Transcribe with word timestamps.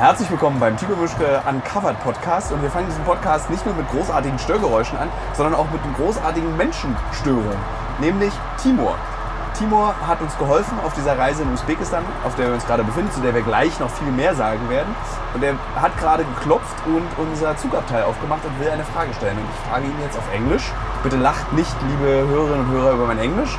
Herzlich 0.00 0.30
willkommen 0.30 0.58
beim 0.58 0.78
Timo 0.78 0.96
Mischke 0.96 1.42
Uncovered 1.46 2.02
Podcast 2.02 2.52
und 2.52 2.62
wir 2.62 2.70
fangen 2.70 2.86
diesen 2.86 3.04
Podcast 3.04 3.50
nicht 3.50 3.66
nur 3.66 3.74
mit 3.74 3.86
großartigen 3.90 4.38
Störgeräuschen 4.38 4.96
an, 4.96 5.10
sondern 5.34 5.54
auch 5.54 5.70
mit 5.70 5.82
einem 5.82 5.92
großartigen 5.92 6.56
Menschenstörung, 6.56 7.58
nämlich 8.00 8.32
Timur. 8.62 8.94
Timur 9.58 9.94
hat 10.08 10.22
uns 10.22 10.38
geholfen 10.38 10.78
auf 10.86 10.94
dieser 10.94 11.18
Reise 11.18 11.42
in 11.42 11.52
Usbekistan, 11.52 12.02
auf 12.24 12.34
der 12.36 12.46
wir 12.46 12.54
uns 12.54 12.66
gerade 12.66 12.82
befinden, 12.82 13.12
zu 13.12 13.20
der 13.20 13.34
wir 13.34 13.42
gleich 13.42 13.78
noch 13.78 13.90
viel 13.90 14.10
mehr 14.10 14.34
sagen 14.34 14.70
werden. 14.70 14.96
Und 15.34 15.44
er 15.44 15.52
hat 15.78 15.94
gerade 15.98 16.24
geklopft 16.24 16.76
und 16.86 17.06
unser 17.18 17.54
Zugabteil 17.58 18.04
aufgemacht 18.04 18.40
und 18.46 18.58
will 18.58 18.70
eine 18.70 18.84
Frage 18.84 19.12
stellen. 19.12 19.36
Und 19.36 19.44
ich 19.44 19.70
frage 19.70 19.84
ihn 19.84 20.00
jetzt 20.02 20.16
auf 20.16 20.32
Englisch. 20.32 20.72
Bitte 21.02 21.18
lacht 21.18 21.52
nicht, 21.52 21.76
liebe 21.90 22.26
Hörerinnen 22.26 22.64
und 22.64 22.72
Hörer, 22.72 22.92
über 22.92 23.04
mein 23.04 23.18
Englisch. 23.18 23.58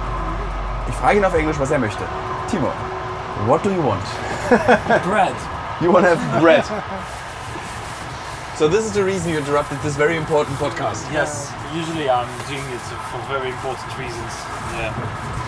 Ich 0.90 0.96
frage 0.96 1.20
ihn 1.20 1.26
auf 1.26 1.36
Englisch, 1.36 1.60
was 1.60 1.70
er 1.70 1.78
möchte. 1.78 2.02
Timur, 2.50 2.72
what 3.46 3.64
do 3.64 3.70
you 3.70 3.84
want? 3.86 4.02
Bread. 5.08 5.36
You 5.82 5.92
want 5.92 6.06
to 6.06 6.16
have 6.16 6.42
bread. 6.42 6.64
So 8.62 8.68
this 8.68 8.86
is 8.86 8.92
the 8.94 9.04
reason 9.04 9.32
you 9.32 9.40
interrupted 9.40 9.80
this 9.82 9.96
very 9.96 10.16
important 10.18 10.56
podcast. 10.60 11.02
Yes, 11.12 11.50
usually 11.74 12.12
I'm 12.12 12.30
doing 12.46 12.62
it 12.70 12.84
for 13.10 13.18
very 13.26 13.50
important 13.50 13.90
reasons. 13.98 14.34
Yeah. 14.78 14.94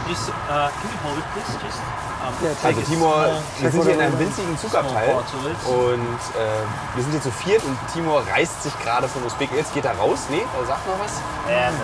Just, 0.10 0.30
uh, 0.50 0.72
can 0.82 0.90
you 0.90 0.98
hold 1.06 1.18
it, 1.22 1.26
please? 1.36 1.54
Just. 1.62 1.78
Um, 2.26 2.34
Yeah, 2.42 2.56
Also 2.64 2.82
a 2.82 2.84
Timur, 2.86 3.14
small- 3.14 3.42
wir 3.60 3.70
sind 3.72 3.84
hier 3.84 3.94
in 3.94 4.02
einem 4.02 4.18
winzigen 4.18 4.58
Zugabteil 4.58 5.14
und 5.14 6.18
äh, 6.34 6.96
wir 6.96 7.04
sind 7.04 7.12
hier 7.12 7.22
zu 7.22 7.30
viert 7.32 7.64
und 7.66 7.78
Timur 7.94 8.24
reißt 8.34 8.64
sich 8.64 8.74
gerade 8.80 9.08
von 9.08 9.22
Usbekistan. 9.26 9.60
Jetzt 9.60 9.74
geht 9.76 9.86
er 9.86 9.96
raus. 9.96 10.26
Nee, 10.32 10.42
er 10.60 10.66
sagt 10.66 10.88
noch 10.88 10.98
was. 10.98 11.22
And 11.46 11.78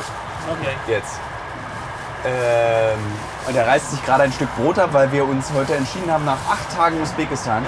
okay. 0.49 0.73
Jetzt. 0.87 1.19
Ähm, 2.25 2.97
und 3.47 3.55
er 3.55 3.67
reißt 3.67 3.91
sich 3.91 4.03
gerade 4.03 4.23
ein 4.23 4.31
Stück 4.33 4.49
Brot 4.55 4.79
ab, 4.79 4.89
weil 4.93 5.11
wir 5.11 5.25
uns 5.25 5.51
heute 5.53 5.75
entschieden 5.75 6.11
haben, 6.11 6.25
nach 6.25 6.39
acht 6.49 6.75
Tagen 6.75 6.99
Usbekistan, 7.03 7.67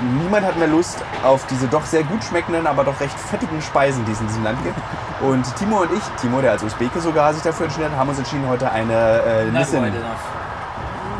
niemand 0.00 0.46
hat 0.46 0.56
mehr 0.58 0.68
Lust 0.68 0.98
auf 1.22 1.46
diese 1.46 1.68
doch 1.68 1.84
sehr 1.84 2.02
gut 2.04 2.22
schmeckenden, 2.24 2.66
aber 2.66 2.84
doch 2.84 2.98
recht 3.00 3.18
fettigen 3.18 3.60
Speisen, 3.62 4.04
die 4.04 4.12
es 4.12 4.20
in 4.20 4.26
diesem 4.26 4.44
Land 4.44 4.62
gibt. 4.62 4.76
Und 5.20 5.56
Timo 5.56 5.82
und 5.82 5.92
ich, 5.92 6.02
Timo, 6.20 6.40
der 6.40 6.52
als 6.52 6.62
Usbeke 6.62 7.00
sogar 7.00 7.32
sich 7.34 7.42
dafür 7.42 7.66
entschieden 7.66 7.90
hat, 7.90 7.98
haben 7.98 8.08
uns 8.08 8.18
entschieden, 8.18 8.46
heute 8.48 8.70
eine 8.70 8.92
äh, 8.92 9.48
enough. 9.48 10.18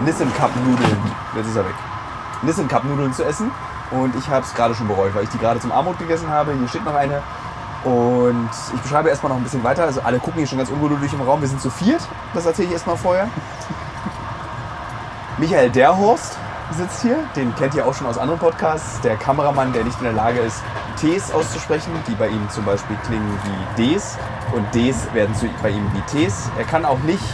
Nissin 0.04 0.34
Cup 0.34 0.50
Nudeln, 0.56 1.12
jetzt 1.36 1.46
ist 1.46 1.56
er 1.56 1.64
weg, 1.64 1.74
Nissin 2.42 2.66
Cup 2.66 2.84
Nudeln 2.84 3.12
zu 3.12 3.24
essen. 3.24 3.50
Und 3.92 4.16
ich 4.16 4.28
habe 4.28 4.44
es 4.44 4.54
gerade 4.54 4.74
schon 4.74 4.88
bereut, 4.88 5.14
weil 5.14 5.24
ich 5.24 5.28
die 5.28 5.38
gerade 5.38 5.60
zum 5.60 5.70
Armut 5.70 5.98
gegessen 5.98 6.28
habe. 6.30 6.54
Hier 6.54 6.66
steht 6.66 6.84
noch 6.84 6.94
eine. 6.94 7.22
Und 7.84 8.48
ich 8.74 8.80
beschreibe 8.80 9.10
erstmal 9.10 9.30
noch 9.30 9.36
ein 9.36 9.42
bisschen 9.42 9.62
weiter. 9.64 9.84
Also 9.84 10.00
alle 10.00 10.18
gucken 10.18 10.38
hier 10.38 10.46
schon 10.46 10.58
ganz 10.58 10.70
ungeduldig 10.70 11.12
im 11.12 11.20
Raum. 11.20 11.42
Wir 11.42 11.48
sind 11.48 11.60
zu 11.60 11.68
viert. 11.68 12.00
Das 12.32 12.46
erzähle 12.46 12.68
ich 12.68 12.72
erstmal 12.72 12.96
vorher. 12.96 13.28
Michael 15.36 15.70
Derhorst 15.70 16.38
sitzt 16.72 17.02
hier. 17.02 17.18
Den 17.36 17.54
kennt 17.56 17.74
ihr 17.74 17.86
auch 17.86 17.94
schon 17.94 18.06
aus 18.06 18.18
anderen 18.18 18.40
Podcasts. 18.40 19.00
Der 19.00 19.16
Kameramann, 19.16 19.72
der 19.72 19.84
nicht 19.84 19.98
in 19.98 20.04
der 20.04 20.12
Lage 20.12 20.40
ist, 20.40 20.62
Ts 21.00 21.32
auszusprechen, 21.32 21.92
die 22.06 22.14
bei 22.14 22.28
ihm 22.28 22.48
zum 22.50 22.64
Beispiel 22.64 22.96
klingen 23.06 23.38
wie 23.44 23.94
Ds. 23.94 24.18
Und 24.54 24.66
Ds 24.74 25.12
werden 25.14 25.34
zu, 25.34 25.48
bei 25.62 25.70
ihm 25.70 25.90
wie 25.92 26.00
Ts. 26.02 26.50
Er 26.58 26.64
kann 26.64 26.84
auch 26.84 26.98
nicht 27.00 27.24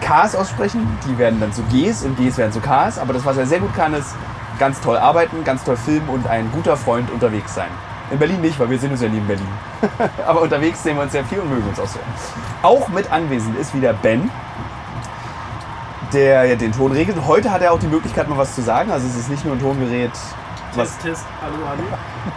Ks 0.00 0.34
aussprechen. 0.34 0.86
Die 1.06 1.18
werden 1.18 1.40
dann 1.40 1.52
zu 1.52 1.62
Gs 1.64 2.04
und 2.04 2.16
Gs 2.16 2.38
werden 2.38 2.52
zu 2.52 2.60
Ks. 2.60 2.98
Aber 2.98 3.12
das, 3.12 3.24
was 3.24 3.36
er 3.36 3.46
sehr 3.46 3.60
gut 3.60 3.74
kann, 3.74 3.94
ist 3.94 4.14
ganz 4.58 4.80
toll 4.80 4.96
arbeiten, 4.96 5.44
ganz 5.44 5.64
toll 5.64 5.76
filmen 5.76 6.08
und 6.08 6.26
ein 6.26 6.50
guter 6.52 6.76
Freund 6.76 7.10
unterwegs 7.10 7.54
sein. 7.54 7.70
In 8.10 8.18
Berlin 8.18 8.40
nicht, 8.40 8.58
weil 8.58 8.70
wir 8.70 8.78
sehen 8.78 8.92
uns 8.92 9.02
ja 9.02 9.08
nie 9.08 9.18
in 9.18 9.26
Berlin. 9.26 9.48
Aber 10.26 10.40
unterwegs 10.40 10.82
sehen 10.82 10.96
wir 10.96 11.02
uns 11.02 11.12
sehr 11.12 11.24
viel 11.24 11.40
und 11.40 11.50
mögen 11.50 11.68
uns 11.68 11.78
auch 11.78 11.86
sehr. 11.86 12.02
Auch 12.62 12.88
mit 12.88 13.10
anwesend 13.12 13.58
ist 13.58 13.74
wieder 13.74 13.92
Ben, 13.92 14.30
der 16.12 16.44
ja 16.44 16.56
den 16.56 16.72
Ton 16.72 16.92
regelt. 16.92 17.16
Heute 17.26 17.50
hat 17.50 17.62
er 17.62 17.72
auch 17.72 17.80
die 17.80 17.86
Möglichkeit, 17.86 18.28
mal 18.28 18.38
was 18.38 18.54
zu 18.54 18.62
sagen. 18.62 18.90
Also 18.90 19.06
es 19.06 19.16
ist 19.16 19.30
nicht 19.30 19.44
nur 19.44 19.54
ein 19.54 19.60
Tongerät, 19.60 20.12
Test, 20.74 21.00
test. 21.00 21.24
Hallo, 21.40 21.56
hallo. 21.66 21.82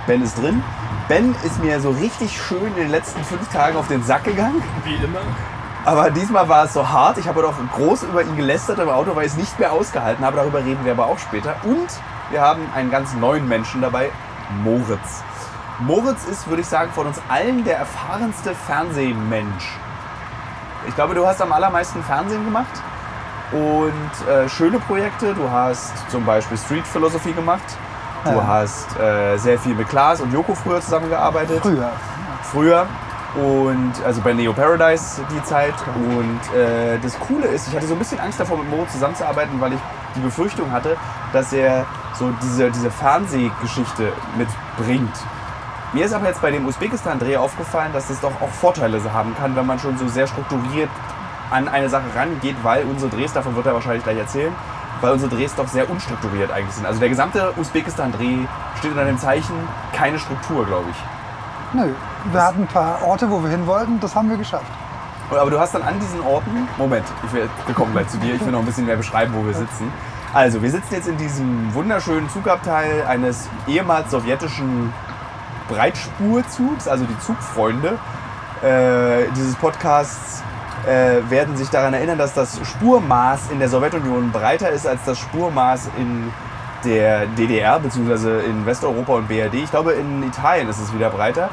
Ben 0.07 0.21
ist 0.21 0.37
drin. 0.41 0.63
Ben 1.07 1.35
ist 1.43 1.61
mir 1.61 1.79
so 1.79 1.91
richtig 1.91 2.41
schön 2.41 2.67
in 2.67 2.75
den 2.75 2.89
letzten 2.89 3.23
fünf 3.23 3.47
Tagen 3.49 3.75
auf 3.75 3.87
den 3.87 4.03
Sack 4.03 4.23
gegangen. 4.23 4.63
Wie 4.85 4.95
immer. 4.95 5.19
Aber 5.83 6.09
diesmal 6.11 6.47
war 6.47 6.65
es 6.65 6.73
so 6.73 6.87
hart. 6.87 7.17
Ich 7.17 7.27
habe 7.27 7.45
auch 7.45 7.53
groß 7.75 8.03
über 8.03 8.21
ihn 8.21 8.35
gelästert 8.37 8.79
im 8.79 8.89
Auto, 8.89 9.15
weil 9.15 9.25
ich 9.25 9.33
es 9.33 9.37
nicht 9.37 9.59
mehr 9.59 9.71
ausgehalten 9.71 10.23
habe. 10.23 10.37
Darüber 10.37 10.59
reden 10.59 10.85
wir 10.85 10.93
aber 10.93 11.07
auch 11.07 11.19
später. 11.19 11.55
Und 11.63 11.89
wir 12.29 12.41
haben 12.41 12.61
einen 12.73 12.89
ganz 12.89 13.13
neuen 13.15 13.47
Menschen 13.47 13.81
dabei, 13.81 14.11
Moritz. 14.63 15.23
Moritz 15.79 16.25
ist, 16.25 16.47
würde 16.47 16.61
ich 16.61 16.67
sagen, 16.67 16.91
von 16.91 17.07
uns 17.07 17.19
allen 17.27 17.63
der 17.63 17.77
erfahrenste 17.77 18.53
Fernsehmensch. 18.53 19.77
Ich 20.87 20.95
glaube, 20.95 21.15
du 21.15 21.25
hast 21.27 21.41
am 21.41 21.51
allermeisten 21.51 22.03
Fernsehen 22.03 22.45
gemacht 22.45 22.81
und 23.51 24.27
äh, 24.29 24.47
schöne 24.49 24.79
Projekte. 24.79 25.33
Du 25.33 25.49
hast 25.49 25.93
zum 26.09 26.25
Beispiel 26.25 26.57
Street 26.57 26.85
Philosophy 26.87 27.33
gemacht. 27.33 27.63
Du 28.23 28.31
Ja. 28.31 28.47
hast 28.47 28.99
äh, 28.99 29.37
sehr 29.37 29.57
viel 29.57 29.73
mit 29.75 29.89
Klaas 29.89 30.21
und 30.21 30.31
Joko 30.31 30.53
früher 30.53 30.79
zusammengearbeitet 30.79 31.59
Früher. 31.61 31.91
früher 32.43 32.85
und 33.33 33.93
also 34.05 34.21
bei 34.21 34.33
Neo 34.33 34.53
Paradise 34.53 35.21
die 35.33 35.41
Zeit 35.43 35.73
und 35.95 36.39
äh, 36.55 36.99
das 37.01 37.17
Coole 37.19 37.47
ist, 37.47 37.67
ich 37.69 37.75
hatte 37.75 37.87
so 37.87 37.93
ein 37.93 37.99
bisschen 37.99 38.19
Angst 38.19 38.39
davor 38.39 38.57
mit 38.57 38.69
Moritz 38.69 38.91
zusammenzuarbeiten, 38.91 39.59
weil 39.59 39.73
ich 39.73 39.79
die 40.15 40.19
Befürchtung 40.19 40.69
hatte, 40.71 40.97
dass 41.33 41.51
er 41.53 41.85
so 42.13 42.29
diese, 42.43 42.69
diese 42.69 42.91
Fernsehgeschichte 42.91 44.11
mitbringt. 44.37 45.15
Mir 45.93 46.05
ist 46.05 46.13
aber 46.13 46.27
jetzt 46.27 46.41
bei 46.41 46.51
dem 46.51 46.65
Usbekistan-Dreh 46.67 47.37
aufgefallen, 47.37 47.91
dass 47.93 48.09
es 48.09 48.19
doch 48.19 48.33
auch 48.41 48.49
Vorteile 48.49 49.01
haben 49.13 49.35
kann, 49.35 49.55
wenn 49.55 49.65
man 49.65 49.79
schon 49.79 49.97
so 49.97 50.07
sehr 50.07 50.27
strukturiert 50.27 50.89
an 51.51 51.67
eine 51.67 51.89
Sache 51.89 52.05
rangeht, 52.15 52.55
weil 52.63 52.85
unsere 52.85 53.11
Drehs, 53.11 53.33
davon 53.33 53.55
wird 53.55 53.65
er 53.65 53.73
wahrscheinlich 53.73 54.03
gleich 54.03 54.17
erzählen, 54.17 54.53
weil 55.01 55.11
unsere 55.11 55.35
Drehs 55.35 55.53
doch 55.55 55.67
sehr 55.67 55.89
unstrukturiert 55.89 56.51
eigentlich 56.51 56.75
sind. 56.75 56.85
Also 56.85 56.99
der 56.99 57.09
gesamte 57.09 57.53
Usbekistan-Dreh 57.57 58.45
steht 58.79 58.91
unter 58.91 59.05
dem 59.05 59.17
Zeichen 59.17 59.55
keine 59.93 60.17
Struktur, 60.17 60.65
glaube 60.65 60.85
ich. 60.89 60.97
Nö, 61.73 61.93
wir 62.31 62.43
hatten 62.43 62.63
ein 62.63 62.67
paar 62.67 63.03
Orte, 63.03 63.29
wo 63.29 63.41
wir 63.43 63.49
hin 63.49 63.67
wollten, 63.67 63.99
das 63.99 64.15
haben 64.15 64.29
wir 64.29 64.37
geschafft. 64.37 64.71
Aber 65.29 65.49
du 65.49 65.59
hast 65.59 65.73
dann 65.73 65.83
an 65.83 65.97
diesen 65.99 66.19
Orten, 66.21 66.67
Moment, 66.77 67.05
ich 67.25 67.31
will, 67.31 67.49
wir 67.65 67.75
kommen 67.75 67.93
gleich 67.93 68.07
zu 68.09 68.17
dir, 68.17 68.35
ich 68.35 68.45
will 68.45 68.51
noch 68.51 68.59
ein 68.59 68.65
bisschen 68.65 68.85
mehr 68.85 68.97
beschreiben, 68.97 69.33
wo 69.33 69.45
wir 69.45 69.53
sitzen. 69.53 69.91
Also, 70.33 70.61
wir 70.61 70.69
sitzen 70.69 70.93
jetzt 70.93 71.07
in 71.07 71.17
diesem 71.17 71.73
wunderschönen 71.73 72.29
Zugabteil 72.29 73.05
eines 73.07 73.49
ehemals 73.67 74.11
sowjetischen 74.11 74.93
Breitspurzugs, 75.69 76.87
also 76.87 77.05
die 77.05 77.19
Zugfreunde 77.19 77.97
äh, 78.61 79.29
dieses 79.35 79.55
Podcasts 79.55 80.43
äh, 80.87 81.29
werden 81.29 81.55
sich 81.57 81.69
daran 81.69 81.93
erinnern, 81.93 82.17
dass 82.17 82.33
das 82.33 82.59
Spurmaß 82.63 83.51
in 83.51 83.59
der 83.59 83.69
Sowjetunion 83.69 84.31
breiter 84.31 84.69
ist 84.69 84.87
als 84.87 85.03
das 85.05 85.19
Spurmaß 85.19 85.89
in 85.97 86.31
der 86.83 87.27
DDR 87.27 87.79
bzw. 87.79 88.45
in 88.45 88.65
Westeuropa 88.65 89.13
und 89.13 89.27
BRD. 89.27 89.55
Ich 89.55 89.71
glaube, 89.71 89.93
in 89.93 90.23
Italien 90.23 90.67
ist 90.69 90.79
es 90.79 90.93
wieder 90.93 91.09
breiter. 91.09 91.49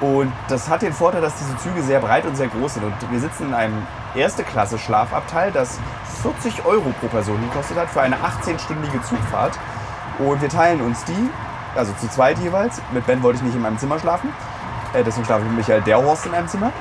Und 0.00 0.30
das 0.48 0.68
hat 0.68 0.82
den 0.82 0.92
Vorteil, 0.92 1.22
dass 1.22 1.34
diese 1.36 1.56
Züge 1.56 1.82
sehr 1.82 2.00
breit 2.00 2.26
und 2.26 2.36
sehr 2.36 2.48
groß 2.48 2.74
sind. 2.74 2.84
Und 2.84 2.92
wir 3.10 3.18
sitzen 3.18 3.48
in 3.48 3.54
einem 3.54 3.86
Erste-Klasse-Schlafabteil, 4.14 5.52
das 5.52 5.78
40 6.22 6.66
Euro 6.66 6.92
pro 7.00 7.06
Person 7.06 7.40
gekostet 7.48 7.78
hat 7.78 7.88
für 7.88 8.02
eine 8.02 8.16
18-stündige 8.16 9.02
Zugfahrt. 9.02 9.58
Und 10.18 10.42
wir 10.42 10.50
teilen 10.50 10.82
uns 10.82 11.02
die, 11.04 11.30
also 11.74 11.92
zu 11.94 12.08
zweit 12.08 12.38
jeweils. 12.38 12.80
Mit 12.92 13.06
Ben 13.06 13.22
wollte 13.22 13.38
ich 13.38 13.42
nicht 13.44 13.56
in 13.56 13.62
meinem 13.62 13.78
Zimmer 13.78 13.98
schlafen. 13.98 14.30
Äh, 14.92 15.02
deswegen 15.02 15.24
schlafe 15.24 15.42
ich 15.42 15.48
mit 15.48 15.58
Michael 15.58 15.80
Derhorst 15.82 16.26
in 16.26 16.34
einem 16.34 16.48
Zimmer. 16.48 16.72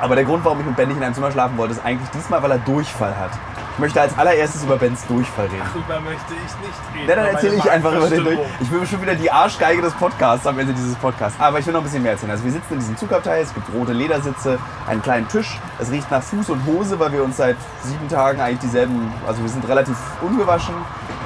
Aber 0.00 0.14
der 0.14 0.24
Grund, 0.24 0.44
warum 0.44 0.60
ich 0.60 0.66
mit 0.66 0.76
Ben 0.76 0.88
nicht 0.88 0.96
in 0.98 1.02
einem 1.02 1.14
Zimmer 1.14 1.30
schlafen 1.30 1.56
wollte, 1.56 1.74
ist 1.74 1.84
eigentlich 1.84 2.08
diesmal, 2.10 2.42
weil 2.42 2.50
er 2.52 2.58
Durchfall 2.58 3.16
hat. 3.16 3.30
Ich 3.74 3.78
möchte 3.78 4.00
als 4.00 4.16
allererstes 4.16 4.64
über 4.64 4.76
Bens 4.76 5.06
Durchfall 5.06 5.46
reden. 5.46 5.62
Darüber 5.74 6.00
möchte 6.00 6.32
ich 6.32 6.66
nicht 6.66 6.78
reden. 6.94 7.08
Ja, 7.10 7.16
dann 7.16 7.26
erzähle 7.26 7.56
ich 7.56 7.70
einfach 7.70 7.92
über 7.92 8.08
den 8.08 8.24
Durch. 8.24 8.38
Magenverstimmung- 8.38 8.62
Ich 8.62 8.70
will 8.72 8.86
schon 8.86 9.02
wieder 9.02 9.14
die 9.14 9.30
Arschgeige 9.30 9.82
des 9.82 9.92
Podcasts 9.94 10.46
am 10.46 10.58
Ende 10.58 10.72
dieses 10.72 10.94
Podcasts. 10.96 11.38
Aber 11.38 11.58
ich 11.58 11.66
will 11.66 11.74
noch 11.74 11.80
ein 11.80 11.84
bisschen 11.84 12.02
mehr 12.02 12.12
erzählen. 12.12 12.30
Also 12.30 12.44
wir 12.44 12.52
sitzen 12.52 12.72
in 12.72 12.78
diesem 12.78 12.96
Zugabteil, 12.96 13.42
es 13.42 13.52
gibt 13.52 13.66
rote 13.74 13.92
Ledersitze, 13.92 14.58
einen 14.88 15.02
kleinen 15.02 15.28
Tisch. 15.28 15.58
Es 15.78 15.90
riecht 15.90 16.10
nach 16.10 16.22
Fuß 16.22 16.48
und 16.48 16.64
Hose, 16.64 16.98
weil 16.98 17.12
wir 17.12 17.22
uns 17.22 17.36
seit 17.36 17.56
sieben 17.82 18.08
Tagen 18.08 18.40
eigentlich 18.40 18.60
dieselben, 18.60 19.12
also 19.26 19.42
wir 19.42 19.48
sind 19.50 19.68
relativ 19.68 19.96
ungewaschen. 20.22 20.74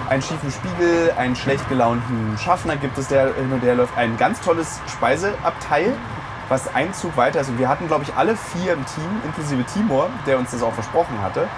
Einen 0.08 0.22
schiefen 0.22 0.50
Spiegel, 0.50 1.12
einen 1.16 1.36
schlecht 1.36 1.68
gelaunten 1.68 2.36
Schaffner 2.36 2.74
gibt 2.74 2.98
es, 2.98 3.06
der 3.06 3.32
hin 3.34 3.52
und 3.52 3.62
her 3.62 3.76
läuft. 3.76 3.96
Ein 3.96 4.16
ganz 4.16 4.40
tolles 4.40 4.80
Speiseabteil, 4.92 5.92
was 6.50 6.74
ein 6.74 6.92
Zug 6.92 7.16
weiter 7.16 7.40
ist. 7.40 7.48
Und 7.48 7.58
wir 7.58 7.68
hatten, 7.68 7.86
glaube 7.86 8.02
ich, 8.02 8.14
alle 8.14 8.36
vier 8.36 8.74
im 8.74 8.84
Team, 8.84 9.22
inklusive 9.24 9.64
Timur, 9.64 10.10
der 10.26 10.38
uns 10.38 10.50
das 10.50 10.62
auch 10.62 10.74
versprochen 10.74 11.22
hatte. 11.22 11.48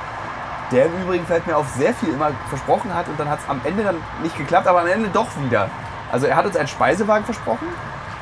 Der 0.71 0.87
im 0.87 1.03
Übrigen 1.03 1.27
fällt 1.27 1.47
mir 1.47 1.57
auf, 1.57 1.67
sehr 1.71 1.93
viel 1.95 2.11
immer 2.11 2.31
versprochen 2.49 2.95
hat 2.95 3.09
und 3.09 3.19
dann 3.19 3.29
hat 3.29 3.41
es 3.41 3.49
am 3.49 3.61
Ende 3.65 3.83
dann 3.83 3.97
nicht 4.23 4.37
geklappt, 4.39 4.67
aber 4.67 4.83
am 4.83 4.87
Ende 4.87 5.09
doch 5.09 5.29
wieder. 5.45 5.69
Also 6.13 6.27
er 6.27 6.37
hat 6.37 6.47
uns 6.47 6.57
einen 6.57 6.69
Speisewagen 6.69 7.25
versprochen, 7.25 7.67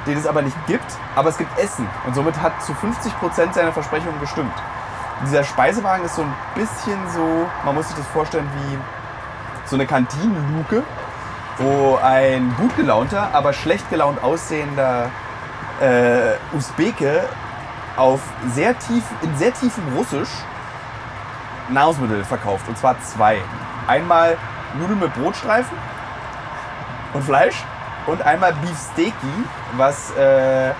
den 0.06 0.16
es 0.16 0.26
aber 0.26 0.42
nicht 0.42 0.56
gibt, 0.66 0.84
aber 1.14 1.28
es 1.28 1.38
gibt 1.38 1.56
Essen 1.58 1.86
und 2.06 2.14
somit 2.14 2.40
hat 2.40 2.52
zu 2.62 2.72
50% 2.72 3.52
seiner 3.52 3.72
Versprechungen 3.72 4.18
gestimmt. 4.20 4.54
Und 5.20 5.28
dieser 5.28 5.44
Speisewagen 5.44 6.04
ist 6.04 6.16
so 6.16 6.22
ein 6.22 6.34
bisschen 6.54 6.98
so, 7.14 7.46
man 7.64 7.74
muss 7.74 7.88
sich 7.88 7.96
das 7.96 8.06
vorstellen 8.08 8.48
wie 8.54 8.78
so 9.66 9.76
eine 9.76 9.86
Kantinenluke, 9.86 10.82
wo 11.58 11.98
ein 12.02 12.54
gut 12.58 12.74
gelaunter, 12.76 13.30
aber 13.32 13.52
schlecht 13.52 13.88
gelaunt 13.90 14.24
aussehender 14.24 15.10
äh, 15.80 16.56
Usbeke 16.56 17.24
auf 17.96 18.20
sehr 18.54 18.78
tief, 18.78 19.02
in 19.22 19.36
sehr 19.36 19.52
tiefem 19.52 19.84
Russisch 19.96 20.30
Nahrungsmittel 21.68 22.24
verkauft. 22.24 22.68
Und 22.68 22.78
zwar 22.78 23.00
zwei. 23.02 23.38
Einmal 23.86 24.36
Nudeln 24.78 25.00
mit 25.00 25.14
Brotstreifen 25.14 25.76
und 27.14 27.24
Fleisch 27.24 27.56
und 28.06 28.22
einmal 28.22 28.52
Beefsteaky, 28.54 29.44
was 29.76 30.14
äh, 30.16 30.72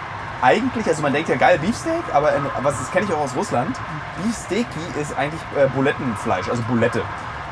eigentlich, 0.42 0.86
also 0.86 1.02
man 1.02 1.12
denkt 1.12 1.28
ja 1.28 1.36
geil 1.36 1.58
Beefsteak, 1.58 2.02
aber 2.12 2.34
in, 2.34 2.44
was 2.62 2.78
das 2.78 2.90
kenne 2.90 3.06
ich 3.06 3.12
auch 3.12 3.20
aus 3.20 3.34
Russland. 3.36 3.76
Beefsteaky 4.22 5.00
ist 5.00 5.16
eigentlich 5.16 5.42
äh, 5.56 5.66
Bulettenfleisch, 5.68 6.48
also 6.48 6.62
Bulette. 6.62 7.02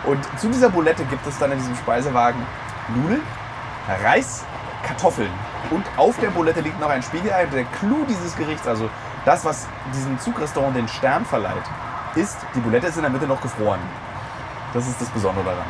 Und 0.05 0.21
zu 0.39 0.49
dieser 0.49 0.71
Bulette 0.71 1.05
gibt 1.05 1.27
es 1.27 1.39
dann 1.39 1.53
in 1.53 1.59
diesem 1.59 1.77
Speisewagen 1.77 2.41
Nudeln, 2.95 3.23
Reis, 4.05 4.45
Kartoffeln 4.83 5.31
und 5.71 5.85
auf 5.97 6.19
der 6.19 6.31
Bulette 6.31 6.61
liegt 6.61 6.81
noch 6.81 6.91
ein 6.91 7.03
Spiegelei. 7.03 7.47
Der 7.47 7.65
Clou 7.65 8.05
dieses 8.09 8.37
Gerichts, 8.37 8.67
also 8.67 8.89
das, 9.25 9.45
was 9.45 9.67
diesem 9.95 10.19
Zugrestaurant 10.19 10.77
den 10.77 10.89
Stern 10.89 11.25
verleiht, 11.25 11.65
ist, 12.15 12.39
die 12.55 12.61
Bulette 12.61 12.87
ist 12.87 12.97
in 12.97 13.03
der 13.03 13.11
Mitte 13.11 13.27
noch 13.27 13.41
gefroren. 13.41 13.81
Das 14.73 14.87
ist 14.87 15.01
das 15.01 15.09
Besondere 15.09 15.45
daran. 15.45 15.67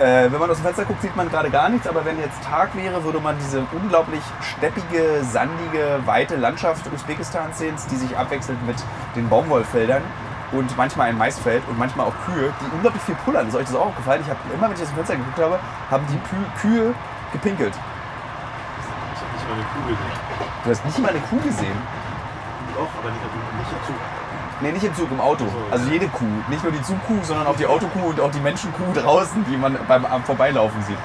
Äh, 0.00 0.32
wenn 0.32 0.40
man 0.40 0.50
aus 0.50 0.56
dem 0.56 0.64
Fenster 0.64 0.84
guckt, 0.84 1.02
sieht 1.02 1.14
man 1.14 1.30
gerade 1.30 1.50
gar 1.50 1.68
nichts, 1.68 1.86
aber 1.86 2.04
wenn 2.04 2.18
jetzt 2.18 2.42
Tag 2.42 2.74
wäre, 2.74 3.04
würde 3.04 3.20
man 3.20 3.36
diese 3.38 3.64
unglaublich 3.72 4.22
steppige, 4.40 5.22
sandige, 5.22 6.00
weite 6.04 6.34
Landschaft 6.34 6.84
Usbekistans 6.92 7.58
sehen, 7.58 7.76
die 7.90 7.96
sich 7.96 8.16
abwechselt 8.16 8.58
mit 8.66 8.76
den 9.14 9.28
Baumwollfeldern 9.28 10.02
und 10.50 10.76
manchmal 10.76 11.10
ein 11.10 11.18
Maisfeld 11.18 11.62
und 11.68 11.78
manchmal 11.78 12.06
auch 12.06 12.14
Kühe, 12.26 12.52
die 12.60 12.74
unglaublich 12.74 13.02
viel 13.02 13.14
pullern. 13.24 13.46
Ist 13.46 13.54
euch 13.54 13.66
das 13.66 13.76
auch 13.76 13.86
aufgefallen? 13.86 14.22
Ich 14.24 14.28
habe 14.28 14.40
immer, 14.52 14.68
wenn 14.68 14.76
ich 14.76 14.82
aus 14.82 14.88
dem 14.88 14.96
Fenster 14.96 15.16
geguckt 15.16 15.38
habe, 15.38 15.60
haben 15.90 16.04
die 16.08 16.60
Kühe 16.60 16.92
gepinkelt. 17.32 17.74
Ich 19.54 19.64
habe 19.64 19.68
nicht 19.74 19.78
mal 19.78 19.88
eine 19.88 19.90
Kugel 19.90 19.96
gesehen. 19.96 20.62
Du 20.64 20.70
hast 20.70 20.84
nicht 20.84 20.98
mal 20.98 21.08
eine 21.10 21.20
Kuh 21.20 21.40
gesehen. 21.40 21.78
Doch, 22.74 22.88
aber 22.98 23.10
nicht, 23.10 23.22
nicht 23.22 23.72
im 23.72 23.86
Zug. 23.86 23.96
Nee, 24.60 24.72
nicht 24.72 24.84
im 24.84 24.94
Zug, 24.94 25.10
im 25.10 25.20
Auto. 25.20 25.44
Also 25.70 25.90
jede 25.90 26.08
Kuh. 26.08 26.24
Nicht 26.48 26.62
nur 26.62 26.72
die 26.72 26.82
Zugkuh, 26.82 27.22
sondern 27.22 27.46
auch 27.46 27.56
die 27.56 27.66
Autokuh 27.66 28.08
und 28.10 28.20
auch 28.20 28.30
die 28.30 28.40
Menschenkuh 28.40 28.92
draußen, 28.94 29.44
die 29.44 29.56
man 29.56 29.76
beim 29.86 30.04
am 30.06 30.24
Vorbeilaufen 30.24 30.82
sieht. 30.84 30.96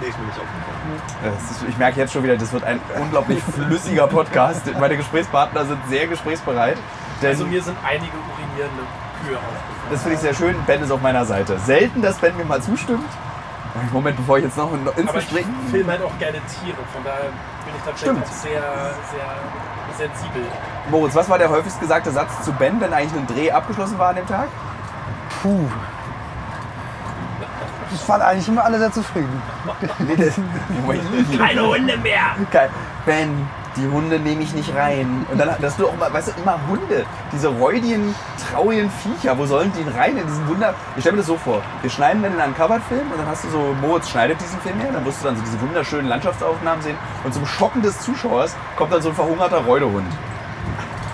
Nee, 0.00 0.08
ist 0.08 0.18
mir 0.18 0.24
nicht 0.26 0.38
aufgefallen. 0.38 1.36
Das 1.36 1.50
ist, 1.50 1.64
ich 1.68 1.78
merke 1.78 2.00
jetzt 2.00 2.12
schon 2.12 2.24
wieder, 2.24 2.36
das 2.36 2.52
wird 2.52 2.64
ein 2.64 2.80
unglaublich 2.98 3.40
flüssiger 3.54 4.06
Podcast. 4.08 4.62
Meine 4.80 4.96
Gesprächspartner 4.96 5.64
sind 5.64 5.78
sehr 5.88 6.06
gesprächsbereit. 6.08 6.76
Denn 7.20 7.30
Also 7.30 7.46
mir 7.46 7.62
sind 7.62 7.76
einige 7.86 8.12
urinierende 8.16 8.82
Kühe 9.24 9.36
aufgefallen. 9.36 9.90
das 9.90 10.02
finde 10.02 10.14
ich 10.16 10.20
sehr 10.20 10.34
schön. 10.34 10.56
Ben 10.66 10.82
ist 10.82 10.90
auf 10.90 11.02
meiner 11.02 11.24
Seite. 11.24 11.58
Selten, 11.60 12.02
dass 12.02 12.16
Ben 12.16 12.36
mir 12.36 12.44
mal 12.44 12.60
zustimmt. 12.60 13.04
Moment, 13.92 14.16
bevor 14.16 14.38
ich 14.38 14.44
jetzt 14.44 14.56
noch 14.56 14.72
ins 14.72 15.08
Aber 15.08 15.18
ich 15.18 15.24
Gespräch. 15.26 15.46
filme 15.70 15.92
halt 15.92 16.02
auch 16.02 16.18
gerne 16.18 16.38
Tiere, 16.46 16.76
von 16.92 17.02
daher 17.04 17.30
bin 17.64 17.74
ich 17.76 17.82
tatsächlich 17.84 18.22
auch 18.22 18.32
sehr, 18.32 18.62
sehr 19.10 20.08
sensibel. 20.08 20.42
Moritz, 20.90 21.14
was 21.14 21.28
war 21.28 21.38
der 21.38 21.48
häufigst 21.48 21.80
gesagte 21.80 22.10
Satz 22.10 22.42
zu 22.44 22.52
Ben, 22.52 22.80
wenn 22.80 22.92
eigentlich 22.92 23.14
ein 23.14 23.26
Dreh 23.26 23.50
abgeschlossen 23.50 23.98
war 23.98 24.10
an 24.10 24.16
dem 24.16 24.26
Tag? 24.26 24.48
Puh. 25.42 25.66
Ich 27.94 28.08
waren 28.08 28.22
eigentlich 28.22 28.48
immer 28.48 28.64
alle 28.64 28.78
sehr 28.78 28.92
zufrieden. 28.92 29.42
Nee, 29.98 30.16
das, 30.16 30.34
Keine 31.38 31.66
Hunde 31.66 31.96
mehr! 31.98 32.36
Ben, 33.06 33.48
die 33.76 33.86
Hunde 33.86 34.18
nehme 34.18 34.42
ich 34.42 34.54
nicht 34.54 34.74
rein. 34.74 35.26
Und 35.30 35.38
dann 35.38 35.50
hast 35.62 35.78
du 35.78 35.86
auch 35.88 35.94
immer, 35.94 36.12
weißt 36.12 36.28
du, 36.28 36.32
immer 36.42 36.58
Hunde. 36.68 37.04
Diese 37.32 37.48
räudigen, 37.48 38.14
traurigen 38.50 38.90
Viecher. 38.90 39.36
Wo 39.38 39.46
sollen 39.46 39.72
die 39.72 39.82
denn 39.82 39.94
rein 39.94 40.16
in 40.16 40.26
diesen 40.26 40.46
Wunder... 40.48 40.74
Ich 40.96 41.02
stelle 41.02 41.16
mir 41.16 41.22
das 41.22 41.28
so 41.28 41.36
vor. 41.36 41.62
Wir 41.80 41.90
schneiden 41.90 42.22
dann 42.22 42.34
in 42.34 42.40
einen 42.40 42.52
Uncovered-Film 42.52 43.10
und 43.10 43.18
dann 43.18 43.26
hast 43.26 43.44
du 43.44 43.50
so, 43.50 43.74
Moritz 43.80 44.08
schneidet 44.08 44.40
diesen 44.40 44.60
Film 44.60 44.78
her. 44.80 44.90
Dann 44.92 45.04
wirst 45.04 45.22
du 45.22 45.26
dann 45.26 45.36
so 45.36 45.42
diese 45.42 45.60
wunderschönen 45.60 46.08
Landschaftsaufnahmen 46.08 46.82
sehen. 46.82 46.96
Und 47.24 47.32
zum 47.32 47.46
Schocken 47.46 47.82
des 47.82 47.98
Zuschauers 48.00 48.54
kommt 48.76 48.92
dann 48.92 49.02
so 49.02 49.08
ein 49.08 49.14
verhungerter 49.14 49.58
Reudehund. 49.58 50.06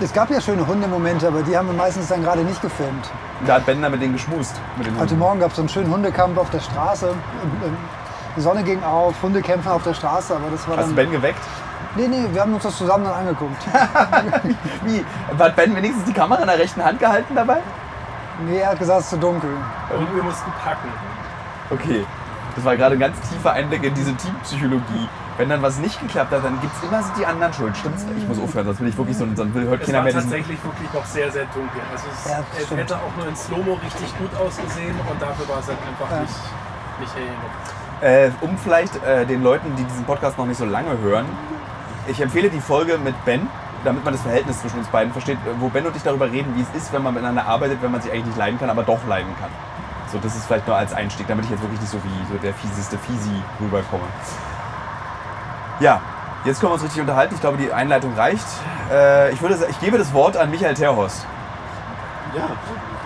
Es 0.01 0.13
gab 0.13 0.29
ja 0.29 0.39
schöne 0.39 0.65
Hundemomente, 0.65 1.27
aber 1.27 1.41
die 1.41 1.57
haben 1.57 1.67
wir 1.67 1.73
meistens 1.73 2.07
dann 2.07 2.23
gerade 2.23 2.41
nicht 2.43 2.61
gefilmt. 2.61 3.09
Da 3.45 3.55
hat 3.55 3.65
Ben 3.65 3.81
dann 3.81 3.91
mit 3.91 4.01
denen 4.01 4.13
geschmust. 4.13 4.55
Mit 4.77 4.87
den 4.87 4.97
Heute. 4.97 5.13
Morgen 5.15 5.39
gab 5.39 5.49
es 5.49 5.57
so 5.57 5.61
einen 5.61 5.69
schönen 5.69 5.91
Hundekampf 5.91 6.37
auf 6.37 6.49
der 6.49 6.59
Straße. 6.59 7.13
Die 8.37 8.41
Sonne 8.41 8.63
ging 8.63 8.81
auf, 8.83 9.21
Hunde 9.21 9.41
kämpfen 9.41 9.69
auf 9.69 9.83
der 9.83 9.93
Straße, 9.93 10.33
aber 10.35 10.49
das 10.51 10.65
war 10.67 10.77
Hast 10.77 10.91
du 10.91 10.95
dann. 10.95 10.95
Ben 10.95 11.11
geweckt? 11.11 11.39
Nee, 11.95 12.07
nee, 12.07 12.25
wir 12.31 12.41
haben 12.41 12.53
uns 12.53 12.63
das 12.63 12.77
zusammen 12.77 13.03
dann 13.05 13.13
angeguckt. 13.13 13.65
Wie? 14.85 15.03
Hat 15.37 15.55
Ben 15.55 15.75
wenigstens 15.75 16.05
die 16.05 16.13
Kamera 16.13 16.41
in 16.41 16.47
der 16.47 16.59
rechten 16.59 16.83
Hand 16.83 16.99
gehalten 16.99 17.33
dabei? 17.35 17.57
Nee, 18.45 18.59
er 18.59 18.69
hat 18.71 18.79
gesagt, 18.79 18.99
es 18.99 19.05
ist 19.05 19.09
zu 19.11 19.17
dunkel. 19.17 19.49
Und 19.97 20.15
wir 20.15 20.23
mussten 20.23 20.51
packen. 20.63 20.87
Okay. 21.71 22.05
Das 22.55 22.65
war 22.65 22.75
gerade 22.77 22.95
ein 22.95 22.99
ganz 22.99 23.17
tiefer 23.29 23.51
Einblick 23.53 23.83
in 23.83 23.93
diese 23.93 24.13
Teampsychologie. 24.15 25.07
Wenn 25.37 25.49
dann 25.49 25.61
was 25.61 25.77
nicht 25.79 25.99
geklappt 26.01 26.31
hat, 26.31 26.43
dann 26.43 26.59
gibt 26.59 26.73
es 26.75 26.83
immer 26.83 27.01
die 27.17 27.25
anderen 27.25 27.53
Schuld. 27.53 27.75
Stimmt's? 27.77 28.05
Ich 28.17 28.27
muss 28.27 28.39
aufhören, 28.39 28.65
sonst 28.65 28.81
will 28.81 28.89
ich 28.89 28.97
wirklich 28.97 29.17
so, 29.17 29.25
dann 29.25 29.53
will, 29.53 29.63
hört 29.67 29.79
Es 29.81 29.85
keiner 29.85 29.99
war 29.99 30.03
mehr 30.03 30.13
diesen. 30.13 30.29
tatsächlich 30.29 30.63
wirklich 30.63 30.93
noch 30.93 31.05
sehr, 31.05 31.31
sehr 31.31 31.45
dunkel. 31.53 31.79
Also 31.91 32.05
es, 32.13 32.29
Ja, 32.31 32.39
es 32.59 32.69
hätte 32.71 32.95
auch 32.97 33.15
nur 33.17 33.27
in 33.27 33.35
Slow-Mo 33.35 33.73
richtig 33.83 34.17
gut 34.17 34.29
ausgesehen 34.39 34.95
und 35.09 35.21
dafür 35.21 35.47
war 35.47 35.59
es 35.59 35.67
halt 35.67 35.77
einfach 35.87 36.11
Ja. 36.15 36.21
nicht, 36.21 36.33
nicht 36.99 37.15
hell 37.15 37.23
genug. 37.23 37.51
Äh, 38.01 38.31
um 38.41 38.57
vielleicht 38.57 39.01
äh, 39.03 39.25
den 39.25 39.41
Leuten, 39.43 39.73
die 39.77 39.83
diesen 39.83 40.03
Podcast 40.05 40.37
noch 40.37 40.45
nicht 40.45 40.57
so 40.57 40.65
lange 40.65 40.97
hören, 40.99 41.25
ich 42.09 42.21
empfehle 42.21 42.49
die 42.49 42.59
Folge 42.59 42.97
mit 42.97 43.13
Ben, 43.25 43.47
damit 43.83 44.03
man 44.03 44.13
das 44.13 44.21
Verhältnis 44.21 44.59
zwischen 44.59 44.79
uns 44.79 44.87
beiden 44.87 45.11
versteht, 45.11 45.37
wo 45.59 45.69
Ben 45.69 45.85
und 45.85 45.95
ich 45.95 46.03
darüber 46.03 46.29
reden, 46.29 46.55
wie 46.55 46.61
es 46.61 46.83
ist, 46.83 46.91
wenn 46.91 47.03
man 47.03 47.13
miteinander 47.13 47.45
arbeitet, 47.45 47.81
wenn 47.81 47.91
man 47.91 48.01
sich 48.01 48.11
eigentlich 48.11 48.25
nicht 48.27 48.37
leiden 48.37 48.59
kann, 48.59 48.69
aber 48.69 48.83
doch 48.83 48.99
leiden 49.07 49.33
kann. 49.39 49.49
So, 50.11 50.17
das 50.17 50.35
ist 50.35 50.45
vielleicht 50.45 50.67
nur 50.67 50.75
als 50.75 50.93
Einstieg, 50.93 51.27
damit 51.27 51.45
ich 51.45 51.51
jetzt 51.51 51.61
wirklich 51.61 51.79
nicht 51.79 51.91
so 51.91 51.97
wie 52.03 52.33
so 52.33 52.37
der 52.39 52.53
fieseste 52.53 52.97
Fisi 52.97 53.43
rüberkomme. 53.61 54.03
Ja, 55.79 56.01
jetzt 56.45 56.59
können 56.59 56.71
wir 56.71 56.75
uns 56.75 56.83
richtig 56.83 57.01
unterhalten. 57.01 57.35
Ich 57.35 57.41
glaube, 57.41 57.57
die 57.57 57.71
Einleitung 57.71 58.15
reicht. 58.15 58.45
Äh, 58.91 59.31
ich, 59.31 59.41
würde, 59.41 59.57
ich 59.69 59.79
gebe 59.79 59.97
das 59.97 60.11
Wort 60.13 60.35
an 60.35 60.49
Michael 60.49 60.73
Terhorst. 60.73 61.25
Ja, 62.35 62.49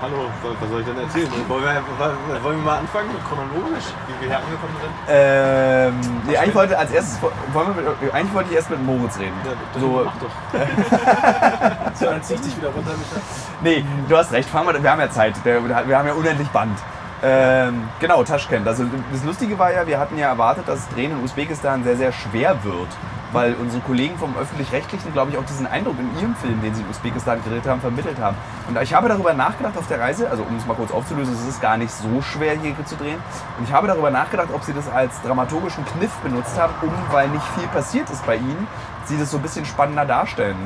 hallo, 0.03 0.29
was 0.59 0.69
soll 0.69 0.81
ich 0.81 0.85
denn 0.85 0.97
erzählen? 0.97 1.29
Wollen 1.47 1.63
wir, 1.63 2.43
wollen 2.43 2.57
wir 2.57 2.63
mal 2.63 2.79
anfangen, 2.79 3.09
chronologisch, 3.27 3.85
wie 4.07 4.21
wir 4.21 4.27
hier 4.27 4.37
angekommen 4.37 4.75
sind? 4.81 4.93
Ähm, 5.07 6.21
nee, 6.27 6.37
eigentlich 6.37 6.55
wollte 6.55 6.77
als 6.77 6.91
erstes, 6.91 7.21
wollen 7.21 7.75
wir 7.75 7.81
mit, 7.81 8.13
eigentlich 8.13 8.33
wollte 8.33 8.49
ich 8.49 8.55
erst 8.57 8.69
mit 8.69 8.83
Moritz 8.83 9.17
reden. 9.17 9.35
Ja, 9.45 9.51
dann 9.73 9.81
so, 9.81 10.05
mach 10.05 10.15
doch. 10.17 11.93
So, 11.95 12.05
dann 12.05 12.23
zieh 12.23 12.33
ich 12.33 12.41
dich 12.41 12.57
wieder 12.57 12.69
runter, 12.69 12.91
Micha. 12.91 13.21
Nee, 13.61 13.85
du 14.09 14.17
hast 14.17 14.31
recht, 14.31 14.49
fahren 14.49 14.65
wir, 14.65 14.81
wir 14.81 14.91
haben 14.91 14.99
ja 14.99 15.09
Zeit. 15.09 15.35
Wir 15.45 15.55
haben 15.97 16.07
ja 16.07 16.13
unendlich 16.13 16.49
Band. 16.49 16.77
Ähm, 17.25 17.87
genau, 18.01 18.21
Taschkent. 18.23 18.67
Also 18.67 18.83
das 19.11 19.23
Lustige 19.23 19.57
war 19.57 19.71
ja, 19.71 19.87
wir 19.87 19.97
hatten 19.97 20.17
ja 20.17 20.27
erwartet, 20.27 20.67
dass 20.67 20.89
Drehen 20.89 21.11
in 21.11 21.23
Usbekistan 21.23 21.83
sehr, 21.85 21.95
sehr 21.95 22.11
schwer 22.11 22.61
wird. 22.65 22.89
Weil 23.31 23.55
unsere 23.55 23.81
Kollegen 23.81 24.15
vom 24.17 24.35
Öffentlich-Rechtlichen, 24.37 25.11
glaube 25.13 25.31
ich, 25.31 25.37
auch 25.37 25.45
diesen 25.45 25.65
Eindruck 25.65 25.95
in 25.97 26.19
ihrem 26.19 26.35
Film, 26.35 26.61
den 26.61 26.75
sie 26.75 26.81
in 26.81 26.89
Usbekistan 26.89 27.41
gedreht 27.43 27.65
haben, 27.65 27.81
vermittelt 27.81 28.19
haben. 28.19 28.37
Und 28.67 28.79
ich 28.79 28.93
habe 28.93 29.07
darüber 29.07 29.33
nachgedacht 29.33 29.75
auf 29.77 29.87
der 29.87 29.99
Reise, 30.01 30.29
also 30.29 30.43
um 30.43 30.55
es 30.57 30.67
mal 30.67 30.75
kurz 30.75 30.91
aufzulösen, 30.91 31.33
es 31.33 31.47
ist 31.47 31.61
gar 31.61 31.77
nicht 31.77 31.91
so 31.91 32.21
schwer 32.21 32.55
hier 32.59 32.75
zu 32.85 32.95
drehen. 32.95 33.17
Und 33.57 33.67
ich 33.67 33.73
habe 33.73 33.87
darüber 33.87 34.11
nachgedacht, 34.11 34.49
ob 34.53 34.63
sie 34.63 34.73
das 34.73 34.87
als 34.91 35.19
dramaturgischen 35.23 35.83
Kniff 35.85 36.11
benutzt 36.17 36.59
haben, 36.59 36.73
um, 36.81 36.91
weil 37.09 37.29
nicht 37.29 37.45
viel 37.57 37.67
passiert 37.69 38.09
ist 38.09 38.23
bei 38.25 38.35
ihnen, 38.35 38.67
sie 39.05 39.17
das 39.17 39.31
so 39.31 39.37
ein 39.37 39.43
bisschen 39.43 39.65
spannender 39.65 40.05
darstellen. 40.05 40.57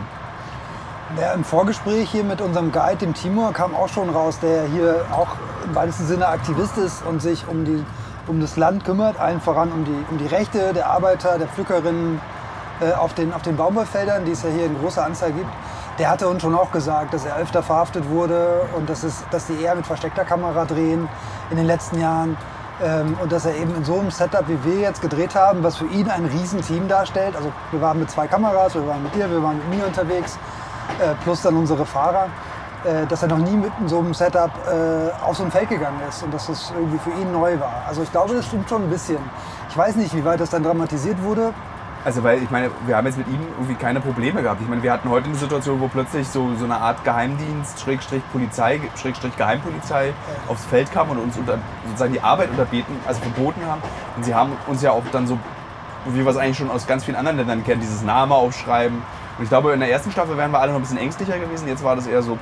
Ja, 1.15 1.31
Im 1.31 1.45
Vorgespräch 1.45 2.11
hier 2.11 2.25
mit 2.25 2.41
unserem 2.41 2.73
Guide, 2.73 2.97
dem 2.97 3.13
Timur, 3.13 3.53
kam 3.53 3.73
auch 3.73 3.87
schon 3.87 4.09
raus, 4.09 4.39
der 4.41 4.65
hier 4.65 5.05
auch 5.13 5.37
im 5.63 5.73
weitesten 5.73 6.05
Sinne 6.05 6.27
Aktivist 6.27 6.77
ist 6.77 7.01
und 7.01 7.21
sich 7.21 7.47
um, 7.47 7.63
die, 7.63 7.85
um 8.27 8.41
das 8.41 8.57
Land 8.57 8.83
kümmert, 8.83 9.17
allen 9.17 9.39
voran 9.39 9.71
um 9.71 9.85
die, 9.85 10.05
um 10.11 10.17
die 10.17 10.27
Rechte 10.27 10.73
der 10.73 10.87
Arbeiter, 10.87 11.37
der 11.37 11.47
Pflückerinnen 11.47 12.19
äh, 12.81 12.91
auf, 12.91 13.13
den, 13.13 13.33
auf 13.33 13.41
den 13.41 13.55
Baumwollfeldern, 13.55 14.25
die 14.25 14.33
es 14.33 14.43
ja 14.43 14.49
hier 14.49 14.65
in 14.65 14.77
großer 14.77 15.05
Anzahl 15.05 15.31
gibt. 15.31 15.49
Der 15.97 16.09
hatte 16.09 16.27
uns 16.27 16.41
schon 16.41 16.53
auch 16.53 16.71
gesagt, 16.73 17.13
dass 17.13 17.25
er 17.25 17.37
öfter 17.37 17.63
verhaftet 17.63 18.09
wurde 18.09 18.63
und 18.75 18.89
dass, 18.89 19.03
es, 19.03 19.23
dass 19.31 19.47
die 19.47 19.61
eher 19.61 19.75
mit 19.75 19.87
versteckter 19.87 20.25
Kamera 20.25 20.65
drehen 20.65 21.07
in 21.49 21.55
den 21.55 21.67
letzten 21.67 22.01
Jahren. 22.01 22.35
Ähm, 22.83 23.17
und 23.23 23.31
dass 23.31 23.45
er 23.45 23.55
eben 23.55 23.73
in 23.75 23.85
so 23.85 23.97
einem 23.97 24.11
Setup, 24.11 24.43
wie 24.49 24.61
wir 24.65 24.81
jetzt 24.81 25.01
gedreht 25.01 25.35
haben, 25.35 25.63
was 25.63 25.77
für 25.77 25.87
ihn 25.87 26.09
ein 26.09 26.25
Riesenteam 26.25 26.89
darstellt. 26.89 27.35
Also 27.37 27.53
wir 27.71 27.79
waren 27.79 27.97
mit 27.97 28.11
zwei 28.11 28.27
Kameras, 28.27 28.75
wir 28.75 28.85
waren 28.85 29.01
mit 29.01 29.15
dir, 29.15 29.31
wir 29.31 29.41
waren 29.41 29.57
mit 29.57 29.79
mir 29.79 29.87
unterwegs, 29.87 30.37
plus 31.23 31.41
dann 31.41 31.55
unsere 31.55 31.85
Fahrer, 31.85 32.29
äh, 32.87 33.05
dass 33.07 33.23
er 33.23 33.29
noch 33.29 33.39
nie 33.39 33.57
mit 33.57 33.71
so 33.87 33.99
einem 33.99 34.13
Setup 34.13 34.51
äh, 34.67 35.25
auf 35.25 35.35
so 35.35 35.43
ein 35.43 35.51
Feld 35.51 35.69
gegangen 35.69 35.99
ist 36.07 36.21
und 36.23 36.33
dass 36.33 36.47
das 36.47 36.71
irgendwie 36.75 36.99
für 36.99 37.09
ihn 37.09 37.31
neu 37.31 37.59
war. 37.59 37.83
Also 37.87 38.03
ich 38.03 38.11
glaube, 38.11 38.35
das 38.35 38.45
stimmt 38.45 38.69
schon 38.69 38.83
ein 38.83 38.89
bisschen. 38.89 39.17
Ich 39.69 39.75
weiß 39.75 39.95
nicht, 39.95 40.15
wie 40.15 40.23
weit 40.23 40.39
das 40.39 40.51
dann 40.51 40.63
dramatisiert 40.63 41.21
wurde. 41.23 41.53
Also 42.05 42.23
weil 42.23 42.41
ich 42.41 42.51
meine, 42.51 42.69
wir 42.85 42.95
haben 42.95 43.05
jetzt 43.07 43.17
mit 43.17 43.27
ihm 43.27 43.39
irgendwie 43.57 43.75
keine 43.75 43.99
Probleme 43.99 44.41
gehabt. 44.41 44.61
Ich 44.61 44.69
meine, 44.69 44.83
wir 44.83 44.93
hatten 44.93 45.09
heute 45.09 45.25
eine 45.25 45.35
Situation, 45.35 45.81
wo 45.81 45.87
plötzlich 45.87 46.27
so, 46.27 46.55
so 46.57 46.65
eine 46.65 46.77
Art 46.77 47.03
Geheimdienst, 47.03 47.79
Schrägstrich 47.79 48.21
Polizei, 48.31 48.79
Schrägstrich 48.95 49.35
Geheimpolizei 49.35 50.13
aufs 50.47 50.63
Feld 50.65 50.91
kam 50.93 51.09
und 51.09 51.17
uns 51.17 51.35
unter, 51.35 51.57
sozusagen 51.85 52.13
die 52.13 52.21
Arbeit 52.21 52.51
unterbeten, 52.51 52.95
also 53.07 53.19
verboten 53.21 53.65
haben. 53.65 53.81
Und 54.15 54.23
sie 54.23 54.35
haben 54.35 54.53
uns 54.67 54.81
ja 54.83 54.91
auch 54.91 55.03
dann 55.11 55.27
so, 55.27 55.37
wie 56.05 56.23
wir 56.23 56.27
es 56.27 56.37
eigentlich 56.37 56.57
schon 56.57 56.71
aus 56.71 56.87
ganz 56.87 57.03
vielen 57.03 57.17
anderen 57.17 57.39
Ländern 57.39 57.63
kennen, 57.65 57.81
dieses 57.81 58.03
Name 58.03 58.35
aufschreiben. 58.35 59.01
Und 59.37 59.43
ich 59.43 59.49
glaube, 59.49 59.73
in 59.73 59.79
der 59.79 59.91
ersten 59.91 60.11
Staffel 60.11 60.35
wären 60.37 60.51
wir 60.51 60.59
alle 60.59 60.71
noch 60.71 60.79
ein 60.79 60.81
bisschen 60.81 60.97
ängstlicher 60.97 61.37
gewesen. 61.37 61.67
Jetzt 61.67 61.83
war 61.83 61.95
das 61.95 62.07
eher 62.07 62.21
so, 62.23 62.37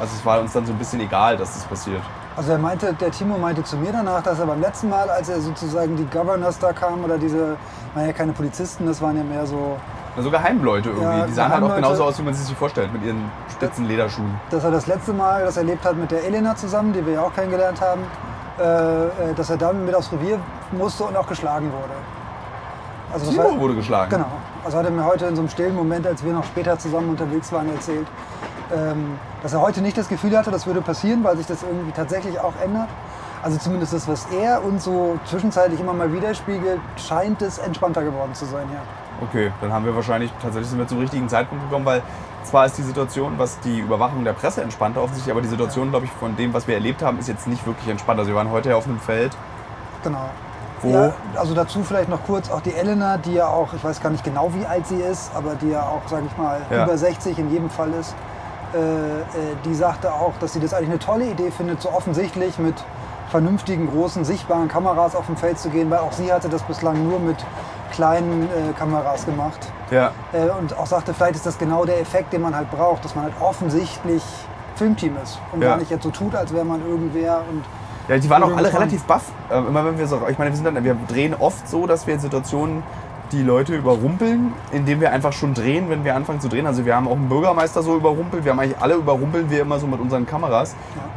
also 0.00 0.12
es 0.16 0.24
war 0.26 0.40
uns 0.40 0.52
dann 0.52 0.66
so 0.66 0.72
ein 0.72 0.78
bisschen 0.78 1.00
egal, 1.00 1.36
dass 1.36 1.54
das 1.54 1.64
passiert. 1.64 2.02
Also 2.36 2.52
er 2.52 2.58
meinte, 2.58 2.92
der 2.94 3.10
Timo 3.10 3.36
meinte 3.38 3.62
zu 3.62 3.76
mir 3.76 3.92
danach, 3.92 4.22
dass 4.22 4.38
er 4.40 4.46
beim 4.46 4.60
letzten 4.60 4.88
Mal, 4.88 5.08
als 5.10 5.28
er 5.28 5.40
sozusagen 5.40 5.96
die 5.96 6.06
Governors 6.06 6.58
da 6.58 6.72
kamen 6.72 7.04
oder 7.04 7.18
diese, 7.18 7.56
waren 7.94 8.06
ja 8.06 8.12
keine 8.12 8.32
Polizisten, 8.32 8.86
das 8.86 9.02
waren 9.02 9.16
ja 9.18 9.22
mehr 9.22 9.46
so, 9.46 9.76
Also 10.16 10.30
Geheimleute 10.30 10.88
irgendwie. 10.88 11.18
Ja, 11.18 11.26
die 11.26 11.32
sahen 11.34 11.52
halt 11.52 11.62
auch 11.62 11.74
genauso 11.76 12.04
aus, 12.04 12.18
wie 12.18 12.22
man 12.22 12.32
sie 12.34 12.42
sich 12.44 12.56
vorstellt, 12.56 12.90
mit 12.92 13.04
ihren 13.04 13.30
spitzen 13.50 13.84
Lederschuhen. 13.86 14.34
dass 14.50 14.64
er 14.64 14.70
das 14.70 14.86
letzte 14.86 15.12
Mal 15.12 15.44
das 15.44 15.56
erlebt 15.58 15.84
hat 15.84 15.96
mit 15.96 16.10
der 16.10 16.24
Elena 16.24 16.56
zusammen, 16.56 16.92
die 16.94 17.04
wir 17.04 17.12
ja 17.14 17.22
auch 17.22 17.34
kennengelernt 17.34 17.80
haben, 17.82 18.00
äh, 18.58 19.30
äh, 19.30 19.34
dass 19.36 19.50
er 19.50 19.58
dann 19.58 19.84
mit 19.84 19.94
aufs 19.94 20.10
Revier 20.10 20.38
musste 20.72 21.04
und 21.04 21.16
auch 21.16 21.26
geschlagen 21.26 21.70
wurde. 21.70 21.92
Also 23.12 23.30
Timo 23.30 23.44
war- 23.44 23.60
wurde 23.60 23.74
geschlagen. 23.74 24.10
Genau. 24.10 24.26
Also 24.64 24.78
hat 24.78 24.84
er 24.84 24.90
mir 24.92 25.04
heute 25.04 25.26
in 25.26 25.34
so 25.34 25.42
einem 25.42 25.48
stillen 25.48 25.74
Moment, 25.74 26.06
als 26.06 26.24
wir 26.24 26.32
noch 26.32 26.44
später 26.44 26.78
zusammen 26.78 27.10
unterwegs 27.10 27.50
waren, 27.52 27.68
erzählt, 27.68 28.06
ähm, 28.74 29.18
dass 29.42 29.52
er 29.52 29.60
heute 29.60 29.82
nicht 29.82 29.98
das 29.98 30.08
Gefühl 30.08 30.36
hatte, 30.36 30.50
das 30.50 30.66
würde 30.66 30.80
passieren, 30.80 31.24
weil 31.24 31.36
sich 31.36 31.46
das 31.46 31.62
irgendwie 31.62 31.90
tatsächlich 31.92 32.38
auch 32.38 32.54
ändert. 32.62 32.88
Also 33.42 33.58
zumindest 33.58 33.92
das, 33.92 34.06
was 34.06 34.26
er 34.26 34.64
uns 34.64 34.84
so 34.84 35.18
zwischenzeitlich 35.24 35.80
immer 35.80 35.92
mal 35.92 36.12
widerspiegelt, 36.12 36.80
scheint 36.96 37.42
es 37.42 37.58
entspannter 37.58 38.04
geworden 38.04 38.34
zu 38.34 38.44
sein, 38.44 38.66
ja. 38.72 38.80
Okay, 39.20 39.50
dann 39.60 39.72
haben 39.72 39.84
wir 39.84 39.94
wahrscheinlich 39.94 40.32
tatsächlich 40.40 40.70
sind 40.70 40.78
wir 40.78 40.86
zum 40.86 40.98
richtigen 40.98 41.28
Zeitpunkt 41.28 41.64
gekommen, 41.64 41.84
weil 41.84 42.02
zwar 42.44 42.66
ist 42.66 42.78
die 42.78 42.82
Situation, 42.82 43.34
was 43.38 43.58
die 43.60 43.80
Überwachung 43.80 44.24
der 44.24 44.32
Presse 44.32 44.62
entspannter 44.62 45.02
offensichtlich, 45.02 45.32
aber 45.32 45.42
die 45.42 45.48
Situation, 45.48 45.90
glaube 45.90 46.06
ich, 46.06 46.12
von 46.12 46.36
dem, 46.36 46.54
was 46.54 46.68
wir 46.68 46.74
erlebt 46.74 47.02
haben, 47.02 47.18
ist 47.18 47.28
jetzt 47.28 47.48
nicht 47.48 47.66
wirklich 47.66 47.88
entspannt. 47.88 48.20
Also 48.20 48.30
wir 48.30 48.36
waren 48.36 48.50
heute 48.50 48.70
ja 48.70 48.76
auf 48.76 48.86
einem 48.86 49.00
Feld, 49.00 49.36
Genau. 50.02 50.30
Ja, 50.90 51.12
also 51.36 51.54
dazu 51.54 51.82
vielleicht 51.84 52.08
noch 52.08 52.22
kurz 52.24 52.50
auch 52.50 52.60
die 52.60 52.74
Elena, 52.74 53.16
die 53.16 53.34
ja 53.34 53.46
auch, 53.48 53.72
ich 53.74 53.82
weiß 53.84 54.00
gar 54.00 54.10
nicht 54.10 54.24
genau, 54.24 54.52
wie 54.54 54.66
alt 54.66 54.86
sie 54.86 54.96
ist, 55.00 55.30
aber 55.34 55.54
die 55.54 55.70
ja 55.70 55.82
auch, 55.82 56.08
sage 56.08 56.24
ich 56.26 56.36
mal, 56.36 56.60
Ja. 56.70 56.84
über 56.84 56.96
60 56.98 57.38
in 57.38 57.50
jedem 57.50 57.70
Fall 57.70 57.90
ist. 57.92 58.14
Äh, 58.74 58.78
äh, 58.78 59.22
die 59.64 59.74
sagte 59.74 60.12
auch, 60.12 60.32
dass 60.40 60.54
sie 60.54 60.60
das 60.60 60.72
eigentlich 60.74 60.88
eine 60.90 60.98
tolle 60.98 61.26
Idee 61.26 61.50
findet, 61.50 61.82
so 61.82 61.90
offensichtlich 61.92 62.58
mit 62.58 62.74
vernünftigen, 63.30 63.90
großen, 63.90 64.24
sichtbaren 64.24 64.68
Kameras 64.68 65.14
auf 65.14 65.26
dem 65.26 65.36
Feld 65.36 65.58
zu 65.58 65.68
gehen, 65.70 65.90
weil 65.90 65.98
auch 66.00 66.12
sie 66.12 66.32
hatte 66.32 66.48
das 66.48 66.62
bislang 66.62 67.06
nur 67.08 67.18
mit 67.18 67.36
kleinen 67.92 68.44
äh, 68.44 68.72
Kameras 68.78 69.24
gemacht. 69.26 69.58
ja, 69.90 70.10
Äh, 70.32 70.48
und 70.58 70.76
auch 70.78 70.86
sagte, 70.86 71.12
vielleicht 71.12 71.34
ist 71.36 71.44
das 71.46 71.58
genau 71.58 71.84
der 71.84 72.00
Effekt, 72.00 72.32
den 72.32 72.40
man 72.42 72.56
halt 72.56 72.70
braucht, 72.70 73.04
dass 73.04 73.14
man 73.14 73.24
halt 73.24 73.34
offensichtlich 73.40 74.22
Filmteam 74.76 75.16
ist 75.22 75.38
und 75.52 75.60
Ja. 75.62 75.68
gar 75.70 75.76
nicht 75.76 75.90
jetzt 75.90 76.02
so 76.02 76.10
tut, 76.10 76.34
als 76.34 76.52
wäre 76.54 76.64
man 76.64 76.80
irgendwer 76.88 77.42
und 77.50 77.62
Ja, 78.12 78.18
die 78.18 78.28
waren 78.28 78.42
auch 78.42 78.54
alle 78.54 78.70
relativ 78.70 79.04
baff. 79.04 79.22
Äh, 79.50 79.56
immer 79.56 79.86
wenn 79.86 79.98
wir 79.98 80.06
so, 80.06 80.20
ich 80.28 80.36
meine, 80.38 80.50
wir 80.50 80.56
sind 80.56 80.66
dann, 80.66 80.84
wir 80.84 80.96
drehen 81.08 81.34
oft 81.34 81.66
so, 81.66 81.86
dass 81.86 82.06
wir 82.06 82.12
in 82.12 82.20
Situationen 82.20 82.82
die 83.32 83.42
Leute 83.42 83.74
überrumpeln, 83.74 84.52
indem 84.70 85.00
wir 85.00 85.12
einfach 85.12 85.32
schon 85.32 85.54
drehen, 85.54 85.88
wenn 85.88 86.04
wir 86.04 86.14
anfangen 86.14 86.38
zu 86.38 86.50
drehen. 86.50 86.66
Also 86.66 86.84
wir 86.84 86.94
haben 86.94 87.08
auch 87.08 87.16
einen 87.16 87.30
Bürgermeister 87.30 87.82
so 87.82 87.96
überrumpelt. 87.96 88.44
Wir 88.44 88.52
haben 88.52 88.60
eigentlich 88.60 88.78
alle 88.78 88.96
überrumpeln 88.96 89.48
wir 89.48 89.62
immer 89.62 89.78
so 89.78 89.86
mit 89.86 89.98
unseren 89.98 90.26
Kameras. 90.26 90.76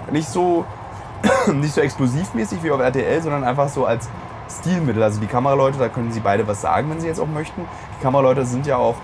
Nicht 0.09 0.29
so, 0.29 0.63
nicht 1.53 1.73
so 1.73 1.81
explosivmäßig 1.81 2.63
wie 2.63 2.71
auf 2.71 2.79
RTL, 2.79 3.21
sondern 3.21 3.43
einfach 3.43 3.67
so 3.67 3.85
als 3.85 4.07
Stilmittel. 4.49 5.03
Also 5.03 5.19
die 5.19 5.27
Kameraleute, 5.27 5.77
da 5.77 5.89
können 5.89 6.13
sie 6.13 6.21
beide 6.21 6.47
was 6.47 6.61
sagen, 6.61 6.89
wenn 6.89 7.01
sie 7.01 7.07
jetzt 7.07 7.19
auch 7.19 7.27
möchten. 7.27 7.65
Die 7.99 8.03
Kameraleute 8.03 8.45
sind 8.45 8.65
ja 8.65 8.77
auch 8.77 8.95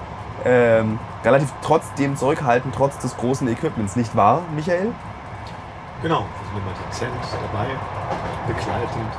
ähm, 0.46 0.98
relativ 1.26 1.52
trotzdem 1.62 2.16
zurückhaltend, 2.16 2.74
trotz 2.74 2.98
des 3.00 3.18
großen 3.18 3.50
Equipments. 3.50 3.98
Nicht 3.98 4.16
wahr, 4.16 4.44
Michael? 4.56 4.94
Genau, 6.02 6.22
wir 6.26 6.46
sind 6.48 6.58
immer 6.58 6.74
dezent 6.88 7.14
dabei, 7.54 7.68
begleitend. 8.48 9.12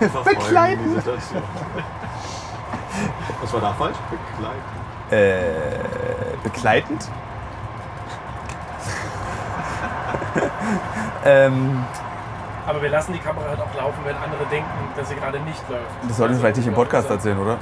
Begleitend. 0.24 0.86
Die 0.86 0.94
Situation. 0.94 1.42
Was 3.40 3.52
war 3.52 3.60
da 3.60 3.72
falsch? 3.72 3.96
Begleitend. 4.10 4.62
äh, 5.10 6.36
begleitend. 6.42 7.08
ähm, 11.24 11.84
Aber 12.66 12.82
wir 12.82 12.88
lassen 12.90 13.12
die 13.12 13.18
Kamera 13.18 13.48
halt 13.48 13.60
auch 13.60 13.74
laufen, 13.76 13.98
wenn 14.04 14.16
andere 14.16 14.44
denken, 14.50 14.70
dass 14.96 15.08
sie 15.08 15.14
gerade 15.16 15.40
nicht 15.40 15.68
läuft. 15.68 15.82
das 16.08 16.16
solltest 16.16 16.38
du 16.38 16.42
vielleicht 16.42 16.56
nicht 16.58 16.66
im 16.68 16.74
Podcast 16.74 17.10
Also, 17.10 17.14
erzählen, 17.14 17.38
oder? 17.38 17.58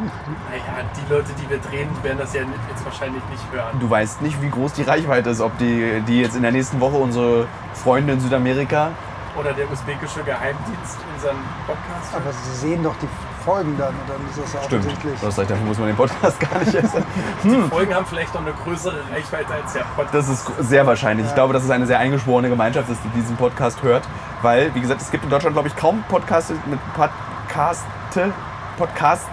Naja, 0.00 0.88
die 0.96 1.12
Leute, 1.12 1.30
die 1.40 1.48
wir 1.50 1.58
drehen, 1.58 1.88
werden 2.02 2.18
das 2.18 2.32
ja 2.34 2.42
jetzt 2.68 2.84
wahrscheinlich 2.84 3.22
nicht 3.30 3.42
hören. 3.52 3.78
Du 3.80 3.88
weißt 3.90 4.22
nicht, 4.22 4.40
wie 4.42 4.50
groß 4.50 4.72
die 4.74 4.82
Reichweite 4.82 5.30
ist, 5.30 5.40
ob 5.40 5.56
die, 5.58 6.02
die 6.06 6.20
jetzt 6.20 6.36
in 6.36 6.42
der 6.42 6.52
nächsten 6.52 6.80
Woche 6.80 6.96
unsere 6.96 7.46
Freunde 7.74 8.14
in 8.14 8.20
Südamerika. 8.20 8.90
Oder 9.38 9.52
der 9.52 9.70
usbekische 9.70 10.22
Geheimdienst 10.24 10.98
unseren 11.14 11.36
Podcast 11.66 12.14
Aber 12.14 12.24
hört. 12.24 12.34
sie 12.44 12.56
sehen 12.68 12.82
doch 12.82 12.94
die 13.00 13.08
Folgen 13.44 13.76
dann 13.78 13.88
und 13.88 14.08
dann 14.08 14.28
ist 14.28 14.38
das 14.38 14.52
ja 14.54 14.62
Stimmt. 14.64 14.84
offensichtlich. 14.86 15.22
Recht, 15.22 15.50
dafür 15.50 15.66
muss 15.66 15.78
man 15.78 15.86
den 15.86 15.96
Podcast 15.96 16.40
gar 16.40 16.58
nicht 16.58 16.74
essen. 16.74 17.04
Die 17.44 17.68
Folgen 17.70 17.94
haben 17.94 18.06
vielleicht 18.06 18.34
noch 18.34 18.40
eine 18.40 18.52
größere 18.52 18.98
Reichweite 19.12 19.54
als 19.54 19.72
der 19.72 19.84
Podcast. 19.96 20.14
Das 20.14 20.28
ist 20.28 20.68
sehr 20.68 20.86
wahrscheinlich. 20.86 21.26
Ich 21.26 21.34
glaube, 21.34 21.52
dass 21.54 21.62
es 21.64 21.70
eine 21.70 21.86
sehr 21.86 21.98
eingeschworene 22.00 22.48
Gemeinschaft 22.48 22.90
ist, 22.90 23.00
die 23.04 23.08
diesen 23.20 23.36
Podcast 23.36 23.82
hört. 23.82 24.02
Weil, 24.42 24.74
wie 24.74 24.80
gesagt, 24.80 25.00
es 25.00 25.10
gibt 25.10 25.22
in 25.24 25.30
Deutschland, 25.30 25.54
glaube 25.54 25.68
ich, 25.68 25.76
kaum 25.76 26.02
Podcasts 26.08 26.52
mit 26.66 26.78
Podcaste, 26.94 28.32
Podcasts 28.76 29.26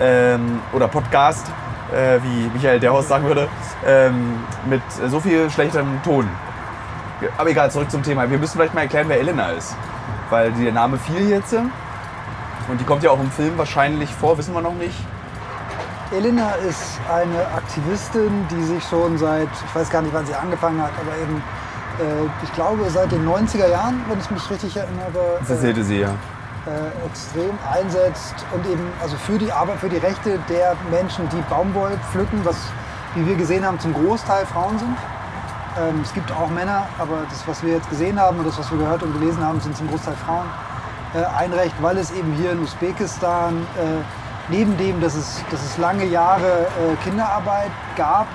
ähm, 0.00 0.60
oder 0.72 0.88
Podcast, 0.88 1.46
äh, 1.92 2.18
wie 2.22 2.50
Michael 2.52 2.80
Derhorst 2.80 3.08
sagen 3.08 3.24
würde, 3.24 3.48
ähm, 3.86 4.40
mit 4.66 4.82
so 5.08 5.20
viel 5.20 5.50
schlechtem 5.50 6.02
Ton. 6.02 6.28
Aber 7.36 7.50
egal, 7.50 7.70
zurück 7.70 7.90
zum 7.90 8.02
Thema. 8.02 8.28
Wir 8.30 8.38
müssen 8.38 8.56
vielleicht 8.56 8.74
mal 8.74 8.82
erklären, 8.82 9.08
wer 9.08 9.20
Elena 9.20 9.50
ist. 9.50 9.76
Weil 10.30 10.52
der 10.52 10.72
Name 10.72 10.98
fiel 10.98 11.28
jetzt. 11.28 11.52
Und 11.52 12.80
die 12.80 12.84
kommt 12.84 13.02
ja 13.02 13.10
auch 13.10 13.20
im 13.20 13.30
Film 13.30 13.58
wahrscheinlich 13.58 14.10
vor, 14.14 14.38
wissen 14.38 14.54
wir 14.54 14.62
noch 14.62 14.74
nicht. 14.74 14.96
Elena 16.12 16.52
ist 16.68 16.98
eine 17.12 17.46
Aktivistin, 17.54 18.46
die 18.50 18.62
sich 18.62 18.82
schon 18.84 19.16
seit, 19.18 19.48
ich 19.68 19.74
weiß 19.74 19.90
gar 19.90 20.02
nicht, 20.02 20.12
wann 20.12 20.26
sie 20.26 20.34
angefangen 20.34 20.82
hat, 20.82 20.90
aber 21.00 21.16
eben, 21.22 21.36
äh, 22.00 22.28
ich 22.42 22.52
glaube, 22.52 22.88
seit 22.90 23.12
den 23.12 23.28
90er 23.28 23.68
Jahren, 23.68 24.02
wenn 24.08 24.18
ich 24.18 24.30
mich 24.30 24.50
richtig 24.50 24.76
erinnere, 24.76 25.38
Das 25.38 25.50
erzählte 25.50 25.84
sie 25.84 26.00
ja. 26.00 26.10
Äh, 26.66 27.06
extrem 27.06 27.58
einsetzt 27.72 28.34
und 28.52 28.66
eben 28.66 28.86
also 29.02 29.16
für 29.16 29.38
die 29.38 29.50
Arbeit, 29.52 29.78
für 29.78 29.88
die 29.88 29.96
Rechte 29.96 30.38
der 30.48 30.76
Menschen, 30.90 31.28
die 31.30 31.42
Baumwoll 31.48 31.98
pflücken, 32.10 32.40
was, 32.44 32.56
wie 33.14 33.26
wir 33.26 33.34
gesehen 33.36 33.64
haben, 33.64 33.78
zum 33.80 33.94
Großteil 33.94 34.44
Frauen 34.46 34.78
sind. 34.78 34.96
Ähm, 35.80 36.00
es 36.02 36.12
gibt 36.12 36.30
auch 36.32 36.48
Männer, 36.50 36.86
aber 36.98 37.18
das, 37.30 37.46
was 37.46 37.62
wir 37.62 37.74
jetzt 37.74 37.88
gesehen 37.88 38.20
haben 38.20 38.38
und 38.38 38.46
das, 38.46 38.58
was 38.58 38.70
wir 38.70 38.78
gehört 38.78 39.02
und 39.02 39.12
gelesen 39.18 39.44
haben, 39.44 39.60
sind 39.60 39.76
zum 39.76 39.88
Großteil 39.88 40.14
Frauen. 40.26 40.46
Äh, 41.14 41.24
ein 41.38 41.52
Recht, 41.52 41.74
weil 41.80 41.96
es 41.98 42.10
eben 42.12 42.32
hier 42.34 42.52
in 42.52 42.62
Usbekistan 42.62 43.66
äh, 43.76 44.02
neben 44.48 44.76
dem, 44.76 45.00
dass 45.00 45.14
es, 45.14 45.42
dass 45.50 45.62
es 45.64 45.78
lange 45.78 46.04
Jahre 46.04 46.66
äh, 46.66 46.96
Kinderarbeit 47.04 47.70
gab 47.96 48.26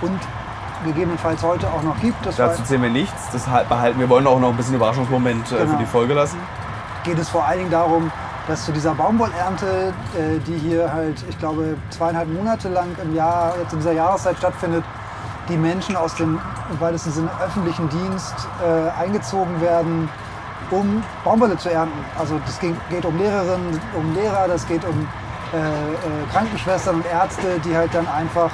und 0.00 0.18
gegebenenfalls 0.84 1.42
heute 1.42 1.66
auch 1.68 1.82
noch 1.82 1.98
gibt, 2.00 2.16
Dazu 2.36 2.62
zählen 2.62 2.82
wir 2.82 2.90
nichts. 2.90 3.30
Das 3.32 3.48
halt- 3.48 3.68
behalten 3.68 3.98
wir 3.98 4.08
wollen 4.08 4.26
auch 4.26 4.38
noch 4.38 4.50
ein 4.50 4.56
bisschen 4.56 4.74
Überraschungsmoment 4.76 5.50
äh, 5.52 5.56
Genau. 5.56 5.72
für 5.72 5.76
die 5.78 5.86
Folge 5.86 6.14
lassen. 6.14 6.38
Geht 7.04 7.18
es 7.18 7.28
vor 7.28 7.44
allen 7.44 7.58
Dingen 7.58 7.70
darum, 7.70 8.10
dass 8.46 8.64
zu 8.64 8.72
dieser 8.72 8.94
Baumwollernte, 8.94 9.92
äh, 10.16 10.38
die 10.46 10.56
hier 10.56 10.92
halt, 10.92 11.22
ich 11.28 11.38
glaube, 11.38 11.76
zweieinhalb 11.90 12.32
Monate 12.32 12.68
lang 12.68 12.88
im 13.02 13.14
Jahr, 13.14 13.54
jetzt 13.60 13.72
in 13.72 13.78
dieser 13.78 13.92
Jahreszeit 13.92 14.38
stattfindet, 14.38 14.84
die 15.48 15.56
Menschen 15.56 15.96
aus 15.96 16.14
dem 16.14 16.40
im 16.70 16.80
weitesten 16.80 17.10
Sinne 17.10 17.30
öffentlichen 17.42 17.88
Dienst 17.88 18.34
äh, 18.62 19.00
eingezogen 19.00 19.60
werden, 19.60 20.08
um 20.70 21.02
Baumwolle 21.24 21.56
zu 21.56 21.70
ernten. 21.70 21.98
Also 22.18 22.38
das 22.44 22.58
ging, 22.60 22.76
geht 22.90 23.04
um 23.04 23.16
Lehrerinnen, 23.16 23.80
um 23.94 24.14
Lehrer, 24.14 24.48
das 24.48 24.66
geht 24.66 24.84
um 24.84 25.08
äh, 25.52 25.56
äh, 25.56 26.26
Krankenschwestern 26.32 26.96
und 26.96 27.06
Ärzte, 27.06 27.58
die 27.64 27.74
halt 27.74 27.94
dann 27.94 28.06
einfach 28.06 28.50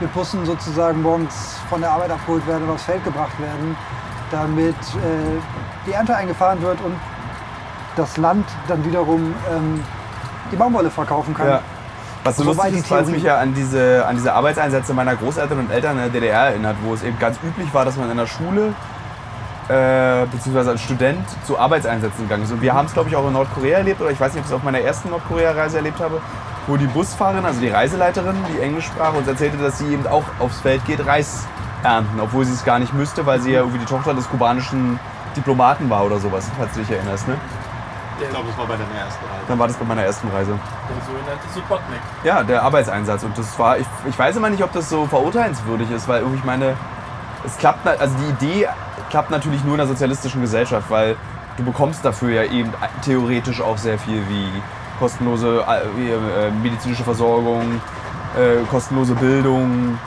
mit 0.00 0.12
Bussen 0.14 0.46
sozusagen 0.46 1.02
morgens 1.02 1.56
von 1.68 1.82
der 1.82 1.90
Arbeit 1.90 2.10
abgeholt 2.10 2.46
werden 2.46 2.64
und 2.64 2.70
aufs 2.70 2.84
Feld 2.84 3.04
gebracht 3.04 3.38
werden, 3.38 3.76
damit 4.30 4.74
äh, 4.74 5.86
die 5.86 5.92
Ernte 5.92 6.16
eingefahren 6.16 6.62
wird 6.62 6.80
und 6.80 6.94
das 8.00 8.16
Land 8.16 8.46
dann 8.68 8.84
wiederum 8.84 9.34
ähm, 9.54 9.82
die 10.50 10.56
Baumwolle 10.56 10.90
verkaufen 10.90 11.34
kann. 11.34 11.48
Ja. 11.48 11.60
Was 12.24 12.36
so 12.36 12.44
Soweit 12.44 12.72
lustig 12.72 12.80
ist, 12.80 12.90
weil 12.90 13.02
es 13.04 13.10
mich 13.10 13.22
ja 13.22 13.38
an 13.38 13.54
diese, 13.54 14.04
an 14.06 14.16
diese 14.16 14.34
Arbeitseinsätze 14.34 14.92
meiner 14.92 15.16
Großeltern 15.16 15.58
und 15.58 15.70
Eltern 15.70 15.92
in 15.92 15.98
der 15.98 16.08
DDR 16.08 16.48
erinnert, 16.48 16.76
wo 16.84 16.92
es 16.92 17.02
eben 17.02 17.18
ganz 17.18 17.38
üblich 17.42 17.72
war, 17.72 17.84
dass 17.84 17.96
man 17.96 18.10
in 18.10 18.16
der 18.16 18.26
Schule 18.26 18.74
äh, 19.68 20.26
beziehungsweise 20.26 20.70
als 20.70 20.82
Student 20.82 21.24
zu 21.46 21.58
Arbeitseinsätzen 21.58 22.24
gegangen 22.24 22.42
ist. 22.42 22.52
Und 22.52 22.60
wir 22.60 22.74
haben 22.74 22.86
es, 22.86 22.92
glaube 22.92 23.08
ich, 23.08 23.16
auch 23.16 23.26
in 23.26 23.32
Nordkorea 23.32 23.78
erlebt, 23.78 24.00
oder 24.00 24.10
ich 24.10 24.20
weiß 24.20 24.34
nicht, 24.34 24.40
ob 24.40 24.46
ich 24.46 24.50
es 24.50 24.56
auf 24.56 24.62
meiner 24.62 24.80
ersten 24.80 25.10
Nordkorea-Reise 25.10 25.78
erlebt 25.78 26.00
habe, 26.00 26.20
wo 26.66 26.76
die 26.76 26.86
Busfahrerin, 26.86 27.44
also 27.44 27.60
die 27.60 27.68
Reiseleiterin, 27.68 28.34
die 28.52 28.60
Englisch 28.60 28.86
sprach, 28.86 29.14
uns 29.14 29.26
erzählte, 29.26 29.56
dass 29.56 29.78
sie 29.78 29.92
eben 29.92 30.06
auch 30.06 30.24
aufs 30.40 30.60
Feld 30.60 30.84
geht, 30.86 31.06
Reis 31.06 31.46
ernten, 31.82 32.20
obwohl 32.20 32.44
sie 32.44 32.52
es 32.52 32.64
gar 32.64 32.78
nicht 32.78 32.92
müsste, 32.92 33.24
weil 33.24 33.40
sie 33.40 33.52
ja 33.52 33.60
irgendwie 33.60 33.78
die 33.78 33.86
Tochter 33.86 34.12
des 34.12 34.28
kubanischen 34.28 34.98
Diplomaten 35.36 35.88
war 35.88 36.04
oder 36.04 36.18
sowas, 36.18 36.50
falls 36.58 36.74
du 36.74 36.80
dich 36.80 36.90
erinnerst. 36.90 37.28
Ne? 37.28 37.36
Ich 38.20 38.30
glaube, 38.30 38.48
das 38.48 38.58
war 38.58 38.66
bei 38.66 38.74
deiner 38.74 39.00
ersten 39.00 39.24
Reise. 39.24 39.44
Dann 39.48 39.58
war 39.58 39.66
das 39.66 39.76
bei 39.76 39.84
meiner 39.84 40.02
ersten 40.02 40.28
Reise. 40.28 40.50
Der 40.50 41.06
sogenannte 41.06 41.48
Subotnik. 41.54 42.00
Ja, 42.24 42.42
der 42.42 42.62
Arbeitseinsatz. 42.62 43.22
Und 43.22 43.36
das 43.36 43.58
war, 43.58 43.78
ich, 43.78 43.86
ich 44.08 44.18
weiß 44.18 44.36
immer 44.36 44.50
nicht, 44.50 44.62
ob 44.62 44.72
das 44.72 44.90
so 44.90 45.06
verurteilenswürdig 45.06 45.90
ist, 45.90 46.06
weil 46.06 46.20
irgendwie, 46.20 46.38
ich 46.38 46.44
meine, 46.44 46.76
es 47.44 47.56
klappt, 47.56 47.86
also 47.86 48.14
die 48.18 48.46
Idee 48.46 48.68
klappt 49.08 49.30
natürlich 49.30 49.64
nur 49.64 49.74
in 49.74 49.78
der 49.78 49.86
sozialistischen 49.86 50.40
Gesellschaft, 50.40 50.90
weil 50.90 51.16
du 51.56 51.64
bekommst 51.64 52.04
dafür 52.04 52.30
ja 52.30 52.44
eben 52.44 52.72
theoretisch 53.02 53.60
auch 53.60 53.78
sehr 53.78 53.98
viel 53.98 54.22
wie 54.28 54.62
kostenlose 54.98 55.64
äh, 55.66 56.12
äh, 56.12 56.50
medizinische 56.62 57.02
Versorgung, 57.02 57.80
äh, 58.38 58.62
kostenlose 58.70 59.14
Bildung, 59.14 59.98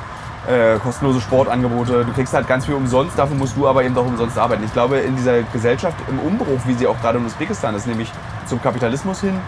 äh, 0.48 0.78
kostenlose 0.80 1.22
Sportangebote. 1.22 2.06
Du 2.06 2.14
kriegst 2.14 2.34
halt 2.34 2.48
ganz 2.48 2.66
viel 2.66 2.76
umsonst, 2.76 3.18
dafür 3.18 3.36
musst 3.36 3.56
du 3.56 3.68
aber 3.68 3.84
eben 3.84 3.98
auch 3.98 4.06
umsonst 4.06 4.38
arbeiten. 4.38 4.64
Ich 4.64 4.74
glaube, 4.74 4.98
in 4.98 5.16
dieser 5.16 5.42
Gesellschaft 5.44 5.98
im 6.10 6.20
Umbruch, 6.20 6.60
wie 6.66 6.74
sie 6.74 6.88
auch 6.88 7.00
gerade 7.02 7.18
in 7.18 7.26
Usbekistan 7.26 7.76
ist, 7.76 7.88
nämlich 7.88 8.12
zum 8.46 8.62
Kapitalismus 8.62 9.22
hin, 9.22 9.40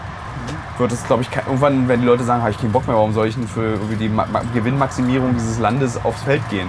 wird 0.78 0.92
es, 0.92 1.04
glaube 1.06 1.22
ich, 1.22 1.28
irgendwann, 1.34 1.88
wenn 1.88 2.00
die 2.00 2.06
Leute 2.06 2.24
sagen, 2.24 2.42
habe 2.42 2.50
ich 2.50 2.58
keinen 2.58 2.72
Bock 2.72 2.86
mehr, 2.86 2.96
warum 2.96 3.12
soll 3.12 3.26
ich 3.28 3.34
denn 3.34 3.48
für 3.48 3.78
die 3.98 4.08
Ma 4.08 4.26
Ma 4.30 4.42
Gewinnmaximierung 4.54 5.34
dieses 5.34 5.58
Landes 5.58 6.02
aufs 6.04 6.22
Feld 6.22 6.46
gehen? 6.50 6.68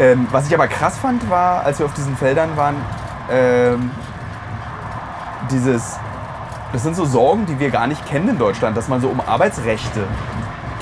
Ähm, 0.00 0.26
was 0.30 0.46
ich 0.48 0.54
aber 0.54 0.68
krass 0.68 0.98
fand, 0.98 1.28
war, 1.30 1.64
als 1.64 1.78
wir 1.78 1.86
auf 1.86 1.94
diesen 1.94 2.16
Feldern 2.16 2.56
waren, 2.56 2.76
ähm, 3.30 3.90
dieses, 5.50 5.96
das 6.72 6.82
sind 6.82 6.96
so 6.96 7.04
Sorgen, 7.04 7.46
die 7.46 7.58
wir 7.58 7.70
gar 7.70 7.86
nicht 7.86 8.04
kennen 8.06 8.30
in 8.30 8.38
Deutschland, 8.38 8.76
dass 8.76 8.88
man 8.88 9.00
so 9.00 9.08
um 9.08 9.20
Arbeitsrechte 9.20 10.04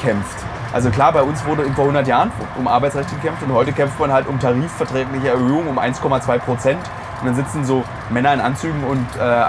kämpft. 0.00 0.36
Also 0.72 0.90
klar, 0.90 1.12
bei 1.12 1.22
uns 1.22 1.44
wurde 1.46 1.64
vor 1.74 1.84
100 1.84 2.06
Jahren 2.06 2.30
um 2.56 2.68
Arbeitsrechte 2.68 3.14
gekämpft 3.16 3.42
und 3.42 3.52
heute 3.52 3.72
kämpft 3.72 3.98
man 3.98 4.12
halt 4.12 4.28
um 4.28 4.38
tarifverträgliche 4.38 5.28
Erhöhung 5.30 5.66
um 5.68 5.78
1,2 5.78 6.38
Prozent. 6.38 6.78
Und 7.20 7.26
dann 7.26 7.34
sitzen 7.34 7.64
so 7.64 7.84
Männer 8.08 8.32
in 8.32 8.40
Anzügen 8.40 8.82
und 8.84 9.06
äh, 9.20 9.42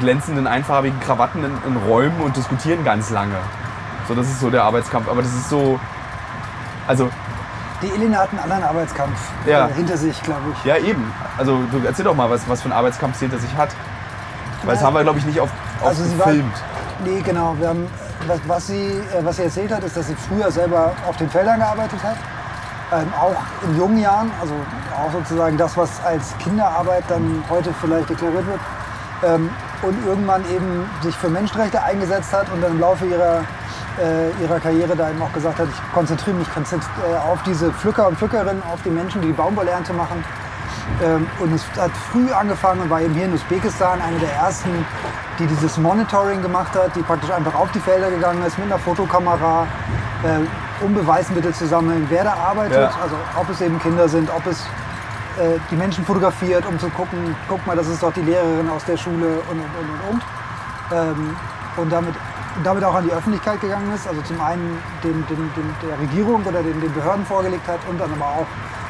glänzenden 0.00 0.46
einfarbigen 0.46 0.98
Krawatten 1.00 1.44
in, 1.44 1.52
in 1.72 1.76
Räumen 1.88 2.20
und 2.20 2.36
diskutieren 2.36 2.84
ganz 2.84 3.10
lange. 3.10 3.36
So, 4.08 4.14
das 4.14 4.26
ist 4.26 4.40
so 4.40 4.50
der 4.50 4.64
Arbeitskampf. 4.64 5.08
Aber 5.08 5.22
das 5.22 5.32
ist 5.32 5.48
so, 5.48 5.78
also 6.86 7.08
Die 7.80 7.88
Elena 7.90 8.18
hat 8.18 8.30
einen 8.30 8.40
anderen 8.40 8.64
Arbeitskampf 8.64 9.18
Ja. 9.46 9.68
äh, 9.68 9.72
hinter 9.72 9.96
sich, 9.96 10.20
glaube 10.22 10.42
ich. 10.52 10.64
Ja, 10.64 10.76
eben. 10.76 11.10
Also 11.38 11.58
du 11.70 11.80
erzähl 11.86 12.04
doch 12.04 12.14
mal, 12.14 12.28
was, 12.28 12.46
was 12.48 12.60
für 12.60 12.68
ein 12.68 12.72
Arbeitskampf 12.72 13.16
sie 13.16 13.26
hinter 13.26 13.38
sich 13.38 13.56
hat. 13.56 13.70
Weil 14.64 14.72
das 14.74 14.80
Ja. 14.82 14.88
haben 14.88 14.94
wir, 14.94 15.02
glaube 15.04 15.18
ich, 15.20 15.24
nicht 15.24 15.40
auf, 15.40 15.48
auf 15.80 15.88
Also 15.88 16.04
sie 16.04 16.18
war- 16.18 16.26
gefilmt. 16.26 16.54
Nee, 17.04 17.22
genau. 17.22 17.54
Wir 17.58 17.68
haben, 17.68 17.86
was, 18.26 18.40
was, 18.46 18.66
sie, 18.66 18.86
äh, 18.86 19.24
was 19.24 19.36
sie 19.36 19.44
erzählt 19.44 19.72
hat, 19.72 19.84
ist, 19.84 19.96
dass 19.96 20.06
sie 20.06 20.14
früher 20.14 20.50
selber 20.50 20.92
auf 21.08 21.16
den 21.16 21.30
Feldern 21.30 21.58
gearbeitet 21.58 22.02
hat. 22.02 22.16
Ähm, 22.92 23.12
auch 23.20 23.36
in 23.64 23.78
jungen 23.78 23.98
Jahren, 23.98 24.30
also 24.40 24.54
auch 24.96 25.12
sozusagen 25.12 25.56
das, 25.56 25.76
was 25.76 26.04
als 26.04 26.36
Kinderarbeit 26.38 27.04
dann 27.08 27.44
heute 27.48 27.72
vielleicht 27.80 28.10
deklariert 28.10 28.46
wird. 28.46 28.60
Ähm, 29.24 29.50
und 29.82 30.06
irgendwann 30.06 30.44
eben 30.50 30.88
sich 31.02 31.14
für 31.14 31.28
Menschenrechte 31.28 31.82
eingesetzt 31.82 32.32
hat 32.32 32.50
und 32.52 32.60
dann 32.60 32.72
im 32.72 32.80
Laufe 32.80 33.06
ihrer, 33.06 33.44
äh, 33.98 34.30
ihrer 34.42 34.60
Karriere 34.60 34.94
da 34.94 35.10
eben 35.10 35.22
auch 35.22 35.32
gesagt 35.32 35.58
hat, 35.58 35.68
ich 35.68 35.92
konzentriere 35.92 36.36
mich 36.36 36.50
konzentri 36.50 36.88
äh, 37.10 37.16
auf 37.16 37.42
diese 37.44 37.72
Pflücker 37.72 38.08
und 38.08 38.18
Pflückerinnen, 38.18 38.62
auf 38.72 38.82
die 38.82 38.90
Menschen, 38.90 39.22
die 39.22 39.28
die 39.28 39.32
Baumwollernte 39.32 39.92
machen. 39.92 40.22
Ähm, 41.02 41.26
und 41.40 41.54
es 41.54 41.64
hat 41.78 41.90
früh 42.12 42.30
angefangen 42.32 42.82
und 42.82 42.90
war 42.90 43.00
eben 43.00 43.14
hier 43.14 43.24
in 43.24 43.34
Usbekistan 43.34 44.00
eine 44.00 44.18
der 44.18 44.32
ersten, 44.34 44.84
die 45.38 45.46
dieses 45.46 45.78
Monitoring 45.78 46.42
gemacht 46.42 46.74
hat, 46.74 46.94
die 46.94 47.02
praktisch 47.02 47.30
einfach 47.30 47.54
auf 47.54 47.70
die 47.72 47.80
Felder 47.80 48.10
gegangen 48.10 48.44
ist 48.44 48.58
mit 48.58 48.66
einer 48.66 48.78
Fotokamera, 48.78 49.66
äh, 50.22 50.84
um 50.84 50.94
Beweismittel 50.94 51.54
zu 51.54 51.66
sammeln, 51.66 52.06
wer 52.10 52.24
da 52.24 52.34
arbeitet, 52.34 52.78
Ja. 52.78 52.90
also 53.02 53.16
ob 53.36 53.48
es 53.50 53.60
eben 53.60 53.78
Kinder 53.80 54.08
sind, 54.08 54.28
ob 54.30 54.46
es 54.46 54.60
äh, 55.38 55.58
die 55.70 55.76
Menschen 55.76 56.04
fotografiert, 56.04 56.66
um 56.66 56.78
zu 56.78 56.88
gucken, 56.90 57.34
guck 57.48 57.66
mal, 57.66 57.76
das 57.76 57.88
ist 57.88 58.02
doch 58.02 58.12
die 58.12 58.22
Lehrerin 58.22 58.68
aus 58.70 58.84
der 58.84 58.96
Schule 58.96 59.40
und 59.50 59.58
und 59.58 59.70
und 59.80 60.10
und. 60.10 60.14
und. 60.14 60.22
Ähm, 60.92 61.36
und 61.76 61.90
damit, 61.90 62.14
damit 62.64 62.82
auch 62.84 62.94
an 62.96 63.04
die 63.04 63.12
Öffentlichkeit 63.12 63.60
gegangen 63.60 63.92
ist, 63.94 64.08
also 64.08 64.20
zum 64.22 64.40
einen 64.40 64.76
den, 65.04 65.24
den, 65.28 65.36
den, 65.54 65.74
der 65.88 65.98
Regierung 66.00 66.42
oder 66.44 66.62
den, 66.62 66.80
den 66.80 66.92
Behörden 66.92 67.24
vorgelegt 67.24 67.66
hat 67.68 67.78
und 67.88 67.98
dann 68.00 68.10
aber 68.12 68.26
auch 68.26 68.46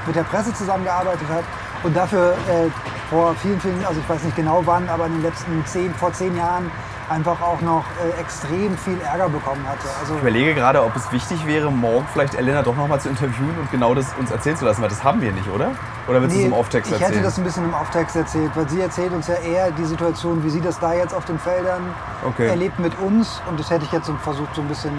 mit 0.07 0.17
der 0.17 0.25
Presse 0.25 0.53
zusammengearbeitet 0.55 1.29
hat 1.29 1.45
und 1.83 1.97
dafür 1.97 2.33
äh, 2.33 2.69
vor 3.09 3.35
vielen, 3.37 3.61
vielen, 3.61 3.85
also 3.87 4.01
ich 4.01 4.09
weiß 4.09 4.23
nicht 4.25 4.37
genau 4.37 4.63
wann, 4.65 4.89
aber 4.89 5.07
in 5.07 5.13
den 5.13 5.23
letzten 5.23 5.65
zehn, 5.67 5.93
vor 5.95 6.13
zehn 6.13 6.37
Jahren 6.37 6.71
einfach 7.09 7.41
auch 7.43 7.61
noch 7.61 7.85
äh, 8.17 8.21
extrem 8.21 8.79
viel 8.79 8.97
Ärger 9.01 9.29
bekommen 9.29 9.67
hatte. 9.69 9.89
Also 10.01 10.15
Ich 10.15 10.21
überlege 10.21 10.55
gerade, 10.55 10.81
ob 10.85 10.95
es 10.95 11.11
wichtig 11.11 11.45
wäre, 11.45 11.73
morgen 11.73 12.07
vielleicht 12.13 12.37
Elena 12.37 12.63
doch 12.63 12.77
nochmal 12.77 13.01
zu 13.01 13.09
interviewen 13.09 13.57
und 13.61 13.69
genau 13.73 13.95
das 13.97 14.07
uns 14.17 14.31
erzählen 14.31 14.57
zu 14.57 14.65
lassen, 14.65 14.81
weil 14.81 14.91
das 14.91 15.03
haben 15.03 15.21
wir 15.21 15.33
nicht, 15.33 15.49
oder? 15.49 15.73
Oder 16.07 16.23
willst 16.23 16.37
du 16.37 16.41
es 16.41 16.47
im 16.47 16.53
Off-Text 16.53 16.87
ich 16.87 16.93
erzählen? 16.93 17.13
hätte 17.15 17.25
das 17.25 17.37
ein 17.37 17.43
bisschen 17.43 17.65
im 17.65 17.75
Off-Text 17.75 18.15
erzählt, 18.15 18.53
weil 18.55 18.69
sie 18.69 18.81
erzählt 18.81 19.13
uns 19.13 19.27
ja 19.27 19.35
eher 19.35 19.73
die 19.73 19.85
Situation, 19.87 20.45
wie 20.45 20.51
sie 20.51 20.61
das 20.61 20.79
da 20.79 20.93
jetzt 20.93 21.13
auf 21.13 21.25
den 21.25 21.39
Feldern 21.41 21.83
Okay. 22.29 22.47
erlebt 22.47 22.79
mit 22.79 22.97
uns 23.01 23.41
und 23.49 23.59
das 23.59 23.71
hätte 23.71 23.85
ich 23.87 23.91
jetzt 23.93 24.09
versucht 24.23 24.55
so 24.55 24.61
ein 24.63 24.69
bisschen 24.69 24.93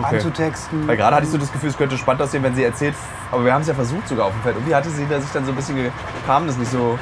Okay. 0.00 0.16
anzutexten. 0.16 0.88
Weil 0.88 0.96
gerade 0.96 1.16
hatte 1.16 1.26
ich 1.26 1.32
so 1.32 1.38
das 1.38 1.52
Gefühl, 1.52 1.68
es 1.68 1.76
könnte 1.76 1.98
spannend 1.98 2.22
aussehen, 2.22 2.42
wenn 2.42 2.54
sie 2.54 2.64
erzählt, 2.64 2.94
aber 3.30 3.44
wir 3.44 3.52
haben 3.52 3.60
es 3.62 3.68
ja 3.68 3.74
versucht 3.74 4.08
sogar 4.08 4.26
auf 4.26 4.32
dem 4.32 4.42
Feld. 4.42 4.56
Irgendwie 4.56 4.74
hatte 4.74 4.88
sie 4.90 5.06
da 5.06 5.20
sich 5.20 5.30
dann 5.32 5.44
so 5.44 5.52
ein 5.52 5.56
bisschen, 5.56 5.90
kam 6.26 6.46
das 6.46 6.56
nicht 6.56 6.70
so. 6.70 6.98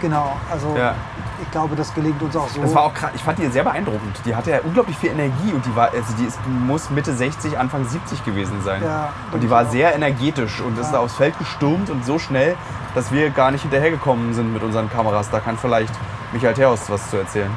Genau, 0.00 0.36
also 0.50 0.74
Ja. 0.76 0.94
ich 1.40 1.48
glaube, 1.52 1.76
das 1.76 1.94
gelingt 1.94 2.20
uns 2.20 2.34
auch 2.34 2.48
so. 2.48 2.60
Das 2.60 2.74
war 2.74 2.82
auch 2.82 2.94
krass, 2.94 3.10
ich 3.14 3.22
fand 3.22 3.38
die 3.38 3.46
sehr 3.46 3.62
beeindruckend. 3.62 4.18
Die 4.24 4.34
hatte 4.34 4.50
ja 4.50 4.58
unglaublich 4.64 4.98
viel 4.98 5.10
Energie 5.10 5.52
und 5.54 5.64
die 5.64 5.76
war, 5.76 5.90
also 5.92 6.12
die 6.18 6.24
ist, 6.24 6.40
muss 6.48 6.90
Mitte 6.90 7.12
60, 7.14 7.56
Anfang 7.56 7.84
70 7.86 8.24
gewesen 8.24 8.60
sein. 8.64 8.82
Ja, 8.82 9.10
und 9.30 9.40
die 9.40 9.48
war 9.48 9.64
auch. 9.64 9.70
sehr 9.70 9.94
energetisch 9.94 10.60
und 10.60 10.76
ist 10.76 10.90
da 10.90 10.98
aufs 10.98 11.14
Feld 11.14 11.38
gestürmt 11.38 11.88
und 11.90 12.04
so 12.04 12.18
schnell, 12.18 12.56
dass 12.96 13.12
wir 13.12 13.30
gar 13.30 13.52
nicht 13.52 13.62
hinterhergekommen 13.62 14.34
sind 14.34 14.52
mit 14.52 14.64
unseren 14.64 14.90
Kameras. 14.90 15.30
Da 15.30 15.38
kann 15.38 15.56
vielleicht 15.56 15.94
Michael 16.32 16.54
Theos 16.54 16.80
was 16.90 17.08
zu 17.08 17.18
erzählen. 17.18 17.50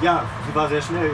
Ja, 0.00 0.22
sie 0.46 0.54
war 0.54 0.68
sehr 0.68 0.80
schnell. 0.82 1.10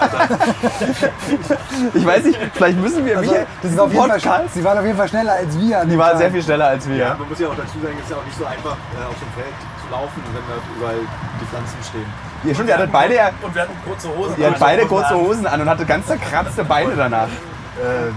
Ja. 0.00 0.28
Ich 1.94 2.06
weiß 2.06 2.24
nicht, 2.24 2.38
vielleicht 2.54 2.78
müssen 2.78 3.04
wir 3.06 3.18
also, 3.18 3.30
Michael, 3.30 3.46
sie, 3.62 3.76
war 3.76 3.84
auf 3.84 3.92
jeden 3.92 4.02
Fall, 4.06 4.18
Podcast. 4.18 4.44
schn- 4.44 4.54
sie 4.54 4.64
waren 4.64 4.78
auf 4.78 4.84
jeden 4.84 4.96
Fall 4.98 5.08
schneller 5.08 5.32
als 5.32 5.58
wir. 5.58 5.78
an 5.80 5.86
Die 5.86 5.90
dem 5.94 5.98
war 5.98 6.10
Tag. 6.10 6.18
sehr 6.18 6.30
viel 6.30 6.42
schneller 6.42 6.66
als 6.66 6.88
wir. 6.88 6.96
Ja, 6.96 7.14
man 7.18 7.28
muss 7.28 7.38
ja 7.38 7.48
auch 7.48 7.54
dazu 7.56 7.78
sagen, 7.82 7.94
es 7.98 8.04
ist 8.04 8.10
ja 8.10 8.16
auch 8.16 8.24
nicht 8.24 8.36
so 8.38 8.44
einfach, 8.44 8.72
äh, 8.76 9.06
auf 9.08 9.18
dem 9.18 9.32
Feld 9.34 9.54
zu 9.82 9.90
laufen, 9.90 10.22
wenn 10.32 10.42
da 10.48 10.56
überall 10.78 11.00
die 11.40 11.44
Pflanzen 11.46 11.76
stehen. 11.88 12.06
Ihr 12.44 12.54
schon, 12.54 12.68
ihr 12.68 12.74
hattet 12.74 12.92
beide 12.92 13.14
ja, 13.14 13.30
Und 13.42 13.54
wir 13.54 13.62
hatten 13.62 13.74
kurze 13.86 14.08
Hosen. 14.16 14.34
ihr 14.38 14.46
hattet 14.46 14.60
beide 14.60 14.86
kurze 14.86 15.14
Hosen 15.14 15.46
an 15.46 15.60
und 15.60 15.68
hatte 15.68 15.84
ganz 15.86 16.06
zerkratzte 16.06 16.64
Beine 16.64 16.92
danach. 16.96 17.28
Ähm, 17.82 18.14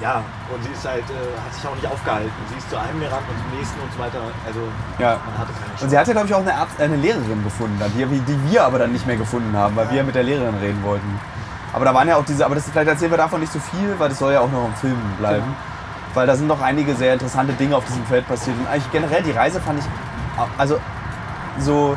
ja, 0.00 0.22
und 0.52 0.62
sie 0.64 0.70
ist 0.70 0.86
halt, 0.86 1.04
äh, 1.10 1.36
hat 1.44 1.54
sich 1.54 1.66
auch 1.66 1.74
nicht 1.74 1.86
aufgehalten. 1.86 2.30
Sie 2.50 2.58
ist 2.58 2.70
zu 2.70 2.76
einem 2.78 3.00
gerannt 3.00 3.26
und 3.28 3.36
zum 3.38 3.58
nächsten 3.58 3.80
und 3.80 3.92
so 3.92 3.98
weiter. 3.98 4.18
Also 4.46 4.60
Ja. 4.98 5.18
man 5.24 5.38
hatte 5.38 5.52
keine 5.52 5.70
Chance. 5.70 5.84
Und 5.84 5.90
sie 5.90 5.98
hat 5.98 6.06
ja, 6.06 6.12
glaube 6.12 6.26
ich, 6.28 6.34
auch 6.34 6.40
eine, 6.40 6.54
Arzt, 6.54 6.80
eine 6.80 6.96
Lehrerin 6.96 7.44
gefunden, 7.44 7.78
die, 7.96 8.04
die 8.06 8.50
wir 8.50 8.64
aber 8.64 8.78
dann 8.78 8.92
nicht 8.92 9.06
mehr 9.06 9.16
gefunden 9.16 9.56
haben, 9.56 9.76
weil 9.76 9.90
wir 9.90 10.02
mit 10.04 10.14
der 10.14 10.22
Lehrerin 10.22 10.56
reden 10.56 10.82
wollten. 10.82 11.20
Aber 11.72 11.84
da 11.84 11.94
waren 11.94 12.08
ja 12.08 12.16
auch 12.16 12.24
diese, 12.24 12.44
aber 12.44 12.54
das, 12.56 12.68
vielleicht 12.68 12.88
erzählen 12.88 13.10
wir 13.12 13.18
davon 13.18 13.40
nicht 13.40 13.52
so 13.52 13.60
viel, 13.60 13.94
weil 13.98 14.08
das 14.08 14.18
soll 14.18 14.32
ja 14.32 14.40
auch 14.40 14.50
noch 14.50 14.64
im 14.66 14.74
Film 14.74 14.98
bleiben. 15.18 15.54
Weil 16.14 16.26
da 16.26 16.34
sind 16.34 16.48
noch 16.48 16.60
einige 16.60 16.94
sehr 16.96 17.12
interessante 17.12 17.52
Dinge 17.52 17.76
auf 17.76 17.84
diesem 17.84 18.04
Feld 18.06 18.26
passiert. 18.26 18.56
Und 18.58 18.66
eigentlich 18.66 18.90
generell 18.90 19.22
die 19.22 19.30
Reise 19.30 19.60
fand 19.60 19.78
ich, 19.78 19.84
also 20.58 20.80
so 21.58 21.96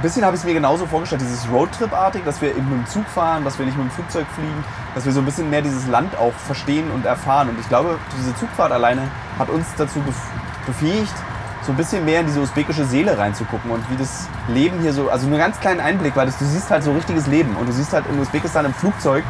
ein 0.00 0.02
bisschen 0.02 0.24
habe 0.24 0.34
ich 0.34 0.40
es 0.40 0.46
mir 0.46 0.54
genauso 0.54 0.86
vorgestellt, 0.86 1.20
dieses 1.20 1.46
Roadtrip-artig, 1.50 2.24
dass 2.24 2.40
wir 2.40 2.56
eben 2.56 2.66
mit 2.70 2.78
dem 2.78 2.86
Zug 2.86 3.06
fahren, 3.06 3.44
dass 3.44 3.58
wir 3.58 3.66
nicht 3.66 3.76
mit 3.76 3.86
dem 3.86 3.90
Flugzeug 3.90 4.24
fliegen, 4.34 4.64
dass 4.94 5.04
wir 5.04 5.12
so 5.12 5.20
ein 5.20 5.26
bisschen 5.26 5.50
mehr 5.50 5.60
dieses 5.60 5.86
Land 5.88 6.16
auch 6.16 6.32
verstehen 6.32 6.90
und 6.90 7.04
erfahren. 7.04 7.50
Und 7.50 7.60
ich 7.60 7.68
glaube, 7.68 7.98
diese 8.18 8.34
Zugfahrt 8.34 8.72
alleine 8.72 9.02
hat 9.38 9.50
uns 9.50 9.66
dazu 9.76 9.98
bef- 9.98 10.64
befähigt, 10.66 11.12
so 11.60 11.72
ein 11.72 11.76
bisschen 11.76 12.06
mehr 12.06 12.20
in 12.20 12.26
diese 12.26 12.40
usbekische 12.40 12.86
Seele 12.86 13.18
reinzugucken 13.18 13.70
und 13.70 13.90
wie 13.90 13.96
das 13.98 14.26
Leben 14.48 14.80
hier 14.80 14.94
so, 14.94 15.10
also 15.10 15.26
nur 15.26 15.36
einen 15.36 15.44
ganz 15.44 15.60
kleinen 15.60 15.80
Einblick, 15.80 16.16
weil 16.16 16.24
das, 16.24 16.38
du 16.38 16.46
siehst 16.46 16.70
halt 16.70 16.82
so 16.82 16.92
richtiges 16.92 17.26
Leben 17.26 17.54
und 17.56 17.68
du 17.68 17.72
siehst 17.72 17.92
halt 17.92 18.06
in 18.10 18.18
Usbekistan 18.18 18.64
im 18.64 18.72
Flugzeug 18.72 19.22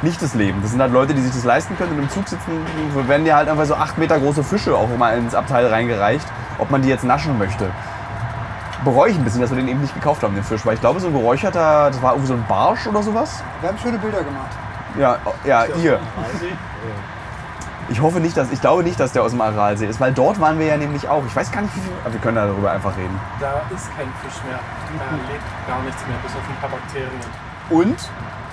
nicht 0.00 0.22
das 0.22 0.32
Leben. 0.32 0.62
Das 0.62 0.70
sind 0.70 0.80
halt 0.80 0.92
Leute, 0.94 1.12
die 1.12 1.20
sich 1.20 1.32
das 1.32 1.44
leisten 1.44 1.76
können 1.76 1.92
und 1.92 1.98
im 1.98 2.08
Zug 2.08 2.26
sitzen, 2.26 2.50
werden 3.06 3.26
dir 3.26 3.36
halt 3.36 3.50
einfach 3.50 3.66
so 3.66 3.74
acht 3.74 3.98
Meter 3.98 4.18
große 4.18 4.42
Fische 4.42 4.74
auch 4.74 4.88
immer 4.90 5.12
ins 5.12 5.34
Abteil 5.34 5.66
reingereicht, 5.66 6.26
ob 6.56 6.70
man 6.70 6.80
die 6.80 6.88
jetzt 6.88 7.04
naschen 7.04 7.36
möchte 7.36 7.68
bereue 8.82 9.10
ich 9.10 9.16
ein 9.16 9.24
bisschen, 9.24 9.40
dass 9.40 9.50
wir 9.50 9.56
den 9.56 9.68
eben 9.68 9.80
nicht 9.80 9.94
gekauft 9.94 10.22
haben, 10.22 10.34
den 10.34 10.44
Fisch. 10.44 10.64
Weil 10.64 10.74
ich 10.74 10.80
glaube, 10.80 11.00
so 11.00 11.08
ein 11.08 11.12
geräucherter, 11.12 11.90
das 11.90 12.02
war 12.02 12.12
irgendwie 12.12 12.28
so 12.28 12.34
ein 12.34 12.44
Barsch 12.48 12.86
oder 12.86 13.02
sowas. 13.02 13.42
Wir 13.60 13.68
haben 13.68 13.78
schöne 13.78 13.98
Bilder 13.98 14.22
gemacht. 14.22 14.50
Ja, 14.98 15.18
oh, 15.24 15.32
ja, 15.44 15.64
ihr. 15.66 15.98
Ich 17.88 18.00
hoffe 18.00 18.20
nicht, 18.20 18.36
dass, 18.36 18.50
ich 18.50 18.60
glaube 18.60 18.82
nicht, 18.82 18.98
dass 18.98 19.12
der 19.12 19.22
aus 19.22 19.32
dem 19.32 19.40
Aralsee 19.40 19.86
ist, 19.86 20.00
weil 20.00 20.12
dort 20.12 20.40
waren 20.40 20.58
wir 20.58 20.66
ja 20.66 20.76
nämlich 20.76 21.08
auch. 21.08 21.22
Ich 21.26 21.36
weiß 21.36 21.52
gar 21.52 21.60
nicht, 21.62 21.76
wie 21.76 21.80
viel, 21.80 21.92
aber 22.02 22.14
wir 22.14 22.20
können 22.20 22.36
darüber 22.36 22.70
einfach 22.70 22.96
reden. 22.96 23.20
Da 23.40 23.60
ist 23.74 23.94
kein 23.96 24.08
Fisch 24.22 24.42
mehr. 24.48 24.58
Da 24.98 25.16
lebt 25.30 25.68
gar 25.68 25.82
nichts 25.82 26.06
mehr, 26.06 26.16
bis 26.22 26.32
auf 26.32 26.42
ein 26.48 26.56
paar 26.60 26.70
Bakterien. 26.70 27.10
Und 27.70 27.96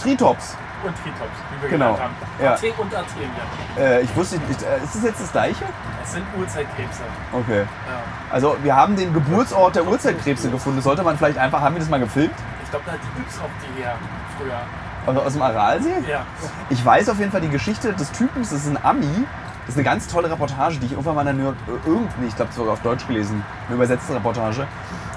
Tritops. 0.02 0.58
Und 0.84 0.96
Tritops, 0.98 1.38
wie 1.52 1.62
wir 1.62 1.70
Genau, 1.70 1.94
gelernt 1.94 2.02
haben. 2.02 2.44
ja. 2.44 2.52
Arte- 2.52 2.74
und 2.78 2.96
Artemia. 2.96 3.30
Äh, 3.78 4.02
ich 4.02 4.16
wusste 4.16 4.38
nicht, 4.40 4.62
äh, 4.64 4.84
ist 4.84 4.96
es 4.96 5.04
jetzt 5.04 5.22
das 5.22 5.32
gleiche? 5.32 5.66
Es 6.04 6.12
sind 6.14 6.24
Urzeitkrebse. 6.40 7.02
Okay. 7.32 7.62
Ja. 7.62 8.00
Also 8.32 8.58
wir 8.64 8.76
haben 8.76 8.96
den 8.96 9.14
Geburtsort 9.14 9.76
der 9.76 9.86
Urzeitkrebse 9.86 10.50
gefunden. 10.50 10.78
Das 10.80 10.86
sollte 10.86 11.04
man 11.04 11.18
vielleicht 11.18 11.38
einfach, 11.38 11.62
haben 11.62 11.76
wir 11.76 11.80
das 11.80 11.90
mal 11.90 12.00
gefilmt? 12.00 12.34
Ich 12.64 12.70
glaube, 12.72 12.86
da 12.88 12.94
gibt 12.94 13.30
es 13.30 13.38
auch 13.40 13.50
die 13.62 13.84
her 13.84 13.96
früher. 14.38 14.60
Also 15.06 15.22
aus 15.22 15.34
dem 15.34 15.42
Aralsee? 15.44 15.94
Ja. 16.10 16.26
Ich 16.70 16.84
weiß 16.84 17.10
auf 17.10 17.20
jeden 17.20 17.32
Fall 17.32 17.42
die 17.42 17.50
Geschichte 17.50 17.94
des 17.94 18.12
Typens, 18.12 18.50
das 18.50 18.62
ist 18.66 18.70
ein 18.70 18.84
Ami. 18.84 19.26
Das 19.68 19.76
ist 19.76 19.76
eine 19.76 19.84
ganz 19.84 20.08
tolle 20.08 20.30
Reportage, 20.32 20.80
die 20.80 20.88
ich 20.88 20.92
irgendwann 20.94 21.16
mal 21.16 21.28
in 21.28 21.38
der 21.38 21.46
New 21.46 21.52
äh, 21.52 21.56
irgendwie, 21.86 22.28
ich 22.28 22.36
glaube 22.36 22.52
sogar 22.54 22.74
auf 22.74 22.82
Deutsch 22.82 23.06
gelesen, 23.08 23.44
eine 23.68 23.76
übersetzte 23.76 24.16
Reportage, 24.16 24.66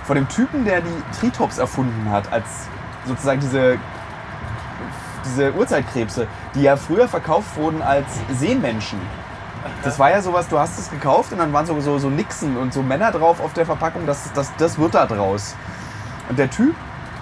von 0.05 0.17
dem 0.17 0.29
Typen, 0.29 0.65
der 0.67 0.83
die 0.83 1.03
Tritops 1.19 1.57
erfunden 1.59 2.11
hat, 2.11 2.31
als 2.31 2.45
sozusagen 3.07 3.41
diese, 3.41 3.79
diese 5.25 5.53
Urzeitkrebse, 5.53 6.27
die 6.55 6.63
ja 6.63 6.77
früher 6.77 7.09
verkauft 7.09 7.57
wurden 7.57 7.83
als 7.83 8.07
Seemenschen. 8.33 9.01
Das 9.83 9.99
war 9.99 10.11
ja 10.11 10.21
sowas, 10.21 10.49
du 10.49 10.59
hast 10.59 10.79
es 10.79 10.91
gekauft 10.91 11.33
und 11.33 11.39
dann 11.39 11.53
waren 11.53 11.67
so, 11.67 11.79
so, 11.81 11.99
so 11.99 12.11
Nixen 12.11 12.57
und 12.57 12.73
so 12.73 12.83
Männer 12.83 13.11
drauf 13.13 13.41
auf 13.41 13.53
der 13.55 13.65
Verpackung, 13.65 14.07
das, 14.07 14.31
das, 14.35 14.51
das 14.59 14.79
wird 14.79 14.95
da 14.95 15.07
draus. 15.07 15.55
Und 16.29 16.39
der 16.39 16.51
Typ 16.51 16.75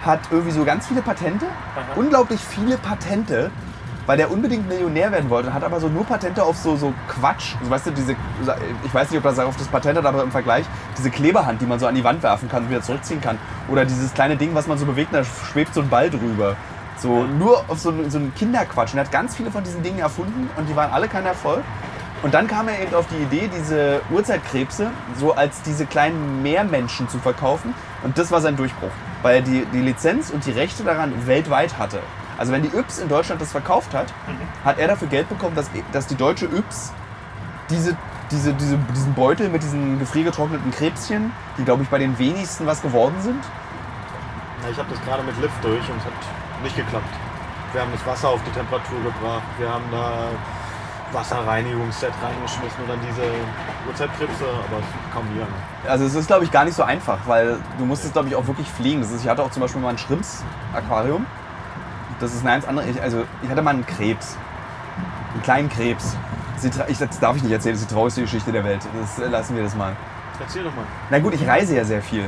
hat 0.04 0.20
irgendwie 0.30 0.50
so 0.50 0.64
ganz 0.64 0.86
viele 0.86 1.02
Patente, 1.02 1.46
unglaublich 1.94 2.40
viele 2.40 2.78
Patente, 2.78 3.50
weil 4.06 4.16
der 4.16 4.30
unbedingt 4.30 4.68
Millionär 4.68 5.12
werden 5.12 5.30
wollte, 5.30 5.54
hat 5.54 5.62
aber 5.62 5.78
so 5.78 5.88
nur 5.88 6.04
Patente 6.04 6.42
auf 6.42 6.56
so, 6.56 6.76
so 6.76 6.92
Quatsch. 7.08 7.54
Also, 7.60 7.70
weißt 7.70 7.86
du, 7.86 7.90
diese, 7.92 8.16
ich 8.84 8.92
weiß 8.92 9.10
nicht, 9.10 9.18
ob 9.18 9.24
das 9.24 9.38
auf 9.38 9.56
das 9.56 9.68
Patent 9.68 9.98
hat, 9.98 10.06
aber 10.06 10.22
im 10.22 10.32
Vergleich, 10.32 10.64
diese 10.98 11.10
Kleberhand, 11.10 11.60
die 11.60 11.66
man 11.66 11.78
so 11.78 11.86
an 11.86 11.94
die 11.94 12.02
Wand 12.02 12.22
werfen 12.22 12.48
kann 12.48 12.64
und 12.64 12.70
wieder 12.70 12.82
zurückziehen 12.82 13.20
kann. 13.20 13.38
Oder 13.68 13.84
dieses 13.84 14.12
kleine 14.12 14.36
Ding, 14.36 14.54
was 14.54 14.66
man 14.66 14.78
so 14.78 14.86
bewegt, 14.86 15.14
da 15.14 15.22
schwebt 15.24 15.74
so 15.74 15.80
ein 15.80 15.88
Ball 15.88 16.10
drüber. 16.10 16.56
So, 17.02 17.24
nur 17.24 17.64
auf 17.66 17.80
so, 17.80 17.92
so 18.08 18.18
einen 18.18 18.32
Kinderquatsch. 18.36 18.92
Und 18.92 18.98
er 18.98 19.04
hat 19.04 19.10
ganz 19.10 19.34
viele 19.34 19.50
von 19.50 19.64
diesen 19.64 19.82
Dingen 19.82 19.98
erfunden 19.98 20.48
und 20.56 20.68
die 20.68 20.76
waren 20.76 20.92
alle 20.92 21.08
kein 21.08 21.26
Erfolg. 21.26 21.64
Und 22.22 22.32
dann 22.32 22.46
kam 22.46 22.68
er 22.68 22.80
eben 22.80 22.94
auf 22.94 23.06
die 23.08 23.16
Idee, 23.16 23.50
diese 23.52 24.00
Urzeitkrebse 24.12 24.92
so 25.18 25.34
als 25.34 25.62
diese 25.62 25.84
kleinen 25.84 26.44
Meermenschen 26.44 27.08
zu 27.08 27.18
verkaufen. 27.18 27.74
Und 28.04 28.18
das 28.18 28.30
war 28.30 28.40
sein 28.40 28.56
Durchbruch, 28.56 28.92
weil 29.22 29.36
er 29.36 29.42
die, 29.42 29.66
die 29.72 29.80
Lizenz 29.80 30.30
und 30.30 30.46
die 30.46 30.52
Rechte 30.52 30.84
daran 30.84 31.26
weltweit 31.26 31.76
hatte. 31.76 31.98
Also 32.38 32.52
wenn 32.52 32.62
die 32.62 32.76
Yps 32.76 33.00
in 33.00 33.08
Deutschland 33.08 33.40
das 33.40 33.50
verkauft 33.50 33.92
hat, 33.94 34.14
hat 34.64 34.78
er 34.78 34.86
dafür 34.86 35.08
Geld 35.08 35.28
bekommen, 35.28 35.56
dass, 35.56 35.68
dass 35.90 36.06
die 36.06 36.14
deutsche 36.14 36.46
Yps 36.46 36.92
diese, 37.68 37.96
diese, 38.30 38.54
diese, 38.54 38.78
diesen 38.78 39.14
Beutel 39.14 39.48
mit 39.48 39.64
diesen 39.64 39.98
gefriergetrockneten 39.98 40.70
Krebschen, 40.70 41.32
die 41.58 41.64
glaube 41.64 41.82
ich 41.82 41.88
bei 41.88 41.98
den 41.98 42.16
wenigsten 42.20 42.64
was 42.64 42.80
geworden 42.80 43.16
sind, 43.20 43.42
ich 44.70 44.78
habe 44.78 44.88
das 44.90 45.04
gerade 45.04 45.24
mit 45.24 45.36
Lift 45.40 45.64
durch 45.64 45.88
und 45.90 45.98
es 45.98 46.04
hat 46.04 46.12
nicht 46.62 46.76
geklappt. 46.76 47.04
Wir 47.72 47.80
haben 47.80 47.92
das 47.92 48.06
Wasser 48.06 48.28
auf 48.28 48.40
die 48.44 48.50
Temperatur 48.50 48.98
gebracht, 49.02 49.42
wir 49.58 49.68
haben 49.68 49.84
da 49.90 50.28
Wasserreinigungsset 51.12 52.12
reingeschmissen 52.22 52.82
und 52.82 52.88
dann 52.88 52.98
diese 53.06 53.22
Urzeitkrebse, 53.86 54.44
aber 54.44 54.78
es 54.80 55.14
kam 55.14 55.24
nie 55.34 55.42
an. 55.42 55.48
Also 55.86 56.04
es 56.04 56.14
ist, 56.14 56.26
glaube 56.26 56.44
ich, 56.44 56.50
gar 56.50 56.64
nicht 56.64 56.74
so 56.74 56.82
einfach, 56.82 57.18
weil 57.26 57.58
du 57.78 57.84
musst 57.84 58.04
es, 58.04 58.12
glaube 58.12 58.28
ich, 58.28 58.36
auch 58.36 58.46
wirklich 58.46 58.66
pflegen. 58.68 59.00
Das 59.02 59.10
ist, 59.10 59.22
ich 59.22 59.28
hatte 59.28 59.42
auch 59.42 59.50
zum 59.50 59.60
Beispiel 59.60 59.80
mal 59.82 59.90
ein 59.90 59.98
Schrimps-Aquarium. 59.98 61.26
Das 62.18 62.32
ist 62.34 62.42
ein 62.42 62.46
ganz 62.46 62.66
anderes. 62.66 62.88
Ich, 62.88 63.02
also 63.02 63.24
ich 63.42 63.50
hatte 63.50 63.60
mal 63.62 63.70
einen 63.70 63.84
Krebs. 63.84 64.36
Einen 65.34 65.42
kleinen 65.42 65.68
Krebs. 65.68 66.16
Tra- 66.62 66.88
ich, 66.88 66.96
das 66.96 67.18
darf 67.18 67.36
ich 67.36 67.42
nicht 67.42 67.52
erzählen, 67.52 67.74
das 67.74 67.82
ist 67.82 67.90
die 67.90 67.94
traurigste 67.94 68.22
Geschichte 68.22 68.52
der 68.52 68.64
Welt. 68.64 68.80
Das 69.00 69.18
äh, 69.18 69.28
lassen 69.28 69.56
wir 69.56 69.64
das 69.64 69.74
mal. 69.74 69.96
Erzähl 70.40 70.62
doch 70.62 70.74
mal. 70.74 70.84
Na 71.10 71.18
gut, 71.18 71.34
ich 71.34 71.46
reise 71.46 71.76
ja 71.76 71.84
sehr 71.84 72.00
viel. 72.00 72.24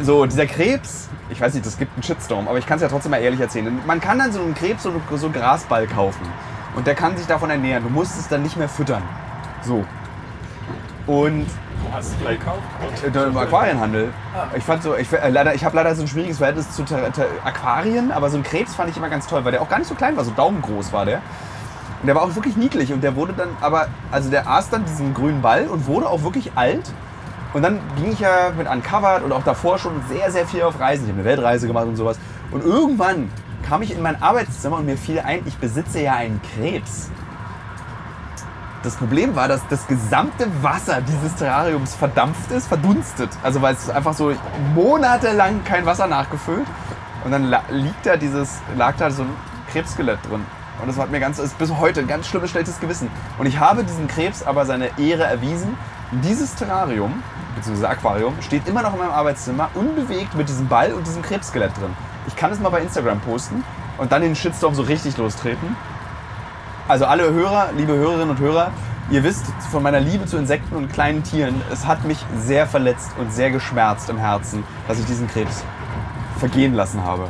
So, 0.00 0.24
dieser 0.26 0.46
Krebs, 0.46 1.08
ich 1.28 1.40
weiß 1.40 1.54
nicht, 1.54 1.66
das 1.66 1.76
gibt 1.76 1.92
einen 1.94 2.04
Shitstorm, 2.04 2.46
aber 2.46 2.58
ich 2.58 2.66
kann 2.66 2.76
es 2.76 2.82
ja 2.82 2.88
trotzdem 2.88 3.10
mal 3.10 3.18
ehrlich 3.18 3.40
erzählen. 3.40 3.80
Man 3.84 4.00
kann 4.00 4.18
dann 4.18 4.32
so 4.32 4.40
einen 4.40 4.54
Krebs, 4.54 4.84
so, 4.84 4.92
so 5.16 5.26
einen 5.26 5.34
Grasball 5.34 5.86
kaufen. 5.88 6.26
Und 6.76 6.86
der 6.86 6.94
kann 6.94 7.16
sich 7.16 7.26
davon 7.26 7.50
ernähren. 7.50 7.82
Du 7.82 7.90
musst 7.90 8.16
es 8.18 8.28
dann 8.28 8.42
nicht 8.42 8.56
mehr 8.56 8.68
füttern. 8.68 9.02
So. 9.62 9.84
Und 11.08 11.46
hast 11.92 12.12
du 12.20 12.24
den 12.24 12.38
gekauft? 12.38 12.62
äh, 13.16 13.24
im 13.24 13.36
Aquarienhandel. 13.36 14.10
Ich 14.56 14.62
fand 14.62 14.84
so, 14.84 14.94
ich, 14.94 15.12
äh, 15.12 15.30
leider, 15.30 15.54
ich 15.54 15.64
habe 15.64 15.74
leider 15.74 15.94
so 15.96 16.02
ein 16.02 16.08
schwieriges 16.08 16.38
Verhältnis 16.38 16.70
zu 16.70 16.84
Ter 16.84 17.10
Ter 17.12 17.26
Aquarien, 17.44 18.12
aber 18.12 18.30
so 18.30 18.36
ein 18.36 18.44
Krebs 18.44 18.76
fand 18.76 18.90
ich 18.90 18.96
immer 18.96 19.08
ganz 19.08 19.26
toll, 19.26 19.44
weil 19.44 19.52
der 19.52 19.62
auch 19.62 19.68
gar 19.68 19.78
nicht 19.78 19.88
so 19.88 19.96
klein 19.96 20.16
war, 20.16 20.24
so 20.24 20.30
daumengroß 20.30 20.92
war 20.92 21.06
der. 21.06 21.22
Und 22.00 22.06
der 22.06 22.14
war 22.14 22.22
auch 22.22 22.34
wirklich 22.36 22.56
niedlich 22.56 22.92
und 22.92 23.02
der 23.02 23.16
wurde 23.16 23.32
dann 23.32 23.48
aber, 23.60 23.88
also 24.12 24.30
der 24.30 24.48
aß 24.48 24.70
dann 24.70 24.84
diesen 24.84 25.14
grünen 25.14 25.42
Ball 25.42 25.66
und 25.66 25.86
wurde 25.86 26.08
auch 26.08 26.22
wirklich 26.22 26.52
alt. 26.54 26.92
Und 27.54 27.62
dann 27.62 27.80
ging 27.96 28.12
ich 28.12 28.20
ja 28.20 28.52
mit 28.56 28.68
Uncovered 28.68 29.22
und 29.22 29.32
auch 29.32 29.42
davor 29.42 29.78
schon 29.78 30.02
sehr, 30.08 30.30
sehr 30.30 30.46
viel 30.46 30.62
auf 30.62 30.78
Reisen. 30.78 31.04
Ich 31.04 31.10
habe 31.10 31.20
eine 31.20 31.28
Weltreise 31.28 31.66
gemacht 31.66 31.86
und 31.86 31.96
sowas. 31.96 32.18
Und 32.50 32.64
irgendwann 32.64 33.30
kam 33.66 33.82
ich 33.82 33.92
in 33.92 34.02
mein 34.02 34.20
Arbeitszimmer 34.22 34.76
und 34.76 34.86
mir 34.86 34.96
fiel 34.96 35.20
ein, 35.20 35.42
ich 35.46 35.56
besitze 35.56 36.00
ja 36.00 36.14
einen 36.14 36.40
Krebs. 36.54 37.10
Das 38.82 38.96
Problem 38.96 39.34
war, 39.34 39.48
dass 39.48 39.60
das 39.68 39.86
gesamte 39.86 40.46
Wasser 40.62 41.00
dieses 41.00 41.34
Terrariums 41.34 41.94
verdampft 41.94 42.50
ist, 42.52 42.68
verdunstet. 42.68 43.30
Also 43.42 43.60
weil 43.60 43.74
es 43.74 43.90
einfach 43.90 44.14
so 44.14 44.32
monatelang 44.74 45.64
kein 45.64 45.84
Wasser 45.84 46.06
nachgefüllt. 46.06 46.66
Und 47.24 47.32
dann 47.32 47.54
liegt 47.70 48.06
da 48.06 48.16
dieses, 48.16 48.60
lag 48.76 48.94
da 48.96 49.10
so 49.10 49.22
ein 49.22 49.30
Krebsskelett 49.72 50.18
drin. 50.30 50.46
Und 50.80 50.86
das 50.86 50.96
hat 50.96 51.10
mir 51.10 51.18
ganz, 51.18 51.38
ist 51.40 51.58
bis 51.58 51.74
heute 51.74 52.00
ein 52.00 52.06
ganz 52.06 52.28
schlimmes, 52.28 52.50
schlechtes 52.50 52.78
Gewissen. 52.78 53.10
Und 53.38 53.46
ich 53.46 53.58
habe 53.58 53.82
diesem 53.82 54.06
Krebs 54.06 54.44
aber 54.44 54.64
seine 54.64 54.96
Ehre 54.98 55.24
erwiesen. 55.24 55.76
Dieses 56.22 56.54
Terrarium, 56.54 57.22
beziehungsweise 57.58 57.88
Aquarium, 57.88 58.34
steht 58.40 58.66
immer 58.66 58.82
noch 58.82 58.94
in 58.94 59.00
meinem 59.00 59.10
Arbeitszimmer, 59.10 59.68
unbewegt 59.74 60.34
mit 60.34 60.48
diesem 60.48 60.68
Ball 60.68 60.92
und 60.92 61.06
diesem 61.06 61.22
Krebsskelett 61.22 61.76
drin. 61.76 61.94
Ich 62.26 62.36
kann 62.36 62.50
es 62.50 62.60
mal 62.60 62.70
bei 62.70 62.80
Instagram 62.80 63.20
posten 63.20 63.64
und 63.98 64.12
dann 64.12 64.22
den 64.22 64.34
Shitstorm 64.34 64.74
so 64.74 64.82
richtig 64.82 65.16
lostreten. 65.16 65.76
Also 66.86 67.04
alle 67.04 67.32
Hörer, 67.32 67.70
liebe 67.76 67.92
Hörerinnen 67.92 68.30
und 68.30 68.38
Hörer, 68.38 68.70
ihr 69.10 69.22
wisst 69.24 69.46
von 69.70 69.82
meiner 69.82 70.00
Liebe 70.00 70.24
zu 70.26 70.38
Insekten 70.38 70.76
und 70.76 70.92
kleinen 70.92 71.22
Tieren, 71.22 71.60
es 71.70 71.86
hat 71.86 72.04
mich 72.04 72.24
sehr 72.38 72.66
verletzt 72.66 73.10
und 73.18 73.32
sehr 73.32 73.50
geschmerzt 73.50 74.08
im 74.08 74.18
Herzen, 74.18 74.64
dass 74.86 74.98
ich 74.98 75.04
diesen 75.04 75.28
Krebs 75.28 75.64
vergehen 76.38 76.74
lassen 76.74 77.02
habe. 77.04 77.28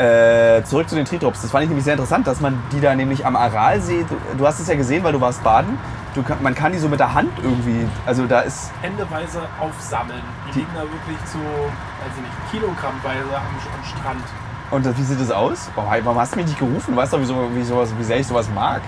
Äh, 0.00 0.64
zurück 0.64 0.88
zu 0.88 0.94
den 0.96 1.04
Tritrops. 1.04 1.42
Das 1.42 1.50
fand 1.50 1.64
ich 1.64 1.68
nämlich 1.68 1.84
sehr 1.84 1.92
interessant, 1.92 2.26
dass 2.26 2.40
man 2.40 2.58
die 2.72 2.80
da 2.80 2.94
nämlich 2.94 3.26
am 3.26 3.36
Aralsee, 3.36 4.06
du, 4.08 4.16
du 4.38 4.46
hast 4.46 4.58
es 4.58 4.66
ja 4.66 4.74
gesehen, 4.74 5.04
weil 5.04 5.12
du 5.12 5.20
warst 5.20 5.42
baden, 5.44 5.78
du, 6.14 6.24
man 6.40 6.54
kann 6.54 6.72
die 6.72 6.78
so 6.78 6.88
mit 6.88 7.00
der 7.00 7.12
Hand 7.12 7.30
irgendwie, 7.42 7.86
also 8.06 8.24
da 8.26 8.40
ist, 8.40 8.70
Händeweise 8.80 9.42
aufsammeln. 9.60 10.22
Die, 10.48 10.52
Die- 10.52 10.58
liegen 10.60 10.70
da 10.74 10.80
wirklich 10.82 11.18
zu, 11.26 11.36
weiß 11.38 12.12
ich 12.16 12.22
nicht, 12.22 12.50
kilogrammweise 12.50 13.28
am, 13.36 13.78
am 13.78 13.84
Strand. 13.84 14.24
und 14.70 14.86
das, 14.86 14.96
wie 14.96 15.02
sieht 15.02 15.20
das 15.20 15.30
aus? 15.30 15.68
Warum, 15.74 15.90
warum 16.04 16.18
hast 16.18 16.32
du 16.32 16.36
mich 16.38 16.46
nicht 16.46 16.58
gerufen? 16.58 16.92
Du 16.92 16.96
weißt 16.96 17.12
doch, 17.12 17.20
wie, 17.20 17.62
sowas, 17.62 17.90
wie 17.98 18.04
sehr 18.04 18.18
ich 18.20 18.26
sowas 18.26 18.48
mag. 18.54 18.80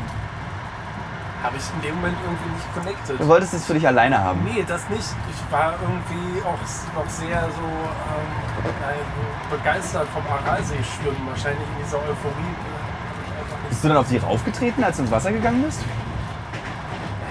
Habe 1.42 1.56
ich 1.56 1.64
in 1.74 1.82
dem 1.82 1.94
Moment 1.96 2.16
irgendwie 2.22 2.50
nicht 2.54 2.74
connected. 2.74 3.20
Du 3.20 3.26
wolltest 3.26 3.54
es 3.54 3.66
für 3.66 3.74
dich 3.74 3.86
alleine 3.86 4.18
haben. 4.18 4.44
Nee, 4.44 4.64
das 4.66 4.88
nicht. 4.88 5.02
Ich 5.02 5.52
war 5.52 5.74
irgendwie 5.82 6.40
auch 6.42 6.58
noch 6.94 7.10
sehr 7.10 7.42
so 7.42 7.66
ähm, 7.66 8.30
begeistert 9.50 10.06
vom 10.14 10.22
Aralsee-Schwimmen. 10.22 11.26
Wahrscheinlich 11.26 11.66
in 11.76 11.84
dieser 11.84 11.98
Euphorie. 11.98 12.54
nicht 13.58 13.68
Bist 13.68 13.82
du 13.82 13.88
dann 13.88 13.96
auf 13.96 14.08
die 14.08 14.18
raufgetreten, 14.18 14.84
als 14.84 14.96
du 14.96 15.02
ins 15.02 15.10
Wasser 15.10 15.32
gegangen 15.32 15.62
bist? 15.64 15.82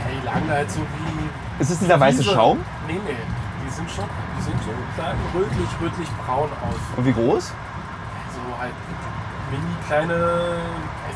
Hey, 0.04 0.16
die 0.20 0.26
lagen 0.26 0.48
da 0.48 0.56
halt 0.56 0.72
so 0.72 0.82
wie. 0.82 1.62
Ist 1.62 1.70
es 1.70 1.80
dieser 1.80 2.00
weiße. 2.00 2.24
Schaum? 2.24 2.60
Nee, 2.88 3.00
nee. 3.06 3.16
Die 3.66 3.70
sind 3.70 3.90
schon, 3.90 4.06
die 4.38 4.44
sind 4.44 4.58
so 4.64 4.72
rötlich, 5.40 5.70
rötlich 5.82 6.10
braun 6.26 6.50
aus. 6.68 6.98
Und 6.98 7.06
wie 7.06 7.14
groß? 7.14 7.46
So 7.46 8.60
halt 8.60 8.74
mini 9.52 9.76
kleine, 9.88 10.58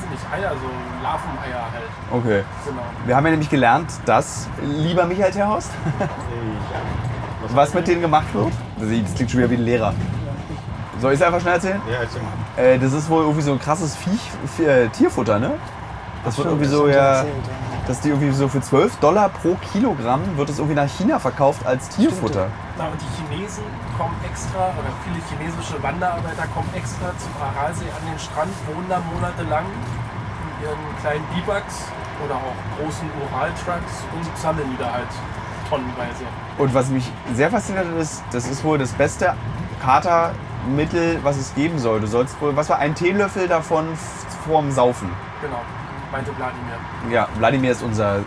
weiß 0.05 0.13
ich 0.13 0.23
nicht, 0.23 0.33
Eier, 0.33 0.51
so 0.51 1.03
Larveneier 1.03 1.63
halt. 1.71 1.83
Okay. 2.11 2.43
Genau. 2.65 2.81
Wir 3.05 3.15
haben 3.15 3.25
ja 3.25 3.31
nämlich 3.31 3.49
gelernt, 3.49 3.91
dass, 4.05 4.47
lieber 4.61 5.05
Michael 5.05 5.31
Terhorst, 5.31 5.71
Ja. 5.99 6.07
was 7.55 7.73
mit 7.73 7.87
denen 7.87 8.01
gemacht 8.01 8.33
wird. 8.33 8.51
Das 8.77 9.15
klingt 9.15 9.31
schon 9.31 9.39
wieder 9.39 9.49
wie 9.49 9.55
ein 9.55 9.61
Lehrer. 9.61 9.93
Soll 10.99 11.13
ich 11.13 11.19
es 11.19 11.25
einfach 11.25 11.41
schnell 11.41 11.55
erzählen? 11.55 11.81
Ja, 11.91 11.99
erzähl 12.01 12.21
mal. 12.21 12.63
Äh, 12.63 12.79
das 12.79 12.93
ist 12.93 13.09
wohl 13.09 13.21
irgendwie 13.23 13.41
so 13.41 13.51
ein 13.51 13.59
krasses 13.59 13.95
Viech, 13.95 14.65
äh, 14.65 14.87
Tierfutter, 14.87 15.39
ne? 15.39 15.51
Das 16.23 16.37
wird 16.37 16.47
irgendwie 16.47 16.67
so, 16.67 16.87
ja, 16.87 17.23
dass 17.87 18.01
die 18.01 18.09
irgendwie 18.09 18.31
so 18.31 18.47
für 18.47 18.61
12 18.61 18.97
Dollar 18.97 19.29
pro 19.29 19.55
Kilogramm 19.71 20.21
wird 20.37 20.49
es 20.49 20.57
irgendwie 20.57 20.75
nach 20.75 20.89
China 20.89 21.19
verkauft 21.19 21.65
als 21.65 21.89
Tierfutter. 21.89 22.47
Na, 22.77 22.87
und 22.87 22.99
die 22.99 23.35
Chinesen 23.35 23.63
kommen 23.97 24.15
extra, 24.25 24.73
oder 24.73 24.89
viele 25.03 25.21
chinesische 25.29 25.81
Wanderarbeiter 25.81 26.47
kommen 26.53 26.69
extra 26.75 27.11
zum 27.17 27.31
Aralsee 27.39 27.85
an 27.85 28.09
den 28.09 28.19
Strand, 28.19 28.51
wohnen 28.67 28.89
da 28.89 28.99
monatelang 29.13 29.65
in 29.65 30.65
ihren 30.65 30.79
kleinen 31.01 31.25
Biwaks 31.35 31.85
oder 32.25 32.35
auch 32.35 32.57
großen 32.79 33.07
Uraltrucks 33.21 34.03
und 34.13 34.37
sammeln 34.37 34.69
die 34.71 34.77
da 34.81 34.91
halt 34.91 35.07
tonnenweise. 35.69 36.25
Und 36.57 36.73
was 36.73 36.89
mich 36.89 37.11
sehr 37.33 37.51
fasziniert 37.51 37.85
hat, 37.85 37.97
ist, 37.97 38.23
das 38.31 38.47
ist 38.47 38.63
wohl 38.63 38.77
das 38.77 38.93
beste 38.93 39.33
Katermittel, 39.81 41.19
was 41.23 41.37
es 41.37 41.53
geben 41.53 41.77
soll. 41.79 41.99
Du 42.01 42.07
sollst 42.07 42.39
wohl, 42.41 42.55
was 42.55 42.69
war 42.69 42.79
ein 42.79 42.95
Teelöffel 42.95 43.47
davon 43.47 43.87
vorm 44.45 44.71
Saufen? 44.71 45.09
Genau, 45.41 45.61
meinte 46.15 46.31
Wladimir. 46.37 46.75
Ja, 47.11 47.27
Wladimir 47.37 47.71
ist 47.71 47.83
unser 47.83 48.19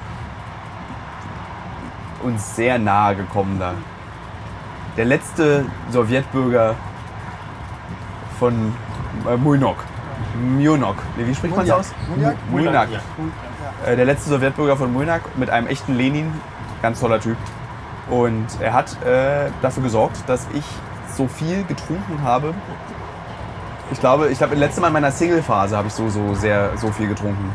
uns 2.23 2.55
sehr 2.57 2.79
nahe 2.79 3.17
gekommener. 3.17 3.73
Der 4.97 5.05
letzte 5.07 5.65
Sowjetbürger 5.91 6.75
von 8.39 8.75
äh, 9.27 9.37
Munok. 9.37 9.77
Munok. 10.39 10.97
Nee, 11.17 11.27
wie 11.27 11.35
spricht 11.35 11.57
man 11.57 11.65
es 11.65 11.71
aus? 11.71 11.95
Munjak? 12.09 12.35
Mu- 12.51 12.59
Munjak. 12.59 12.89
Ja. 12.91 13.01
Äh, 13.91 13.97
der 13.97 14.05
letzte 14.05 14.31
Sowjetbürger 14.31 14.77
von 14.77 14.93
Munjak 14.93 15.23
mit 15.37 15.49
einem 15.49 15.67
echten 15.69 15.95
Lenin. 15.95 16.33
Ganz 16.83 17.01
toller 17.01 17.21
Typ. 17.21 17.37
Und 18.11 18.47
er 18.61 18.73
hat 18.75 19.03
äh, 19.05 19.51
dafür 19.63 19.83
gesorgt, 19.83 20.23
dass 20.27 20.47
ich 20.53 20.65
so 21.17 21.27
viel 21.27 21.65
getrunken 21.65 22.21
habe. 22.23 22.53
Ich 23.91 24.01
glaube, 24.01 24.29
ich 24.29 24.37
glaube, 24.39 24.51
das 24.55 24.61
letzte 24.61 24.81
Mal 24.83 24.89
in 24.89 24.93
meiner 24.93 25.11
Single-Phase 25.11 25.77
habe 25.77 25.89
ich 25.89 25.95
so, 25.95 26.09
so 26.11 26.35
sehr 26.35 26.77
so 26.77 26.91
viel 26.93 27.09
getrunken. 27.09 27.51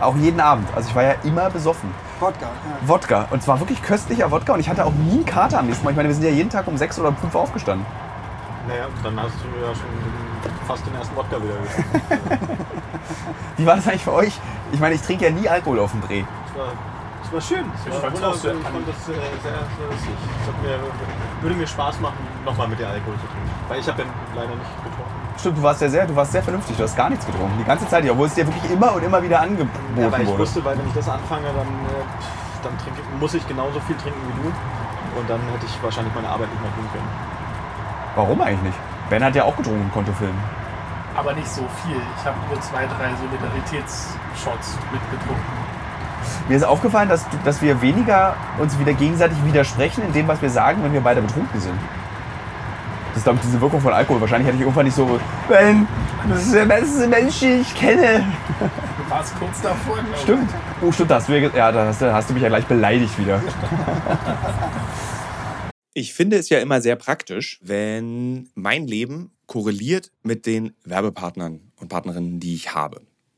Auch 0.00 0.16
jeden 0.16 0.40
Abend. 0.40 0.68
Also 0.74 0.88
ich 0.88 0.94
war 0.94 1.02
ja 1.02 1.14
immer 1.24 1.50
besoffen. 1.50 1.90
Wodka. 2.20 2.46
Ja. 2.46 2.88
Wodka. 2.88 3.26
Und 3.30 3.42
zwar 3.42 3.60
wirklich 3.60 3.82
köstlicher 3.82 4.30
Wodka. 4.30 4.54
Und 4.54 4.60
ich 4.60 4.68
hatte 4.68 4.84
auch 4.84 4.92
nie 4.92 5.12
einen 5.12 5.26
Kater 5.26 5.58
am 5.58 5.66
nächsten 5.66 5.84
Mal. 5.84 5.90
Ich 5.90 5.96
meine, 5.96 6.08
wir 6.08 6.14
sind 6.14 6.24
ja 6.24 6.30
jeden 6.30 6.50
Tag 6.50 6.66
um 6.66 6.76
sechs 6.76 6.98
oder 6.98 7.08
um 7.08 7.16
fünf 7.16 7.34
aufgestanden. 7.34 7.86
Naja, 8.68 8.86
dann 9.02 9.20
hast 9.20 9.34
du 9.34 9.60
ja 9.60 9.74
schon 9.74 9.84
fast 10.66 10.86
den 10.86 10.94
ersten 10.94 11.14
Wodka 11.16 11.36
wieder 11.36 11.54
getrunken. 11.54 12.58
Wie 13.56 13.66
war 13.66 13.76
das 13.76 13.86
eigentlich 13.86 14.04
für 14.04 14.12
euch? 14.12 14.32
Ich 14.72 14.80
meine, 14.80 14.94
ich 14.94 15.02
trinke 15.02 15.24
ja 15.26 15.30
nie 15.30 15.48
Alkohol 15.48 15.78
auf 15.80 15.92
dem 15.92 16.00
Dreh. 16.00 16.24
Es 16.46 16.58
war, 16.58 17.32
war 17.32 17.40
schön. 17.40 17.64
Es 17.74 17.86
Ich 17.86 17.92
war 17.92 18.00
fand's 18.00 18.22
auch 18.22 18.34
sehr. 18.34 18.54
Ich 18.54 18.62
fand 18.62 18.88
das 18.88 19.08
äh, 19.08 19.12
sehr, 19.12 19.52
sehr 19.52 19.86
lustig. 19.90 20.14
Es 20.42 20.62
mir, 20.62 20.78
würde 21.42 21.56
mir 21.56 21.66
Spaß 21.66 22.00
machen, 22.00 22.18
nochmal 22.44 22.68
mit 22.68 22.78
dir 22.78 22.88
Alkohol 22.88 23.14
zu 23.14 23.26
trinken. 23.26 23.50
Weil 23.68 23.80
ich 23.80 23.86
habe 23.86 24.02
den 24.02 24.10
leider 24.34 24.54
nicht 24.54 24.76
getrunken. 24.82 24.93
Stimmt, 25.38 25.58
du 25.58 25.62
warst 25.62 25.80
ja 25.82 25.88
sehr, 25.88 26.06
du 26.06 26.14
warst 26.16 26.32
sehr 26.32 26.42
vernünftig. 26.42 26.76
Du 26.76 26.82
hast 26.84 26.96
gar 26.96 27.10
nichts 27.10 27.26
getrunken. 27.26 27.52
Die 27.58 27.64
ganze 27.64 27.86
Zeit, 27.88 28.08
obwohl 28.08 28.26
es 28.28 28.34
dir 28.34 28.46
wirklich 28.46 28.70
immer 28.70 28.94
und 28.94 29.02
immer 29.02 29.22
wieder 29.22 29.40
angeboten 29.40 29.70
Ja, 29.96 30.10
weil 30.10 30.22
ich 30.22 30.28
wurde. 30.28 30.38
wusste, 30.40 30.64
weil 30.64 30.78
wenn 30.78 30.86
ich 30.86 30.94
das 30.94 31.08
anfange, 31.08 31.46
dann, 31.46 31.66
äh, 31.66 32.04
dann 32.62 32.78
trinke, 32.78 33.00
muss 33.20 33.34
ich 33.34 33.46
genauso 33.46 33.80
viel 33.80 33.96
trinken 33.96 34.20
wie 34.28 34.42
du. 34.42 34.48
Und 35.20 35.28
dann 35.30 35.40
hätte 35.52 35.66
ich 35.66 35.82
wahrscheinlich 35.82 36.14
meine 36.14 36.28
Arbeit 36.28 36.48
nicht 36.50 36.62
mehr 36.62 36.74
tun 36.74 36.86
können. 36.92 37.08
Warum 38.16 38.40
eigentlich 38.40 38.62
nicht? 38.62 38.78
Ben 39.10 39.22
hat 39.24 39.34
ja 39.34 39.44
auch 39.44 39.56
getrunken 39.56 39.82
und 39.82 39.92
konnte 39.92 40.12
filmen. 40.12 40.38
Aber 41.16 41.32
nicht 41.34 41.48
so 41.48 41.62
viel. 41.84 41.96
Ich 42.18 42.24
habe 42.26 42.36
nur 42.48 42.60
zwei, 42.60 42.86
drei 42.86 43.10
Solidaritätsshots 43.20 44.78
mitgetrunken. 44.92 45.64
Mir 46.48 46.56
ist 46.56 46.64
aufgefallen, 46.64 47.08
dass, 47.08 47.24
dass 47.44 47.60
wir 47.62 47.80
weniger 47.82 48.34
uns 48.58 48.78
wieder 48.78 48.92
gegenseitig 48.94 49.36
widersprechen 49.44 50.02
in 50.04 50.12
dem, 50.12 50.26
was 50.26 50.40
wir 50.42 50.50
sagen, 50.50 50.82
wenn 50.82 50.92
wir 50.92 51.00
beide 51.02 51.20
betrunken 51.20 51.60
sind. 51.60 51.78
Das 53.14 53.18
ist, 53.18 53.24
glaube 53.24 53.38
ich, 53.38 53.46
diese 53.46 53.60
Wirkung 53.60 53.80
von 53.80 53.92
Alkohol. 53.92 54.20
Wahrscheinlich 54.20 54.48
hätte 54.48 54.56
ich 54.56 54.62
irgendwann 54.62 54.86
nicht 54.86 54.96
so, 54.96 55.20
Ben, 55.48 55.86
das 56.28 56.46
ist 56.46 56.54
der 56.54 56.64
beste 56.66 57.06
Mensch, 57.06 57.38
den 57.40 57.60
ich 57.60 57.74
kenne. 57.74 58.26
Du 58.58 59.10
warst 59.10 59.38
kurz 59.38 59.60
davor. 59.62 59.98
Stimmt. 60.20 60.50
Oh, 60.82 60.90
stimmt, 60.90 61.10
das. 61.12 61.28
Ja, 61.28 61.70
da 61.70 61.86
hast, 61.86 62.02
du- 62.02 62.12
hast 62.12 62.28
du 62.30 62.34
mich 62.34 62.42
ja 62.42 62.48
gleich 62.48 62.64
beleidigt 62.66 63.16
wieder. 63.18 63.40
Ich 65.92 66.12
finde 66.12 66.38
es 66.38 66.48
ja 66.48 66.58
immer 66.58 66.80
sehr 66.80 66.96
praktisch, 66.96 67.60
wenn 67.62 68.48
mein 68.54 68.86
Leben 68.88 69.30
korreliert 69.46 70.10
mit 70.24 70.44
den 70.46 70.72
Werbepartnern 70.84 71.60
und 71.78 71.88
Partnerinnen, 71.88 72.40
die 72.40 72.54
ich 72.54 72.74
habe. 72.74 73.00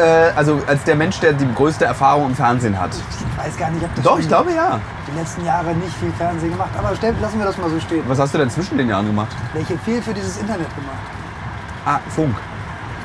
äh, 0.00 0.32
also 0.34 0.60
als 0.66 0.82
der 0.84 0.96
Mensch, 0.96 1.20
der 1.20 1.32
die 1.32 1.46
größte 1.54 1.84
Erfahrung 1.84 2.26
im 2.26 2.34
Fernsehen 2.34 2.78
hat? 2.78 2.90
Ich 2.94 3.46
weiß 3.46 3.56
gar 3.56 3.70
nicht, 3.70 3.84
ob 3.84 3.94
das 3.94 4.04
Doch, 4.04 4.18
ich 4.18 4.28
glaube 4.28 4.52
ja. 4.52 4.80
die 5.06 5.18
letzten 5.18 5.44
Jahre 5.44 5.74
nicht 5.74 5.94
viel 5.96 6.12
Fernsehen 6.12 6.50
gemacht. 6.50 6.70
Aber 6.76 6.94
stell, 6.96 7.14
lassen 7.20 7.38
wir 7.38 7.46
das 7.46 7.56
mal 7.58 7.70
so 7.70 7.78
stehen. 7.80 8.02
Was 8.08 8.18
hast 8.18 8.34
du 8.34 8.38
denn 8.38 8.50
zwischen 8.50 8.78
den 8.78 8.88
Jahren 8.88 9.06
gemacht? 9.06 9.36
Welche 9.52 9.78
viel 9.78 10.02
für 10.02 10.14
dieses 10.14 10.38
Internet 10.38 10.74
gemacht. 10.74 10.98
Ah, 11.84 11.98
Funk. 12.08 12.34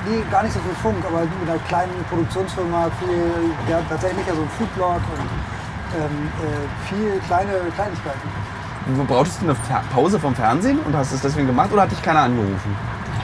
Nee, 0.07 0.21
gar 0.29 0.43
nicht 0.43 0.53
so 0.53 0.59
viel 0.59 0.75
Funk, 0.81 1.03
aber 1.07 1.21
mit 1.21 1.49
einer 1.49 1.59
kleinen 1.67 1.93
Produktionsfirma 2.09 2.89
viel, 2.99 3.51
ja 3.69 3.79
tatsächlich 3.89 4.25
ja 4.27 4.35
so 4.35 4.41
ein 4.41 4.49
Foodblog 4.57 4.95
und 4.95 5.29
ähm, 5.97 6.29
äh, 6.43 6.87
viel 6.87 7.19
kleine 7.27 7.53
Kleinigkeiten. 7.73 8.29
Wo 8.87 9.03
brauchtest 9.03 9.41
du 9.41 9.45
eine 9.45 9.55
Pause 9.91 10.19
vom 10.19 10.35
Fernsehen 10.35 10.77
und 10.79 10.95
hast 10.95 11.11
es 11.11 11.21
deswegen 11.21 11.47
gemacht 11.47 11.71
oder 11.73 11.83
hat 11.83 11.91
dich 11.91 12.01
keiner 12.03 12.19
angerufen? 12.19 12.75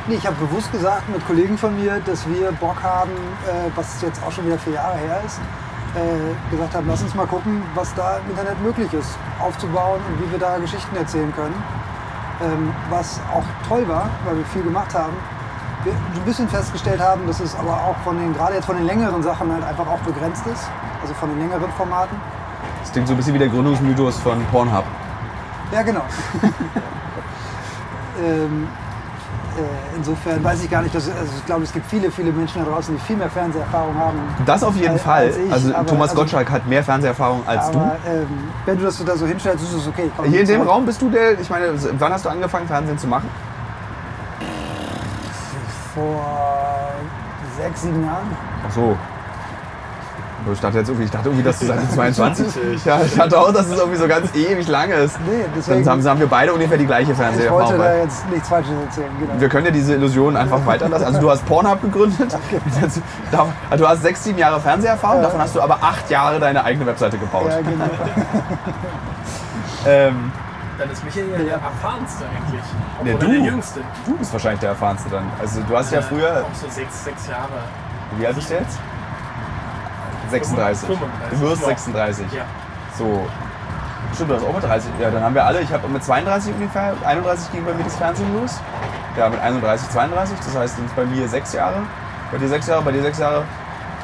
Nee, 0.08 0.16
ich 0.16 0.26
habe 0.26 0.36
bewusst 0.38 0.72
gesagt 0.72 1.08
mit 1.10 1.26
Kollegen 1.28 1.58
von 1.58 1.76
mir, 1.80 2.00
dass 2.00 2.28
wir 2.28 2.52
Bock 2.54 2.82
haben, 2.82 3.12
äh, 3.46 3.70
was 3.76 4.02
jetzt 4.02 4.22
auch 4.24 4.32
schon 4.32 4.48
wieder 4.48 4.58
vier 4.58 4.74
Jahre 4.74 4.98
her 4.98 5.22
ist, 5.24 5.40
äh, 5.94 6.50
gesagt 6.50 6.74
haben, 6.74 6.88
lass 6.88 7.04
uns 7.04 7.14
mal 7.14 7.28
gucken, 7.28 7.62
was 7.76 7.94
da 7.94 8.18
im 8.18 8.32
Internet 8.32 8.60
möglich 8.64 8.92
ist, 8.94 9.16
aufzubauen 9.40 10.02
und 10.08 10.26
wie 10.26 10.32
wir 10.32 10.40
da 10.40 10.58
Geschichten 10.58 10.96
erzählen 10.96 11.32
können. 11.36 11.54
Ähm, 12.42 12.74
was 12.90 13.20
auch 13.32 13.44
toll 13.68 13.88
war, 13.88 14.10
weil 14.26 14.38
wir 14.38 14.46
viel 14.46 14.64
gemacht 14.64 14.92
haben. 14.96 15.14
Wir 15.84 15.94
ein 15.94 16.26
bisschen 16.26 16.50
festgestellt 16.50 17.00
haben, 17.00 17.28
dass 17.28 17.40
es 17.40 17.56
aber 17.56 17.74
auch 17.74 17.96
von 18.04 18.18
den, 18.18 18.34
gerade 18.34 18.56
jetzt 18.56 18.66
von 18.66 18.78
den 18.78 18.88
längeren 18.88 19.22
Sachen 19.22 19.54
halt 19.54 19.64
einfach 19.64 19.88
auch 19.88 20.00
begrenzt 20.00 20.48
ist, 20.48 20.68
also 21.02 21.14
von 21.14 21.30
den 21.30 21.38
längeren 21.38 21.72
Formaten. 21.74 22.18
Das 22.82 22.92
klingt 22.92 23.08
so 23.08 23.14
ein 23.14 23.18
bisschen 23.18 23.36
wie 23.36 23.40
der 23.40 23.50
Gründungsmythos 23.50 24.18
von 24.18 24.44
Pornhub. 24.46 24.86
Ja, 25.72 25.84
genau. 25.84 26.02
ähm, 28.20 28.68
äh, 28.68 28.81
insofern 29.96 30.44
weiß 30.44 30.64
ich 30.64 30.70
gar 30.70 30.82
nicht, 30.82 30.94
dass, 30.94 31.08
also 31.10 31.32
ich 31.38 31.46
glaube, 31.46 31.64
es 31.64 31.74
gibt 31.74 31.86
viele, 31.88 32.12
viele 32.12 32.32
Menschen 32.32 32.64
da 32.64 32.70
draußen, 32.72 32.96
die 32.96 33.02
viel 33.02 33.16
mehr 33.18 33.30
Fernseherfahrung 33.30 33.96
haben. 33.98 34.20
Das 34.46 34.64
auf 34.64 34.76
jeden 34.76 34.92
als- 34.92 35.02
Fall. 35.02 35.26
als 35.28 35.38
ich, 35.38 35.52
also 35.52 35.74
aber- 35.76 35.86
Thomas 35.86 36.10
also- 36.10 36.22
Gottschalk 36.22 36.50
hat 36.52 36.68
mehr 36.68 36.84
Fernseherfahrung 36.84 37.42
als 37.46 37.68
Aber 37.68 37.98
ähm, 38.08 38.28
wenn 38.66 38.78
du 38.78 38.84
das 38.84 39.04
da 39.04 39.16
so 39.16 39.26
hinstellst, 39.26 39.64
ist 39.64 39.74
es 39.74 39.88
okay. 39.88 40.12
Du. 40.18 40.24
Hier 40.24 40.42
in 40.42 40.48
dem. 40.48 40.62
Raum 40.62 40.86
bist 40.86 41.02
du 41.02 41.10
der, 41.10 41.40
ich 41.40 41.50
meine, 41.50 41.74
wann 42.00 42.14
hast 42.14 42.26
du 42.26 42.30
angefangen 42.30 42.68
Fernsehen 42.68 42.98
zu 42.98 43.08
machen? 43.08 43.30
Vor 45.94 46.92
sechs, 47.58 47.82
sieben 47.82 48.06
Jahren. 48.06 48.36
Ach 48.68 48.72
so. 48.72 48.98
Ich 50.52 50.60
dachte 50.60 50.80
jetzt 50.80 50.88
irgendwie, 50.90 51.06
ich 51.06 51.12
dachte 51.12 51.30
irgendwie, 51.30 51.44
dass 51.44 51.60
du 51.60 51.68
seit 51.68 51.92
22. 51.92 52.86
ja, 52.86 53.00
ich 53.06 53.16
dachte 53.16 53.38
auch, 53.40 53.54
dass 53.54 53.68
es 53.68 53.78
irgendwie 53.78 53.98
so 53.98 54.08
ganz 54.08 54.34
ewig 54.36 54.68
lang 54.68 54.90
ist. 54.90 55.20
Nee, 55.22 55.46
deswegen, 55.56 55.84
Dann 55.86 56.00
haben, 56.00 56.10
haben 56.10 56.20
wir 56.20 56.28
beide 56.28 56.54
ungefähr 56.54 56.78
die 56.78 56.86
gleiche 56.88 57.12
ich 57.12 57.20
wollte 57.20 57.32
Fernseherfahrung. 57.38 57.78
da 57.78 57.96
jetzt 57.98 58.30
nichts 58.30 58.50
Falsches 58.50 58.72
erzählen. 58.88 59.10
Genau. 59.20 59.40
Wir 59.40 59.50
können 59.50 59.66
ja 59.66 59.72
diese 59.72 59.94
Illusion 59.96 60.36
einfach 60.36 60.66
weiterlassen. 60.66 61.06
Also 61.06 61.22
du 61.22 61.30
hast 61.30 61.46
Pornhub 61.46 61.82
gegründet. 61.82 62.36
Da- 63.32 63.48
Du 63.78 63.88
hast 63.88 64.02
sechs, 64.02 64.24
sieben 64.24 64.38
Jahre 64.40 64.60
Fernseherfahrung, 64.60 65.22
davon 65.22 65.40
hast 65.42 65.56
du 65.56 65.62
aber 65.62 65.78
acht 65.82 66.10
Jahre 66.10 66.40
deine 66.40 66.64
eigene 66.64 66.86
Webseite 66.86 67.18
gebaut. 67.18 67.50
Ja, 67.50 67.62
genau. 67.62 67.86
Ähm, 69.88 70.32
Dann 70.78 70.90
ist 70.92 71.04
Michael 71.04 71.32
ja 71.32 71.38
der 71.40 71.54
erfahrenste 71.54 72.24
eigentlich. 72.26 72.62
Ja, 73.04 73.14
du. 73.18 73.26
er 73.26 73.32
der 73.32 73.40
Jüngste. 73.52 73.80
du 74.06 74.16
bist 74.18 74.32
wahrscheinlich 74.32 74.60
der 74.60 74.70
Erfahrenste 74.70 75.10
dann. 75.10 75.24
Also 75.40 75.62
du 75.68 75.76
hast 75.76 75.92
ja 75.92 76.02
früher, 76.02 76.46
Auch 76.46 76.56
so 76.56 76.68
sechs, 76.70 77.04
sechs 77.04 77.28
Jahre. 77.28 77.50
wie 78.18 78.28
alt 78.28 78.36
bist 78.36 78.50
du 78.50 78.54
jetzt? 78.56 78.78
36. 80.32 80.88
35. 80.88 81.40
Du 81.40 81.40
wirst 81.46 81.62
Ja. 81.62 81.68
36. 81.68 82.26
Ja. 82.34 82.44
So. 82.98 83.28
Stimmt, 84.14 84.32
du 84.32 84.36
hast 84.36 84.44
auch 84.46 84.54
mit 84.54 84.64
30. 84.64 84.92
Ja, 85.00 85.10
dann 85.12 85.24
haben 85.24 85.36
wir 85.36 85.46
alle. 85.46 85.62
Ich 85.62 85.72
habe 85.72 85.88
mit 85.88 86.04
32 86.04 86.54
ungefähr, 86.54 86.94
31 87.06 87.52
ging 87.52 87.64
bei 87.66 87.74
mir 87.74 87.84
das 87.84 87.96
Fernsehen 87.96 88.34
los. 88.40 88.60
Ja, 89.18 89.30
mit 89.30 89.40
31, 89.40 89.90
32. 89.90 90.38
Das 90.46 90.56
heißt, 90.58 90.76
sind 90.78 90.96
bei 90.96 91.06
mir 91.06 91.28
sechs 91.28 91.54
Jahre. 91.54 91.78
Bei 92.32 92.38
dir 92.38 92.48
sechs 92.50 92.68
Jahre, 92.68 92.82
bei 92.82 92.92
dir 92.92 93.02
sechs 93.04 93.20
Jahre. 93.20 93.44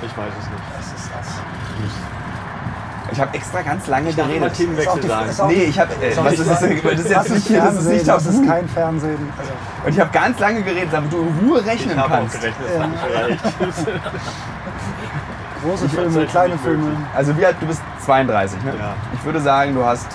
Ich 0.02 0.16
weiß 0.18 0.32
es 0.40 0.46
nicht. 0.50 0.64
Das 0.78 0.86
ist 1.02 1.10
das. 1.18 1.28
Ich 3.10 3.22
habe 3.22 3.34
extra 3.34 3.62
ganz 3.62 3.88
lange 3.88 4.10
Ich 4.10 4.16
geredet. 4.18 4.54
Themenwechsel 4.54 5.00
Ist 5.00 5.10
auch 5.12 5.24
die- 5.26 5.32
sagen. 5.32 5.40
auch- 5.40 5.48
Nee, 5.48 5.64
ich 5.64 5.80
habe. 5.80 5.94
Äh, 6.02 6.14
auch 6.18 6.26
was 6.26 6.34
ist 6.34 6.40
das, 6.50 6.60
das 6.60 6.70
ist 6.70 7.10
jetzt 7.10 7.30
nicht 7.30 7.48
hier, 7.48 7.62
das 7.62 7.76
ist 7.76 7.86
nicht 7.88 8.08
das 8.08 8.26
ist 8.26 8.46
kein 8.46 8.68
Fernsehen. 8.68 9.34
Also, 9.38 9.52
Und 9.86 9.92
ich 9.94 10.00
habe 10.00 10.10
ganz 10.12 10.40
lange 10.40 10.62
geredet, 10.62 10.90
damit 10.92 11.14
du 11.14 11.18
in 11.22 11.48
Ruhe 11.50 11.60
Ich 11.62 11.66
rechnen 11.68 11.98
habe 12.00 12.14
auch 12.14 12.18
kannst. 12.20 12.40
gerechnet, 12.42 12.80
hat 12.80 12.90
nicht 12.90 13.08
gereicht. 13.08 13.44
große 15.68 15.86
Ich 15.86 15.92
Filme, 15.92 16.26
kleine 16.26 16.58
Filme. 16.58 16.84
möglich. 16.84 17.00
Also 17.16 17.38
wie 17.38 17.46
alt, 17.46 17.56
du 17.60 17.66
bist 17.68 17.82
32, 18.06 18.64
ne? 18.64 18.74
Ja. 18.80 18.94
Ich 19.14 19.24
würde 19.24 19.40
sagen, 19.40 19.74
du 19.76 19.84
hast. 19.86 20.08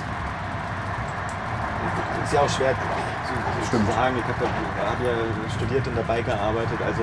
ist 2.24 2.32
ja 2.32 2.40
auch 2.40 2.48
schwer 2.48 2.70
zu, 2.72 3.66
Stimmt. 3.68 3.86
zu 3.88 3.92
sagen. 3.94 4.14
Ich 4.16 4.24
habe 4.24 4.46
hab 4.90 5.00
ja 5.04 5.52
studiert 5.56 5.86
und 5.86 5.96
dabei 5.96 6.22
gearbeitet, 6.22 6.78
also 6.86 7.02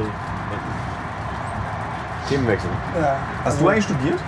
Themenwechsel. 2.28 2.70
Ja, 3.00 3.16
Hast 3.44 3.46
also, 3.54 3.64
du 3.64 3.70
eigentlich 3.70 3.86
studiert? 3.86 4.20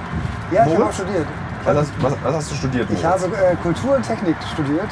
Ja, 0.52 0.66
ich 0.66 0.74
habe 0.74 0.86
auch 0.86 0.94
studiert. 0.94 1.28
Was 1.64 1.78
hast, 1.78 1.92
was, 2.02 2.14
was 2.24 2.36
hast 2.36 2.52
du 2.52 2.56
studiert? 2.56 2.90
Ich 2.90 3.04
Moritz? 3.04 3.24
habe 3.24 3.38
äh, 3.38 3.56
Kultur 3.58 3.96
und 3.96 4.02
Technik 4.04 4.36
studiert 4.52 4.90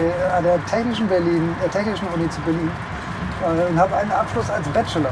äh, 0.00 0.36
an 0.36 0.42
der 0.42 0.64
Technischen, 0.66 1.06
Berlin, 1.06 1.54
der 1.62 1.70
Technischen 1.70 2.08
Uni 2.08 2.28
zu 2.28 2.40
Berlin 2.40 2.70
äh, 3.42 3.70
und 3.70 3.78
habe 3.78 3.96
einen 3.96 4.10
Abschluss 4.10 4.50
als 4.50 4.66
Bachelor. 4.68 5.10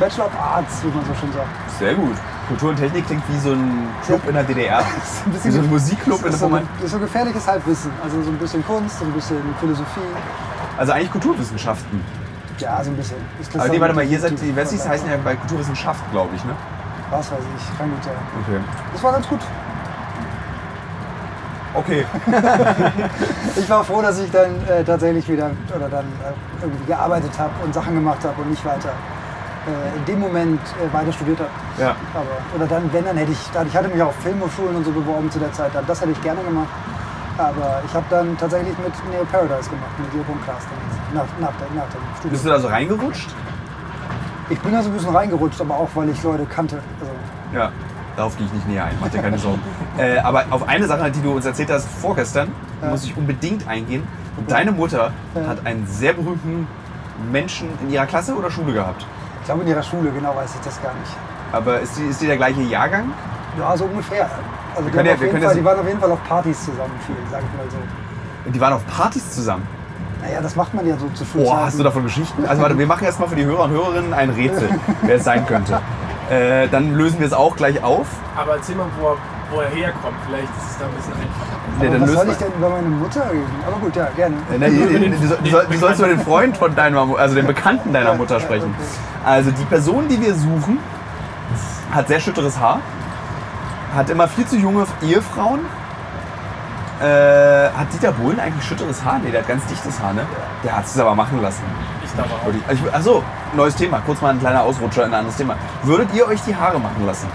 Bachelor 0.00 0.26
of 0.26 0.32
Arts, 0.40 0.82
wie 0.82 0.88
man 0.88 1.04
so 1.04 1.14
schön 1.14 1.32
sagt. 1.32 1.48
Sehr 1.78 1.94
gut. 1.94 2.16
Kultur 2.48 2.70
und 2.70 2.76
Technik 2.76 3.06
klingt 3.06 3.22
wie 3.28 3.38
so 3.38 3.52
ein 3.52 3.88
Club 4.04 4.20
in 4.26 4.34
der 4.34 4.44
DDR. 4.44 4.78
Ein 5.26 5.44
Wie 5.44 5.50
so 5.50 5.60
ein 5.60 5.70
Musikclub, 5.70 6.18
in 6.18 6.24
der 6.24 6.32
ist 6.32 6.40
so, 6.40 6.48
Moment. 6.48 6.68
das 6.76 6.84
ist 6.86 6.92
so 6.92 6.98
gefährliches 6.98 7.46
Halbwissen. 7.46 7.90
Also 8.02 8.22
so 8.22 8.30
ein 8.30 8.38
bisschen 8.38 8.64
Kunst, 8.66 8.98
so 8.98 9.04
ein 9.04 9.12
bisschen 9.12 9.38
Philosophie. 9.60 10.00
Also 10.76 10.92
eigentlich 10.92 11.10
Kulturwissenschaften. 11.10 12.00
Ja, 12.58 12.82
so 12.84 12.90
ein 12.90 12.96
bisschen. 12.96 13.16
Aber 13.54 13.68
nee, 13.68 13.80
warte 13.80 13.94
mal, 13.94 14.04
ihr 14.04 14.20
seid 14.20 14.40
die 14.40 14.54
Wessis 14.54 14.86
heißen 14.86 15.08
ja 15.08 15.16
bei 15.24 15.36
Kulturwissenschaft, 15.36 16.02
glaube 16.12 16.34
ich, 16.36 16.44
ne? 16.44 16.54
Was 17.10 17.30
weiß 17.30 17.38
ich, 17.56 17.78
kann 17.78 17.90
gut 17.90 18.04
sein. 18.04 18.14
Okay. 18.42 18.60
Das 18.92 19.02
war 19.02 19.12
ganz 19.12 19.28
gut. 19.28 19.40
Okay. 21.74 22.06
Ich 23.56 23.70
war 23.70 23.84
froh, 23.84 24.02
dass 24.02 24.18
ich 24.18 24.30
dann 24.32 24.50
äh, 24.68 24.82
tatsächlich 24.82 25.28
wieder 25.28 25.50
oder 25.74 25.88
dann 25.88 26.04
äh, 26.04 26.62
irgendwie 26.62 26.86
gearbeitet 26.86 27.30
habe 27.38 27.52
und 27.64 27.72
Sachen 27.72 27.94
gemacht 27.94 28.18
habe 28.24 28.42
und 28.42 28.50
nicht 28.50 28.64
weiter 28.64 28.90
äh, 29.66 29.96
in 29.98 30.04
dem 30.04 30.20
Moment 30.20 30.60
äh, 30.60 30.92
weiter 30.92 31.12
studiert 31.12 31.38
habe. 31.40 31.50
Ja. 31.78 31.96
Aber, 32.14 32.26
oder 32.54 32.66
dann, 32.66 32.92
wenn, 32.92 33.04
dann 33.04 33.16
hätte 33.16 33.32
ich, 33.32 33.38
dann, 33.52 33.66
ich 33.66 33.76
hatte 33.76 33.88
mich 33.88 34.00
auf 34.02 34.14
Filmhochschulen 34.16 34.76
und 34.76 34.84
so 34.84 34.90
beworben 34.92 35.30
zu 35.30 35.38
der 35.38 35.52
Zeit, 35.52 35.74
dann, 35.74 35.86
das 35.86 36.00
hätte 36.00 36.12
ich 36.12 36.22
gerne 36.22 36.42
gemacht. 36.42 36.68
Aber 37.36 37.82
ich 37.84 37.92
habe 37.94 38.04
dann 38.10 38.36
tatsächlich 38.38 38.76
mit 38.78 38.92
Neo 39.10 39.24
Paradise 39.24 39.68
gemacht, 39.68 39.90
mit 39.98 40.12
Jeroen 40.14 40.40
Klaas 40.44 40.62
nach, 41.12 41.24
nach, 41.40 41.52
der, 41.58 41.66
nach 41.74 41.88
dem 41.90 42.00
Studium. 42.14 42.30
Bist 42.30 42.44
du 42.44 42.48
da 42.48 42.60
so 42.60 42.68
reingerutscht? 42.68 43.28
Ich 44.50 44.60
bin 44.60 44.72
da 44.72 44.82
so 44.82 44.90
ein 44.90 44.92
bisschen 44.94 45.16
reingerutscht, 45.16 45.60
aber 45.60 45.74
auch, 45.74 45.88
weil 45.94 46.10
ich 46.10 46.22
Leute 46.22 46.44
kannte. 46.46 46.76
Also, 47.00 47.12
Ja. 47.56 47.72
Darauf 48.16 48.36
gehe 48.36 48.46
ich 48.46 48.52
nicht 48.52 48.68
näher 48.68 48.84
ein, 48.84 48.96
mach 49.00 49.08
dir 49.08 49.20
keine 49.20 49.38
Sorgen. 49.38 49.60
äh, 49.98 50.18
aber 50.18 50.44
auf 50.50 50.68
eine 50.68 50.86
Sache, 50.86 51.10
die 51.10 51.20
du 51.20 51.32
uns 51.32 51.44
erzählt 51.46 51.70
hast 51.70 51.88
vorgestern, 51.88 52.52
Ja. 52.80 52.90
muss 52.90 53.02
ich 53.04 53.16
unbedingt 53.16 53.66
eingehen. 53.66 54.06
Deine 54.46 54.70
Mutter 54.70 55.10
Ja. 55.34 55.48
hat 55.48 55.66
einen 55.66 55.84
sehr 55.88 56.12
berühmten 56.12 56.68
Menschen 57.32 57.68
in 57.82 57.90
ihrer 57.90 58.06
Klasse 58.06 58.36
oder 58.36 58.50
Schule 58.50 58.72
gehabt. 58.72 59.04
Ich 59.44 59.46
glaube 59.46 59.60
in 59.60 59.68
ihrer 59.68 59.82
Schule, 59.82 60.10
genau 60.10 60.34
weiß 60.34 60.54
ich 60.54 60.60
das 60.64 60.82
gar 60.82 60.94
nicht. 60.94 61.12
Aber 61.52 61.78
ist 61.78 61.98
die, 61.98 62.04
ist 62.04 62.18
die 62.22 62.26
der 62.26 62.38
gleiche 62.38 62.62
Jahrgang? 62.62 63.12
Ja, 63.58 63.76
so 63.76 63.84
ungefähr. 63.84 64.26
Also 64.74 64.88
die, 64.88 64.96
ja- 64.96 65.12
auf 65.12 65.20
wir 65.20 65.26
jeden 65.28 65.42
Fall, 65.42 65.54
die 65.54 65.64
waren 65.64 65.78
auf 65.80 65.86
jeden 65.86 66.00
Fall 66.00 66.10
auf 66.12 66.24
Partys 66.26 66.64
zusammen 66.64 66.94
viel, 67.04 67.14
sag 67.30 67.40
ich 67.40 67.58
mal 67.58 67.70
so. 67.70 68.50
Die 68.50 68.58
waren 68.58 68.72
auf 68.72 68.86
Partys 68.86 69.30
zusammen. 69.32 69.68
Naja, 70.22 70.40
das 70.40 70.56
macht 70.56 70.72
man 70.72 70.86
ja 70.86 70.96
so 70.96 71.10
zu 71.10 71.26
viel. 71.26 71.42
Boah, 71.44 71.66
hast 71.66 71.78
du 71.78 71.82
davon 71.82 72.04
Geschichten? 72.04 72.46
Also 72.46 72.62
warte, 72.62 72.78
wir 72.78 72.86
machen 72.86 73.04
erstmal 73.04 73.28
für 73.28 73.36
die 73.36 73.44
Hörer 73.44 73.64
und 73.64 73.72
Hörerinnen 73.72 74.14
ein 74.14 74.30
Rätsel, 74.30 74.70
wer 75.02 75.16
es 75.16 75.24
sein 75.24 75.44
könnte. 75.46 75.78
Äh, 76.30 76.66
dann 76.68 76.94
lösen 76.94 77.18
wir 77.20 77.26
es 77.26 77.34
auch 77.34 77.54
gleich 77.54 77.84
auf. 77.84 78.06
Aber 78.34 78.54
erzähl 78.56 78.76
mal, 78.76 78.86
wo 78.98 79.08
er, 79.08 79.16
wo 79.50 79.60
er 79.60 79.68
herkommt. 79.68 80.16
Vielleicht 80.26 80.48
ist 80.58 80.70
es 80.72 80.78
da 80.78 80.84
ein 80.86 80.92
bisschen 80.92 81.12
einfacher. 81.14 81.54
Nee, 81.80 82.00
was 82.00 82.12
soll 82.12 82.28
ich 82.30 82.36
denn 82.36 82.52
über 82.56 82.70
meine 82.70 82.88
Mutter 82.88 83.30
reden? 83.30 83.50
Aber 83.66 83.76
gut, 83.78 83.96
ja, 83.96 84.08
gerne. 84.16 84.36
Äh, 84.52 84.58
ne, 84.58 84.70
Du, 85.20 85.26
soll- 85.26 85.38
du, 85.42 85.50
soll- 85.50 85.66
du 85.70 85.78
sollst 85.78 85.98
über 86.00 86.08
den 86.08 86.20
Freund 86.20 86.56
von 86.56 86.74
deiner, 86.74 87.06
also 87.18 87.34
den 87.34 87.46
Bekannten 87.46 87.92
deiner 87.92 88.14
Mutter 88.14 88.40
sprechen. 88.40 88.74
Also 89.24 89.50
die 89.50 89.64
Person, 89.64 90.08
die 90.08 90.20
wir 90.20 90.34
suchen, 90.34 90.78
hat 91.92 92.08
sehr 92.08 92.20
schütteres 92.20 92.58
Haar, 92.58 92.80
hat 93.94 94.10
immer 94.10 94.26
viel 94.28 94.46
zu 94.46 94.56
junge 94.56 94.86
Ehefrauen. 95.02 95.60
Äh, 97.00 97.70
hat 97.76 97.92
Dieter 97.92 98.12
Bohlen 98.12 98.38
eigentlich 98.38 98.64
schütteres 98.64 99.04
Haar? 99.04 99.18
Nee, 99.22 99.30
der 99.30 99.40
hat 99.40 99.48
ganz 99.48 99.66
dichtes 99.66 100.00
Haar, 100.00 100.12
ne? 100.12 100.22
Der 100.62 100.76
hat 100.76 100.84
es 100.86 100.98
aber 100.98 101.14
machen 101.14 101.42
lassen. 101.42 101.62
Ich 102.04 102.14
glaube 102.14 102.30
auch. 102.32 102.72
Ich- 102.72 102.94
Achso, 102.94 103.22
neues 103.54 103.74
Thema. 103.74 104.00
Kurz 104.06 104.20
mal 104.20 104.30
ein 104.30 104.38
kleiner 104.38 104.62
Ausrutscher 104.62 105.02
in 105.04 105.10
ein 105.12 105.18
anderes 105.18 105.36
Thema. 105.36 105.56
Würdet 105.82 106.08
ihr 106.14 106.26
euch 106.28 106.40
die 106.42 106.54
Haare 106.54 106.78
machen 106.78 107.04
lassen? 107.04 107.26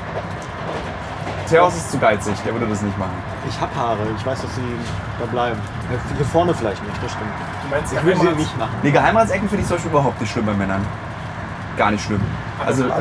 Theos 1.49 1.75
ist 1.75 1.91
zu 1.91 1.97
geizig, 1.97 2.35
der 2.45 2.53
würde 2.53 2.67
das 2.67 2.81
nicht 2.81 2.97
machen. 2.97 3.11
Ich 3.47 3.59
habe 3.59 3.75
Haare, 3.75 3.97
ich 4.15 4.25
weiß, 4.25 4.41
dass 4.41 4.55
sie 4.55 4.61
da 5.19 5.25
bleiben. 5.25 5.57
Hier 6.15 6.25
vorne 6.25 6.53
vielleicht 6.53 6.83
nicht, 6.83 7.03
das 7.03 7.11
stimmt. 7.11 7.29
Du 7.63 7.75
meinst, 7.75 7.93
Ich 7.93 8.03
würde 8.03 8.19
sie 8.19 8.39
nicht 8.41 8.57
machen. 8.57 8.71
Die 8.83 8.91
Geheimratsecken 8.91 9.49
finde 9.49 9.61
ich 9.63 9.67
zum 9.67 9.77
Beispiel 9.77 9.91
überhaupt 9.91 10.21
nicht 10.21 10.31
schlimm 10.31 10.45
bei 10.45 10.53
Männern. 10.53 10.85
Gar 11.77 11.91
nicht 11.91 12.03
schlimm. 12.03 12.21
Also, 12.65 12.83
Also, 12.83 12.93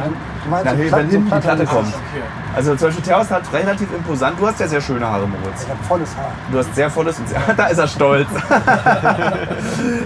du 0.45 0.51
meinst 0.51 0.65
Na, 0.67 0.71
so 0.73 0.79
wenn 0.79 1.09
hinten 1.11 1.29
so 1.29 1.35
die 1.35 1.41
Platte 1.41 1.67
kommt. 1.67 1.89
Okay. 1.89 2.23
also 2.55 2.77
zum 2.77 2.89
Beispiel 2.89 3.05
Theos 3.05 3.31
hat 3.31 3.43
relativ 3.53 3.93
imposant. 3.93 4.39
Du 4.41 4.47
hast 4.47 4.61
ja 4.61 4.69
sehr 4.69 4.81
schöne 4.81 5.07
Haare, 5.07 5.27
Moritz. 5.27 5.65
Ich 5.65 5.69
habe 5.69 5.83
volles 5.83 6.17
Haar. 6.17 6.31
Du 6.53 6.59
hast 6.59 6.75
sehr 6.75 6.91
volles 6.91 7.19
und 7.19 7.29
sehr, 7.29 7.41
da 7.57 7.67
ist 7.67 7.79
er 7.79 7.89
stolz. 7.89 8.29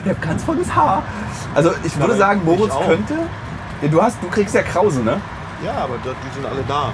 ich 0.05 0.11
habe 0.11 0.21
ganz 0.21 0.43
volles 0.43 0.75
Haar. 0.75 1.03
Also 1.55 1.73
ich 1.85 1.99
würde 1.99 2.17
sagen, 2.17 2.41
ich 2.41 2.47
Moritz 2.59 2.73
auch. 2.73 2.87
könnte. 2.87 3.15
Ja, 3.83 3.89
du 3.89 4.03
hast, 4.03 4.17
du 4.23 4.29
kriegst 4.29 4.55
ja 4.55 4.63
Krause, 4.63 5.01
ne? 5.01 5.21
Ja, 5.65 5.73
aber 5.85 5.95
die 6.03 6.35
sind 6.35 6.47
alle 6.47 6.63
da. 6.67 6.91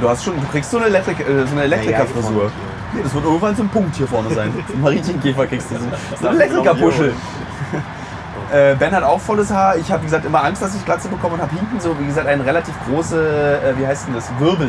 Du 0.00 0.08
hast 0.08 0.24
schon, 0.24 0.40
du 0.40 0.46
kriegst 0.46 0.70
so 0.70 0.78
eine, 0.78 0.86
Elektrik, 0.86 1.20
äh, 1.20 1.46
so 1.46 1.52
eine 1.52 1.62
Elektrikerfrisur. 1.62 2.50
Nee, 2.94 3.02
das 3.02 3.14
wird 3.14 3.24
irgendwann 3.24 3.56
so 3.56 3.62
ein 3.62 3.68
Punkt 3.68 3.94
hier 3.96 4.06
vorne 4.06 4.30
sein. 4.34 4.52
So 4.68 4.74
ein 4.74 4.80
Marienchenkäfer 4.80 5.46
kriegst 5.46 5.70
du. 5.70 5.74
So, 5.74 5.80
so 6.20 6.28
ein 6.28 6.34
Elektrikerpuschel. 6.34 7.14
Äh, 8.52 8.74
ben 8.74 8.94
hat 8.94 9.02
auch 9.02 9.18
volles 9.18 9.50
Haar. 9.50 9.76
Ich 9.76 9.90
habe, 9.90 10.02
wie 10.02 10.06
gesagt, 10.06 10.26
immer 10.26 10.44
Angst, 10.44 10.60
dass 10.60 10.74
ich 10.74 10.84
Glatze 10.84 11.08
bekomme 11.08 11.34
und 11.34 11.40
habe 11.40 11.54
hinten 11.54 11.80
so, 11.80 11.98
wie 11.98 12.04
gesagt, 12.04 12.26
einen 12.26 12.42
relativ 12.42 12.74
große, 12.86 13.62
äh, 13.64 13.80
wie 13.80 13.86
heißt 13.86 14.08
denn 14.08 14.14
das, 14.14 14.28
Wirbel. 14.38 14.68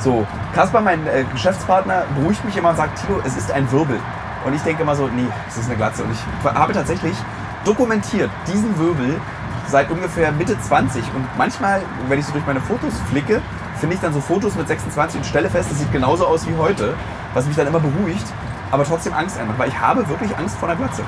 So, 0.00 0.26
Kaspar, 0.52 0.80
mein 0.80 1.06
äh, 1.06 1.22
Geschäftspartner, 1.32 2.02
beruhigt 2.18 2.44
mich 2.44 2.56
immer 2.56 2.70
und 2.70 2.76
sagt, 2.76 3.00
Tilo, 3.00 3.20
es 3.24 3.36
ist 3.36 3.52
ein 3.52 3.70
Wirbel. 3.70 4.00
Und 4.44 4.54
ich 4.54 4.62
denke 4.62 4.82
immer 4.82 4.96
so, 4.96 5.06
nee, 5.06 5.28
es 5.48 5.56
ist 5.56 5.66
eine 5.66 5.76
Glatze. 5.76 6.02
Und 6.02 6.10
ich 6.10 6.52
habe 6.52 6.72
tatsächlich 6.72 7.16
dokumentiert 7.64 8.30
diesen 8.48 8.76
Wirbel 8.76 9.20
seit 9.68 9.88
ungefähr 9.88 10.32
Mitte 10.32 10.60
20. 10.60 11.04
Und 11.14 11.28
manchmal, 11.38 11.82
wenn 12.08 12.18
ich 12.18 12.26
so 12.26 12.32
durch 12.32 12.46
meine 12.46 12.60
Fotos 12.60 12.94
flicke, 13.08 13.40
finde 13.78 13.94
ich 13.94 14.00
dann 14.00 14.12
so 14.12 14.20
Fotos 14.20 14.54
mit 14.54 14.68
26 14.68 15.18
und 15.18 15.24
stelle 15.24 15.50
fest, 15.50 15.70
es 15.70 15.78
sieht 15.78 15.92
genauso 15.92 16.26
aus 16.26 16.46
wie 16.46 16.54
heute, 16.56 16.94
was 17.34 17.46
mich 17.46 17.56
dann 17.56 17.66
immer 17.66 17.80
beruhigt, 17.80 18.26
aber 18.70 18.84
trotzdem 18.84 19.12
Angst 19.14 19.38
einmacht, 19.38 19.58
weil 19.58 19.68
ich 19.68 19.80
habe 19.80 20.08
wirklich 20.08 20.36
Angst 20.36 20.56
vor 20.56 20.68
einer 20.68 20.78
Glatze. 20.78 21.02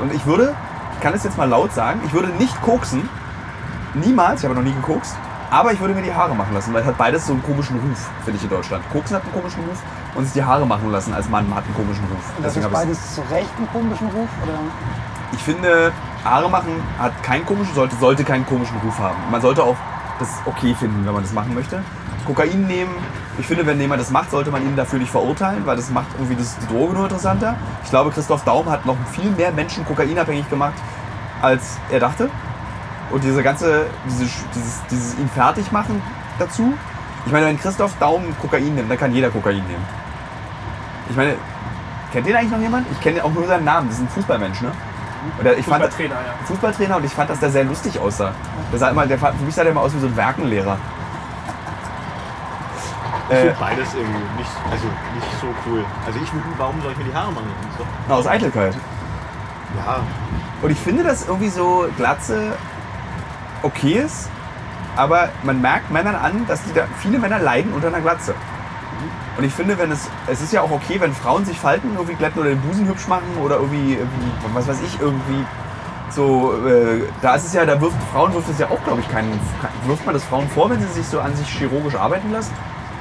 Und 0.00 0.12
ich 0.12 0.26
würde, 0.26 0.54
ich 0.94 1.00
kann 1.00 1.14
es 1.14 1.24
jetzt 1.24 1.38
mal 1.38 1.48
laut 1.48 1.72
sagen, 1.72 2.00
ich 2.04 2.12
würde 2.12 2.28
nicht 2.28 2.60
koksen, 2.62 3.08
niemals, 3.94 4.40
ich 4.40 4.44
habe 4.48 4.54
noch 4.54 4.62
nie 4.62 4.74
gekokst, 4.74 5.16
aber 5.50 5.72
ich 5.72 5.80
würde 5.80 5.94
mir 5.94 6.02
die 6.02 6.12
Haare 6.12 6.34
machen 6.34 6.52
lassen, 6.54 6.72
weil 6.74 6.80
es 6.82 6.86
hat 6.86 6.98
beides 6.98 7.26
so 7.26 7.32
einen 7.32 7.42
komischen 7.42 7.78
Ruf, 7.78 8.10
finde 8.24 8.38
ich 8.38 8.42
in 8.42 8.50
Deutschland. 8.50 8.82
Koksen 8.90 9.16
hat 9.16 9.22
einen 9.22 9.32
komischen 9.32 9.62
Ruf 9.64 9.78
und 10.14 10.24
sich 10.24 10.32
die 10.32 10.42
Haare 10.42 10.66
machen 10.66 10.90
lassen 10.90 11.14
als 11.14 11.28
Mann 11.28 11.46
hat 11.54 11.64
einen 11.64 11.74
komischen 11.74 12.04
Ruf. 12.06 12.32
Und 12.36 12.44
das 12.44 12.54
Deswegen 12.54 12.72
ist 12.74 12.80
beides 12.80 13.14
zu 13.14 13.20
Recht 13.30 13.50
einen 13.56 13.68
komischen 13.70 14.08
Ruf? 14.08 14.28
Oder? 14.42 14.58
ich 15.34 15.42
finde, 15.42 15.92
Haare 16.24 16.48
machen 16.48 16.82
hat 16.98 17.22
keinen 17.22 17.44
komischen, 17.44 17.74
sollte, 17.74 17.96
sollte 17.96 18.24
keinen 18.24 18.46
komischen 18.46 18.76
Ruf 18.78 18.98
haben. 18.98 19.16
Man 19.30 19.40
sollte 19.40 19.62
auch 19.62 19.76
das 20.18 20.28
okay 20.46 20.74
finden, 20.74 21.04
wenn 21.04 21.12
man 21.12 21.22
das 21.22 21.32
machen 21.32 21.54
möchte. 21.54 21.82
Kokain 22.26 22.66
nehmen, 22.66 22.92
ich 23.38 23.46
finde, 23.46 23.66
wenn 23.66 23.80
jemand 23.80 24.00
das 24.00 24.10
macht, 24.10 24.30
sollte 24.30 24.50
man 24.50 24.62
ihn 24.62 24.76
dafür 24.76 24.98
nicht 24.98 25.10
verurteilen, 25.10 25.66
weil 25.66 25.76
das 25.76 25.90
macht 25.90 26.06
irgendwie 26.14 26.36
das, 26.36 26.56
die 26.58 26.66
Droge 26.66 26.94
nur 26.94 27.04
interessanter. 27.04 27.56
Ich 27.84 27.90
glaube, 27.90 28.10
Christoph 28.10 28.44
Daum 28.44 28.70
hat 28.70 28.86
noch 28.86 28.96
viel 29.12 29.30
mehr 29.30 29.52
Menschen 29.52 29.84
kokainabhängig 29.84 30.48
gemacht, 30.48 30.74
als 31.42 31.78
er 31.90 32.00
dachte. 32.00 32.30
Und 33.10 33.22
diese 33.22 33.42
ganze, 33.42 33.86
diese, 34.08 34.24
dieses, 34.54 34.82
dieses 34.90 35.18
ihn 35.18 35.28
fertig 35.28 35.70
machen 35.72 36.00
dazu. 36.38 36.74
Ich 37.26 37.32
meine, 37.32 37.46
wenn 37.46 37.58
Christoph 37.58 37.92
Daum 37.98 38.22
Kokain 38.40 38.74
nimmt, 38.74 38.90
dann 38.90 38.98
kann 38.98 39.12
jeder 39.12 39.30
Kokain 39.30 39.56
nehmen. 39.56 39.84
Ich 41.10 41.16
meine, 41.16 41.34
kennt 42.12 42.26
den 42.26 42.34
eigentlich 42.34 42.50
noch 42.50 42.60
jemand? 42.60 42.86
Ich 42.90 43.00
kenne 43.00 43.22
auch 43.22 43.32
nur 43.32 43.46
seinen 43.46 43.64
Namen, 43.64 43.88
das 43.88 43.98
ist 43.98 44.04
ein 44.04 44.08
Fußballmensch, 44.08 44.62
ne? 44.62 44.72
Oder 45.40 45.56
ich 45.56 45.64
fand, 45.66 45.84
Fußballtrainer, 45.84 46.14
ja. 46.14 46.46
Fußballtrainer 46.46 46.96
und 46.96 47.04
ich 47.04 47.12
fand, 47.12 47.30
dass 47.30 47.40
der 47.40 47.50
sehr 47.50 47.64
lustig 47.64 47.98
aussah. 47.98 48.32
Der 48.72 48.78
sah 48.78 48.88
immer, 48.90 49.06
der, 49.06 49.18
für 49.18 49.32
mich 49.44 49.54
sah 49.54 49.62
der 49.62 49.72
immer 49.72 49.80
aus 49.82 49.94
wie 49.94 49.98
so 50.00 50.06
ein 50.06 50.16
Werkenlehrer. 50.16 50.76
Ich 53.30 53.36
Äh, 53.36 53.40
finde 53.40 53.56
beides 53.58 53.94
irgendwie 53.94 54.18
nicht, 54.36 54.50
also 54.70 54.84
nicht 55.14 55.40
so 55.40 55.46
cool. 55.66 55.84
Also 56.06 56.18
ich, 56.22 56.28
warum 56.58 56.80
soll 56.82 56.92
ich 56.92 56.98
mir 56.98 57.04
die 57.04 57.14
Haare 57.14 57.32
machen? 57.32 57.46
Doch- 57.78 57.86
na, 58.08 58.14
aus 58.16 58.26
Eitelkeit. 58.26 58.74
Ja, 59.84 59.96
Und 60.62 60.70
ich 60.70 60.78
finde, 60.78 61.02
dass 61.02 61.26
irgendwie 61.26 61.48
so 61.48 61.86
Glatze 61.96 62.52
okay 63.62 63.94
ist, 63.94 64.28
aber 64.94 65.30
man 65.42 65.60
merkt 65.60 65.90
Männern 65.90 66.14
an, 66.14 66.46
dass 66.46 66.62
die 66.64 66.72
da, 66.74 66.82
viele 66.98 67.18
Männer 67.18 67.38
leiden 67.38 67.72
unter 67.72 67.88
einer 67.88 68.00
Glatze. 68.00 68.34
Und 69.36 69.44
ich 69.44 69.52
finde, 69.52 69.76
wenn 69.78 69.90
es, 69.90 70.08
es 70.28 70.40
ist 70.40 70.52
ja 70.52 70.62
auch 70.62 70.70
okay, 70.70 71.00
wenn 71.00 71.12
Frauen 71.12 71.44
sich 71.44 71.58
falten, 71.58 71.90
irgendwie 71.94 72.14
glätten 72.14 72.40
oder 72.40 72.50
den 72.50 72.60
Busen 72.60 72.86
hübsch 72.86 73.08
machen 73.08 73.26
oder 73.42 73.56
irgendwie, 73.56 73.94
irgendwie 73.94 74.30
was 74.52 74.68
weiß 74.68 74.78
ich, 74.86 75.00
irgendwie 75.00 75.44
so, 76.10 76.54
äh, 76.66 77.02
da 77.20 77.34
ist 77.34 77.46
es 77.46 77.52
ja, 77.52 77.66
da 77.66 77.80
wirft 77.80 77.96
Frauen 78.12 78.32
wirft 78.32 78.48
es 78.48 78.58
ja 78.60 78.70
auch, 78.70 78.82
glaube 78.84 79.00
ich, 79.00 79.10
keinen, 79.10 79.32
wirft 79.86 80.06
man 80.06 80.14
das 80.14 80.24
Frauen 80.24 80.48
vor, 80.48 80.70
wenn 80.70 80.80
sie 80.80 80.86
sich 80.86 81.06
so 81.06 81.20
an 81.20 81.34
sich 81.34 81.48
chirurgisch 81.48 81.96
arbeiten 81.96 82.30
lassen? 82.30 82.52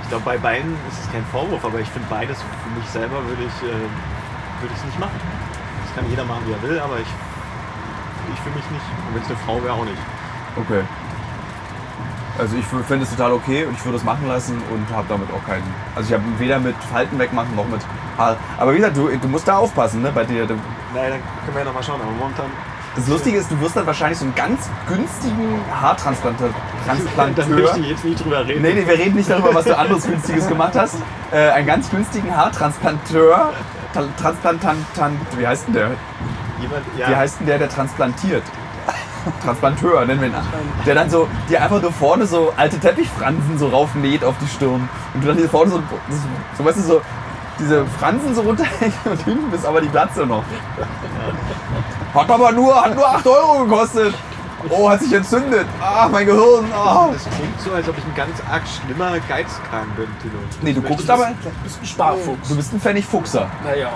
Ich 0.02 0.10
glaube, 0.10 0.26
bei 0.26 0.38
beiden 0.38 0.74
ist 0.90 1.06
es 1.06 1.12
kein 1.12 1.24
Vorwurf, 1.26 1.64
aber 1.64 1.80
ich 1.80 1.88
finde 1.90 2.08
beides 2.10 2.38
für 2.42 2.80
mich 2.80 2.90
selber 2.90 3.24
würde 3.28 3.44
ich 3.44 3.70
äh, 3.70 3.88
würde 4.64 4.74
ich 4.74 4.80
es 4.80 4.86
nicht 4.86 5.00
machen. 5.00 5.20
Das 5.86 5.96
kann 5.96 6.10
jeder 6.10 6.24
machen, 6.26 6.42
wie 6.48 6.54
er 6.54 6.62
will, 6.64 6.80
aber 6.80 6.96
ich, 6.96 7.12
ich 8.34 8.40
für 8.40 8.50
mich 8.50 8.66
nicht. 8.72 8.88
Und 9.08 9.16
wenn 9.16 9.22
es 9.22 9.30
eine 9.30 9.38
Frau 9.46 9.62
wäre, 9.64 9.74
auch 9.74 9.86
nicht. 9.86 10.02
Okay. 10.56 10.84
Also 12.38 12.56
ich 12.58 12.66
finde 12.66 13.04
es 13.04 13.12
total 13.12 13.32
okay 13.34 13.66
und 13.66 13.76
ich 13.78 13.86
würde 13.86 13.98
es 13.98 14.04
machen 14.04 14.28
lassen 14.28 14.60
und 14.72 14.96
habe 14.96 15.06
damit 15.08 15.30
auch 15.32 15.46
keinen. 15.48 15.64
Also 15.96 16.10
ich 16.10 16.14
habe 16.14 16.24
weder 16.40 16.60
mit 16.60 16.76
Falten 16.92 17.20
wegmachen 17.20 17.56
noch 17.56 17.68
mit 17.68 17.82
Haar. 18.18 18.38
Aber 18.58 18.74
wie 18.74 18.78
gesagt, 18.78 18.98
du, 18.98 19.08
du 19.10 19.28
musst 19.28 19.48
da 19.48 19.58
aufpassen, 19.58 20.02
ne? 20.02 20.12
Bei 20.14 20.24
dir. 20.24 20.46
Naja, 20.46 21.10
dann 21.10 21.20
können 21.20 21.54
wir 21.54 21.60
ja 21.60 21.66
nochmal 21.66 21.84
schauen, 21.84 22.02
aber 22.02 22.12
momentan 22.12 22.46
das 22.96 23.08
Lustige 23.08 23.38
ist, 23.40 23.50
du 23.50 23.60
wirst 23.60 23.76
dann 23.76 23.88
wahrscheinlich 23.88 24.20
so 24.20 24.26
einen 24.26 24.36
ganz 24.36 24.70
günstigen 24.88 25.60
Haartransplanteur. 25.82 26.50
da 26.86 26.94
möchte 26.94 27.10
Transplanteur. 27.16 27.78
ich 27.80 27.90
jetzt 27.90 28.06
nicht 28.06 28.24
drüber 28.24 28.48
reden. 28.48 28.62
Nee, 28.62 28.74
nee, 28.74 28.86
wir 28.88 28.94
reden 29.00 29.16
nicht 29.16 29.30
darüber, 29.30 29.54
was 29.56 29.66
du 29.66 29.76
anderes 29.76 30.04
Günstiges 30.06 30.48
gemacht 30.48 30.74
hast. 30.76 30.98
Äh, 31.32 31.50
einen 31.50 31.66
ganz 31.66 31.90
günstigen 31.90 32.36
Haartransplanteur. 32.36 33.52
Ta- 33.96 34.04
Transplantant, 34.22 34.78
wie 35.38 35.48
heißt 35.48 35.68
denn 35.68 35.74
der? 35.74 35.88
Jemand, 36.62 36.84
ja, 36.98 37.10
Wie 37.10 37.16
heißt 37.16 37.40
denn 37.40 37.48
der, 37.48 37.58
der 37.60 37.70
transplantiert? 37.70 38.44
Transplanteur, 39.44 40.06
nennen 40.06 40.22
wir 40.22 40.28
ihn. 40.30 40.36
Der 40.86 40.96
dann 40.96 41.10
so, 41.10 41.28
dir 41.50 41.62
einfach 41.62 41.82
nur 41.82 41.92
vorne 41.92 42.26
so 42.26 42.54
alte 42.56 42.80
Teppichfransen 42.80 43.58
so 43.58 43.68
raufnäht 43.68 44.24
auf 44.24 44.36
die 44.42 44.48
Stirn. 44.48 44.90
Und 45.14 45.24
du 45.24 45.28
dann 45.28 45.38
hier 45.38 45.50
vorne 45.50 45.72
so, 45.72 45.78
so, 45.78 46.18
so 46.58 46.66
weißt 46.66 46.78
du, 46.78 46.82
so 46.82 47.02
diese 47.60 47.86
Fransen 47.86 48.34
so 48.34 48.42
runterhängen 48.42 48.94
und 49.06 49.22
hinten 49.24 49.54
ist 49.54 49.66
aber 49.66 49.82
die 49.82 49.90
Glatze 49.90 50.26
noch. 50.26 50.44
Hat 52.14 52.30
aber 52.30 52.52
nur, 52.52 52.82
hat 52.82 52.96
nur 52.96 53.08
8 53.08 53.28
Euro 53.28 53.66
gekostet. 53.66 54.14
Oh, 54.70 54.90
hat 54.90 55.02
sich 55.02 55.12
entzündet. 55.12 55.68
Ah, 55.82 56.08
mein 56.10 56.26
Gehirn. 56.26 56.66
Ah. 56.74 57.10
das 57.12 57.24
klingt 57.24 57.60
so, 57.60 57.72
als 57.72 57.88
ob 57.90 57.98
ich 57.98 58.04
ein 58.06 58.16
ganz 58.16 58.42
arg 58.50 58.64
schlimmer 58.66 59.20
Geizkragen 59.28 59.92
bin, 59.96 60.08
Tilo. 60.22 60.40
Nee, 60.62 60.74
du 60.74 60.82
guckst 60.82 61.10
aber, 61.10 61.32
bist 61.64 61.82
ein 61.82 61.86
Sparfuchs. 61.86 62.48
du 62.48 62.56
bist 62.56 62.74
ein 62.74 62.80
Pfennigfuchser. 62.80 63.50
Naja, 63.64 63.90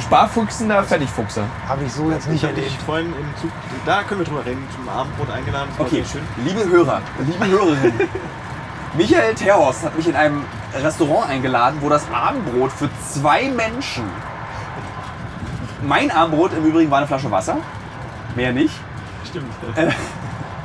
Sparfuchsender 0.00 0.82
Pfennigfuchser. 0.82 1.44
Habe 1.68 1.84
ich 1.84 1.92
so 1.92 2.10
jetzt 2.10 2.28
nicht 2.28 2.42
Ich 2.42 2.48
erlebt. 2.48 2.82
vorhin 2.84 3.06
im 3.06 3.40
Zug, 3.40 3.50
da 3.84 4.02
können 4.02 4.20
wir 4.20 4.26
drüber 4.26 4.44
reden, 4.44 4.66
zum 4.74 4.88
Abendbrot 4.88 5.30
eingeladen. 5.30 5.68
Das 5.70 5.78
war 5.78 5.86
Okay, 5.86 6.02
sehr 6.02 6.20
schön. 6.20 6.44
liebe 6.44 6.68
Hörer, 6.68 7.00
liebe 7.26 7.46
Hörerinnen. 7.46 8.00
Michael 8.96 9.34
Terhorst 9.34 9.84
hat 9.84 9.96
mich 9.96 10.08
in 10.08 10.16
einem 10.16 10.44
Restaurant 10.74 11.28
eingeladen, 11.30 11.78
wo 11.80 11.88
das 11.88 12.02
Abendbrot 12.12 12.72
für 12.72 12.88
zwei 13.12 13.48
Menschen. 13.50 14.04
Mein 15.82 16.10
Abendbrot 16.10 16.52
im 16.54 16.64
Übrigen 16.64 16.90
war 16.90 16.98
eine 16.98 17.06
Flasche 17.06 17.30
Wasser. 17.30 17.56
Mehr 18.34 18.52
nicht. 18.52 18.74
Stimmt. 19.28 19.52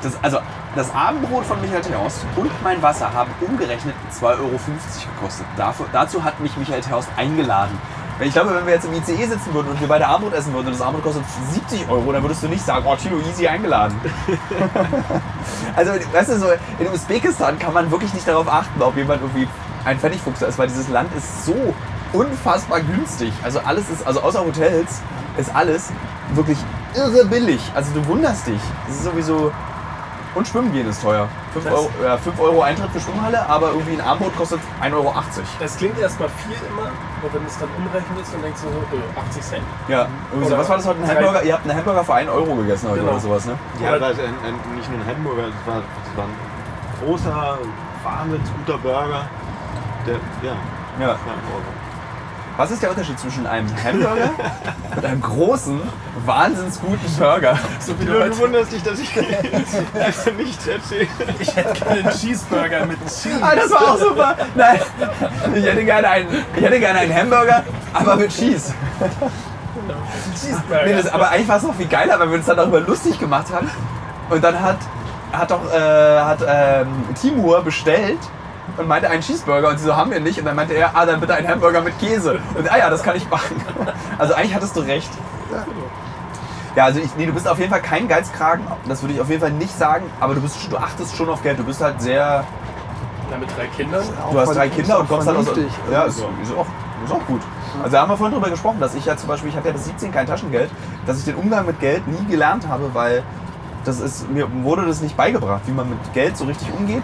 Das, 0.01 0.13
also, 0.23 0.39
das 0.75 0.93
Abendbrot 0.95 1.45
von 1.45 1.59
Michael 1.61 1.81
Terhorst 1.81 2.25
und 2.35 2.49
mein 2.63 2.81
Wasser 2.81 3.13
haben 3.13 3.31
umgerechnet 3.41 3.93
2,50 4.19 4.23
Euro 4.39 4.49
gekostet. 5.15 5.45
Dafür, 5.57 5.85
dazu 5.91 6.23
hat 6.23 6.39
mich 6.39 6.55
Michael 6.57 6.81
Terhorst 6.81 7.09
eingeladen. 7.17 7.77
Ich 8.19 8.33
glaube, 8.33 8.53
wenn 8.53 8.65
wir 8.65 8.73
jetzt 8.73 8.85
im 8.85 8.93
ICE 8.93 9.25
sitzen 9.25 9.53
würden 9.53 9.69
und 9.69 9.79
wir 9.79 9.87
beide 9.87 10.05
Abendbrot 10.05 10.37
essen 10.37 10.53
würden 10.53 10.67
und 10.67 10.73
das 10.73 10.81
Abendbrot 10.81 11.13
kostet 11.13 11.23
70 11.53 11.89
Euro, 11.89 12.11
dann 12.11 12.21
würdest 12.21 12.43
du 12.43 12.47
nicht 12.47 12.63
sagen, 12.63 12.85
oh, 12.87 12.95
Tilo, 12.95 13.17
easy 13.29 13.47
eingeladen. 13.47 13.99
Also, 15.75 15.91
weißt 16.11 16.31
du, 16.31 16.39
so 16.39 16.47
in 16.79 16.87
Usbekistan 16.93 17.57
kann 17.57 17.73
man 17.73 17.89
wirklich 17.89 18.13
nicht 18.13 18.27
darauf 18.27 18.47
achten, 18.51 18.81
ob 18.81 18.95
jemand 18.97 19.21
irgendwie 19.21 19.47
ein 19.85 19.97
Pfennigfuchser 19.97 20.47
ist, 20.47 20.57
weil 20.59 20.67
dieses 20.67 20.89
Land 20.89 21.09
ist 21.15 21.45
so 21.45 21.73
unfassbar 22.13 22.81
günstig. 22.81 23.31
Also 23.43 23.59
alles 23.59 23.89
ist, 23.89 24.05
also 24.05 24.21
außer 24.21 24.41
Hotels 24.41 25.01
ist 25.37 25.55
alles 25.55 25.89
wirklich 26.33 26.57
irre 26.95 27.25
billig. 27.25 27.61
Also 27.73 27.93
du 27.93 28.05
wunderst 28.07 28.47
dich. 28.47 28.61
Das 28.87 28.97
ist 28.97 29.03
sowieso. 29.05 29.51
Und 30.33 30.47
Schwimmen 30.47 30.71
gehen 30.71 30.87
ist 30.87 31.01
teuer. 31.01 31.27
5 31.53 31.65
Das- 31.65 31.73
Euro, 31.73 31.89
ja, 32.03 32.17
5 32.17 32.39
Euro 32.39 32.61
Eintritt 32.61 32.89
für 32.91 32.99
Schwimmhalle, 33.01 33.45
aber 33.49 33.67
irgendwie 33.71 33.93
ein 33.93 34.01
Armbrot 34.01 34.35
kostet 34.37 34.59
1,80 34.81 34.93
Euro. 34.93 35.13
das 35.59 35.77
klingt 35.77 35.99
erstmal 35.99 36.29
viel 36.29 36.55
immer, 36.69 36.83
aber 36.87 37.33
wenn 37.33 37.45
es 37.45 37.57
dann 37.59 37.67
umrechnest, 37.77 38.33
dann 38.33 38.41
denkst 38.41 38.61
du 38.61 38.67
so, 38.69 38.95
äh, 38.95 39.19
80 39.27 39.43
Cent. 39.43 39.63
Ja, 39.89 40.07
irgendwie 40.31 40.49
so. 40.49 40.57
Was 40.57 40.69
war 40.69 40.77
das 40.77 40.87
heute? 40.87 41.03
Ein 41.03 41.15
Hamburger? 41.17 41.43
Ihr 41.43 41.53
habt 41.53 41.69
einen 41.69 41.77
Hamburger 41.77 42.03
für 42.05 42.13
1 42.13 42.29
Euro 42.29 42.55
gegessen 42.55 42.89
heute 42.89 42.99
Genau. 43.01 43.11
oder 43.11 43.19
sowas, 43.19 43.45
ne? 43.45 43.57
Ja, 43.81 43.95
es 43.97 44.17
ist 44.17 44.19
ein, 44.19 44.35
ein, 44.45 44.75
nicht 44.77 44.89
nur 44.89 44.99
ein 45.01 45.07
Hamburger, 45.07 45.43
es 45.49 45.67
war, 45.67 45.77
es 45.81 46.17
war 46.17 46.23
ein 46.25 47.05
großer, 47.05 47.57
wahnsinnig 48.03 48.47
guter 48.65 48.77
Burger. 48.77 49.25
Der, 50.07 50.15
ja, 50.47 50.55
Ja. 50.99 51.07
war 51.07 51.13
ein 51.15 51.43
Euro. 51.51 51.71
Was 52.61 52.69
ist 52.69 52.83
der 52.83 52.91
Unterschied 52.91 53.19
zwischen 53.19 53.47
einem 53.47 53.67
Hamburger 53.83 54.29
und 54.95 55.03
einem 55.03 55.19
großen, 55.19 55.81
wahnsinns 56.27 56.79
guten 56.79 57.11
Burger? 57.17 57.57
So 57.79 57.99
wie 57.99 58.05
Du, 58.05 58.13
du 58.13 58.37
wunderst 58.37 58.71
dich, 58.71 58.83
dass 58.83 58.99
ich 58.99 59.11
einfach 59.17 60.31
nichts 60.33 60.67
erzähle. 60.67 61.07
ich 61.39 61.55
hätte 61.55 61.73
gerne 61.73 62.01
einen 62.01 62.09
Cheeseburger 62.11 62.85
mit 62.85 62.99
Cheese. 62.99 63.39
Ah, 63.41 63.55
das 63.55 63.71
war 63.71 63.81
auch 63.81 63.97
super. 63.97 64.35
Nein, 64.53 64.79
ich 65.55 65.65
hätte 65.65 65.83
gerne 65.83 66.07
einen, 66.07 66.27
ich 66.55 66.61
hätte 66.61 66.79
gerne 66.79 66.99
einen 66.99 67.15
Hamburger, 67.15 67.63
aber 67.93 68.17
mit 68.17 68.29
Cheese. 68.29 68.75
Cheeseburger. 70.39 70.85
Nee, 70.85 70.93
das, 70.93 71.11
aber 71.11 71.31
eigentlich 71.31 71.47
war 71.47 71.57
es 71.57 71.63
noch 71.63 71.73
viel 71.73 71.87
geiler, 71.87 72.19
weil 72.19 72.29
wir 72.29 72.37
uns 72.37 72.45
dann 72.45 72.57
darüber 72.57 72.81
lustig 72.81 73.17
gemacht 73.17 73.47
haben. 73.51 73.71
Und 74.29 74.43
dann 74.43 74.61
hat, 74.61 74.77
hat 75.33 75.49
doch 75.49 75.73
äh, 75.73 76.19
hat, 76.19 76.41
ähm, 76.47 76.89
Timur 77.19 77.63
bestellt 77.63 78.19
und 78.77 78.87
meinte 78.87 79.09
einen 79.09 79.21
Cheeseburger 79.21 79.69
und 79.69 79.79
sie 79.79 79.85
so, 79.85 79.95
haben 79.95 80.11
wir 80.11 80.19
nicht. 80.19 80.39
Und 80.39 80.45
dann 80.45 80.55
meinte 80.55 80.73
er, 80.73 80.95
ah, 80.95 81.05
dann 81.05 81.19
bitte 81.19 81.33
einen 81.33 81.47
Hamburger 81.47 81.81
mit 81.81 81.97
Käse. 81.99 82.39
Und 82.55 82.71
ah 82.71 82.77
ja, 82.77 82.89
das 82.89 83.03
kann 83.03 83.15
ich 83.15 83.29
machen. 83.29 83.61
Also 84.17 84.35
eigentlich 84.35 84.53
hattest 84.53 84.75
du 84.75 84.81
recht. 84.81 85.09
Ja, 86.75 86.85
also 86.85 86.99
ich, 86.99 87.15
nee, 87.17 87.25
du 87.25 87.33
bist 87.33 87.47
auf 87.47 87.57
jeden 87.57 87.71
Fall 87.71 87.81
kein 87.81 88.07
Geizkragen, 88.07 88.65
das 88.87 89.01
würde 89.01 89.15
ich 89.15 89.21
auf 89.21 89.29
jeden 89.29 89.41
Fall 89.41 89.51
nicht 89.51 89.77
sagen, 89.77 90.05
aber 90.19 90.35
du, 90.35 90.41
bist, 90.41 90.55
du 90.71 90.77
achtest 90.77 91.17
schon 91.17 91.29
auf 91.29 91.43
Geld, 91.43 91.59
du 91.59 91.63
bist 91.63 91.81
halt 91.81 92.01
sehr, 92.01 92.45
Na, 93.29 93.37
mit 93.37 93.49
drei 93.57 93.65
Kindern. 93.67 94.03
du 94.31 94.39
hast 94.39 94.55
drei 94.55 94.69
Kinder 94.69 94.99
und 94.99 95.09
kommst 95.09 95.27
halt 95.27 95.37
aus... 95.37 95.47
Ja, 95.91 96.03
ist, 96.03 96.19
ist, 96.19 96.23
auch, 96.55 96.67
ist 97.03 97.11
auch 97.11 97.25
gut. 97.27 97.41
Also 97.79 97.91
da 97.91 98.01
haben 98.01 98.09
wir 98.09 98.17
vorhin 98.17 98.35
drüber 98.35 98.49
gesprochen, 98.49 98.79
dass 98.79 98.95
ich 98.95 99.05
ja 99.05 99.17
zum 99.17 99.27
Beispiel, 99.27 99.49
ich 99.49 99.55
hatte 99.55 99.67
ja 99.67 99.73
bis 99.73 99.85
17 99.85 100.11
kein 100.11 100.27
Taschengeld, 100.27 100.69
dass 101.05 101.17
ich 101.17 101.25
den 101.25 101.35
Umgang 101.35 101.65
mit 101.65 101.79
Geld 101.79 102.07
nie 102.07 102.25
gelernt 102.29 102.67
habe, 102.67 102.91
weil 102.93 103.23
das 103.85 103.99
ist, 103.99 104.29
mir 104.29 104.47
wurde 104.63 104.85
das 104.85 105.01
nicht 105.01 105.17
beigebracht, 105.17 105.61
wie 105.65 105.71
man 105.71 105.89
mit 105.89 106.13
Geld 106.13 106.37
so 106.37 106.45
richtig 106.45 106.67
umgeht. 106.77 107.03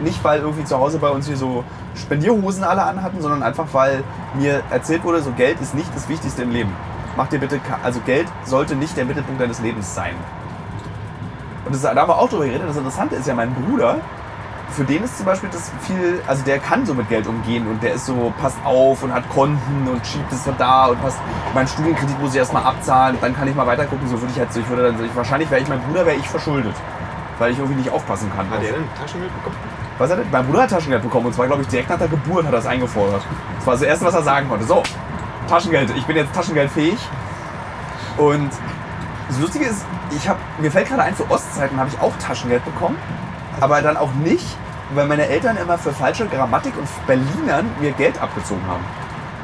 Nicht, 0.00 0.22
weil 0.24 0.40
irgendwie 0.40 0.64
zu 0.64 0.78
Hause 0.78 0.98
bei 0.98 1.08
uns 1.08 1.26
hier 1.26 1.36
so 1.36 1.64
Spendierhosen 1.94 2.64
alle 2.64 2.82
anhatten, 2.82 3.20
sondern 3.20 3.42
einfach, 3.42 3.66
weil 3.72 4.04
mir 4.34 4.62
erzählt 4.70 5.04
wurde, 5.04 5.22
so 5.22 5.32
Geld 5.32 5.60
ist 5.60 5.74
nicht 5.74 5.88
das 5.94 6.08
Wichtigste 6.08 6.42
im 6.42 6.50
Leben. 6.50 6.72
Mach 7.16 7.28
dir 7.28 7.38
bitte, 7.38 7.60
also 7.82 8.00
Geld 8.00 8.26
sollte 8.44 8.76
nicht 8.76 8.96
der 8.96 9.06
Mittelpunkt 9.06 9.40
deines 9.40 9.60
Lebens 9.60 9.94
sein. 9.94 10.14
Und 11.64 11.74
das, 11.74 11.82
da 11.82 11.94
haben 11.94 12.08
wir 12.08 12.18
auch 12.18 12.28
drüber 12.28 12.44
geredet. 12.44 12.68
Das 12.68 12.76
Interessante 12.76 13.16
ist 13.16 13.26
ja, 13.26 13.34
mein 13.34 13.54
Bruder, 13.54 14.00
für 14.70 14.84
den 14.84 15.04
ist 15.04 15.16
zum 15.16 15.26
Beispiel 15.26 15.48
das 15.50 15.70
viel, 15.80 16.20
also 16.26 16.44
der 16.44 16.58
kann 16.58 16.84
so 16.84 16.94
mit 16.94 17.08
Geld 17.08 17.26
umgehen 17.26 17.66
und 17.66 17.82
der 17.82 17.94
ist 17.94 18.06
so, 18.06 18.32
passt 18.40 18.58
auf 18.64 19.02
und 19.02 19.12
hat 19.12 19.28
Konten 19.30 19.88
und 19.88 20.06
schiebt 20.06 20.30
es 20.32 20.42
von 20.42 20.56
da 20.58 20.86
und 20.86 21.00
passt, 21.00 21.18
meinen 21.54 21.68
Studienkredit 21.68 22.20
muss 22.20 22.32
ich 22.32 22.38
erstmal 22.38 22.64
abzahlen, 22.64 23.16
dann 23.20 23.34
kann 23.34 23.48
ich 23.48 23.54
mal 23.54 23.66
weiter 23.66 23.86
gucken, 23.86 24.08
so 24.08 24.20
würde 24.20 24.32
ich 24.32 24.38
halt 24.38 24.52
so, 24.52 24.60
ich 24.60 24.68
würde 24.68 24.84
dann 24.84 24.98
so, 24.98 25.04
ich, 25.04 25.14
wahrscheinlich 25.14 25.50
wäre 25.50 25.62
ich 25.62 25.68
mein 25.68 25.80
Bruder, 25.80 26.04
wäre 26.04 26.16
ich 26.16 26.28
verschuldet, 26.28 26.74
weil 27.38 27.52
ich 27.52 27.58
irgendwie 27.58 27.78
nicht 27.78 27.90
aufpassen 27.90 28.30
kann. 28.34 28.50
Hat 28.50 28.62
der 28.62 28.72
denn 28.72 28.84
Taschengeld 29.00 29.34
bekommen? 29.36 29.56
was 29.98 30.10
hat 30.10 30.18
er? 30.18 30.24
Mein 30.30 30.46
Bruder 30.46 30.62
hat 30.62 30.70
Taschengeld 30.70 31.02
bekommen 31.02 31.26
und 31.26 31.34
zwar, 31.34 31.46
glaube 31.46 31.62
ich, 31.62 31.68
direkt 31.68 31.88
nach 31.88 31.98
der 31.98 32.08
Geburt 32.08 32.44
hat 32.44 32.52
er 32.52 32.58
das 32.58 32.66
eingefordert. 32.66 33.22
Das 33.58 33.66
war 33.66 33.74
das 33.74 33.82
Erste, 33.82 34.04
was 34.04 34.14
er 34.14 34.22
sagen 34.22 34.48
konnte. 34.48 34.66
So, 34.66 34.82
Taschengeld, 35.48 35.90
ich 35.96 36.04
bin 36.04 36.16
jetzt 36.16 36.34
taschengeldfähig. 36.34 36.98
Und 38.16 38.50
das 39.28 39.38
Lustige 39.40 39.66
ist, 39.66 39.84
ich 40.10 40.28
hab, 40.28 40.38
mir 40.58 40.70
fällt 40.70 40.88
gerade 40.88 41.02
ein, 41.02 41.14
für 41.14 41.28
Ostzeiten 41.30 41.78
habe 41.78 41.90
ich 41.92 42.00
auch 42.00 42.12
Taschengeld 42.18 42.64
bekommen, 42.64 42.96
aber 43.60 43.80
dann 43.82 43.96
auch 43.96 44.12
nicht, 44.14 44.44
weil 44.94 45.06
meine 45.06 45.26
Eltern 45.26 45.56
immer 45.56 45.78
für 45.78 45.92
falsche 45.92 46.26
Grammatik 46.26 46.74
und 46.78 46.88
Berlinern 47.06 47.66
mir 47.80 47.92
Geld 47.92 48.20
abgezogen 48.20 48.62
haben. 48.68 48.84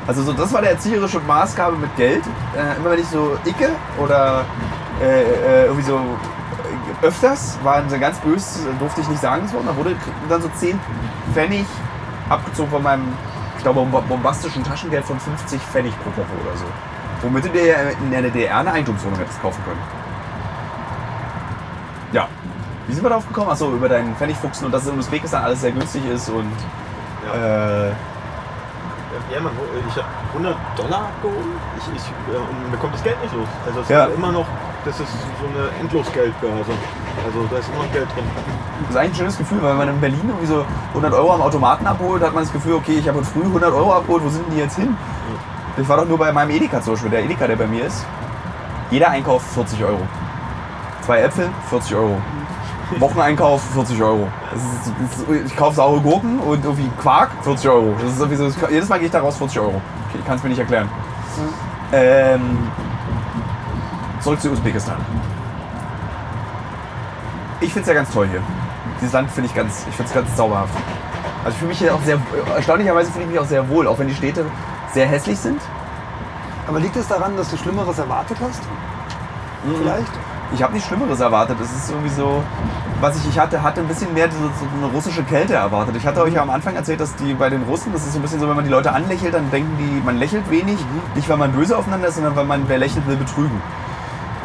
Also 0.06 0.22
so, 0.22 0.32
das 0.32 0.52
war 0.52 0.60
der 0.62 0.72
erzieherische 0.72 1.20
Maßgabe 1.20 1.76
mit 1.76 1.94
Geld. 1.96 2.22
Äh, 2.56 2.76
immer 2.76 2.90
wenn 2.90 2.98
ich 3.00 3.06
so 3.08 3.38
icke 3.44 3.68
oder 3.98 4.44
äh, 5.00 5.22
äh, 5.22 5.64
irgendwie 5.66 5.82
so 5.84 6.00
öfters 7.02 7.58
waren 7.62 7.88
sie 7.88 7.98
ganz 7.98 8.18
böse, 8.18 8.60
durfte 8.78 9.00
ich 9.00 9.08
nicht 9.08 9.20
sagen 9.20 9.42
das 9.44 9.52
Wort. 9.54 9.66
Dann 9.66 9.76
wurde 9.76 9.96
dann 10.28 10.42
so 10.42 10.48
10 10.48 10.78
Pfennig 11.32 11.66
abgezogen 12.28 12.70
von 12.70 12.82
meinem, 12.82 13.12
ich 13.56 13.62
glaube, 13.62 13.80
bomb- 13.80 14.06
bombastischen 14.08 14.62
Taschengeld 14.64 15.04
von 15.04 15.18
50 15.18 15.60
Pfennig 15.60 15.94
pro 16.02 16.10
Woche 16.10 16.32
oder 16.46 16.56
so. 16.56 16.64
Womit 17.22 17.44
du 17.44 17.48
dir 17.50 17.76
in 18.00 18.10
der 18.10 18.22
DDR 18.22 18.58
eine 18.58 18.72
Eigentumswohnung 18.72 19.18
hättest 19.18 19.40
kaufen 19.40 19.62
können. 19.64 20.01
Wie 22.92 22.96
sind 22.96 23.06
wir 23.06 23.08
darauf 23.08 23.26
gekommen? 23.26 23.48
Achso, 23.48 23.72
über 23.72 23.88
deinen 23.88 24.14
Pfennigfuchsen 24.16 24.66
und 24.66 24.72
dass 24.72 24.82
es 24.82 24.92
in 24.92 24.98
Usbekistan 24.98 25.42
alles 25.44 25.62
sehr 25.62 25.72
günstig 25.72 26.02
ist 26.12 26.28
und 26.28 26.44
Ja. 27.26 27.86
äh, 27.86 27.92
Ja, 29.32 29.40
Mann, 29.40 29.52
ich 29.88 29.96
habe 29.96 30.04
100 30.34 30.54
Dollar 30.76 30.98
abgehoben 31.08 31.52
ich, 31.78 31.96
ich, 31.96 32.02
äh, 32.34 32.36
und 32.36 32.70
mir 32.70 32.76
kommt 32.76 32.92
das 32.92 33.02
Geld 33.02 33.16
nicht 33.22 33.34
los. 33.34 33.48
Also 33.66 33.80
es 33.80 33.88
Ja. 33.88 34.04
ist 34.04 34.14
immer 34.16 34.30
noch 34.30 34.44
das 34.84 35.00
ist 35.00 35.08
so 35.08 35.46
eine 35.58 35.70
Endlosgeldbörse. 35.80 36.72
Also 37.24 37.46
da 37.50 37.56
ist 37.56 37.70
immer 37.74 37.86
Geld 37.94 38.08
drin. 38.14 38.24
Das 38.82 38.90
ist 38.90 38.96
eigentlich 38.96 39.12
ein 39.12 39.16
schönes 39.16 39.38
Gefühl, 39.38 39.62
weil 39.62 39.70
wenn 39.70 39.78
man 39.78 39.88
in 39.88 39.98
Berlin 40.00 40.20
irgendwie 40.26 40.46
so 40.46 40.62
100 40.92 41.14
Euro 41.14 41.32
am 41.32 41.40
Automaten 41.40 41.86
abholt, 41.86 42.22
hat 42.22 42.34
man 42.34 42.44
das 42.44 42.52
Gefühl, 42.52 42.74
okay, 42.74 42.98
ich 42.98 43.08
habe 43.08 43.20
heute 43.20 43.28
früh 43.28 43.40
100 43.42 43.72
Euro 43.72 43.94
abgeholt, 43.94 44.22
wo 44.22 44.28
sind 44.28 44.44
denn 44.48 44.54
die 44.54 44.60
jetzt 44.60 44.76
hin? 44.76 44.94
Ich 45.78 45.88
war 45.88 45.96
doch 45.96 46.06
nur 46.06 46.18
bei 46.18 46.30
meinem 46.30 46.50
Edeka 46.50 46.82
zum 46.82 46.92
Beispiel, 46.92 47.10
der 47.10 47.24
Edeka, 47.24 47.46
der 47.46 47.56
bei 47.56 47.66
mir 47.66 47.86
ist. 47.86 48.04
Jeder 48.90 49.08
Einkauf 49.08 49.42
40 49.54 49.82
Euro. 49.82 50.02
Zwei 51.00 51.22
Äpfel, 51.22 51.48
40 51.70 51.94
Euro. 51.96 52.20
Wocheneinkauf, 53.00 53.62
40 53.74 54.02
Euro. 54.02 54.28
Das 54.52 54.62
ist, 54.62 54.92
das 55.00 55.36
ist, 55.36 55.46
ich 55.46 55.56
kaufe 55.56 55.76
saure 55.76 56.00
Gurken 56.00 56.38
und 56.38 56.64
irgendwie 56.64 56.90
Quark, 57.00 57.30
40 57.42 57.68
Euro. 57.68 57.94
Das 58.00 58.10
ist 58.10 58.18
sowieso, 58.18 58.46
das, 58.46 58.56
jedes 58.70 58.88
Mal 58.88 58.98
gehe 58.98 59.06
ich 59.06 59.12
da 59.12 59.20
raus, 59.20 59.36
40 59.36 59.60
Euro. 59.60 59.80
Ich 60.14 60.24
kann 60.26 60.36
es 60.36 60.42
mir 60.42 60.50
nicht 60.50 60.58
erklären. 60.58 60.88
Ähm, 61.92 62.58
zurück 64.20 64.40
zu 64.40 64.50
Usbekistan. 64.50 64.96
Ich 67.60 67.72
finde 67.72 67.82
es 67.82 67.88
ja 67.88 67.94
ganz 67.94 68.10
toll 68.10 68.28
hier. 68.28 68.42
Dieses 69.00 69.12
Land 69.12 69.30
finde 69.30 69.48
ich 69.48 69.54
ganz, 69.54 69.86
ich 69.88 69.94
finde 69.94 70.08
es 70.08 70.14
ganz 70.14 70.36
zauberhaft. 70.36 70.74
Also 71.44 71.50
ich 71.50 71.56
fühle 71.56 71.68
mich 71.68 71.78
hier 71.78 71.94
auch 71.94 72.02
sehr, 72.02 72.18
erstaunlicherweise 72.54 73.10
fühle 73.10 73.24
ich 73.24 73.30
mich 73.30 73.38
auch 73.38 73.46
sehr 73.46 73.68
wohl, 73.68 73.86
auch 73.86 73.98
wenn 73.98 74.08
die 74.08 74.14
Städte 74.14 74.44
sehr 74.92 75.06
hässlich 75.06 75.38
sind. 75.38 75.60
Aber 76.68 76.78
liegt 76.78 76.96
es 76.96 77.08
daran, 77.08 77.36
dass 77.36 77.50
du 77.50 77.56
Schlimmeres 77.56 77.98
erwartet 77.98 78.36
hast? 78.40 78.62
Vielleicht? 79.78 80.12
Ich 80.54 80.62
habe 80.62 80.74
nichts 80.74 80.88
Schlimmeres 80.88 81.20
erwartet. 81.20 81.56
Es 81.60 81.72
ist 81.72 81.90
irgendwie 81.90 82.10
so, 82.10 82.42
was 83.00 83.16
ich, 83.16 83.28
ich 83.28 83.38
hatte, 83.38 83.62
hatte 83.62 83.80
ein 83.80 83.88
bisschen 83.88 84.12
mehr 84.12 84.30
so, 84.30 84.38
so 84.38 84.66
eine 84.76 84.92
russische 84.92 85.22
Kälte 85.22 85.54
erwartet. 85.54 85.96
Ich 85.96 86.06
hatte 86.06 86.22
euch 86.22 86.34
ja 86.34 86.42
am 86.42 86.50
Anfang 86.50 86.76
erzählt, 86.76 87.00
dass 87.00 87.14
die 87.16 87.32
bei 87.34 87.48
den 87.48 87.62
Russen, 87.62 87.92
das 87.92 88.04
ist 88.04 88.12
so 88.12 88.18
ein 88.18 88.22
bisschen 88.22 88.38
so, 88.38 88.48
wenn 88.48 88.56
man 88.56 88.64
die 88.64 88.70
Leute 88.70 88.92
anlächelt, 88.92 89.34
dann 89.34 89.50
denken 89.50 89.76
die, 89.78 90.04
man 90.04 90.18
lächelt 90.18 90.50
wenig. 90.50 90.78
Nicht, 91.14 91.28
weil 91.28 91.38
man 91.38 91.52
böse 91.52 91.76
aufeinander 91.76 92.08
ist, 92.08 92.16
sondern 92.16 92.36
weil 92.36 92.44
man, 92.44 92.68
wer 92.68 92.78
lächelt, 92.78 93.06
will 93.06 93.16
betrügen. 93.16 93.62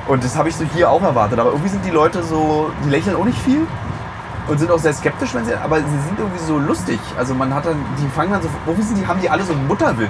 Und 0.08 0.24
das 0.24 0.38
habe 0.38 0.48
ich 0.48 0.56
so 0.56 0.64
hier 0.74 0.90
auch 0.90 1.04
erwartet. 1.04 1.40
Aber 1.40 1.50
irgendwie 1.50 1.70
sind 1.70 1.84
die 1.84 1.92
Leute 1.92 2.24
so, 2.24 2.72
die 2.86 2.90
lächeln 2.90 3.18
auch 3.18 3.26
nicht 3.26 3.40
viel 3.40 3.68
und 4.48 4.58
sind 4.58 4.72
auch 4.72 4.80
sehr 4.80 4.94
skeptisch, 4.94 5.34
wenn 5.34 5.44
sie, 5.44 5.56
aber 5.56 5.78
sie 5.78 6.00
sind 6.08 6.18
irgendwie 6.18 6.40
so 6.40 6.58
lustig. 6.58 7.00
Also 7.18 7.34
man 7.34 7.54
hat 7.54 7.66
dann, 7.66 7.84
die 8.02 8.08
fangen 8.08 8.32
dann 8.32 8.42
so, 8.42 8.48
irgendwie 8.66 8.88
sind 8.88 8.98
die, 8.98 9.06
haben 9.06 9.20
die 9.20 9.30
alle 9.30 9.44
so 9.44 9.52
einen 9.52 9.68
Mutterwitz. 9.68 10.10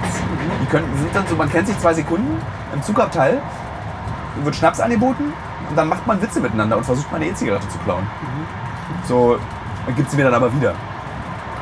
Die 0.61 0.65
können, 0.67 0.85
sind 0.95 1.15
dann 1.15 1.25
so, 1.27 1.35
man 1.35 1.49
kennt 1.51 1.67
sich 1.67 1.77
zwei 1.79 1.95
Sekunden 1.95 2.37
im 2.73 2.83
Zugabteil, 2.83 3.41
wird 4.43 4.55
Schnaps 4.55 4.79
angeboten 4.79 5.33
und 5.69 5.75
dann 5.77 5.87
macht 5.89 6.05
man 6.07 6.21
Witze 6.21 6.39
miteinander 6.39 6.77
und 6.77 6.83
versucht 6.85 7.11
mal 7.11 7.17
eine 7.17 7.27
E-Zigarette 7.27 7.67
zu 7.69 7.77
klauen. 7.79 8.05
So, 9.07 9.37
dann 9.85 9.95
gibt 9.95 10.09
sie 10.11 10.17
mir 10.17 10.23
dann 10.25 10.33
aber 10.33 10.53
wieder. 10.53 10.73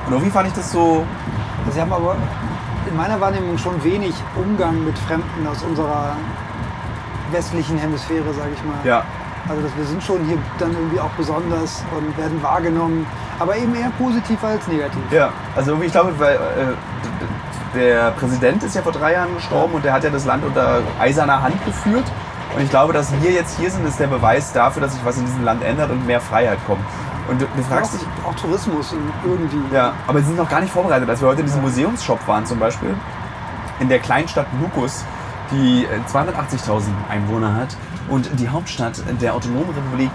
Und 0.08 0.14
irgendwie 0.14 0.32
fand 0.32 0.48
ich 0.48 0.54
das 0.54 0.72
so, 0.72 1.04
Sie 1.74 1.82
haben 1.82 1.92
aber 1.92 2.16
in 2.88 2.96
meiner 2.96 3.20
Wahrnehmung 3.20 3.58
schon 3.58 3.84
wenig 3.84 4.14
Umgang 4.36 4.86
mit 4.86 4.98
Fremden 5.00 5.48
aus 5.48 5.64
unserer 5.64 6.16
westlichen 7.32 7.78
Hemisphäre, 7.80 8.32
sage 8.34 8.50
ich 8.54 8.64
mal. 8.64 8.76
ja, 8.84 9.02
Also 9.50 9.64
dass 9.64 9.76
wir 9.76 9.86
sind 9.86 10.04
schon 10.04 10.24
hier 10.26 10.38
dann 10.60 10.72
irgendwie 10.74 11.00
auch 11.00 11.10
besonders 11.18 11.84
und 11.98 12.16
werden 12.18 12.42
wahrgenommen, 12.44 13.08
aber 13.40 13.58
eben 13.58 13.74
eher 13.76 13.90
positiv 13.98 14.44
als 14.44 14.68
negativ. 14.68 15.02
Ja, 15.12 15.30
also 15.56 15.72
irgendwie, 15.72 15.88
ich 15.88 15.92
glaube, 15.92 16.14
weil 16.20 16.36
äh, 16.36 17.78
der 17.78 18.12
Präsident 18.12 18.64
ist 18.64 18.76
ja 18.76 18.82
vor 18.84 18.92
drei 18.92 19.14
Jahren 19.14 19.34
gestorben 19.36 19.74
und 19.74 19.84
der 19.84 19.94
hat 19.94 20.04
ja 20.04 20.10
das 20.12 20.26
Land 20.26 20.46
unter 20.46 20.82
eiserner 21.00 21.42
Hand 21.42 21.64
geführt. 21.66 22.06
Und 22.56 22.62
ich 22.64 22.70
glaube, 22.70 22.94
dass 22.94 23.12
wir 23.22 23.32
jetzt 23.32 23.58
hier 23.60 23.70
sind, 23.70 23.86
ist 23.86 24.00
der 24.00 24.08
Beweis 24.08 24.54
dafür, 24.54 24.82
dass 24.82 24.94
sich 24.94 25.04
was 25.04 25.18
in 25.18 25.26
diesem 25.26 25.44
Land 25.44 25.64
ändert 25.64 25.92
und 25.92 26.06
mehr 26.08 26.22
Freiheit 26.22 26.60
kommt. 26.66 26.84
Und 27.28 27.42
du, 27.42 27.46
du 27.56 27.64
fragst 27.64 27.94
dich, 27.94 28.02
auch, 28.24 28.30
auch 28.32 28.36
Tourismus 28.36 28.94
irgendwie. 29.26 29.60
ja, 29.74 29.94
aber 30.08 30.20
sie 30.20 30.28
sind 30.28 30.38
noch 30.38 30.50
gar 30.50 30.62
nicht 30.62 30.72
vorbereitet. 30.72 31.10
Als 31.10 31.22
wir 31.22 31.28
heute 31.28 31.42
in 31.42 31.48
diesem 31.48 31.62
Museumsshop 31.62 32.26
waren 32.28 32.46
zum 32.46 32.60
Beispiel, 32.60 32.96
in 33.80 33.90
der 33.90 34.00
Kleinstadt 34.00 34.48
Nukus, 34.62 35.04
die 35.52 35.86
äh, 35.86 36.10
280.000 36.10 36.84
Einwohner 37.10 37.56
hat 37.56 37.76
und 38.10 38.30
die 38.40 38.48
Hauptstadt 38.48 39.02
der 39.22 39.34
Autonomen 39.34 39.70
Republik 39.70 40.12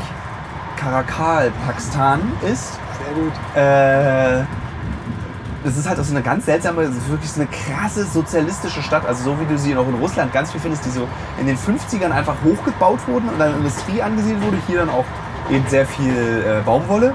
Karakal, 0.77 1.53
Pakistan 1.67 2.21
ist, 2.51 2.79
Sehr 3.05 3.15
gut. 3.15 3.33
äh, 3.55 4.45
das 5.65 5.77
ist 5.77 5.89
halt 5.89 5.99
auch 5.99 6.05
so 6.05 6.15
eine 6.15 6.23
ganz 6.23 6.47
seltsame, 6.47 6.89
wirklich 7.09 7.31
so 7.31 7.41
eine 7.41 7.51
krasse 7.51 8.05
sozialistische 8.05 8.83
Stadt. 8.83 9.05
Also 9.07 9.25
so 9.25 9.41
wie 9.41 9.45
du 9.45 9.59
sie 9.59 9.77
auch 9.77 9.87
in 9.87 9.95
Russland 9.95 10.33
ganz 10.33 10.53
viel 10.53 10.61
findest, 10.61 10.85
die 10.87 10.91
so 10.91 11.07
in 11.39 11.47
den 11.47 11.57
50ern 11.57 12.11
einfach 12.11 12.37
hochgebaut 12.45 13.01
wurden 13.07 13.29
und 13.29 13.39
dann 13.39 13.57
Industrie 13.57 14.01
angesiedelt 14.01 14.43
wurde. 14.43 14.57
Hier 14.67 14.79
dann 14.79 14.91
auch 14.91 15.05
eben 15.51 15.67
sehr 15.69 15.87
viel 15.87 16.13
äh, 16.13 16.63
Baumwolle. 16.65 17.13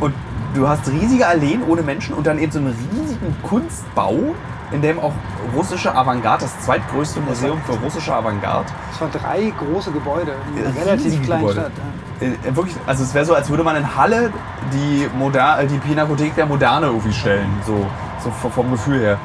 Und 0.00 0.14
du 0.54 0.66
hast 0.66 0.88
riesige 0.90 1.26
Alleen 1.26 1.62
ohne 1.62 1.82
Menschen 1.82 2.14
und 2.14 2.26
dann 2.26 2.38
eben 2.38 2.50
so 2.50 2.58
einen 2.58 2.76
riesigen 2.92 3.36
Kunstbau, 3.42 4.34
in 4.72 4.82
dem 4.82 4.98
auch 4.98 5.12
russische 5.54 5.94
Avantgarde, 5.94 6.44
das 6.44 6.60
zweitgrößte 6.64 7.20
Museum 7.20 7.60
für 7.64 7.72
russische 7.72 8.14
Avantgarde, 8.14 8.70
Es 8.92 9.00
waren 9.00 9.10
drei 9.12 9.52
große 9.56 9.90
Gebäude 9.90 10.34
in 10.56 10.64
einer 10.64 10.74
Riesige 10.74 10.86
relativ 10.86 11.22
kleinen 11.22 11.40
Gebäude. 11.40 11.60
Stadt. 11.60 11.72
Ja. 11.76 11.99
Äh, 12.20 12.54
wirklich, 12.54 12.76
also 12.86 13.02
es 13.02 13.14
wäre 13.14 13.24
so, 13.24 13.34
als 13.34 13.48
würde 13.48 13.62
man 13.62 13.76
in 13.76 13.96
Halle 13.96 14.32
die, 14.72 15.08
Moder 15.16 15.60
äh, 15.60 15.66
die 15.66 15.78
Pinakothek 15.78 16.34
der 16.34 16.46
Moderne 16.46 16.86
irgendwie 16.86 17.12
stellen, 17.12 17.50
so, 17.66 17.86
so 18.22 18.30
vom 18.30 18.70
Gefühl 18.70 19.00
her. 19.00 19.18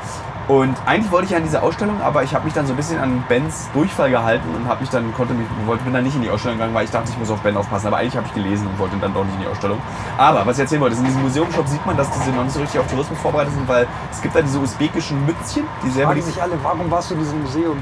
Und 0.47 0.75
eigentlich 0.85 1.11
wollte 1.11 1.25
ich 1.27 1.35
an 1.35 1.41
diese 1.41 1.63
Ausstellung, 1.63 1.99
aber 2.03 2.21
ich 2.21 2.35
habe 2.35 2.45
mich 2.45 2.53
dann 2.53 2.67
so 2.67 2.73
ein 2.73 2.75
bisschen 2.75 2.99
an 2.99 3.23
Bens 3.27 3.67
Durchfall 3.73 4.11
gehalten 4.11 4.47
und 4.55 4.67
habe 4.67 4.81
mich 4.81 4.91
dann 4.91 5.11
konnte 5.15 5.33
mich 5.33 5.47
wollte 5.65 5.83
bin 5.83 5.93
dann 5.93 6.03
nicht 6.03 6.15
in 6.15 6.21
die 6.21 6.29
Ausstellung 6.29 6.57
gegangen, 6.57 6.75
weil 6.75 6.85
ich 6.85 6.91
dachte, 6.91 7.09
ich 7.09 7.17
muss 7.17 7.31
auf 7.31 7.39
Ben 7.39 7.57
aufpassen. 7.57 7.87
Aber 7.87 7.97
eigentlich 7.97 8.15
habe 8.15 8.27
ich 8.27 8.33
gelesen 8.35 8.67
und 8.67 8.77
wollte 8.77 8.95
dann 8.97 9.11
doch 9.11 9.23
nicht 9.23 9.33
in 9.33 9.41
die 9.41 9.47
Ausstellung. 9.47 9.79
Aber 10.19 10.45
was 10.45 10.57
ich 10.57 10.61
erzählen 10.61 10.81
wollte, 10.81 10.93
ist 10.93 10.99
in 10.99 11.07
diesem 11.07 11.23
Museumshop 11.23 11.67
sieht 11.67 11.83
man, 11.83 11.97
dass 11.97 12.11
diese 12.11 12.29
noch 12.29 12.43
nicht 12.43 12.53
so 12.53 12.59
richtig 12.59 12.79
auf 12.79 12.87
Tourismus 12.87 13.17
vorbereitet 13.19 13.53
sind, 13.53 13.67
weil 13.67 13.87
es 14.11 14.21
gibt 14.21 14.35
da 14.35 14.41
diese 14.41 14.59
usbekischen 14.59 15.25
Mützchen, 15.25 15.63
die 15.83 15.89
sehr 15.89 16.05
Fragen 16.05 16.21
sich 16.21 16.39
alle, 16.39 16.53
warum 16.61 16.91
warst 16.91 17.09
du 17.09 17.15
in 17.15 17.21
diesem 17.21 17.41
Museum? 17.41 17.77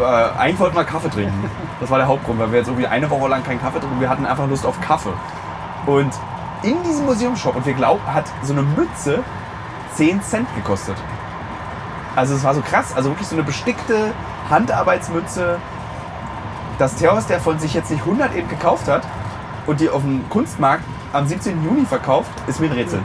Äh, 0.00 0.38
eigentlich 0.38 0.58
wollten 0.58 0.76
wir 0.76 0.84
Kaffee 0.84 1.10
trinken. 1.10 1.50
Das 1.80 1.90
war 1.90 1.98
der 1.98 2.06
Hauptgrund, 2.06 2.38
weil 2.38 2.52
wir 2.52 2.58
jetzt 2.58 2.68
irgendwie 2.68 2.86
eine 2.86 3.08
Woche 3.10 3.28
lang 3.28 3.42
keinen 3.42 3.60
Kaffee 3.60 3.80
trinken. 3.80 4.00
Wir 4.00 4.08
hatten 4.08 4.26
einfach 4.26 4.48
Lust 4.48 4.64
auf 4.64 4.80
Kaffee. 4.80 5.12
Und 5.86 6.12
in 6.62 6.82
diesem 6.84 7.06
Museumshop, 7.06 7.56
und 7.56 7.66
wir 7.66 7.74
glauben, 7.74 8.02
hat 8.06 8.24
so 8.42 8.52
eine 8.52 8.62
Mütze 8.62 9.20
10 9.94 10.22
Cent 10.22 10.54
gekostet. 10.54 10.96
Also 12.14 12.34
es 12.34 12.44
war 12.44 12.54
so 12.54 12.60
krass, 12.60 12.94
also 12.94 13.10
wirklich 13.10 13.28
so 13.28 13.36
eine 13.36 13.42
bestickte 13.42 14.12
Handarbeitsmütze. 14.50 15.58
Dass 16.78 16.94
Theos, 16.96 17.26
der 17.26 17.40
von 17.40 17.58
sich 17.58 17.74
jetzt 17.74 17.90
nicht 17.90 18.00
100 18.00 18.34
eben 18.34 18.48
gekauft 18.48 18.88
hat 18.88 19.02
und 19.66 19.80
die 19.80 19.88
auf 19.88 20.02
dem 20.02 20.28
Kunstmarkt 20.28 20.84
am 21.12 21.26
17. 21.26 21.62
Juni 21.64 21.84
verkauft, 21.84 22.30
ist 22.46 22.60
mir 22.60 22.66
ein 22.66 22.72
Rätsel. 22.72 23.00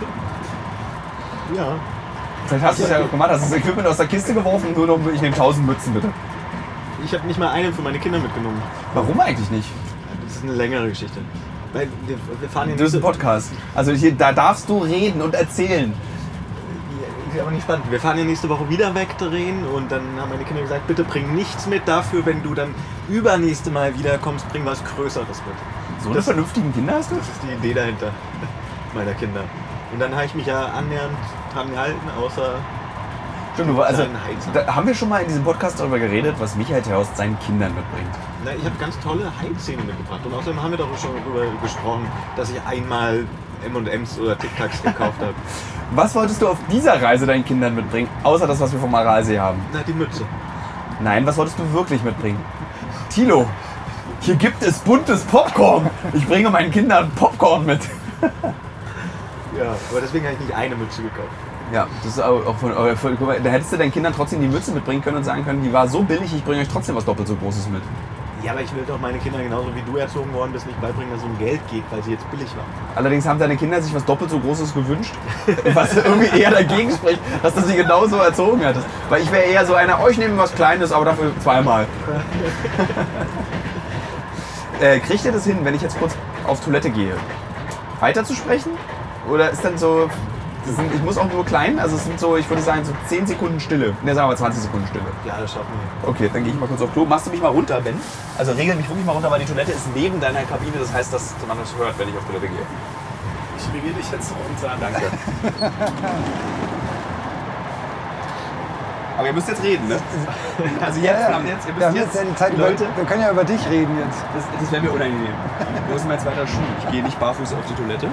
Ja. 1.55 1.75
Vielleicht 2.47 2.65
hast 2.65 2.79
du 2.79 2.83
es 2.83 2.89
ja 2.89 3.01
gemacht, 3.01 3.29
hast 3.29 3.43
das 3.43 3.53
Equipment 3.53 3.87
aus 3.87 3.97
der 3.97 4.07
Kiste 4.07 4.33
geworfen, 4.33 4.73
nur 4.73 4.87
noch, 4.87 4.99
ich 5.13 5.21
nehme 5.21 5.35
1000 5.35 5.67
Mützen 5.67 5.93
bitte. 5.93 6.09
Ich 7.05 7.13
habe 7.13 7.27
nicht 7.27 7.39
mal 7.39 7.49
einen 7.49 7.73
für 7.73 7.81
meine 7.81 7.99
Kinder 7.99 8.19
mitgenommen. 8.19 8.61
Warum 8.93 9.19
eigentlich 9.19 9.49
nicht? 9.51 9.69
Das 10.25 10.37
ist 10.37 10.43
eine 10.43 10.53
längere 10.53 10.89
Geschichte. 10.89 11.19
Weil 11.73 11.87
wir, 12.07 12.17
wir 12.39 12.49
fahren 12.49 12.69
hier 12.69 12.77
Das 12.77 12.87
ist 12.89 12.95
ein 12.95 13.01
Podcast. 13.01 13.51
Also 13.75 13.91
hier, 13.91 14.13
da 14.13 14.31
darfst 14.31 14.67
du 14.69 14.79
reden 14.79 15.21
und 15.21 15.35
erzählen. 15.35 15.93
Ist 17.33 17.41
aber 17.41 17.51
nicht 17.51 17.63
spannend. 17.63 17.85
Wir 17.91 17.99
fahren 17.99 18.17
ja 18.17 18.23
nächste 18.23 18.49
Woche 18.49 18.67
wieder 18.69 18.95
wegdrehen 18.95 19.65
und 19.67 19.91
dann 19.91 20.01
haben 20.19 20.29
meine 20.29 20.43
Kinder 20.43 20.63
gesagt, 20.63 20.87
bitte 20.87 21.03
bring 21.03 21.35
nichts 21.35 21.67
mit 21.67 21.87
dafür, 21.87 22.25
wenn 22.25 22.41
du 22.41 22.53
dann 22.55 22.73
übernächste 23.09 23.69
Mal 23.69 23.97
wiederkommst, 23.97 24.47
bring 24.49 24.65
was 24.65 24.83
Größeres 24.83 25.27
mit. 25.45 26.01
So 26.01 26.07
eine 26.09 26.15
Das- 26.15 26.25
vernünftigen 26.25 26.73
Kinder 26.73 26.93
hast 26.95 27.11
du? 27.11 27.15
Das 27.15 27.27
ist 27.27 27.41
die 27.43 27.53
Idee 27.67 27.73
dahinter 27.75 28.11
meiner 28.95 29.13
Kinder. 29.13 29.41
Und 29.93 29.99
dann 29.99 30.13
habe 30.15 30.25
ich 30.25 30.33
mich 30.35 30.45
ja 30.47 30.65
annähernd 30.65 31.15
dran 31.53 31.69
gehalten, 31.71 31.99
außer 32.19 32.55
Stimmt, 33.57 33.79
also, 33.79 34.03
da 34.53 34.75
haben 34.75 34.85
wir 34.85 34.93
schon 34.93 35.09
mal 35.09 35.23
in 35.23 35.29
diesem 35.29 35.43
Podcast 35.43 35.79
darüber 35.79 35.97
geredet, 35.97 36.35
was 36.37 36.55
Michael 36.55 36.79
Theos 36.83 37.07
seinen 37.15 37.39
Kindern 37.39 37.73
mitbringt. 37.73 38.13
Na, 38.45 38.51
ich 38.53 38.63
habe 38.63 38.75
ganz 38.79 38.99
tolle 38.99 39.31
Heizszenen 39.41 39.83
mitgebracht. 39.83 40.19
Und 40.23 40.35
außerdem 40.35 40.61
haben 40.61 40.69
wir 40.69 40.77
doch 40.77 40.95
schon 40.95 41.09
darüber 41.23 41.43
gesprochen, 41.63 42.05
dass 42.35 42.51
ich 42.51 42.61
einmal 42.67 43.25
M&M's 43.65 44.19
oder 44.19 44.37
Tic 44.37 44.55
Tacs 44.57 44.83
gekauft 44.83 45.19
habe. 45.19 45.33
Was 45.95 46.13
wolltest 46.13 46.39
du 46.39 46.49
auf 46.49 46.59
dieser 46.71 47.01
Reise 47.01 47.25
deinen 47.25 47.43
Kindern 47.43 47.73
mitbringen, 47.73 48.07
außer 48.21 48.45
das, 48.45 48.59
was 48.59 48.73
wir 48.73 48.79
vom 48.79 48.93
Aralsee 48.93 49.39
haben? 49.39 49.59
Na, 49.73 49.79
die 49.87 49.93
Mütze. 49.93 50.23
Nein, 50.99 51.25
was 51.25 51.37
wolltest 51.37 51.57
du 51.57 51.73
wirklich 51.73 52.03
mitbringen? 52.03 52.39
Tilo, 53.09 53.47
hier 54.19 54.35
gibt 54.35 54.61
es 54.61 54.79
buntes 54.79 55.23
Popcorn. 55.23 55.89
Ich 56.13 56.27
bringe 56.27 56.49
meinen 56.49 56.71
Kindern 56.71 57.09
Popcorn 57.15 57.65
mit. 57.65 57.79
Ja, 59.57 59.75
aber 59.89 60.01
deswegen 60.01 60.23
habe 60.25 60.35
ich 60.35 60.41
nicht 60.41 60.55
eine 60.55 60.75
Mütze 60.75 61.01
gekauft. 61.01 61.31
Ja, 61.73 61.87
das 62.03 62.13
ist 62.13 62.21
auch 62.21 62.55
von, 62.55 62.71
mal, 62.71 63.39
da 63.41 63.49
hättest 63.49 63.73
du 63.73 63.77
deinen 63.77 63.91
Kindern 63.91 64.13
trotzdem 64.15 64.39
die 64.39 64.47
Mütze 64.47 64.71
mitbringen 64.71 65.01
können 65.01 65.17
und 65.17 65.23
sagen 65.23 65.43
können, 65.43 65.61
die 65.61 65.73
war 65.73 65.87
so 65.87 66.01
billig, 66.01 66.33
ich 66.33 66.43
bringe 66.43 66.61
euch 66.61 66.69
trotzdem 66.69 66.95
was 66.95 67.03
doppelt 67.03 67.27
so 67.27 67.35
Großes 67.35 67.67
mit. 67.67 67.81
Ja, 68.43 68.51
aber 68.51 68.61
ich 68.61 68.73
will 68.73 68.83
doch 68.87 68.99
meine 68.99 69.17
Kinder 69.17 69.41
genauso 69.41 69.75
wie 69.75 69.81
du 69.81 69.97
erzogen 69.97 70.31
worden 70.33 70.53
bist, 70.53 70.67
nicht 70.67 70.79
beibringen, 70.79 71.11
dass 71.11 71.21
es 71.21 71.25
um 71.25 71.37
Geld 71.39 71.59
geht, 71.69 71.83
weil 71.89 72.03
sie 72.03 72.11
jetzt 72.11 72.29
billig 72.29 72.47
waren. 72.55 72.67
Allerdings 72.95 73.27
haben 73.27 73.39
deine 73.39 73.57
Kinder 73.57 73.81
sich 73.81 73.93
was 73.93 74.05
doppelt 74.05 74.29
so 74.29 74.39
Großes 74.39 74.73
gewünscht, 74.73 75.13
was 75.73 75.97
irgendwie 75.97 76.39
eher 76.39 76.51
dagegen 76.51 76.91
spricht, 76.91 77.19
dass 77.41 77.55
du 77.55 77.61
sie 77.61 77.75
genauso 77.75 78.17
erzogen 78.17 78.63
hattest. 78.63 78.85
Weil 79.09 79.23
ich 79.23 79.31
wäre 79.31 79.43
eher 79.43 79.65
so 79.65 79.73
einer, 79.73 79.99
euch 80.01 80.17
nehmen 80.17 80.37
was 80.37 80.53
Kleines, 80.53 80.91
aber 80.91 81.05
dafür 81.05 81.31
zweimal. 81.41 81.87
äh, 84.81 84.99
kriegt 84.99 85.25
ihr 85.25 85.31
das 85.31 85.45
hin, 85.45 85.57
wenn 85.63 85.73
ich 85.73 85.81
jetzt 85.81 85.99
kurz 85.99 86.15
auf 86.45 86.63
Toilette 86.63 86.91
gehe, 86.91 87.15
weiter 87.99 88.23
zu 88.23 88.35
sprechen? 88.35 88.71
Oder 89.29 89.49
ist 89.49 89.65
dann 89.65 89.77
so, 89.77 90.09
sind, 90.75 90.93
ich 90.93 91.01
muss 91.03 91.17
auch 91.17 91.31
nur 91.31 91.45
klein, 91.45 91.79
also 91.79 91.95
es 91.95 92.03
sind 92.05 92.19
so, 92.19 92.37
ich 92.37 92.49
würde 92.49 92.61
sagen, 92.61 92.83
so 92.85 92.93
10 93.07 93.27
Sekunden 93.27 93.59
Stille. 93.59 93.95
Ne, 94.03 94.13
sagen 94.13 94.29
wir 94.29 94.35
20 94.35 94.63
Sekunden 94.63 94.87
Stille. 94.87 95.05
Ja, 95.25 95.35
das 95.39 95.53
schaffen 95.53 95.67
wir. 96.01 96.09
Okay, 96.09 96.29
dann 96.31 96.43
gehe 96.43 96.53
ich 96.53 96.59
mal 96.59 96.67
kurz 96.67 96.81
auf 96.81 96.91
Klo. 96.93 97.05
Machst 97.05 97.27
du 97.27 97.31
mich 97.31 97.41
mal 97.41 97.49
runter, 97.49 97.81
Ben? 97.81 97.99
Also 98.37 98.51
regel 98.53 98.75
mich 98.75 98.87
wirklich 98.89 99.05
mal 99.05 99.13
runter, 99.13 99.31
weil 99.31 99.39
die 99.39 99.45
Toilette 99.45 99.71
ist 99.71 99.87
neben 99.95 100.19
deiner 100.19 100.41
Kabine. 100.43 100.73
Das 100.79 100.93
heißt, 100.93 101.13
dass 101.13 101.33
man 101.47 101.57
das 101.57 101.73
hört, 101.77 101.97
wenn 101.97 102.09
ich 102.09 102.15
auf 102.17 102.25
Toilette 102.25 102.47
gehe. 102.47 102.65
Ich 103.57 103.73
regiere 103.73 103.93
dich 103.95 104.11
jetzt 104.11 104.31
runter. 104.31 104.75
Danke. 104.79 105.01
Aber 109.17 109.25
ihr 109.25 109.33
müsst 109.33 109.47
jetzt 109.47 109.63
reden, 109.63 109.87
ne? 109.87 109.97
Also 110.79 110.99
jetzt, 110.99 111.25
ab 111.25 111.41
jetzt, 111.43 111.67
ihr 111.67 111.75
Wir 111.75 111.85
haben 111.87 111.93
müsst 111.93 112.05
jetzt 112.05 112.15
ja 112.15 112.23
die 112.23 112.35
Zeit, 112.35 112.53
über, 112.53 112.69
Leute, 112.69 112.85
wir 112.95 113.05
können 113.05 113.21
ja 113.21 113.31
über 113.31 113.43
dich 113.43 113.67
reden 113.67 113.97
jetzt. 113.97 114.21
das, 114.35 114.43
das 114.61 114.71
wäre 114.71 114.83
mir 114.83 114.91
unangenehm. 114.91 115.33
Wo 115.89 115.95
ist 115.95 116.07
mein 116.07 116.19
zweiter 116.19 116.45
Schuh? 116.45 116.59
Ich 116.83 116.91
gehe 116.91 117.01
nicht 117.03 117.19
barfuß 117.19 117.53
auf 117.53 117.65
die 117.67 117.73
Toilette. 117.73 118.07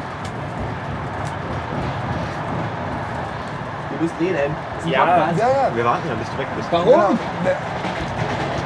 Ihr 3.95 4.03
müsst 4.03 4.15
reden. 4.21 4.55
Ist 4.79 4.89
Ja. 4.89 5.05
Podcast. 5.05 5.39
Ja, 5.39 5.49
ja. 5.49 5.77
Wir 5.77 5.85
warten 5.85 6.09
ja, 6.09 6.15
bis 6.15 6.29
du 6.31 6.39
weg 6.39 6.49
bist. 6.57 6.69
Warum? 6.71 6.91
Genau. 6.91 7.19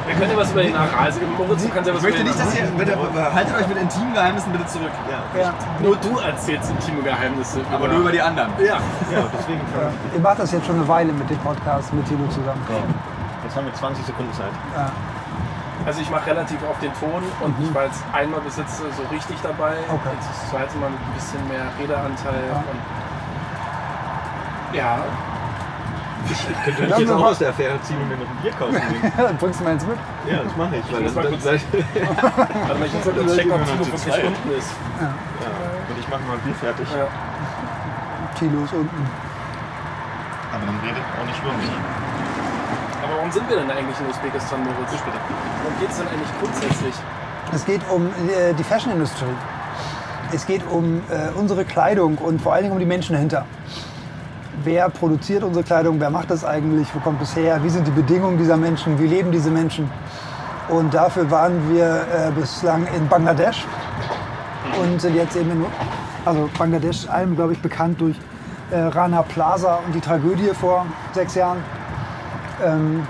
Wir 0.09 0.15
können 0.15 0.31
ja 0.31 0.37
was 0.37 0.51
über 0.51 0.63
den. 0.63 0.73
Moritz, 1.37 1.61
du 1.63 1.69
kannst 1.69 1.87
ja 1.87 1.93
was 1.93 2.01
Ich 2.01 2.09
möchte 2.09 2.23
nicht, 2.23 2.39
dass 2.39 2.55
ihr. 2.57 2.65
Bitte, 2.65 2.97
haltet 3.33 3.55
euch 3.55 3.67
mit 3.67 3.77
intimen 3.77 4.13
Geheimnissen 4.13 4.51
bitte 4.51 4.65
zurück. 4.65 4.91
Ja, 5.05 5.39
Ja. 5.39 5.53
Nur 5.79 5.95
du 5.97 6.17
erzählst 6.17 6.71
intime 6.71 7.03
Geheimnisse. 7.03 7.61
Aber 7.71 7.87
nur 7.87 7.99
über 7.99 8.11
die 8.11 8.21
anderen. 8.21 8.49
Ja. 8.57 8.81
ja 9.13 9.29
deswegen. 9.37 9.61
Ja. 9.77 9.91
Ihr 10.15 10.19
macht 10.19 10.39
das 10.39 10.51
jetzt 10.51 10.65
schon 10.65 10.77
eine 10.77 10.87
Weile 10.87 11.13
mit 11.13 11.29
dem 11.29 11.37
Podcast 11.37 11.93
mit 11.93 12.07
Tilo 12.07 12.25
zusammen. 12.29 12.65
Jetzt 13.43 13.55
haben 13.55 13.65
wir 13.65 13.73
20 13.73 14.05
Sekunden 14.05 14.33
Zeit. 14.33 14.51
Ja. 14.75 14.89
Also 15.85 16.01
ich 16.01 16.09
mache 16.09 16.25
relativ 16.25 16.57
oft 16.69 16.81
den 16.81 16.91
Ton 16.99 17.23
und 17.41 17.55
ich 17.63 17.73
war 17.73 17.85
jetzt 17.85 18.03
einmal 18.11 18.41
bis 18.41 18.57
jetzt 18.57 18.77
so 18.77 18.83
richtig 19.11 19.37
dabei. 19.41 19.73
Okay. 19.87 20.09
Jetzt 20.17 20.27
das 20.29 20.49
zweite 20.49 20.77
Mal 20.77 20.89
mit 20.89 20.99
ein 20.99 21.13
bisschen 21.13 21.47
mehr 21.47 21.65
Redeanteil. 21.79 22.43
Ja. 22.49 22.63
Ja, 24.73 25.03
Könnte 26.65 26.81
Ja, 26.83 26.95
ich 26.95 26.99
jetzt 26.99 27.11
auch 27.11 27.23
aus 27.23 27.37
der 27.39 27.49
Affäre 27.49 27.81
ziehen 27.81 27.97
und 27.97 28.09
mir 28.09 28.17
noch 28.17 28.29
ein 28.29 28.37
Bier 28.41 28.51
kaufen 28.51 28.73
gehen. 28.73 29.11
Dann 29.17 29.37
bringst 29.37 29.59
du 29.59 29.63
mal 29.63 29.73
ins 29.73 29.85
mit. 29.85 29.97
Ja, 30.27 30.43
das 30.43 30.55
mache 30.55 30.75
ich. 30.75 30.93
Weil 30.93 31.01
muss 31.01 31.13
dann, 31.13 31.23
dann, 31.23 31.33
dann, 31.33 31.41
warte 31.41 32.79
mal, 32.79 32.85
ich 32.85 32.93
muss 32.93 33.05
mal 33.05 33.13
kurz 33.13 33.27
Dann 33.27 33.37
checken, 33.37 33.51
ob 33.51 33.65
Tilo 33.65 33.85
noch 33.85 34.27
unten 34.29 34.51
ist. 34.51 34.71
ja. 34.99 35.07
Und 35.89 35.99
ich 35.99 36.07
mache 36.09 36.21
mal 36.27 36.33
ein 36.33 36.43
Bier 36.43 36.55
fertig. 36.55 36.87
Ja. 36.91 37.07
Tilo 38.37 38.63
ist 38.63 38.73
unten. 38.73 39.01
Aber 40.53 40.65
dann 40.65 40.79
redet 40.83 41.03
auch 41.17 41.25
nicht 41.25 41.39
über 41.41 41.53
mich. 41.53 41.71
Aber 43.03 43.15
warum 43.17 43.31
sind 43.31 43.49
wir 43.49 43.57
denn 43.57 43.71
eigentlich 43.71 43.99
in 43.99 44.05
Usbekistan, 44.09 44.59
Moritz? 44.63 44.91
Worum 44.91 45.79
geht 45.79 45.89
es 45.89 45.97
denn 45.97 46.07
eigentlich 46.07 46.33
grundsätzlich? 46.39 46.95
Es 47.53 47.65
geht 47.65 47.81
um 47.89 48.07
äh, 48.07 48.53
die 48.53 48.63
Fashion-Industrie. 48.63 49.33
Es 50.31 50.45
geht 50.45 50.61
um 50.69 51.01
äh, 51.09 51.29
unsere 51.33 51.65
Kleidung 51.65 52.17
und 52.19 52.39
vor 52.41 52.53
allen 52.53 52.63
Dingen 52.63 52.73
um 52.73 52.79
die 52.79 52.85
Menschen 52.85 53.13
dahinter. 53.13 53.45
Wer 54.63 54.89
produziert 54.89 55.43
unsere 55.43 55.63
Kleidung? 55.63 56.01
Wer 56.01 56.09
macht 56.09 56.31
das 56.31 56.43
eigentlich? 56.43 56.93
Wo 56.93 56.99
kommt 56.99 57.21
es 57.21 57.33
her? 57.33 57.63
Wie 57.63 57.69
sind 57.69 57.87
die 57.87 57.91
Bedingungen 57.91 58.37
dieser 58.37 58.57
Menschen? 58.57 58.99
Wie 58.99 59.07
leben 59.07 59.31
diese 59.31 59.49
Menschen? 59.49 59.89
Und 60.67 60.93
dafür 60.93 61.31
waren 61.31 61.73
wir 61.73 61.85
äh, 61.85 62.31
bislang 62.37 62.85
in 62.93 63.07
Bangladesch 63.07 63.65
und 64.81 64.99
sind 64.99 65.15
jetzt 65.15 65.37
eben 65.37 65.51
in, 65.51 65.65
also 66.25 66.49
Bangladesch 66.57 67.07
allem, 67.07 67.37
glaube 67.37 67.53
ich, 67.53 67.61
bekannt 67.61 68.01
durch 68.01 68.17
äh, 68.71 68.79
Rana 68.79 69.21
Plaza 69.21 69.79
und 69.85 69.95
die 69.95 70.01
Tragödie 70.01 70.49
vor 70.49 70.85
sechs 71.13 71.35
Jahren. 71.35 71.63
Ähm, 72.61 73.07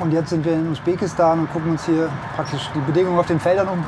und 0.00 0.12
jetzt 0.12 0.30
sind 0.30 0.44
wir 0.44 0.54
in 0.54 0.70
Usbekistan 0.72 1.38
und 1.38 1.52
gucken 1.52 1.72
uns 1.72 1.86
hier 1.86 2.08
praktisch 2.34 2.70
die 2.74 2.80
Bedingungen 2.80 3.20
auf 3.20 3.26
den 3.26 3.38
Feldern 3.38 3.68
um. 3.68 3.84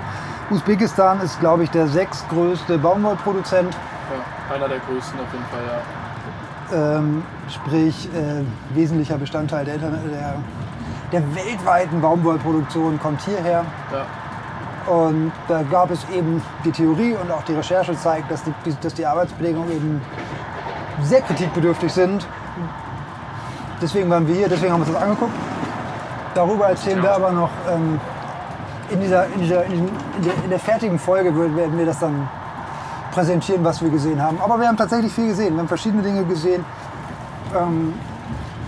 Usbekistan 0.51 1.21
ist, 1.21 1.41
glaube 1.41 1.65
ich, 1.65 1.71
der 1.71 1.89
sechstgrößte 1.89 2.79
Baumwollproduzent. 2.79 3.75
Ja, 3.75 4.55
einer 4.55 4.69
der 4.69 4.79
größten 4.79 5.19
auf 5.19 5.33
jeden 5.33 5.45
Fall, 5.47 5.63
ja. 5.67 6.10
Ähm, 6.73 7.23
sprich, 7.49 8.09
äh, 8.15 8.45
wesentlicher 8.77 9.19
Bestandteil 9.19 9.65
der, 9.65 9.79
der, 9.79 9.91
der 11.13 11.35
weltweiten 11.35 12.01
Baumwollproduktion 12.01 12.99
kommt 13.01 13.21
hierher. 13.23 13.65
ja. 13.93 14.07
Und 14.93 15.31
da 15.47 15.63
gab 15.63 15.91
es 15.91 16.05
eben 16.11 16.43
die 16.65 16.73
Theorie 16.73 17.15
und 17.15 17.31
auch 17.31 17.43
die 17.43 17.53
Recherche 17.55 17.95
zeigt, 17.97 18.31
dass 18.31 18.43
die, 18.45 18.53
die- 18.65 18.77
dass 18.81 18.95
die 18.95 19.05
Arbeitsbedingungen 19.05 19.71
eben 19.71 20.01
sehr 21.03 21.21
kritikbedürftig 21.21 21.93
sind. 21.93 22.27
Deswegen 23.83 24.09
waren 24.11 24.27
wir 24.27 24.35
hier, 24.35 24.49
deswegen 24.49 24.73
haben 24.73 24.81
wir 24.81 24.87
uns 24.87 24.95
das 24.95 25.03
angeguckt. 25.03 25.33
Darüber 26.35 26.69
erzählen 26.69 27.03
wir 27.03 27.13
aber 27.15 27.31
noch 27.31 27.51
ähm, 27.73 28.01
in, 28.91 29.01
dieser, 29.01 29.27
in, 29.27 29.41
dieser, 29.41 29.65
in, 29.67 29.87
der, 30.25 30.33
in 30.45 30.51
der 30.51 30.59
fertigen 30.59 30.99
Folge 30.99 31.35
werden 31.37 31.79
wir 31.79 31.87
das 31.87 31.99
dann 31.99 32.29
präsentieren, 33.13 33.65
was 33.65 33.83
wir 33.83 33.91
gesehen 33.91 34.23
haben. 34.23 34.41
Aber 34.41 34.59
wir 34.59 34.69
haben 34.69 34.77
tatsächlich 34.77 35.13
viel 35.13 35.29
gesehen. 35.29 35.55
Wir 35.55 35.61
haben 35.61 35.69
verschiedene 35.69 36.03
Dinge 36.03 36.25
gesehen. 36.25 36.65
Ähm, 37.57 37.95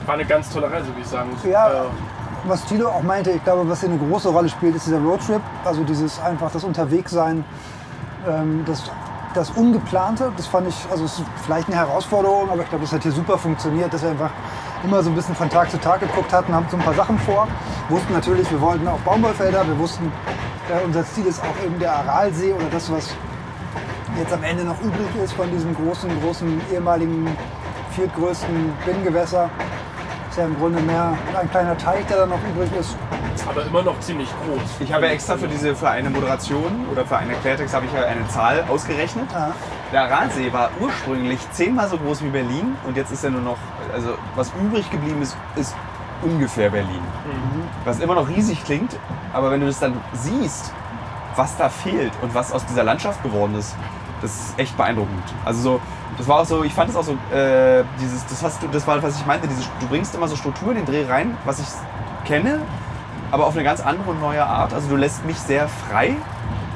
War 0.06 0.14
eine 0.14 0.24
ganz 0.24 0.50
tolle 0.50 0.70
Reise, 0.70 0.88
würde 0.88 1.00
ich 1.00 1.06
sagen. 1.06 1.30
Ja. 1.44 1.68
Äh, 1.68 1.72
was 2.44 2.64
Tilo 2.64 2.88
auch 2.88 3.02
meinte, 3.02 3.30
ich 3.30 3.44
glaube, 3.44 3.68
was 3.68 3.80
hier 3.80 3.88
eine 3.88 3.98
große 3.98 4.28
Rolle 4.28 4.48
spielt, 4.48 4.74
ist 4.74 4.86
dieser 4.86 4.98
Roadtrip. 4.98 5.40
Also 5.64 5.84
dieses 5.84 6.20
einfach 6.20 6.50
das 6.50 6.64
Unterwegssein, 6.64 7.44
ähm, 8.28 8.64
das, 8.66 8.82
das 9.34 9.50
Ungeplante. 9.50 10.32
Das 10.36 10.46
fand 10.46 10.68
ich, 10.68 10.86
also 10.90 11.04
es 11.04 11.18
ist 11.18 11.24
vielleicht 11.44 11.68
eine 11.68 11.76
Herausforderung, 11.76 12.50
aber 12.50 12.62
ich 12.62 12.68
glaube, 12.68 12.84
das 12.84 12.92
hat 12.92 13.02
hier 13.02 13.12
super 13.12 13.38
funktioniert, 13.38 13.92
dass 13.94 14.02
wir 14.02 14.10
einfach 14.10 14.30
immer 14.82 15.02
so 15.02 15.10
ein 15.10 15.14
bisschen 15.14 15.36
von 15.36 15.48
Tag 15.48 15.70
zu 15.70 15.78
Tag 15.78 16.00
geguckt 16.00 16.32
hatten, 16.32 16.52
haben 16.52 16.66
so 16.68 16.76
ein 16.76 16.82
paar 16.82 16.94
Sachen 16.94 17.16
vor. 17.20 17.46
Wussten 17.88 18.12
natürlich, 18.12 18.50
wir 18.50 18.60
wollten 18.60 18.88
auf 18.88 19.00
Baumwollfelder, 19.02 19.64
wir 19.66 19.78
wussten, 19.78 20.10
äh, 20.68 20.84
unser 20.84 21.04
Ziel 21.04 21.26
ist 21.26 21.40
auch 21.40 21.64
eben 21.64 21.78
der 21.78 21.94
Aralsee 21.94 22.52
oder 22.52 22.66
das, 22.72 22.90
was 22.90 23.10
jetzt 24.18 24.32
am 24.32 24.42
Ende 24.42 24.64
noch 24.64 24.80
übrig 24.80 25.08
ist 25.22 25.32
von 25.32 25.50
diesem 25.50 25.74
großen, 25.74 26.10
großen 26.22 26.60
ehemaligen 26.72 27.26
viertgrößten 27.92 28.72
Binnengewässer. 28.84 29.50
Ist 30.30 30.38
ja 30.38 30.44
im 30.44 30.56
Grunde 30.58 30.80
mehr 30.80 31.16
ein 31.38 31.50
kleiner 31.50 31.76
Teich, 31.76 32.06
der 32.06 32.18
da 32.18 32.26
noch 32.26 32.40
übrig 32.54 32.70
ist. 32.78 32.96
aber 33.46 33.66
immer 33.66 33.82
noch 33.82 33.98
ziemlich 34.00 34.28
groß. 34.28 34.62
Ich 34.80 34.92
habe 34.92 35.06
ja 35.06 35.12
extra 35.12 35.36
für 35.36 35.48
diese 35.48 35.74
für 35.74 35.90
eine 35.90 36.08
Moderation 36.08 36.86
oder 36.90 37.04
für 37.04 37.18
einen 37.18 37.38
Quertext 37.42 37.74
habe 37.74 37.86
ich 37.86 37.92
ja 37.92 38.04
eine 38.04 38.26
Zahl 38.28 38.64
ausgerechnet. 38.68 39.30
Ja. 39.32 39.52
Der 39.92 40.04
Aralsee 40.04 40.50
war 40.52 40.70
ursprünglich 40.80 41.38
zehnmal 41.50 41.88
so 41.88 41.98
groß 41.98 42.22
wie 42.22 42.28
Berlin 42.28 42.76
und 42.86 42.96
jetzt 42.96 43.12
ist 43.12 43.24
er 43.24 43.30
nur 43.30 43.42
noch, 43.42 43.58
also 43.92 44.14
was 44.34 44.50
übrig 44.62 44.90
geblieben 44.90 45.20
ist, 45.20 45.36
ist 45.56 45.74
ungefähr 46.22 46.70
Berlin. 46.70 47.02
Was 47.84 48.00
immer 48.00 48.14
noch 48.14 48.28
riesig 48.28 48.64
klingt, 48.64 48.96
aber 49.34 49.50
wenn 49.50 49.60
du 49.60 49.66
das 49.66 49.80
dann 49.80 50.00
siehst, 50.14 50.72
was 51.36 51.56
da 51.56 51.68
fehlt 51.68 52.12
und 52.22 52.34
was 52.34 52.52
aus 52.52 52.64
dieser 52.66 52.84
Landschaft 52.84 53.22
geworden 53.22 53.54
ist, 53.54 53.76
das 54.22 54.30
ist 54.30 54.58
echt 54.58 54.76
beeindruckend. 54.76 55.22
Also 55.44 55.60
so, 55.60 55.80
das 56.16 56.28
war 56.28 56.40
auch 56.40 56.46
so, 56.46 56.64
ich 56.64 56.72
fand 56.72 56.90
es 56.90 56.96
auch 56.96 57.04
so, 57.04 57.12
äh, 57.34 57.84
dieses, 58.00 58.24
das 58.26 58.42
hast 58.42 58.62
du, 58.62 58.68
das 58.68 58.86
war, 58.86 59.02
was 59.02 59.16
ich 59.18 59.26
meinte, 59.26 59.48
diese, 59.48 59.62
du 59.80 59.86
bringst 59.88 60.14
immer 60.14 60.28
so 60.28 60.36
Struktur 60.36 60.70
in 60.70 60.76
den 60.76 60.86
Dreh 60.86 61.04
rein, 61.06 61.36
was 61.44 61.58
ich 61.58 61.66
kenne, 62.24 62.60
aber 63.30 63.46
auf 63.46 63.54
eine 63.54 63.64
ganz 63.64 63.80
andere 63.80 64.10
und 64.10 64.20
neue 64.20 64.44
Art. 64.44 64.72
Also 64.72 64.88
du 64.88 64.96
lässt 64.96 65.24
mich 65.24 65.38
sehr 65.38 65.68
frei 65.68 66.16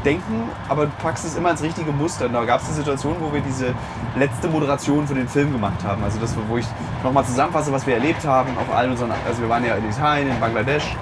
denken, 0.05 0.49
aber 0.69 0.87
du 0.87 0.93
packst 1.03 1.25
es 1.25 1.37
immer 1.37 1.51
ins 1.51 1.63
richtige 1.63 1.93
Muster. 1.93 2.27
Und 2.27 2.33
da 2.33 2.45
gab 2.45 2.61
es 2.61 2.67
eine 2.69 2.77
Situation, 2.77 3.17
wo 3.21 3.33
wir 3.33 3.41
diese 3.41 3.75
letzte 4.17 4.49
Moderation 4.49 5.07
für 5.07 5.15
den 5.15 5.29
Film 5.29 5.53
gemacht 5.53 5.85
haben. 5.85 6.03
Also 6.05 6.19
das, 6.19 6.35
wo 6.49 6.57
ich 6.57 6.67
nochmal 7.03 7.25
zusammenfasse, 7.25 7.73
was 7.73 7.87
wir 7.87 7.95
erlebt 7.95 8.25
haben 8.25 8.57
auf 8.57 8.75
allen 8.75 8.93
unseren, 8.93 9.11
also 9.27 9.43
wir 9.43 9.49
waren 9.49 9.65
ja 9.65 9.75
in 9.75 9.91
Italien, 9.91 10.31
in 10.31 10.41
Bangladesch 10.41 10.97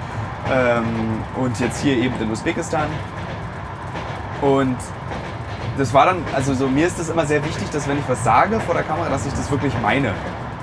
ähm, 0.51 1.19
und 1.37 1.59
jetzt 1.59 1.81
hier 1.81 1.97
eben 1.97 2.19
in 2.19 2.31
Usbekistan. 2.31 2.87
Und 4.41 4.77
das 5.77 5.93
war 5.93 6.05
dann, 6.05 6.17
also 6.33 6.53
so, 6.53 6.67
mir 6.67 6.87
ist 6.87 6.99
es 6.99 7.09
immer 7.09 7.25
sehr 7.25 7.43
wichtig, 7.43 7.69
dass 7.71 7.87
wenn 7.87 7.97
ich 7.97 8.07
was 8.07 8.23
sage 8.23 8.59
vor 8.59 8.75
der 8.75 8.83
Kamera, 8.83 9.09
dass 9.09 9.25
ich 9.25 9.33
das 9.33 9.49
wirklich 9.51 9.73
meine. 9.81 10.13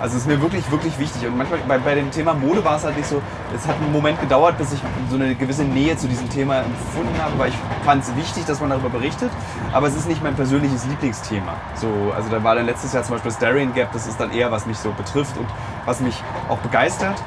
Also 0.00 0.16
es 0.16 0.22
ist 0.22 0.28
mir 0.28 0.42
wirklich, 0.42 0.68
wirklich 0.72 0.98
wichtig. 0.98 1.28
Und 1.28 1.38
manchmal 1.38 1.60
bei, 1.68 1.78
bei 1.78 1.94
dem 1.94 2.10
Thema 2.10 2.34
Mode 2.34 2.64
war 2.64 2.76
es 2.76 2.82
halt 2.82 2.96
nicht 2.96 3.08
so, 3.08 3.22
es 3.54 3.68
hat 3.68 3.76
einen 3.76 3.92
Moment 3.92 4.20
gedauert, 4.20 4.58
bis 4.58 4.72
ich 4.72 4.80
so 5.08 5.14
eine 5.14 5.36
gewisse 5.36 5.62
Nähe 5.62 5.96
zu 5.96 6.08
diesem 6.08 6.28
Thema 6.28 6.56
empfunden 6.58 7.16
habe, 7.22 7.38
weil 7.38 7.50
ich 7.50 7.54
fand 7.84 8.02
es 8.02 8.16
wichtig, 8.16 8.44
dass 8.46 8.60
man 8.60 8.70
darüber 8.70 8.88
berichtet. 8.88 9.30
Aber 9.72 9.86
es 9.86 9.94
ist 9.94 10.08
nicht 10.08 10.20
mein 10.20 10.34
persönliches 10.34 10.86
Lieblingsthema. 10.86 11.52
So, 11.76 12.12
also 12.16 12.28
da 12.30 12.42
war 12.42 12.56
dann 12.56 12.66
letztes 12.66 12.92
Jahr 12.92 13.04
zum 13.04 13.14
Beispiel 13.14 13.30
das 13.30 13.38
Darien 13.38 13.72
Gap, 13.74 13.92
das 13.92 14.08
ist 14.08 14.18
dann 14.18 14.32
eher, 14.32 14.50
was 14.50 14.66
mich 14.66 14.78
so 14.78 14.90
betrifft 14.90 15.36
und 15.36 15.46
was 15.84 16.00
mich 16.00 16.20
auch 16.48 16.58
begeistert. 16.58 17.22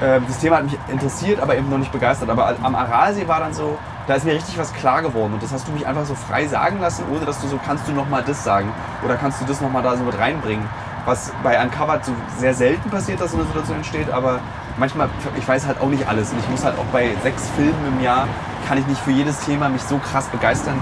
Ähm, 0.00 0.22
das 0.28 0.38
Thema 0.38 0.58
hat 0.58 0.64
mich 0.64 0.78
interessiert, 0.86 1.40
aber 1.40 1.56
eben 1.56 1.68
noch 1.68 1.78
nicht 1.78 1.90
begeistert. 1.90 2.30
Aber 2.30 2.54
am 2.62 2.76
Aralsee 2.76 3.26
war 3.26 3.40
dann 3.40 3.54
so, 3.54 3.76
da 4.10 4.16
ist 4.16 4.24
mir 4.24 4.34
richtig 4.34 4.58
was 4.58 4.72
klar 4.72 5.02
geworden 5.02 5.34
und 5.34 5.40
das 5.40 5.52
hast 5.52 5.68
du 5.68 5.72
mich 5.72 5.86
einfach 5.86 6.04
so 6.04 6.16
frei 6.16 6.44
sagen 6.48 6.80
lassen, 6.80 7.04
ohne 7.14 7.24
dass 7.24 7.40
du 7.40 7.46
so, 7.46 7.60
kannst 7.64 7.86
du 7.86 7.92
nochmal 7.92 8.24
das 8.26 8.42
sagen 8.42 8.72
oder 9.04 9.14
kannst 9.14 9.40
du 9.40 9.44
das 9.44 9.60
nochmal 9.60 9.84
da 9.84 9.96
so 9.96 10.02
mit 10.02 10.18
reinbringen. 10.18 10.68
Was 11.04 11.32
bei 11.44 11.62
Uncovered 11.62 12.04
so 12.04 12.12
sehr 12.36 12.52
selten 12.52 12.90
passiert, 12.90 13.20
dass 13.20 13.30
so 13.30 13.36
eine 13.36 13.46
Situation 13.46 13.76
entsteht, 13.76 14.10
aber 14.10 14.40
manchmal, 14.78 15.08
ich 15.38 15.46
weiß 15.46 15.64
halt 15.64 15.80
auch 15.80 15.88
nicht 15.88 16.08
alles 16.08 16.32
und 16.32 16.40
ich 16.40 16.48
muss 16.48 16.64
halt 16.64 16.76
auch 16.76 16.86
bei 16.86 17.14
sechs 17.22 17.48
Filmen 17.50 17.86
im 17.86 18.02
Jahr, 18.02 18.26
kann 18.66 18.78
ich 18.78 18.86
nicht 18.88 19.00
für 19.00 19.12
jedes 19.12 19.38
Thema 19.44 19.68
mich 19.68 19.82
so 19.82 19.98
krass 19.98 20.26
begeistern 20.26 20.80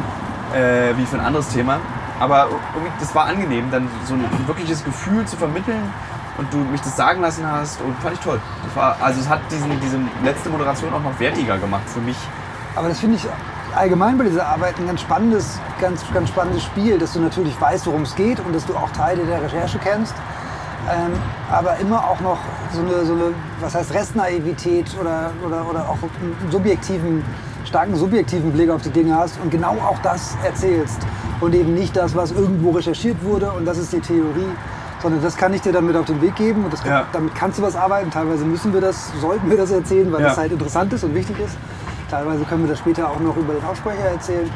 äh, 0.55 0.97
wie 0.97 1.05
für 1.05 1.19
ein 1.19 1.27
anderes 1.27 1.51
Thema. 1.51 1.81
Aber 2.21 2.49
das 2.99 3.15
war 3.15 3.27
angenehm, 3.27 3.71
dann 3.71 3.89
so 4.07 4.15
ein 4.15 4.25
wirkliches 4.47 4.83
Gefühl 4.83 5.27
zu 5.27 5.37
vermitteln 5.37 5.93
und 6.39 6.51
du 6.51 6.57
mich 6.57 6.81
das 6.81 6.97
sagen 6.97 7.21
lassen 7.21 7.47
hast 7.47 7.83
und 7.83 7.95
fand 7.99 8.15
ich 8.15 8.21
toll. 8.21 8.41
War, 8.75 8.97
also 9.03 9.21
es 9.21 9.29
hat 9.29 9.41
diesen, 9.51 9.79
diese 9.83 9.99
letzte 10.25 10.49
Moderation 10.49 10.95
auch 10.95 11.03
noch 11.03 11.21
wertiger 11.21 11.59
gemacht 11.59 11.85
für 11.93 12.01
mich. 12.01 12.17
Aber 12.79 12.89
das 12.89 13.01
finde 13.01 13.17
ich 13.17 13.27
allgemein 13.77 14.17
bei 14.17 14.25
dieser 14.25 14.47
Arbeit 14.47 14.79
ein 14.79 14.87
ganz 14.87 15.01
spannendes, 15.01 15.59
ganz, 15.81 16.01
ganz 16.15 16.29
spannendes 16.29 16.63
Spiel, 16.63 16.97
dass 16.97 17.13
du 17.13 17.19
natürlich 17.21 17.61
weißt, 17.61 17.87
worum 17.89 18.03
es 18.03 18.15
geht 18.15 18.39
und 18.39 18.55
dass 18.55 18.65
du 18.67 18.75
auch 18.77 18.89
Teile 18.91 19.25
der 19.25 19.43
Recherche 19.43 19.79
kennst. 19.83 20.15
ähm, 20.89 21.11
aber 21.51 21.77
immer 21.79 21.99
auch 22.09 22.21
noch 22.21 22.39
so 22.73 22.81
eine, 22.81 23.05
so 23.05 23.13
eine 23.15 23.35
was 23.61 23.75
heißt 23.75 23.93
Restnaivität 23.93 24.87
oder, 25.01 25.33
oder, 25.45 25.69
oder 25.69 25.81
auch 25.89 25.99
einen 26.21 26.51
subjektiven, 26.53 27.25
starken 27.65 27.97
subjektiven 27.97 28.53
Blick 28.53 28.71
auf 28.71 28.81
die 28.83 28.91
Dinge 28.91 29.15
hast 29.17 29.39
und 29.43 29.51
genau 29.51 29.73
auch 29.73 29.99
das 30.05 30.37
erzählst 30.45 30.99
und 31.41 31.53
eben 31.55 31.75
nicht 31.75 31.97
das, 31.97 32.15
was 32.15 32.31
irgendwo 32.31 32.71
recherchiert 32.71 33.23
wurde 33.25 33.51
und 33.51 33.65
das 33.67 33.77
ist 33.77 33.93
die 33.93 34.01
Theorie, 34.01 34.49
sondern 35.03 35.21
das 35.21 35.37
kann 35.37 35.53
ich 35.53 35.61
dir 35.63 35.73
dann 35.73 35.85
mit 35.85 35.97
auf 35.97 36.07
den 36.07 36.23
Weg 36.23 36.37
geben 36.37 36.65
und 36.65 36.73
kann, 36.81 36.91
Ja. 36.91 37.05
damit 37.13 37.35
kannst 37.35 37.59
du 37.59 37.63
was 37.63 37.75
arbeiten. 37.77 38.11
Teilweise 38.11 38.45
müssen 38.45 38.73
wir 38.73 38.81
das, 38.81 39.11
sollten 39.21 39.51
wir 39.51 39.57
das 39.59 39.73
erzählen, 39.73 40.11
weil 40.13 40.23
Ja. 40.23 40.29
das 40.29 40.39
halt 40.39 40.53
interessant 40.53 40.93
ist 40.93 41.03
und 41.05 41.15
wichtig 41.15 41.39
ist. 41.41 41.57
Teilweise 42.11 42.45
können 42.45 42.63
wir 42.63 42.71
das 42.71 42.79
später 42.79 43.11
auch 43.11 43.21
noch 43.21 43.37
über 43.37 43.53
den 43.53 43.65
Aufsprecher 43.65 44.05
erzählen. 44.05 44.51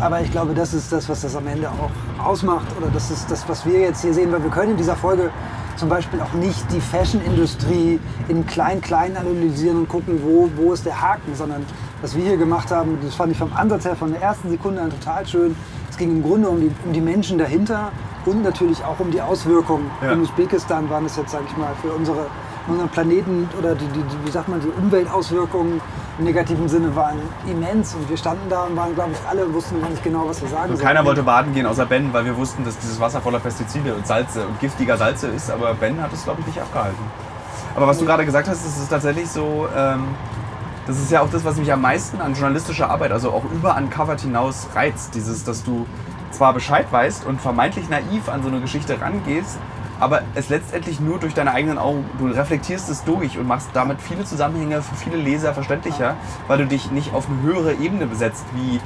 Aber 0.00 0.20
ich 0.20 0.30
glaube, 0.30 0.54
das 0.54 0.72
ist 0.72 0.90
das, 0.92 1.08
was 1.08 1.22
das 1.22 1.36
am 1.36 1.46
Ende 1.46 1.68
auch 1.68 2.24
ausmacht. 2.24 2.66
Oder 2.78 2.88
das 2.88 3.10
ist 3.10 3.30
das, 3.30 3.46
was 3.48 3.66
wir 3.66 3.80
jetzt 3.80 4.02
hier 4.02 4.14
sehen. 4.14 4.32
Weil 4.32 4.42
wir 4.42 4.50
können 4.50 4.72
in 4.72 4.76
dieser 4.76 4.96
Folge 4.96 5.30
zum 5.76 5.90
Beispiel 5.90 6.20
auch 6.20 6.32
nicht 6.32 6.64
die 6.72 6.80
Fashion-Industrie 6.80 8.00
in 8.28 8.46
klein-klein 8.46 9.16
analysieren 9.16 9.78
und 9.78 9.88
gucken, 9.88 10.20
wo, 10.22 10.48
wo 10.56 10.72
ist 10.72 10.86
der 10.86 11.00
Haken. 11.00 11.34
Sondern 11.34 11.66
was 12.00 12.16
wir 12.16 12.24
hier 12.24 12.36
gemacht 12.38 12.70
haben, 12.70 12.98
das 13.02 13.14
fand 13.14 13.32
ich 13.32 13.38
vom 13.38 13.52
Ansatz 13.54 13.84
her 13.84 13.96
von 13.96 14.12
der 14.12 14.22
ersten 14.22 14.48
Sekunde 14.48 14.80
an 14.80 14.90
total 14.90 15.26
schön. 15.26 15.56
Es 15.90 15.98
ging 15.98 16.10
im 16.10 16.22
Grunde 16.22 16.48
um 16.48 16.60
die, 16.60 16.70
um 16.84 16.92
die 16.92 17.00
Menschen 17.00 17.38
dahinter 17.38 17.90
und 18.24 18.42
natürlich 18.42 18.84
auch 18.84 19.00
um 19.00 19.10
die 19.10 19.20
Auswirkungen. 19.20 19.90
Ja. 20.02 20.12
In 20.12 20.20
Usbekistan 20.20 20.90
waren 20.90 21.06
es 21.06 21.16
jetzt, 21.16 21.30
sage 21.30 21.44
ich 21.48 21.56
mal, 21.56 21.72
für 21.80 21.88
unsere, 21.88 22.26
unseren 22.68 22.88
Planeten 22.88 23.48
oder 23.58 23.74
die, 23.74 23.86
die, 23.86 24.00
die, 24.00 24.26
wie 24.26 24.30
sagt 24.30 24.48
man, 24.48 24.60
die 24.60 24.68
Umweltauswirkungen 24.68 25.80
im 26.18 26.24
negativen 26.24 26.68
Sinne 26.68 26.94
waren 26.96 27.18
immens. 27.46 27.94
Und 27.94 28.08
wir 28.08 28.16
standen 28.16 28.48
da 28.48 28.64
und 28.64 28.76
waren, 28.76 28.94
glaube 28.94 29.10
ich, 29.12 29.28
alle 29.28 29.52
wussten 29.52 29.80
gar 29.80 29.90
nicht 29.90 30.02
genau, 30.02 30.28
was 30.28 30.40
wir 30.40 30.48
sagen 30.48 30.72
Und 30.72 30.80
keiner 30.80 31.04
wollte 31.04 31.22
baden 31.22 31.52
gehen, 31.52 31.66
außer 31.66 31.86
Ben, 31.86 32.12
weil 32.12 32.24
wir 32.24 32.36
wussten, 32.36 32.64
dass 32.64 32.78
dieses 32.78 32.98
Wasser 33.00 33.20
voller 33.20 33.38
Pestizide 33.38 33.94
und 33.94 34.06
Salze 34.06 34.46
und 34.46 34.58
giftiger 34.60 34.96
Salze 34.96 35.28
ist. 35.28 35.50
Aber 35.50 35.74
Ben 35.74 36.00
hat 36.00 36.12
es, 36.12 36.24
glaube 36.24 36.40
ich, 36.40 36.46
nicht 36.46 36.60
abgehalten. 36.60 37.04
Aber 37.74 37.86
was 37.86 37.98
du 37.98 38.06
gerade 38.06 38.24
gesagt 38.24 38.48
hast, 38.48 38.64
das 38.64 38.78
ist 38.78 38.88
tatsächlich 38.88 39.28
so, 39.28 39.68
ähm, 39.76 40.04
das 40.86 40.98
ist 40.98 41.10
ja 41.10 41.20
auch 41.20 41.30
das, 41.30 41.44
was 41.44 41.56
mich 41.56 41.70
am 41.70 41.82
meisten 41.82 42.20
an 42.20 42.32
journalistischer 42.32 42.88
Arbeit, 42.88 43.12
also 43.12 43.30
auch 43.30 43.44
über 43.52 43.76
Uncovered 43.76 44.20
hinaus 44.20 44.68
reizt. 44.74 45.14
Dieses, 45.14 45.44
dass 45.44 45.62
du 45.62 45.86
zwar 46.30 46.54
Bescheid 46.54 46.86
weißt 46.90 47.26
und 47.26 47.40
vermeintlich 47.40 47.88
naiv 47.88 48.28
an 48.28 48.42
so 48.42 48.48
eine 48.48 48.60
Geschichte 48.60 48.98
rangehst, 49.00 49.58
aber 50.00 50.22
es 50.34 50.48
letztendlich 50.48 51.00
nur 51.00 51.18
durch 51.18 51.34
deine 51.34 51.52
eigenen 51.52 51.78
Augen, 51.78 52.04
du 52.18 52.26
reflektierst 52.26 52.88
es 52.90 53.04
durch 53.04 53.38
und 53.38 53.46
machst 53.46 53.70
damit 53.72 54.00
viele 54.00 54.24
Zusammenhänge 54.24 54.82
für 54.82 54.94
viele 54.94 55.16
Leser 55.16 55.54
verständlicher, 55.54 56.16
weil 56.48 56.58
du 56.58 56.66
dich 56.66 56.90
nicht 56.90 57.14
auf 57.14 57.28
eine 57.28 57.40
höhere 57.42 57.74
Ebene 57.74 58.06
besetzt, 58.06 58.44
wie 58.54 58.80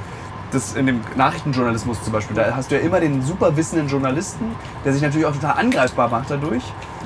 das 0.51 0.73
in 0.75 0.85
dem 0.85 1.01
Nachrichtenjournalismus 1.15 2.03
zum 2.03 2.13
Beispiel. 2.13 2.35
Da 2.35 2.55
hast 2.55 2.71
du 2.71 2.75
ja 2.75 2.81
immer 2.81 2.99
den 2.99 3.21
super 3.21 3.55
wissenden 3.55 3.87
Journalisten, 3.87 4.45
der 4.83 4.93
sich 4.93 5.01
natürlich 5.01 5.25
auch 5.25 5.33
total 5.33 5.53
angreifbar 5.53 6.09
macht 6.09 6.29
dadurch. 6.29 6.63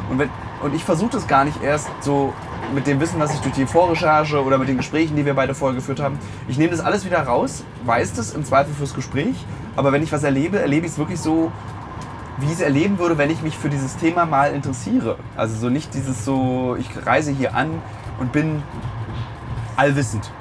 Und, 0.10 0.20
wenn, 0.20 0.30
und 0.62 0.74
ich 0.74 0.84
versuche 0.84 1.12
das 1.12 1.28
gar 1.28 1.46
nicht 1.46 1.62
erst 1.64 1.90
so 2.02 2.34
mit 2.74 2.88
dem 2.88 3.00
Wissen, 3.00 3.20
was 3.20 3.34
ich 3.34 3.40
durch 3.42 3.54
die 3.54 3.68
Vorrecherche 3.68 4.44
oder 4.44 4.58
mit 4.58 4.68
den 4.68 4.78
Gesprächen, 4.78 5.16
die 5.16 5.26
wir 5.26 5.36
beide 5.36 5.54
vorher 5.54 5.76
geführt 5.76 6.00
haben. 6.00 6.18
Ich 6.48 6.58
nehme 6.58 6.72
das 6.72 6.80
alles 6.80 7.06
wieder 7.06 7.22
raus, 7.22 7.64
weiß 7.86 8.14
das 8.14 8.34
im 8.34 8.44
Zweifel 8.44 8.74
fürs 8.74 8.96
Gespräch, 8.96 9.36
aber 9.76 9.92
wenn 9.92 10.02
ich 10.02 10.12
was 10.12 10.24
erlebe, 10.24 10.60
erlebe 10.60 10.86
ich 10.86 10.94
es 10.94 10.98
wirklich 10.98 11.20
so, 11.20 11.52
wie 12.38 12.46
ich 12.48 12.54
es 12.54 12.62
erleben 12.62 13.00
würde, 13.00 13.18
wenn 13.18 13.30
ich 13.30 13.42
mich 13.42 13.58
für 13.58 13.70
dieses 13.70 13.96
Thema 13.98 14.26
mal 14.26 14.52
interessiere. 14.54 15.18
Also 15.38 15.56
so 15.58 15.70
nicht 15.70 15.94
dieses 15.94 16.26
so, 16.26 16.76
ich 16.78 16.90
reise 17.06 17.32
hier 17.32 17.56
an 17.56 17.70
und 18.20 18.32
bin 18.32 18.62
allwissend. 19.78 20.32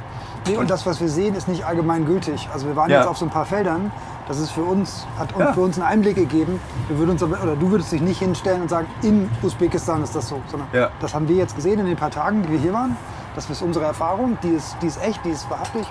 Nee, 0.47 0.57
und 0.57 0.69
das, 0.71 0.85
was 0.85 1.01
wir 1.01 1.09
sehen, 1.09 1.35
ist 1.35 1.49
nicht 1.49 1.65
allgemein 1.65 2.05
gültig. 2.05 2.49
Also 2.53 2.67
wir 2.67 2.77
waren 2.77 2.91
Ja. 2.91 2.99
jetzt 2.99 3.09
auf 3.09 3.17
so 3.17 3.25
ein 3.25 3.31
paar 3.31 3.47
Feldern. 3.47 3.91
Das 4.29 4.39
ist 4.39 4.51
für 4.51 4.63
uns, 4.63 5.07
hat 5.19 5.35
Ja. 5.39 5.53
für 5.53 5.61
uns 5.61 5.79
einen 5.79 5.87
Einblick 5.87 6.17
gegeben. 6.17 6.61
Wir 6.89 6.99
würden 6.99 7.11
uns 7.11 7.23
aber, 7.23 7.43
oder 7.43 7.57
du 7.57 7.71
würdest 7.71 7.93
dich 7.93 8.01
nicht 8.03 8.19
hinstellen 8.19 8.63
und 8.63 8.69
sagen, 8.69 8.87
in 9.03 9.29
Usbekistan 9.43 10.03
ist 10.03 10.15
das 10.15 10.29
so, 10.29 10.41
sondern 10.51 10.69
Ja. 10.73 10.91
das 11.01 11.15
haben 11.15 11.29
wir 11.29 11.37
jetzt 11.37 11.55
gesehen 11.57 11.79
in 11.81 11.87
den 11.87 11.97
paar 11.97 12.11
Tagen, 12.11 12.43
die 12.43 12.51
wir 12.53 12.59
hier 12.59 12.73
waren. 12.73 12.97
Das 13.35 13.49
ist 13.51 13.63
unsere 13.63 13.85
Erfahrung, 13.87 14.37
die 14.43 14.49
ist, 14.51 14.77
die 14.83 14.87
ist 14.87 15.03
echt, 15.03 15.25
die 15.25 15.31
ist 15.31 15.49
wahrhaftig 15.51 15.87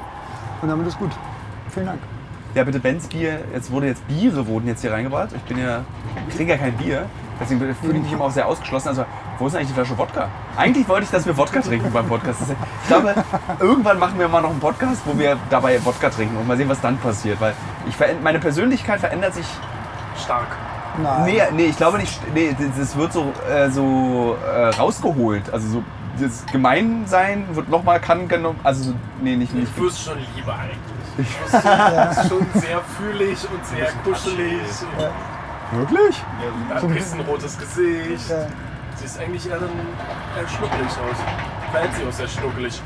und 0.61 0.69
damit 0.69 0.87
ist 0.87 0.97
gut. 0.99 1.11
Vielen 1.69 1.87
Dank. 1.87 1.99
Ja, 2.55 2.63
bitte 2.63 2.79
Benz 2.79 3.07
Bier. 3.07 3.39
Jetzt 3.53 3.71
wurde 3.71 3.87
jetzt 3.87 4.07
Biere 4.07 4.45
wurden 4.47 4.67
jetzt 4.67 4.81
hier 4.81 4.91
reingebracht. 4.91 5.29
Ich 5.35 5.41
bin 5.43 5.57
ja, 5.57 5.81
ich 6.27 6.35
trinke 6.35 6.53
ja 6.53 6.57
kein 6.59 6.73
Bier. 6.73 7.05
Deswegen 7.41 7.59
fühle 7.75 7.97
ich 7.97 8.03
mich 8.03 8.13
immer 8.13 8.25
auch 8.25 8.31
sehr 8.31 8.47
ausgeschlossen. 8.47 8.89
Also, 8.89 9.05
wo 9.39 9.47
ist 9.47 9.53
denn 9.53 9.59
eigentlich 9.61 9.69
die 9.69 9.73
Flasche 9.73 9.97
Wodka? 9.97 10.27
Eigentlich 10.55 10.87
wollte 10.87 11.05
ich, 11.05 11.09
dass 11.09 11.25
wir 11.25 11.35
Wodka 11.35 11.61
trinken 11.61 11.91
beim 11.91 12.07
Podcast. 12.07 12.41
Ich 12.41 12.87
glaube, 12.87 13.15
irgendwann 13.59 13.97
machen 13.97 14.19
wir 14.19 14.27
mal 14.27 14.41
noch 14.41 14.51
einen 14.51 14.59
Podcast, 14.59 15.01
wo 15.05 15.17
wir 15.17 15.35
dabei 15.49 15.83
Wodka 15.83 16.09
trinken 16.09 16.37
und 16.37 16.47
mal 16.47 16.55
sehen, 16.55 16.69
was 16.69 16.79
dann 16.79 16.97
passiert. 16.97 17.41
Weil 17.41 17.53
ich 17.89 17.95
meine 18.23 18.39
Persönlichkeit 18.39 18.99
verändert 18.99 19.33
sich. 19.33 19.47
Stark. 20.23 20.45
Nein. 21.01 21.23
Nee, 21.25 21.41
nee, 21.55 21.65
ich 21.65 21.77
glaube 21.77 21.97
nicht. 21.97 22.19
Nee, 22.35 22.55
das- 22.77 22.95
wird 22.95 23.11
so, 23.13 23.33
äh, 23.51 23.67
so 23.71 24.37
äh, 24.45 24.67
rausgeholt. 24.67 25.51
Also 25.51 25.67
so 25.67 25.83
das 26.21 26.45
Gemeinsein 26.51 27.47
wird 27.53 27.69
nochmal 27.69 27.99
kann 27.99 28.27
genommen. 28.27 28.59
Also 28.63 28.83
so, 28.91 28.93
nee, 29.23 29.35
nicht, 29.35 29.55
nicht. 29.55 29.67
Ich 29.75 29.81
wirst 29.81 30.03
schon 30.03 30.19
lieber 30.35 30.53
eigentlich. 30.53 30.77
Du 31.17 31.23
bist 31.23 32.29
schon 32.29 32.61
sehr 32.61 32.81
fühlig 32.97 33.37
und 33.51 33.65
sehr 33.65 33.87
kuschelig. 34.03 34.61
Wirklich? 35.71 36.23
Ja, 36.69 36.75
ein 36.75 36.87
bisschen 36.93 37.21
rotes 37.21 37.57
Gesicht. 37.57 38.29
Ja. 38.29 38.47
Siehst 38.95 39.19
eigentlich 39.19 39.49
eher, 39.49 39.59
dann, 39.59 39.69
eher 39.69 40.47
schnuckelig 40.47 40.87
aus. 40.87 41.17
Verhält 41.71 41.93
sich 41.95 42.07
auch 42.07 42.11
sehr 42.11 42.27
schnuckelig. 42.27 42.81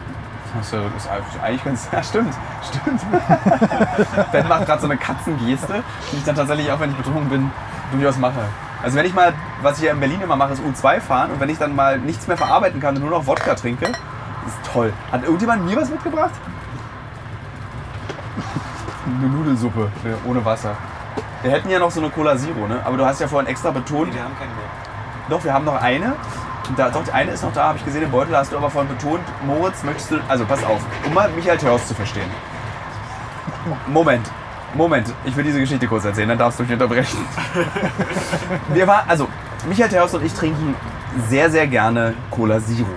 Das 0.57 0.67
ist 0.67 1.09
eigentlich 1.43 1.63
ganz. 1.63 1.87
Ja, 1.91 2.01
stimmt, 2.01 2.33
stimmt. 2.63 3.01
ben 4.31 4.47
macht 4.47 4.65
gerade 4.65 4.81
so 4.81 4.87
eine 4.87 4.97
Katzengeste, 4.97 5.83
die 6.11 6.17
ich 6.17 6.23
dann 6.23 6.35
tatsächlich 6.35 6.71
auch, 6.71 6.79
wenn 6.79 6.91
ich 6.91 6.97
betrunken 6.97 7.29
bin, 7.29 7.51
durchaus 7.91 8.17
mache. 8.17 8.39
Also 8.81 8.97
wenn 8.97 9.05
ich 9.05 9.13
mal, 9.13 9.33
was 9.61 9.77
ich 9.79 9.85
ja 9.85 9.91
in 9.91 9.99
Berlin 9.99 10.21
immer 10.21 10.35
mache, 10.35 10.53
ist 10.53 10.61
U2 10.61 11.01
fahren 11.01 11.31
und 11.31 11.39
wenn 11.39 11.49
ich 11.49 11.57
dann 11.57 11.75
mal 11.75 11.99
nichts 11.99 12.27
mehr 12.27 12.37
verarbeiten 12.37 12.79
kann 12.79 12.95
und 12.95 13.01
nur 13.01 13.11
noch 13.11 13.27
Wodka 13.27 13.55
trinke, 13.55 13.87
ist 13.87 14.71
toll. 14.71 14.93
Hat 15.11 15.23
irgendjemand 15.23 15.65
mir 15.65 15.75
was 15.75 15.89
mitgebracht? 15.89 16.31
Eine 19.07 19.27
Nudelsuppe 19.27 19.89
äh, 20.03 20.29
ohne 20.29 20.43
Wasser. 20.43 20.75
Wir 21.41 21.51
hätten 21.51 21.69
ja 21.69 21.79
noch 21.79 21.91
so 21.91 22.01
eine 22.01 22.09
Cola 22.09 22.35
Zero, 22.37 22.67
ne? 22.67 22.81
Aber 22.83 22.97
du 22.97 23.05
hast 23.05 23.21
ja 23.21 23.27
vorhin 23.27 23.47
extra 23.47 23.71
betont, 23.71 24.13
Wir 24.13 24.23
haben 24.23 24.35
keine 24.37 24.51
mehr. 24.51 24.69
doch, 25.29 25.43
wir 25.43 25.53
haben 25.53 25.65
noch 25.65 25.81
eine. 25.81 26.13
Da, 26.75 26.89
doch, 26.89 27.03
die 27.03 27.11
eine 27.11 27.31
ist 27.31 27.43
noch 27.43 27.53
da, 27.53 27.69
habe 27.69 27.77
ich 27.77 27.85
gesehen 27.85 28.03
im 28.03 28.11
Beutel, 28.11 28.35
hast 28.35 28.51
du 28.51 28.57
aber 28.57 28.69
vorhin 28.69 28.93
betont, 28.93 29.21
Moritz, 29.45 29.83
möchtest 29.83 30.11
du, 30.11 30.15
also 30.27 30.43
pass 30.43 30.61
auf, 30.65 30.81
um 31.05 31.13
mal 31.13 31.29
Michael 31.29 31.57
Theos 31.57 31.87
zu 31.87 31.93
verstehen. 31.93 32.29
Moment, 33.87 34.29
Moment, 34.73 35.13
ich 35.23 35.35
will 35.35 35.45
diese 35.45 35.59
Geschichte 35.61 35.87
kurz 35.87 36.03
erzählen, 36.03 36.27
dann 36.27 36.37
darfst 36.37 36.59
du 36.59 36.63
mich 36.63 36.73
unterbrechen. 36.73 37.19
Wir 38.73 38.85
war, 38.85 39.05
also, 39.07 39.29
Michael 39.67 39.89
Theos 39.89 40.13
und 40.13 40.25
ich 40.25 40.33
trinken 40.33 40.75
sehr, 41.29 41.49
sehr 41.49 41.67
gerne 41.67 42.13
Cola 42.29 42.59
Zero. 42.59 42.87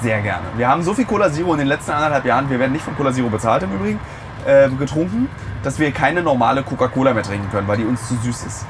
Sehr 0.00 0.20
gerne. 0.22 0.44
Wir 0.56 0.68
haben 0.68 0.82
so 0.82 0.94
viel 0.94 1.04
Cola 1.04 1.30
Zero 1.32 1.52
in 1.52 1.58
den 1.58 1.68
letzten 1.68 1.90
anderthalb 1.90 2.24
Jahren, 2.24 2.48
wir 2.48 2.58
werden 2.58 2.72
nicht 2.72 2.84
von 2.84 2.96
Cola 2.96 3.12
Zero 3.12 3.28
bezahlt 3.28 3.64
im 3.64 3.72
Übrigen, 3.72 4.00
äh, 4.46 4.68
getrunken, 4.68 5.28
dass 5.62 5.78
wir 5.78 5.92
keine 5.92 6.22
normale 6.22 6.62
Coca-Cola 6.62 7.14
mehr 7.14 7.22
trinken 7.22 7.50
können, 7.50 7.68
weil 7.68 7.76
die 7.76 7.84
uns 7.84 8.06
zu 8.08 8.14
süß 8.16 8.44
ist. 8.44 8.66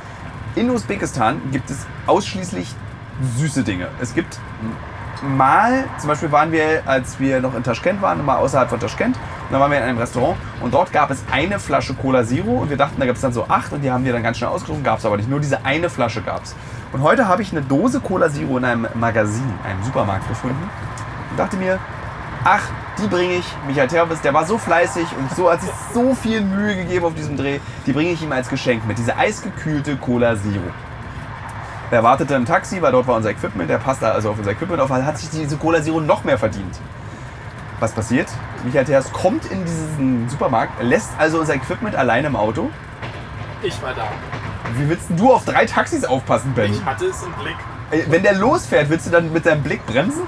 In 0.56 0.70
Usbekistan 0.70 1.40
gibt 1.52 1.70
es 1.70 1.86
ausschließlich 2.06 2.74
süße 3.36 3.62
Dinge. 3.62 3.88
Es 4.00 4.14
gibt 4.14 4.38
mal, 5.22 5.84
zum 5.98 6.08
Beispiel 6.08 6.32
waren 6.32 6.50
wir, 6.52 6.82
als 6.86 7.20
wir 7.20 7.40
noch 7.40 7.54
in 7.54 7.62
Taschkent 7.62 8.00
waren, 8.02 8.24
mal 8.24 8.36
außerhalb 8.36 8.68
von 8.68 8.80
Taschkent, 8.80 9.16
und 9.16 9.54
da 9.54 9.60
waren 9.60 9.70
wir 9.70 9.78
in 9.78 9.84
einem 9.84 9.98
Restaurant 9.98 10.36
und 10.60 10.72
dort 10.72 10.92
gab 10.92 11.10
es 11.10 11.22
eine 11.30 11.58
Flasche 11.58 11.94
Cola 11.94 12.24
Zero 12.24 12.52
und 12.52 12.70
wir 12.70 12.76
dachten, 12.76 12.98
da 12.98 13.06
gibt 13.06 13.16
es 13.16 13.22
dann 13.22 13.32
so 13.32 13.46
acht 13.48 13.72
und 13.72 13.82
die 13.82 13.90
haben 13.90 14.04
wir 14.04 14.12
dann 14.12 14.22
ganz 14.22 14.38
schnell 14.38 14.50
ausgetrunken, 14.50 14.84
gab 14.84 14.98
es 14.98 15.06
aber 15.06 15.16
nicht. 15.16 15.28
Nur 15.28 15.40
diese 15.40 15.64
eine 15.64 15.90
Flasche 15.90 16.22
gab 16.22 16.44
es. 16.44 16.54
Und 16.92 17.02
heute 17.02 17.28
habe 17.28 17.42
ich 17.42 17.52
eine 17.52 17.62
Dose 17.62 18.00
Cola 18.00 18.30
Zero 18.30 18.58
in 18.58 18.64
einem 18.64 18.86
Magazin, 18.94 19.52
einem 19.64 19.82
Supermarkt 19.84 20.28
gefunden 20.28 20.70
und 21.30 21.38
dachte 21.38 21.56
mir, 21.56 21.78
ach, 22.44 22.62
die 23.00 23.06
bringe 23.08 23.34
ich, 23.34 23.44
Michael 23.66 23.88
Terwitz, 23.88 24.20
der 24.20 24.34
war 24.34 24.44
so 24.44 24.58
fleißig 24.58 25.06
und 25.18 25.34
so 25.34 25.50
hat 25.50 25.60
sich 25.60 25.70
so 25.94 26.14
viel 26.14 26.40
Mühe 26.40 26.76
gegeben 26.76 27.04
auf 27.06 27.14
diesem 27.14 27.36
Dreh, 27.36 27.58
die 27.86 27.92
bringe 27.92 28.10
ich 28.10 28.22
ihm 28.22 28.32
als 28.32 28.48
Geschenk 28.48 28.86
mit, 28.86 28.98
diese 28.98 29.16
eisgekühlte 29.16 29.96
Cola 29.96 30.36
Zero. 30.36 30.62
Er 31.90 32.02
wartete 32.02 32.34
im 32.34 32.46
Taxi, 32.46 32.80
weil 32.80 32.92
dort 32.92 33.06
war 33.06 33.16
unser 33.16 33.30
Equipment, 33.30 33.68
der 33.68 33.78
passte 33.78 34.10
also 34.12 34.30
auf 34.30 34.38
unser 34.38 34.52
Equipment 34.52 34.80
auf, 34.80 34.90
hat 34.90 35.18
sich 35.18 35.30
diese 35.30 35.56
Cola 35.56 35.82
Zero 35.82 36.00
noch 36.00 36.24
mehr 36.24 36.38
verdient. 36.38 36.78
Was 37.80 37.92
passiert? 37.92 38.28
Michael 38.64 38.84
Theas 38.84 39.10
kommt 39.12 39.46
in 39.50 39.64
diesen 39.64 40.28
Supermarkt, 40.28 40.82
lässt 40.82 41.10
also 41.18 41.40
unser 41.40 41.54
Equipment 41.54 41.96
alleine 41.96 42.28
im 42.28 42.36
Auto. 42.36 42.70
Ich 43.62 43.80
war 43.82 43.94
da. 43.94 44.08
Wie 44.76 44.88
willst 44.88 45.08
du 45.16 45.32
auf 45.32 45.44
drei 45.44 45.66
Taxis 45.66 46.04
aufpassen, 46.04 46.52
Ben? 46.54 46.72
Ich 46.72 46.84
hatte 46.84 47.06
es 47.06 47.22
im 47.22 47.32
Blick. 47.32 47.56
Ey, 47.90 48.04
Wenn 48.08 48.22
der 48.22 48.34
losfährt, 48.34 48.88
willst 48.88 49.06
du 49.06 49.10
dann 49.10 49.32
mit 49.32 49.46
deinem 49.46 49.62
Blick 49.62 49.84
bremsen? 49.86 50.22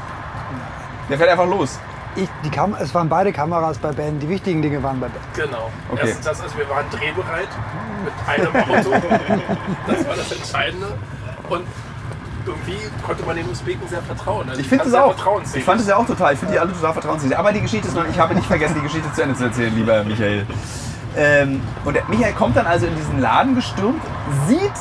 Der 1.08 1.18
fährt 1.18 1.30
einfach 1.30 1.46
los. 1.46 1.78
Ich, 2.14 2.28
die 2.44 2.50
Kam 2.50 2.74
es 2.78 2.94
waren 2.94 3.08
beide 3.08 3.32
Kameras 3.32 3.78
bei 3.78 3.90
Ben, 3.92 4.18
die 4.18 4.28
wichtigen 4.28 4.60
Dinge 4.60 4.82
waren 4.82 5.00
bei 5.00 5.08
Ben. 5.08 5.22
Genau. 5.34 5.70
Okay. 5.90 6.00
Erstens 6.02 6.26
das, 6.26 6.40
also 6.42 6.58
wir 6.58 6.68
waren 6.68 6.84
drehbereit 6.90 7.48
mit 8.04 8.12
einem 8.28 8.48
Auto. 8.48 8.90
das 9.86 10.06
war 10.06 10.16
das 10.16 10.32
Entscheidende. 10.32 10.88
Und 11.48 11.64
irgendwie 12.46 12.78
konnte 13.06 13.24
man 13.24 13.36
den 13.36 13.48
Usbeken 13.48 13.88
sehr 13.88 14.02
vertrauen. 14.02 14.48
Also 14.48 14.60
Ich 14.60 14.68
finde 14.68 14.90
sehr 14.90 15.04
auch. 15.04 15.14
Ich 15.54 15.64
fand 15.64 15.80
es 15.80 15.86
ja 15.86 15.96
auch 15.96 16.06
total. 16.06 16.34
Ich 16.34 16.38
finde 16.38 16.54
die 16.54 16.60
alle 16.60 16.72
total 16.72 16.92
vertrauenswürdig. 16.92 17.38
Aber 17.38 17.52
die 17.52 17.60
Geschichte 17.60 17.88
ist 17.88 17.94
noch. 17.94 18.06
Ich 18.06 18.18
habe 18.18 18.34
nicht 18.34 18.46
vergessen, 18.46 18.74
die 18.76 18.82
Geschichte 18.82 19.10
zu 19.12 19.22
Ende 19.22 19.34
zu 19.36 19.44
erzählen, 19.44 19.74
lieber 19.74 20.04
Michael. 20.04 20.46
Ähm, 21.16 21.62
und 21.84 21.94
der 21.94 22.04
Michael 22.06 22.32
kommt 22.34 22.56
dann 22.56 22.66
also 22.66 22.86
in 22.86 22.96
diesen 22.96 23.20
Laden 23.20 23.54
gestürmt, 23.54 24.02
sieht 24.48 24.72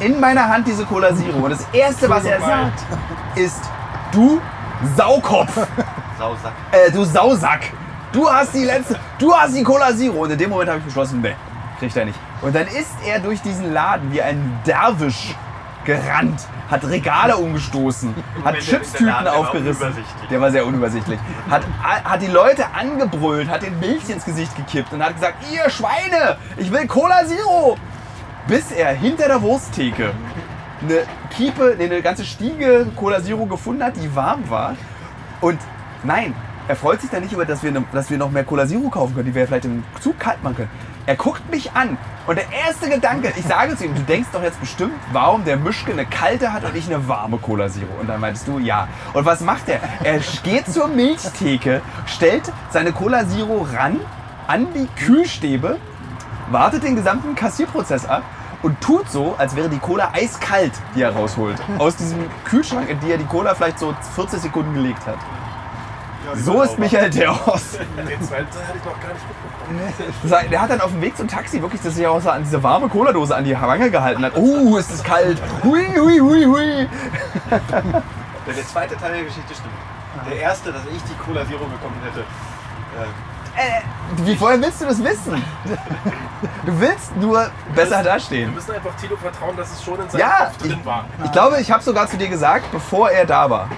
in 0.00 0.18
meiner 0.20 0.48
Hand 0.48 0.66
diese 0.66 0.84
Cola 0.84 1.14
Zero. 1.14 1.38
Und 1.38 1.50
das 1.50 1.66
Erste, 1.72 2.08
was 2.08 2.24
er 2.24 2.40
sagt, 2.40 2.80
ist, 3.36 3.60
du 4.10 4.40
Saukopf, 4.96 5.56
Sausack. 6.18 6.52
äh, 6.72 6.90
du 6.90 7.04
Sausack, 7.04 7.60
du 8.12 8.28
hast 8.28 8.54
die 8.54 8.64
letzte, 8.64 8.98
du 9.18 9.34
hast 9.34 9.54
die 9.56 9.62
Cola 9.62 9.94
Zero. 9.94 10.22
Und 10.24 10.30
in 10.30 10.38
dem 10.38 10.50
Moment 10.50 10.68
habe 10.70 10.78
ich 10.80 10.84
beschlossen, 10.84 11.20
nee, 11.20 11.34
kriegt 11.78 11.96
er 11.96 12.04
nicht. 12.04 12.18
Und 12.42 12.54
dann 12.54 12.66
ist 12.66 12.90
er 13.06 13.18
durch 13.20 13.40
diesen 13.42 13.72
Laden 13.72 14.12
wie 14.12 14.22
ein 14.22 14.60
Derwisch 14.66 15.34
gerannt, 15.84 16.40
hat 16.70 16.84
Regale 16.84 17.36
umgestoßen, 17.36 18.14
hat 18.44 18.58
Chipstüten 18.60 19.06
der 19.24 19.34
aufgerissen. 19.34 19.82
unübersichtlich. 19.82 20.28
Der 20.30 20.40
war 20.40 20.50
sehr 20.52 20.64
unübersichtlich. 20.64 21.18
Hat, 21.50 21.62
hat 21.82 22.22
die 22.22 22.28
Leute 22.28 22.66
angebrüllt, 22.72 23.48
hat 23.48 23.62
den 23.62 23.78
Milch 23.80 24.08
ins 24.08 24.24
Gesicht 24.24 24.54
gekippt 24.56 24.92
und 24.92 25.02
hat 25.02 25.14
gesagt, 25.14 25.36
ihr 25.52 25.68
Schweine, 25.70 26.36
ich 26.56 26.70
will 26.70 26.86
Cola 26.86 27.24
Zero. 27.26 27.76
Bis 28.46 28.70
er 28.72 28.92
hinter 28.92 29.26
der 29.28 29.40
Wursttheke 29.42 30.10
eine 30.82 31.02
Kiepe, 31.36 31.74
nee, 31.78 31.84
eine 31.84 32.02
ganze 32.02 32.24
Stiege 32.24 32.86
Cola 32.96 33.22
Zero 33.22 33.46
gefunden 33.46 33.82
hat, 33.84 33.96
die 33.96 34.14
warm 34.14 34.48
war. 34.50 34.74
Und 35.40 35.58
nein, 36.04 36.34
er 36.68 36.76
freut 36.76 37.00
sich 37.00 37.10
dann 37.10 37.22
nicht 37.22 37.32
über, 37.32 37.44
dass 37.44 37.62
wir, 37.62 37.72
ne- 37.72 37.84
dass 37.92 38.10
wir 38.10 38.18
noch 38.18 38.30
mehr 38.30 38.44
Cola 38.44 38.66
Zero 38.66 38.88
kaufen 38.88 39.14
können, 39.14 39.26
die 39.26 39.34
wir 39.34 39.46
vielleicht 39.46 39.64
im 39.64 39.82
Zug 40.00 40.18
kalt 40.18 40.42
machen 40.42 40.56
können. 40.56 40.70
Er 41.04 41.16
guckt 41.16 41.50
mich 41.50 41.72
an 41.72 41.98
und 42.28 42.36
der 42.38 42.44
erste 42.64 42.88
Gedanke, 42.88 43.32
ich 43.36 43.44
sage 43.44 43.76
zu 43.76 43.84
ihm, 43.84 43.94
du 43.94 44.02
denkst 44.02 44.28
doch 44.32 44.42
jetzt 44.42 44.60
bestimmt, 44.60 44.92
warum 45.12 45.44
der 45.44 45.56
Mischke 45.56 45.90
eine 45.90 46.06
kalte 46.06 46.52
hat 46.52 46.62
und 46.64 46.76
ich 46.76 46.86
eine 46.86 47.08
warme 47.08 47.38
Cola 47.38 47.68
Zero. 47.68 47.88
Und 48.00 48.08
dann 48.08 48.20
meinst 48.20 48.46
du, 48.46 48.60
ja. 48.60 48.86
Und 49.12 49.24
was 49.24 49.40
macht 49.40 49.68
er? 49.68 49.80
Er 50.04 50.20
geht 50.44 50.72
zur 50.72 50.86
Milchtheke, 50.86 51.80
stellt 52.06 52.52
seine 52.70 52.92
Cola 52.92 53.26
Zero 53.28 53.66
ran 53.76 53.98
an 54.46 54.68
die 54.74 54.86
Kühlstäbe, 55.04 55.78
wartet 56.52 56.84
den 56.84 56.94
gesamten 56.94 57.34
Kassierprozess 57.34 58.06
ab 58.06 58.22
und 58.62 58.80
tut 58.80 59.10
so, 59.10 59.34
als 59.38 59.56
wäre 59.56 59.68
die 59.68 59.78
Cola 59.78 60.10
eiskalt, 60.12 60.72
die 60.94 61.02
er 61.02 61.14
rausholt. 61.14 61.56
Aus 61.78 61.96
diesem 61.96 62.18
Kühlschrank, 62.44 62.88
in 62.88 63.00
die 63.00 63.10
er 63.10 63.18
die 63.18 63.24
Cola 63.24 63.54
vielleicht 63.54 63.78
so 63.78 63.94
40 64.14 64.40
Sekunden 64.40 64.74
gelegt 64.74 65.04
hat. 65.06 65.18
So 66.36 66.62
ist 66.62 66.78
Michael 66.78 67.10
Theos. 67.10 67.78
Den 67.96 68.22
zweiten 68.22 68.50
Teil 68.50 68.68
hatte 68.68 68.78
ich 68.78 68.84
noch 68.84 69.00
gar 69.00 69.12
nicht 69.12 69.26
mitbekommen. 69.26 70.50
Der 70.50 70.62
hat 70.62 70.70
dann 70.70 70.80
auf 70.80 70.90
dem 70.92 71.00
Weg 71.00 71.16
zum 71.16 71.26
Taxi 71.26 71.60
wirklich 71.60 71.82
das 71.82 71.96
sich 71.96 72.06
auch 72.06 72.20
so 72.20 72.30
an 72.30 72.44
diese 72.44 72.62
warme 72.62 72.88
Cola-Dose 72.88 73.34
an 73.34 73.44
die 73.44 73.60
Wange 73.60 73.90
gehalten 73.90 74.24
hat. 74.24 74.36
Oh, 74.36 74.76
ist 74.76 74.90
es 74.90 75.02
kalt. 75.02 75.42
Hui, 75.64 75.84
hui, 75.96 76.18
hui, 76.20 76.44
hui. 76.44 76.88
Der, 78.46 78.54
der 78.54 78.66
zweite 78.66 78.96
Teil 78.96 79.12
der 79.14 79.24
Geschichte 79.24 79.54
stimmt. 79.54 79.74
Der 80.30 80.40
erste, 80.40 80.72
dass 80.72 80.82
ich 80.94 81.02
die 81.02 81.14
Cola 81.14 81.44
Zero 81.46 81.64
bekommen 81.64 81.96
hätte. 82.04 82.24
Äh, 83.56 83.80
Wie 84.24 84.34
vorher 84.36 84.60
willst 84.60 84.80
du 84.80 84.86
das 84.86 85.02
wissen? 85.02 85.42
Du 86.64 86.80
willst 86.80 87.16
nur 87.16 87.50
besser 87.74 87.98
Wir 87.98 88.04
dastehen. 88.04 88.54
müssen 88.54 88.72
einfach 88.72 88.94
Tilo 88.96 89.16
vertrauen, 89.16 89.56
dass 89.56 89.72
es 89.72 89.82
schon 89.84 90.00
in 90.00 90.08
seinem 90.08 90.20
Ja, 90.20 90.46
Kopf 90.46 90.56
drin 90.58 90.80
war. 90.84 91.04
Ich 91.24 91.32
glaube, 91.32 91.60
ich 91.60 91.70
habe 91.70 91.82
sogar 91.82 92.06
zu 92.08 92.16
dir 92.16 92.28
gesagt, 92.28 92.70
bevor 92.72 93.10
er 93.10 93.26
da 93.26 93.48
war. 93.50 93.68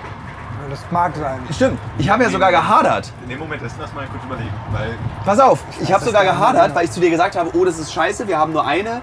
Das 0.71 0.81
mag 0.91 1.15
sein. 1.17 1.41
Stimmt, 1.53 1.79
ich 1.99 2.09
habe 2.09 2.23
ja 2.23 2.31
sogar 2.31 2.51
gehadert. 2.51 3.13
in 3.25 3.29
dem 3.29 3.39
Moment 3.39 3.61
ist 3.63 3.77
das 3.79 3.93
mal 3.93 4.07
kurz 4.07 4.25
überlegen. 4.25 4.51
Weil 4.73 4.95
Pass 5.25 5.39
auf, 5.39 5.59
ich 5.81 5.93
habe 5.93 6.03
sogar 6.05 6.25
gehadert, 6.25 6.75
weil 6.75 6.85
ich 6.87 6.91
zu 6.91 7.01
dir 7.01 7.11
gesagt 7.11 7.37
habe, 7.37 7.51
oh, 7.55 7.65
das 7.65 7.79
ist 7.79 7.93
scheiße, 7.93 8.27
wir 8.27 8.39
haben 8.39 8.53
nur 8.53 8.67
eine. 8.67 9.03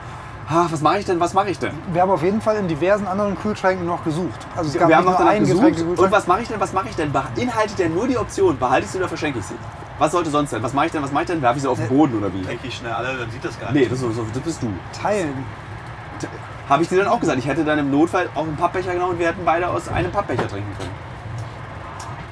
Ah, 0.49 0.65
was 0.69 0.81
mache 0.81 0.99
ich 0.99 1.05
denn, 1.05 1.19
was 1.19 1.33
mache 1.33 1.49
ich 1.51 1.59
denn? 1.59 1.71
Wir 1.93 2.01
haben 2.01 2.09
auf 2.09 2.23
jeden 2.23 2.41
Fall 2.41 2.55
in 2.57 2.67
diversen 2.67 3.07
anderen 3.07 3.39
Kühlschränken 3.39 3.85
noch 3.85 4.03
gesucht. 4.03 4.47
Also 4.55 4.69
es 4.69 4.77
gab 4.77 4.89
Wir 4.89 4.97
haben 4.97 5.05
noch 5.05 5.19
einen 5.19 5.45
gesucht. 5.45 5.99
Und 5.99 6.11
was 6.11 6.27
mache 6.27 6.41
ich 6.41 6.47
denn, 6.47 6.59
was 6.59 6.73
mache 6.73 6.89
ich 6.89 6.95
denn? 6.95 7.11
Beinhaltet 7.11 7.77
der 7.79 7.89
nur 7.89 8.07
die 8.07 8.17
Option, 8.17 8.57
behalte 8.57 8.85
ich 8.85 8.91
sie 8.91 8.97
oder 8.97 9.07
verschenke 9.07 9.39
ich 9.39 9.45
sie? 9.45 9.55
Was 10.01 10.13
sollte 10.13 10.31
sonst 10.31 10.49
sein? 10.49 10.63
Was 10.63 10.73
mache 10.73 10.87
ich 10.87 10.91
denn, 10.91 11.03
was 11.03 11.11
mache 11.11 11.25
ich 11.25 11.29
denn? 11.29 11.43
Werfe 11.43 11.57
ich 11.57 11.61
sie 11.61 11.69
auf 11.69 11.77
den 11.77 11.87
Boden 11.87 12.17
oder 12.17 12.33
wie? 12.33 12.41
denke 12.41 12.65
ich 12.65 12.75
schnell 12.75 12.91
alle, 12.91 13.15
dann 13.19 13.29
sieht 13.29 13.45
das 13.45 13.59
gar 13.59 13.71
Nee, 13.71 13.81
nicht. 13.81 13.91
das, 13.91 14.01
ist 14.01 14.15
so- 14.15 14.25
das 14.33 14.41
bist 14.41 14.63
du. 14.63 14.73
Teilen. 14.99 15.45
Habe 16.67 16.81
ich 16.81 16.89
dir 16.89 16.97
dann 16.97 17.07
auch 17.07 17.19
gesagt, 17.19 17.37
ich 17.37 17.45
hätte 17.45 17.63
dann 17.63 17.77
im 17.77 17.91
Notfall 17.91 18.27
auch 18.33 18.41
einen 18.45 18.55
Pappbecher 18.57 18.93
genommen 18.93 19.11
und 19.11 19.19
wir 19.19 19.27
hätten 19.27 19.45
beide 19.45 19.67
aus 19.67 19.87
einem 19.89 20.11
Pappbecher 20.11 20.47
trinken 20.47 20.75
können. 20.75 20.89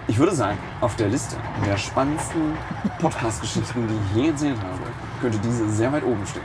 Ich 0.08 0.18
würde 0.18 0.34
sagen, 0.34 0.58
auf 0.82 0.96
der 0.96 1.10
Liste 1.10 1.36
der 1.64 1.78
spannendsten 1.78 2.58
Podcast-Geschichten, 3.00 3.88
die 3.88 4.20
ich 4.20 4.26
je 4.26 4.32
gesehen 4.32 4.58
habe, 4.58 4.80
könnte 5.22 5.38
diese 5.38 5.70
sehr 5.70 5.94
weit 5.94 6.04
oben 6.04 6.26
stehen. 6.26 6.42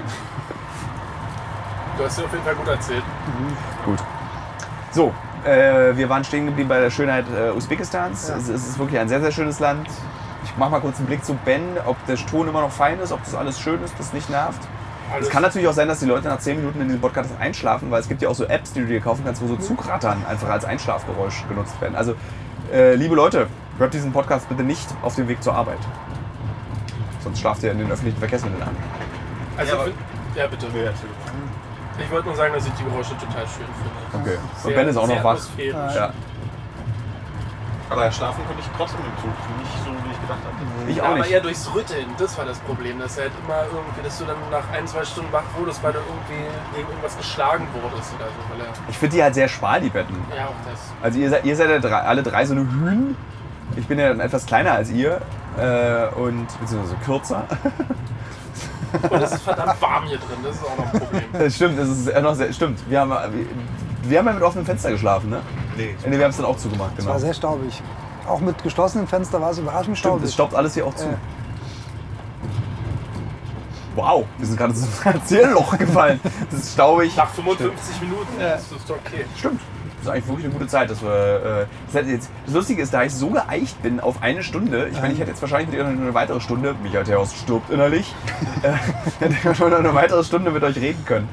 Du 1.96 2.04
hast 2.04 2.16
sie 2.16 2.24
auf 2.24 2.32
jeden 2.32 2.44
Fall 2.44 2.54
gut 2.54 2.68
erzählt. 2.68 3.02
Gut. 3.86 3.98
So, 4.90 5.14
äh, 5.46 5.96
wir 5.96 6.06
waren 6.10 6.22
stehen 6.22 6.44
geblieben 6.44 6.68
bei 6.68 6.80
der 6.80 6.90
Schönheit 6.90 7.24
äh, 7.34 7.50
Usbekistans. 7.52 8.28
Es, 8.28 8.48
es 8.50 8.68
ist 8.68 8.78
wirklich 8.78 9.00
ein 9.00 9.08
sehr, 9.08 9.22
sehr 9.22 9.32
schönes 9.32 9.58
Land. 9.58 9.88
Ich 10.54 10.58
mache 10.58 10.70
mal 10.70 10.80
kurz 10.80 10.98
einen 10.98 11.06
Blick 11.06 11.24
zu 11.24 11.34
Ben, 11.44 11.62
ob 11.84 11.96
der 12.06 12.14
Ton 12.16 12.46
immer 12.46 12.60
noch 12.60 12.70
fein 12.70 13.00
ist, 13.00 13.10
ob 13.10 13.22
das 13.24 13.34
alles 13.34 13.58
schön 13.58 13.82
ist, 13.82 13.94
das 13.98 14.12
nicht 14.12 14.30
nervt. 14.30 14.60
Alles 15.12 15.26
Es 15.26 15.32
kann 15.32 15.42
natürlich 15.42 15.66
auch 15.68 15.72
sein, 15.72 15.88
dass 15.88 15.98
die 15.98 16.06
Leute 16.06 16.28
nach 16.28 16.38
10 16.38 16.58
Minuten 16.58 16.80
in 16.80 16.86
diesem 16.86 17.00
Podcast 17.00 17.30
einschlafen, 17.40 17.90
weil 17.90 18.00
es 18.00 18.08
gibt 18.08 18.22
ja 18.22 18.28
auch 18.28 18.34
so 18.36 18.44
Apps, 18.44 18.72
die 18.72 18.80
du 18.80 18.86
dir 18.86 19.00
kaufen 19.00 19.22
kannst, 19.24 19.42
wo 19.42 19.48
so 19.48 19.56
Zugrattern 19.56 20.24
einfach 20.28 20.48
als 20.48 20.64
Einschlafgeräusch 20.64 21.44
genutzt 21.48 21.78
werden. 21.80 21.96
Also, 21.96 22.14
äh, 22.72 22.94
liebe 22.94 23.14
Leute, 23.16 23.48
hört 23.78 23.92
diesen 23.94 24.12
Podcast 24.12 24.48
bitte 24.48 24.62
nicht 24.62 24.88
auf 25.02 25.16
dem 25.16 25.26
Weg 25.28 25.42
zur 25.42 25.54
Arbeit. 25.54 25.78
Sonst 27.22 27.40
schlaft 27.40 27.62
ihr 27.64 27.72
in 27.72 27.78
den 27.78 27.90
öffentlichen 27.90 28.18
Verkehrsmitteln 28.18 28.62
an. 28.62 28.76
Also, 29.58 29.74
Ja, 29.74 29.82
aber- 29.82 29.90
ja, 30.36 30.46
bitte. 30.46 30.66
Erzähl. 30.66 31.08
Ich 31.98 32.10
wollte 32.10 32.26
nur 32.28 32.36
sagen, 32.36 32.54
dass 32.54 32.64
ich 32.66 32.72
die 32.74 32.84
Geräusche 32.84 33.10
total 33.18 33.44
schön 33.46 33.66
finde. 34.12 34.30
Okay. 34.30 34.38
Und 34.64 34.74
Ben 34.74 34.88
ist 34.88 34.96
auch 34.96 35.06
noch 35.06 35.16
wach. 35.24 35.32
atmosphärisch. 35.32 35.94
Ja. 35.94 36.12
Aber 37.90 38.10
schlafen 38.10 38.44
konnte 38.46 38.60
ich 38.62 38.68
trotzdem 38.76 39.00
im 39.00 39.22
Zug. 39.22 39.30
Nicht 39.58 39.84
so, 39.84 39.90
wie 39.90 40.10
ich 40.12 40.20
gedacht 40.20 40.38
hatte. 40.44 40.90
Ich 40.90 40.96
Ja, 40.96 41.02
auch 41.02 41.08
aber 41.08 41.18
nicht. 41.18 41.30
eher 41.30 41.40
durchs 41.40 41.74
Rütteln, 41.74 42.06
das 42.18 42.36
war 42.38 42.44
das 42.46 42.58
Problem. 42.60 42.98
Dass 42.98 43.18
halt 43.18 43.32
immer 43.44 43.62
irgendwie, 43.72 44.02
dass 44.02 44.18
du 44.18 44.24
dann 44.24 44.36
nach 44.50 44.64
ein, 44.72 44.86
zwei 44.86 45.04
Stunden 45.04 45.32
wach 45.32 45.42
wurdest, 45.58 45.82
weil 45.82 45.92
du 45.92 45.98
irgendwie 45.98 46.48
gegen 46.74 46.88
irgendwas 46.88 47.16
geschlagen 47.16 47.66
wurdest 47.74 48.12
oder 48.14 48.24
so. 48.26 48.40
Weil 48.56 48.66
er, 48.66 48.72
Ich 48.88 48.98
finde 48.98 49.16
die 49.16 49.22
halt 49.22 49.34
sehr 49.34 49.48
schmal, 49.48 49.80
die 49.80 49.90
Betten. 49.90 50.16
ja, 50.34 50.46
auch 50.46 50.70
das. 50.70 50.80
Also 51.02 51.18
ihr 51.18 51.30
seid, 51.30 51.44
ihr 51.44 51.56
seid 51.56 51.68
ja 51.70 51.78
drei, 51.78 52.00
alle 52.00 52.22
drei 52.22 52.44
so 52.46 52.54
eine 52.54 52.62
Hühn. 52.62 53.16
Ich 53.76 53.86
bin 53.86 53.98
ja 53.98 54.08
dann 54.08 54.20
etwas 54.20 54.46
kleiner 54.46 54.72
als 54.72 54.90
ihr 54.90 55.20
äh, 55.58 56.06
und 56.14 56.46
beziehungsweise 56.60 56.96
kürzer. 57.04 57.44
Und 59.10 59.22
es 59.22 59.32
ist 59.32 59.42
verdammt 59.42 59.80
warm 59.82 60.04
hier 60.04 60.18
drin, 60.18 60.38
das 60.44 60.54
ist 60.56 60.64
auch 60.64 60.76
noch 60.78 60.92
ein 60.92 61.00
Problem. 61.00 61.24
Das 61.32 61.54
stimmt, 61.56 61.78
das 61.78 61.88
ist 61.88 62.08
ja 62.08 62.20
noch 62.20 62.34
sehr, 62.34 62.52
stimmt. 62.52 62.78
Wir 62.88 63.00
haben, 63.00 63.10
wir, 64.04 64.10
wir 64.10 64.18
haben 64.18 64.26
ja 64.26 64.32
mit 64.32 64.42
offenem 64.42 64.66
Fenster 64.66 64.90
geschlafen, 64.90 65.30
ne? 65.30 65.40
Nee. 65.76 65.94
Nee, 66.06 66.16
wir 66.18 66.24
haben 66.24 66.30
es 66.30 66.36
dann 66.36 66.46
auch 66.46 66.56
zugemacht, 66.56 66.92
Es 66.92 66.98
genau. 66.98 67.10
war 67.10 67.20
sehr 67.20 67.34
staubig. 67.34 67.82
Auch 68.28 68.40
mit 68.40 68.62
geschlossenem 68.62 69.06
Fenster 69.06 69.40
war 69.40 69.50
es 69.50 69.58
überraschend 69.58 69.98
Stimmt, 69.98 70.14
staubig. 70.14 70.24
es 70.24 70.34
staubt 70.34 70.54
alles 70.54 70.74
hier 70.74 70.86
auch 70.86 70.94
zu. 70.94 71.06
Äh. 71.06 71.16
Wow, 73.96 74.24
wir 74.38 74.46
sind 74.46 74.56
gerade 74.56 74.74
so 74.74 74.86
ein 75.04 75.14
Erzählloch 75.14 75.78
gefallen. 75.78 76.20
Das 76.50 76.60
ist 76.60 76.72
staubig. 76.72 77.16
Nach 77.16 77.28
55 77.28 78.00
Minuten 78.00 78.40
ist 78.40 78.72
das 78.72 78.90
okay. 78.90 79.24
Stimmt. 79.36 79.60
Das 79.96 80.06
ist 80.06 80.08
eigentlich 80.10 80.28
wirklich 80.28 80.44
eine 80.46 80.54
gute 80.54 80.66
Zeit. 80.66 80.90
Dass 80.90 81.02
wir, 81.02 81.08
äh, 81.62 81.66
das, 81.92 82.06
jetzt, 82.06 82.30
das 82.44 82.54
Lustige 82.54 82.82
ist, 82.82 82.92
da 82.92 83.04
ich 83.04 83.14
so 83.14 83.30
geeicht 83.30 83.82
bin 83.82 84.00
auf 84.00 84.22
eine 84.22 84.42
Stunde, 84.42 84.88
ich 84.90 85.00
meine, 85.00 85.14
ich 85.14 85.20
hätte 85.20 85.30
jetzt 85.30 85.40
wahrscheinlich 85.40 85.68
mit 85.70 85.78
ihr 85.78 85.84
noch 85.84 86.00
eine 86.00 86.14
weitere 86.14 86.40
Stunde, 86.40 86.74
Michael 86.82 87.04
Theos 87.04 87.34
stirbt 87.34 87.70
innerlich, 87.70 88.14
äh, 88.62 88.72
hätte 89.20 89.34
ich 89.50 89.56
schon 89.56 89.70
noch 89.70 89.78
eine 89.78 89.94
weitere 89.94 90.24
Stunde 90.24 90.50
mit 90.50 90.62
euch 90.62 90.76
reden 90.76 91.04
können. 91.04 91.28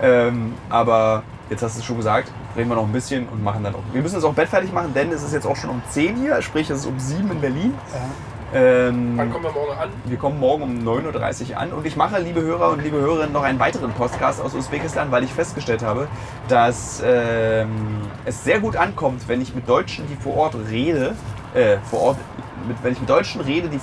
Ähm, 0.00 0.54
aber 0.70 1.22
jetzt 1.50 1.62
hast 1.62 1.76
du 1.76 1.80
es 1.80 1.84
schon 1.84 1.96
gesagt, 1.96 2.30
reden 2.56 2.68
wir 2.68 2.76
noch 2.76 2.86
ein 2.86 2.92
bisschen 2.92 3.28
und 3.28 3.42
machen 3.42 3.62
dann 3.64 3.74
auch. 3.74 3.82
Wir 3.92 4.02
müssen 4.02 4.16
uns 4.16 4.24
auch 4.24 4.34
Bett 4.34 4.48
fertig 4.48 4.72
machen, 4.72 4.92
denn 4.94 5.10
es 5.12 5.22
ist 5.22 5.32
jetzt 5.32 5.46
auch 5.46 5.56
schon 5.56 5.70
um 5.70 5.82
10 5.90 6.16
hier, 6.16 6.40
sprich 6.42 6.70
es 6.70 6.80
ist 6.80 6.86
um 6.86 6.98
7 6.98 7.30
in 7.30 7.40
Berlin. 7.40 7.74
Ähm, 8.54 9.14
Wann 9.16 9.32
kommen 9.32 9.44
wir 9.44 9.52
morgen 9.52 9.72
an? 9.72 9.88
wir 10.04 10.16
kommen 10.16 10.38
morgen 10.38 10.62
um 10.62 10.88
9.30 10.88 11.50
Uhr 11.50 11.56
an 11.58 11.72
und 11.72 11.86
ich 11.86 11.96
mache, 11.96 12.20
liebe 12.20 12.40
Hörer 12.40 12.70
und 12.70 12.82
liebe 12.84 12.98
Hörerinnen, 12.98 13.32
noch 13.32 13.42
einen 13.42 13.58
weiteren 13.58 13.90
Podcast 13.92 14.40
aus 14.40 14.54
Usbekistan, 14.54 15.10
weil 15.10 15.24
ich 15.24 15.32
festgestellt 15.32 15.82
habe, 15.82 16.06
dass 16.46 17.02
ähm, 17.04 17.70
es 18.24 18.44
sehr 18.44 18.60
gut 18.60 18.76
ankommt, 18.76 19.26
wenn 19.26 19.40
ich 19.40 19.56
mit 19.56 19.68
Deutschen, 19.68 20.06
die 20.06 20.14
vor 20.14 20.36
Ort 20.36 20.54
rede, 20.70 21.16
äh, 21.54 21.78
vor 21.90 22.00
Ort, 22.00 22.18
mit, 22.68 22.76
wenn 22.84 22.92
ich 22.92 23.00
mit 23.00 23.10
Deutschen 23.10 23.40
rede, 23.40 23.68
die 23.68 23.80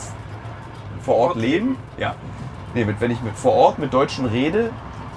vor 1.01 1.15
Ort 1.15 1.35
leben, 1.35 1.75
ja, 1.97 2.15
nee, 2.73 2.85
mit, 2.85 3.01
wenn 3.01 3.11
ich 3.11 3.21
mit 3.21 3.35
vor 3.35 3.53
Ort 3.53 3.77
mit 3.77 3.93
Deutschen 3.93 4.25
rede, 4.25 4.69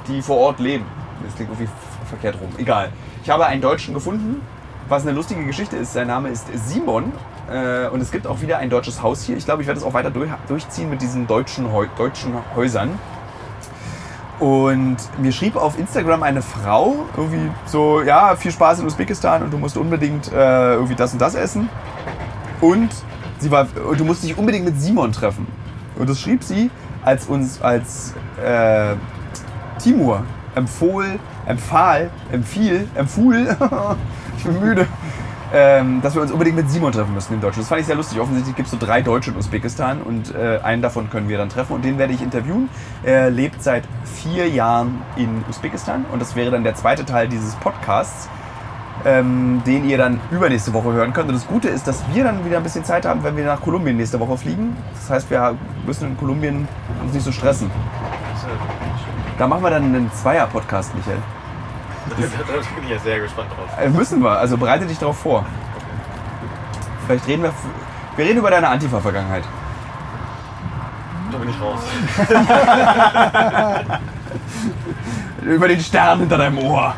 die 0.09 0.21
vor 0.21 0.39
Ort 0.39 0.59
leben. 0.59 0.85
Das 1.25 1.37
klingt 1.37 1.53
irgendwie 1.53 1.71
verkehrt 2.05 2.37
rum. 2.41 2.51
Egal. 2.59 2.91
Ich 3.23 3.31
habe 3.31 3.47
einen 3.47 3.63
Deutschen 3.63 3.95
gefunden, 3.95 4.41
was 4.89 5.03
eine 5.03 5.13
lustige 5.13 5.45
Geschichte 5.45 5.77
ist. 5.77 5.93
Sein 5.93 6.07
Name 6.07 6.29
ist 6.29 6.47
Simon. 6.67 7.13
Äh, 7.51 7.89
und 7.89 8.01
es 8.01 8.11
gibt 8.11 8.27
auch 8.27 8.41
wieder 8.41 8.59
ein 8.59 8.71
deutsches 8.71 9.03
Haus 9.03 9.23
hier. 9.23 9.37
Ich 9.37 9.45
glaube, 9.45 9.63
ich 9.63 9.69
werde 9.69 9.79
es 9.79 9.87
auch 9.87 9.95
weiter 9.95 10.11
durch, 10.11 10.31
durchziehen 10.49 10.91
mit 10.91 11.03
diesen 11.03 11.27
deutschen, 11.27 11.67
deutschen 11.97 12.35
Häusern. 12.55 12.99
Und 14.41 14.97
mir 15.19 15.33
schrieb 15.33 15.57
auf 15.57 15.79
Instagram 15.79 16.23
eine 16.23 16.43
Frau 16.43 17.07
irgendwie 17.17 17.51
so, 17.67 18.03
ja, 18.03 18.35
viel 18.35 18.51
Spaß 18.51 18.81
in 18.81 18.87
Usbekistan 18.87 19.43
und 19.43 19.53
du 19.53 19.59
musst 19.59 19.77
unbedingt 19.77 20.33
äh, 20.33 20.75
irgendwie 20.75 20.97
das 20.97 21.13
und 21.13 21.21
das 21.21 21.35
essen. 21.35 21.69
Und 22.61 22.91
sie 23.39 23.51
war, 23.51 23.67
du 23.67 24.05
musst 24.05 24.25
dich 24.25 24.37
unbedingt 24.37 24.65
mit 24.65 24.81
Simon 24.81 25.13
treffen. 25.13 25.47
Und 25.97 26.11
das 26.11 26.21
schrieb 26.21 26.43
sie, 26.43 26.71
als 27.05 27.27
uns, 27.27 27.63
als 27.63 28.15
äh, 28.43 28.95
Timur 29.79 30.25
empfohl, 30.55 31.19
empfahl, 31.47 32.11
empfiel, 32.33 32.89
empfuhl, 32.95 33.57
ich 34.39 34.45
bin 34.45 34.61
müde, 34.61 34.87
ähm, 35.53 36.01
dass 36.03 36.15
wir 36.15 36.23
uns 36.23 36.33
unbedingt 36.33 36.57
mit 36.57 36.69
Simon 36.69 36.93
treffen 36.93 37.15
müssen, 37.15 37.33
dem 37.33 37.41
Deutschen. 37.41 37.61
Das 37.61 37.69
fand 37.69 37.81
ich 37.81 37.87
sehr 37.87 37.97
lustig. 37.97 38.19
Offensichtlich 38.19 38.57
gibt 38.57 38.67
es 38.67 38.73
so 38.73 38.85
drei 38.85 39.03
Deutsche 39.03 39.31
in 39.31 39.37
Usbekistan 39.37 40.03
und 40.03 40.35
äh, 40.35 40.59
einen 40.63 40.83
davon 40.83 41.11
können 41.11 41.29
wir 41.29 41.39
dann 41.39 41.49
treffen 41.49 41.75
und 41.75 41.85
den 41.85 41.99
werde 41.99 42.13
ich 42.13 42.23
interviewen. 42.23 42.69
Er 43.05 43.31
lebt 43.31 43.63
seit 43.63 43.85
vier 44.05 44.49
Jahren 44.49 45.03
in 45.17 45.45
Usbekistan 45.49 46.05
und 46.13 46.21
das 46.21 46.35
wäre 46.35 46.51
dann 46.51 46.65
der 46.65 46.75
zweite 46.75 47.05
Teil 47.05 47.29
dieses 47.29 47.55
Podcasts, 47.57 48.29
ähm, 49.05 49.63
den 49.65 49.89
ihr 49.89 49.99
dann 49.99 50.19
übernächste 50.33 50.73
Woche 50.73 50.93
hören 50.93 51.13
könnt. 51.13 51.29
Und 51.29 51.35
das 51.37 51.47
Gute 51.47 51.69
ist, 51.69 51.87
dass 51.87 52.03
wir 52.13 52.25
dann 52.25 52.45
wieder 52.45 52.57
ein 52.57 52.63
bisschen 52.65 52.85
Zeit 52.85 53.07
haben, 53.07 53.23
wenn 53.23 53.37
wir 53.37 53.45
nach 53.45 53.61
Kolumbien 53.61 53.97
nächste 53.97 54.19
Woche 54.19 54.37
fliegen. 54.37 54.77
Das 54.95 55.11
heißt, 55.11 55.31
wir 55.31 55.55
müssen 55.87 56.09
in 56.09 56.17
Kolumbien 56.17 56.67
uns 57.03 57.13
nicht 57.13 57.25
so 57.25 57.31
stressen. 57.31 57.71
Da 59.39 59.47
machen 59.47 59.62
wir 59.62 59.70
dann 59.70 59.82
einen 59.85 60.12
Zweier-Podcast, 60.12 60.95
Michael. 60.95 61.18
Da 62.11 62.16
bin 62.16 62.85
ich 62.85 62.91
ja 62.91 62.99
sehr 62.99 63.20
gespannt 63.20 63.49
drauf. 63.51 63.66
Äh, 63.80 63.89
müssen 63.89 64.22
wir, 64.22 64.39
also 64.39 64.59
bereite 64.59 64.85
dich 64.85 64.99
darauf 64.99 65.18
vor. 65.18 65.47
Vielleicht 67.07 67.26
reden 67.26 67.45
wir. 67.45 67.53
Wir 68.16 68.26
reden 68.26 68.39
über 68.39 68.51
deine 68.51 68.68
Antifa-Vergangenheit. 68.68 69.45
Da 71.32 71.39
bin 71.39 71.49
ich 71.49 71.61
raus. 71.61 71.80
Über 75.43 75.68
den 75.68 75.80
Stern 75.80 76.20
hinter 76.20 76.39
deinem 76.39 76.59
Ohr. 76.59 76.95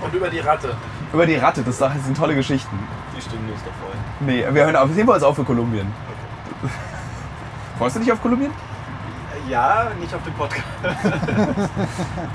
Und 0.00 0.14
über 0.14 0.28
die 0.28 0.38
Ratte. 0.38 0.76
Über 1.12 1.26
die 1.26 1.34
Ratte, 1.34 1.62
das 1.62 1.78
sind 1.78 2.16
tolle 2.16 2.36
Geschichten. 2.36 2.78
Die 3.16 3.20
Stunde 3.20 3.52
ist 3.52 3.66
doch 3.66 3.72
voll. 3.82 3.94
Nee, 4.20 4.44
wir 4.48 4.64
hören 4.64 4.76
auf. 4.76 4.90
Sehen 4.92 5.08
wir 5.08 5.14
uns 5.14 5.24
auf 5.24 5.34
für 5.34 5.44
Kolumbien. 5.44 5.92
Freust 7.78 7.96
du 7.96 8.00
dich 8.00 8.12
auf 8.12 8.22
Kolumbien? 8.22 8.52
Ja, 9.50 9.90
nicht 9.98 10.14
auf 10.14 10.22
dem 10.22 10.32
Podcast. 10.34 10.64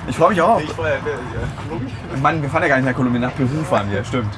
Ich 0.09 0.18
freue 0.18 0.32
mich 0.32 0.41
auch. 0.41 0.59
Ich 0.59 0.70
vorher, 0.72 0.95
ja, 0.95 1.63
Kolumbien. 1.63 2.22
Mann, 2.22 2.41
wir 2.41 2.49
fahren 2.49 2.63
ja 2.63 2.68
gar 2.68 2.76
nicht 2.76 2.86
nach 2.86 2.93
Kolumbien, 2.93 3.22
nach 3.22 3.34
Peru 3.34 3.63
fahren 3.63 3.89
wir, 3.89 4.03
stimmt. 4.03 4.38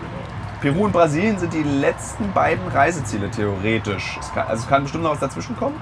Peru 0.61 0.86
und 0.86 0.91
Brasilien 0.91 1.39
sind 1.39 1.53
die 1.53 1.63
letzten 1.63 2.32
beiden 2.34 2.67
Reiseziele 2.67 3.32
theoretisch. 3.32 4.17
Es 4.19 4.32
kann, 4.32 4.47
also 4.47 4.61
es 4.61 4.69
kann 4.69 4.84
bestimmt 4.84 5.05
noch 5.05 5.11
was 5.11 5.19
dazwischen 5.19 5.57
kommen. 5.57 5.75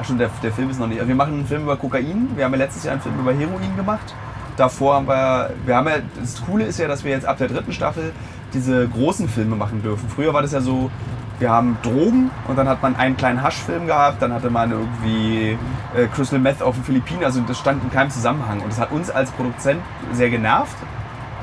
Ach 0.00 0.04
schon, 0.04 0.16
der, 0.16 0.30
der 0.42 0.52
Film 0.52 0.70
ist 0.70 0.80
noch 0.80 0.86
nicht. 0.86 0.98
Also 0.98 1.08
wir 1.08 1.14
machen 1.14 1.34
einen 1.34 1.46
Film 1.46 1.64
über 1.64 1.76
Kokain. 1.76 2.30
Wir 2.36 2.46
haben 2.46 2.52
ja 2.52 2.58
letztes 2.58 2.84
Jahr 2.84 2.92
einen 2.92 3.02
Film 3.02 3.18
über 3.20 3.34
Heroin 3.34 3.76
gemacht. 3.76 4.14
Davor 4.56 4.94
haben 4.94 5.06
wir, 5.06 5.50
wir 5.66 5.76
haben 5.76 5.88
ja, 5.88 5.96
das 6.18 6.42
Coole 6.46 6.64
ist 6.64 6.78
ja, 6.78 6.88
dass 6.88 7.04
wir 7.04 7.10
jetzt 7.10 7.26
ab 7.26 7.36
der 7.36 7.48
dritten 7.48 7.72
Staffel 7.72 8.12
diese 8.54 8.88
großen 8.88 9.28
Filme 9.28 9.56
machen 9.56 9.82
dürfen. 9.82 10.08
Früher 10.08 10.32
war 10.32 10.40
das 10.40 10.52
ja 10.52 10.62
so, 10.62 10.90
wir 11.38 11.50
haben 11.50 11.76
Drogen 11.82 12.30
und 12.46 12.56
dann 12.56 12.68
hat 12.68 12.82
man 12.82 12.96
einen 12.96 13.16
kleinen 13.16 13.42
Haschfilm 13.42 13.86
gehabt, 13.86 14.22
dann 14.22 14.32
hatte 14.32 14.50
man 14.50 14.70
irgendwie 14.70 15.58
äh, 15.96 16.06
Crystal 16.06 16.38
Meth 16.38 16.62
auf 16.62 16.74
den 16.76 16.84
Philippinen, 16.84 17.24
also 17.24 17.40
das 17.40 17.58
stand 17.58 17.82
in 17.82 17.90
keinem 17.90 18.10
Zusammenhang. 18.10 18.60
Und 18.60 18.70
das 18.70 18.78
hat 18.78 18.92
uns 18.92 19.10
als 19.10 19.30
Produzent 19.32 19.80
sehr 20.12 20.30
genervt. 20.30 20.76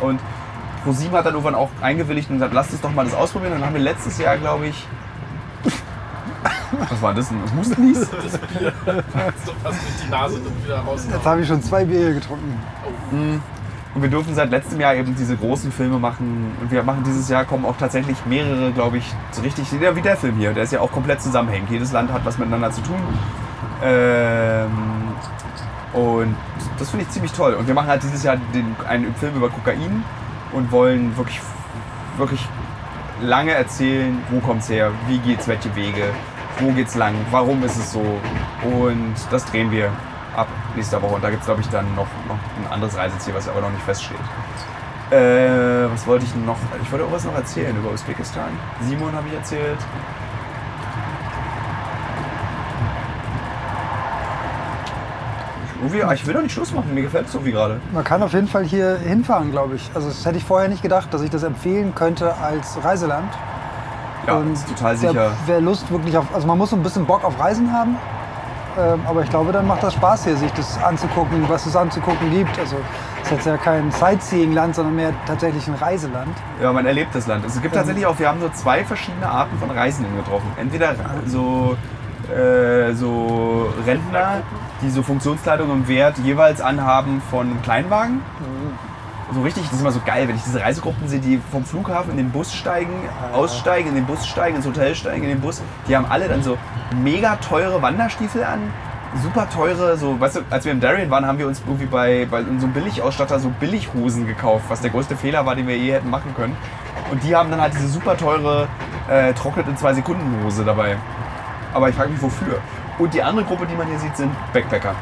Und 0.01 0.19
ProSieben 0.83 1.17
hat 1.17 1.25
dann 1.25 1.33
irgendwann 1.33 1.55
auch 1.55 1.69
eingewilligt 1.81 2.29
und 2.29 2.37
gesagt, 2.37 2.53
lasst 2.53 2.71
uns 2.71 2.81
doch 2.81 2.91
mal 2.93 3.03
das 3.03 3.13
ausprobieren. 3.13 3.53
Und 3.53 3.59
dann 3.59 3.67
haben 3.67 3.75
wir 3.75 3.81
letztes 3.81 4.17
Jahr, 4.17 4.37
glaube 4.37 4.67
ich, 4.67 4.87
was 6.89 7.01
war 7.01 7.13
das 7.13 7.29
denn? 7.29 7.41
Das 7.43 7.53
Hustenlies? 7.53 7.99
So 9.45 9.53
fast 9.63 9.81
durch 9.81 10.05
die 10.05 10.09
Nase 10.09 10.39
dann 10.39 10.63
wieder 10.63 10.79
raus. 10.79 11.07
Jetzt 11.11 11.25
habe 11.25 11.41
ich 11.41 11.47
schon 11.47 11.61
zwei 11.61 11.83
Bier 11.83 12.13
getrunken. 12.13 12.59
Und 13.95 14.03
wir 14.03 14.09
dürfen 14.09 14.35
seit 14.35 14.51
letztem 14.51 14.79
Jahr 14.79 14.93
eben 14.93 15.15
diese 15.15 15.35
großen 15.35 15.71
Filme 15.71 15.97
machen. 15.97 16.51
Und 16.61 16.71
wir 16.71 16.83
machen 16.83 17.03
dieses 17.03 17.27
Jahr 17.27 17.45
kommen 17.45 17.65
auch 17.65 17.77
tatsächlich 17.77 18.17
mehrere, 18.25 18.71
glaube 18.71 18.97
ich, 18.97 19.13
so 19.31 19.41
richtig, 19.41 19.71
ja, 19.81 19.95
wie 19.95 20.01
der 20.01 20.15
Film 20.15 20.35
hier. 20.37 20.53
Der 20.53 20.63
ist 20.63 20.71
ja 20.71 20.79
auch 20.79 20.91
komplett 20.91 21.21
zusammenhängend. 21.21 21.71
Jedes 21.71 21.91
Land 21.91 22.11
hat 22.11 22.23
was 22.23 22.37
miteinander 22.37 22.71
zu 22.71 22.81
tun. 22.81 22.99
Ähm, 23.83 24.69
und 25.93 26.35
das 26.77 26.91
finde 26.91 27.05
ich 27.05 27.11
ziemlich 27.11 27.31
toll. 27.31 27.55
Und 27.55 27.67
wir 27.67 27.73
machen 27.73 27.87
halt 27.87 28.03
dieses 28.03 28.23
Jahr 28.23 28.37
den, 28.53 28.75
einen 28.87 29.13
Film 29.15 29.35
über 29.35 29.49
Kokain 29.49 30.03
und 30.51 30.71
wollen 30.71 31.17
wirklich, 31.17 31.39
wirklich 32.17 32.47
lange 33.21 33.51
erzählen, 33.51 34.17
wo 34.29 34.39
kommt 34.39 34.61
es 34.61 34.69
her, 34.69 34.91
wie 35.07 35.17
geht's, 35.17 35.47
welche 35.47 35.75
Wege, 35.75 36.03
wo 36.59 36.71
geht's 36.71 36.95
lang, 36.95 37.15
warum 37.31 37.63
ist 37.63 37.77
es 37.77 37.91
so. 37.91 38.05
Und 38.63 39.15
das 39.31 39.45
drehen 39.45 39.71
wir 39.71 39.91
ab 40.35 40.47
nächster 40.75 41.01
Woche. 41.01 41.15
Und 41.15 41.23
da 41.23 41.29
gibt 41.29 41.41
es, 41.41 41.45
glaube 41.47 41.61
ich, 41.61 41.69
dann 41.69 41.85
noch, 41.95 42.07
noch 42.27 42.37
ein 42.65 42.71
anderes 42.71 42.97
Reiseziel, 42.97 43.33
was 43.35 43.47
aber 43.47 43.61
noch 43.61 43.71
nicht 43.71 43.83
feststeht. 43.83 44.17
Äh, 45.11 45.91
was 45.91 46.05
wollte 46.05 46.25
ich 46.25 46.35
noch? 46.35 46.57
Ich 46.83 46.91
wollte 46.91 47.05
auch 47.05 47.11
was 47.11 47.25
noch 47.25 47.33
erzählen 47.35 47.75
über 47.75 47.91
Usbekistan. 47.91 48.49
Simon 48.87 49.13
habe 49.13 49.27
ich 49.27 49.33
erzählt. 49.35 49.77
Ah, 56.05 56.13
ich 56.13 56.25
will 56.27 56.33
doch 56.33 56.41
nicht 56.41 56.51
Schluss 56.51 56.73
machen, 56.73 56.93
mir 56.93 57.03
gefällt 57.03 57.27
es 57.27 57.31
so 57.31 57.45
wie 57.45 57.51
gerade. 57.51 57.79
Man 57.93 58.03
kann 58.03 58.21
auf 58.21 58.33
jeden 58.33 58.47
Fall 58.49 58.65
hier 58.65 58.97
hinfahren, 58.97 59.51
glaube 59.51 59.75
ich. 59.75 59.89
Also 59.95 60.09
das 60.09 60.25
hätte 60.25 60.37
ich 60.37 60.43
vorher 60.43 60.67
nicht 60.67 60.81
gedacht, 60.81 61.13
dass 61.13 61.21
ich 61.21 61.29
das 61.29 61.43
empfehlen 61.43 61.95
könnte 61.95 62.35
als 62.37 62.77
Reiseland. 62.83 63.31
Ja, 64.27 64.35
Und 64.35 64.53
ist 64.53 64.67
total 64.67 65.01
wer- 65.01 65.09
sicher. 65.11 65.31
Wer 65.45 65.61
Lust 65.61 65.89
wirklich 65.89 66.17
auf, 66.17 66.25
also 66.33 66.45
man 66.47 66.57
muss 66.57 66.71
so 66.71 66.75
ein 66.75 66.83
bisschen 66.83 67.05
Bock 67.05 67.23
auf 67.23 67.39
Reisen 67.39 67.71
haben. 67.71 67.95
Ähm, 68.79 69.01
aber 69.05 69.23
ich 69.23 69.29
glaube, 69.29 69.51
dann 69.51 69.67
macht 69.67 69.83
das 69.83 69.93
Spaß 69.93 70.25
hier, 70.25 70.37
sich 70.37 70.51
das 70.53 70.81
anzugucken, 70.81 71.47
was 71.49 71.65
es 71.65 71.75
anzugucken 71.75 72.31
gibt. 72.31 72.57
Also 72.57 72.77
es 73.17 73.23
ist 73.23 73.31
jetzt 73.31 73.45
ja 73.45 73.57
kein 73.57 73.91
Sightseeing-Land, 73.91 74.75
sondern 74.75 74.95
mehr 74.95 75.13
tatsächlich 75.25 75.67
ein 75.67 75.75
Reiseland. 75.75 76.35
Ja, 76.61 76.71
man 76.71 76.85
erlebt 76.85 77.13
das 77.13 77.27
Land. 77.27 77.45
Es 77.45 77.61
gibt 77.61 77.75
tatsächlich 77.75 78.05
auch, 78.05 78.17
wir 78.17 78.29
haben 78.29 78.39
so 78.39 78.49
zwei 78.49 78.85
verschiedene 78.85 79.27
Arten 79.27 79.57
von 79.57 79.69
Reisenden 79.69 80.15
getroffen. 80.15 80.47
Entweder 80.57 80.95
so, 81.25 81.75
äh, 82.33 82.93
so 82.93 83.73
Rentner, 83.85 84.41
die 84.81 84.89
so 84.89 85.03
Funktionskleidung 85.03 85.69
im 85.71 85.87
Wert 85.87 86.17
jeweils 86.19 86.61
anhaben 86.61 87.21
von 87.29 87.47
einem 87.47 87.61
Kleinwagen. 87.61 88.21
So 89.31 89.41
richtig, 89.43 89.63
das 89.65 89.73
ist 89.73 89.81
immer 89.81 89.91
so 89.91 90.01
geil, 90.03 90.27
wenn 90.27 90.35
ich 90.35 90.43
diese 90.43 90.59
Reisegruppen 90.59 91.07
sehe, 91.07 91.19
die 91.19 91.39
vom 91.51 91.63
Flughafen 91.63 92.11
in 92.11 92.17
den 92.17 92.31
Bus 92.31 92.51
steigen, 92.53 92.93
aussteigen, 93.31 93.89
in 93.89 93.95
den 93.95 94.05
Bus 94.05 94.25
steigen, 94.25 94.55
ins 94.55 94.65
Hotel 94.65 94.95
steigen, 94.95 95.23
in 95.23 95.29
den 95.29 95.39
Bus. 95.39 95.61
Die 95.87 95.95
haben 95.95 96.07
alle 96.09 96.27
dann 96.27 96.41
so 96.41 96.57
mega 97.03 97.35
teure 97.35 97.79
Wanderstiefel 97.79 98.43
an, 98.43 98.59
super 99.21 99.47
teure, 99.49 99.97
so, 99.97 100.19
weißt 100.19 100.37
du, 100.37 100.39
als 100.49 100.65
wir 100.65 100.71
im 100.71 100.79
Darien 100.79 101.09
waren, 101.09 101.25
haben 101.25 101.37
wir 101.37 101.47
uns 101.47 101.61
irgendwie 101.65 101.85
bei, 101.85 102.27
bei 102.29 102.41
so 102.41 102.47
einem 102.47 102.73
Billigausstatter 102.73 103.39
so 103.39 103.49
Billighosen 103.59 104.25
gekauft, 104.27 104.65
was 104.67 104.81
der 104.81 104.89
größte 104.89 105.15
Fehler 105.15 105.45
war, 105.45 105.55
den 105.55 105.67
wir 105.67 105.77
je 105.77 105.93
hätten 105.93 106.09
machen 106.09 106.33
können. 106.35 106.55
Und 107.11 107.23
die 107.23 107.35
haben 107.35 107.51
dann 107.51 107.61
halt 107.61 107.73
diese 107.73 107.87
super 107.87 108.17
teure, 108.17 108.67
äh, 109.09 109.33
trocknet 109.33 109.67
in 109.67 109.77
zwei 109.77 109.93
Sekunden 109.93 110.43
Hose 110.43 110.63
dabei. 110.63 110.97
Aber 111.73 111.89
ich 111.89 111.95
frage 111.95 112.09
mich, 112.09 112.21
wofür. 112.21 112.59
Und 112.97 113.13
die 113.13 113.21
andere 113.21 113.45
Gruppe, 113.45 113.65
die 113.65 113.75
man 113.75 113.87
hier 113.87 113.99
sieht, 113.99 114.15
sind 114.17 114.31
Backpacker. 114.53 114.95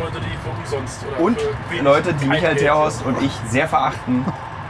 Und 0.00 0.14
Leute, 0.14 0.20
die 0.20 0.36
für 0.38 0.50
umsonst 0.50 1.04
oder 1.06 1.20
Und 1.20 1.40
für 1.68 1.82
Leute, 1.82 2.14
die 2.14 2.26
Michael 2.26 2.56
Terhorst 2.56 3.04
und 3.04 3.20
ich 3.22 3.32
sehr 3.48 3.68
verachten. 3.68 4.24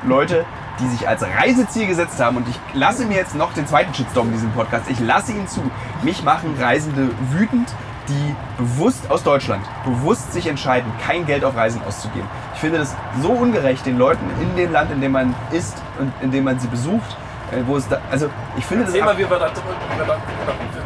Leute, 0.05 0.45
die 0.81 0.89
sich 0.89 1.07
als 1.07 1.23
Reiseziel 1.23 1.87
gesetzt 1.87 2.19
haben. 2.21 2.37
Und 2.39 2.49
ich 2.49 2.59
lasse 2.75 3.05
mir 3.05 3.17
jetzt 3.17 3.37
noch 3.37 3.53
den 3.53 3.67
zweiten 3.67 3.95
Shitstorm 3.95 4.29
in 4.29 4.33
diesem 4.33 4.51
Podcast. 4.53 4.91
Ich 4.91 4.99
lasse 4.99 5.33
ihn 5.33 5.47
zu. 5.47 5.63
Mich 6.03 6.25
machen 6.25 6.57
Reisende 6.59 7.11
wütend, 7.31 7.69
die 8.09 8.35
bewusst 8.59 9.09
aus 9.11 9.23
Deutschland, 9.23 9.65
bewusst 9.85 10.33
sich 10.33 10.49
entscheiden, 10.49 10.91
kein 11.07 11.27
Geld 11.27 11.45
auf 11.45 11.55
Reisen 11.55 11.81
auszugeben. 11.87 12.29
Ich 12.55 12.61
finde 12.61 12.79
das 12.79 12.97
so 13.23 13.31
ungerecht 13.31 13.87
den 13.87 13.99
Leuten 13.99 14.25
in 14.41 14.57
dem 14.57 14.73
Land, 14.73 14.91
in 14.91 15.01
dem 15.01 15.13
man 15.13 15.35
ist 15.53 15.77
und 15.99 16.13
in 16.23 16.33
dem 16.33 16.45
man 16.45 16.59
sie 16.59 16.67
besucht. 16.67 17.17
Äh, 17.53 17.63
Wo 17.67 17.77
es 17.77 17.89
da, 17.89 17.99
also 18.11 18.29
ich 18.57 18.65
finde 18.65 18.85
das 18.85 18.95
wir, 18.95 19.03
wie 19.03 19.19
wir 19.19 19.39
da 19.39 19.49
drüben, 19.49 19.77
wie 19.93 19.99
wir 19.99 20.07
da, 20.07 20.17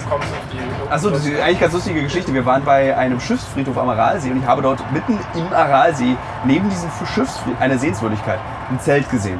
kommst 0.09 0.29
du 0.29 0.35
auf 0.35 0.43
die. 0.53 0.93
Achso, 0.93 1.11
das 1.11 1.27
ist 1.27 1.41
eigentlich 1.41 1.61
ganz 1.61 1.73
lustige 1.73 2.03
Geschichte. 2.03 2.33
Wir 2.33 2.45
waren 2.45 2.65
bei 2.65 2.97
einem 2.97 3.21
Schiffsfriedhof 3.21 3.77
am 3.79 3.89
Aralsee 3.89 4.31
und 4.31 4.39
ich 4.41 4.47
habe 4.47 4.63
dort 4.63 4.81
mitten 4.93 5.19
im 5.35 5.53
Aralsee, 5.53 6.17
neben 6.45 6.69
diesem 6.69 6.91
Schiffsfriedhof, 6.91 7.61
eine 7.61 7.79
Sehenswürdigkeit, 7.79 8.39
ein 8.71 8.81
Zelt 8.81 9.11
gesehen. 9.11 9.39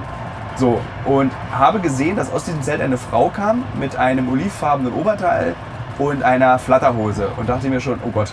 So, 0.57 0.81
und 1.05 1.33
habe 1.53 1.81
gesehen, 1.81 2.17
dass 2.17 2.33
aus 2.33 2.45
diesem 2.45 2.63
Zelt 2.63 2.81
eine 2.81 2.97
Frau 2.97 3.29
kam 3.29 3.65
mit 3.79 3.97
einem 3.97 4.31
olivfarbenen 4.31 4.93
Oberteil 4.93 5.55
und 5.99 6.23
einer 6.23 6.59
Flatterhose 6.59 7.29
und 7.37 7.49
dachte 7.49 7.69
mir 7.69 7.81
schon, 7.81 7.99
oh 8.05 8.11
Gott, 8.11 8.33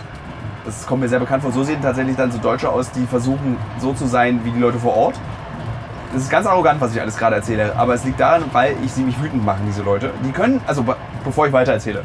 das 0.64 0.86
kommt 0.86 1.02
mir 1.02 1.08
sehr 1.08 1.18
bekannt 1.18 1.42
vor. 1.42 1.52
So 1.52 1.64
sehen 1.64 1.82
tatsächlich 1.82 2.16
dann 2.16 2.30
so 2.30 2.38
Deutsche 2.38 2.68
aus, 2.68 2.90
die 2.92 3.06
versuchen 3.06 3.56
so 3.78 3.92
zu 3.92 4.06
sein 4.06 4.40
wie 4.44 4.52
die 4.52 4.60
Leute 4.60 4.78
vor 4.78 4.96
Ort. 4.96 5.16
Das 6.12 6.22
ist 6.22 6.30
ganz 6.30 6.46
arrogant, 6.46 6.80
was 6.80 6.94
ich 6.94 7.00
alles 7.00 7.16
gerade 7.16 7.36
erzähle, 7.36 7.74
aber 7.76 7.94
es 7.94 8.04
liegt 8.04 8.20
daran, 8.20 8.44
weil 8.52 8.76
ich 8.84 8.92
sie 8.92 9.02
mich 9.02 9.20
wütend 9.22 9.44
machen, 9.44 9.62
diese 9.66 9.82
Leute. 9.82 10.10
Die 10.24 10.32
können, 10.32 10.60
also 10.66 10.82
be- 10.82 10.96
bevor 11.24 11.46
ich 11.46 11.52
weiter 11.52 11.72
erzähle, 11.72 12.04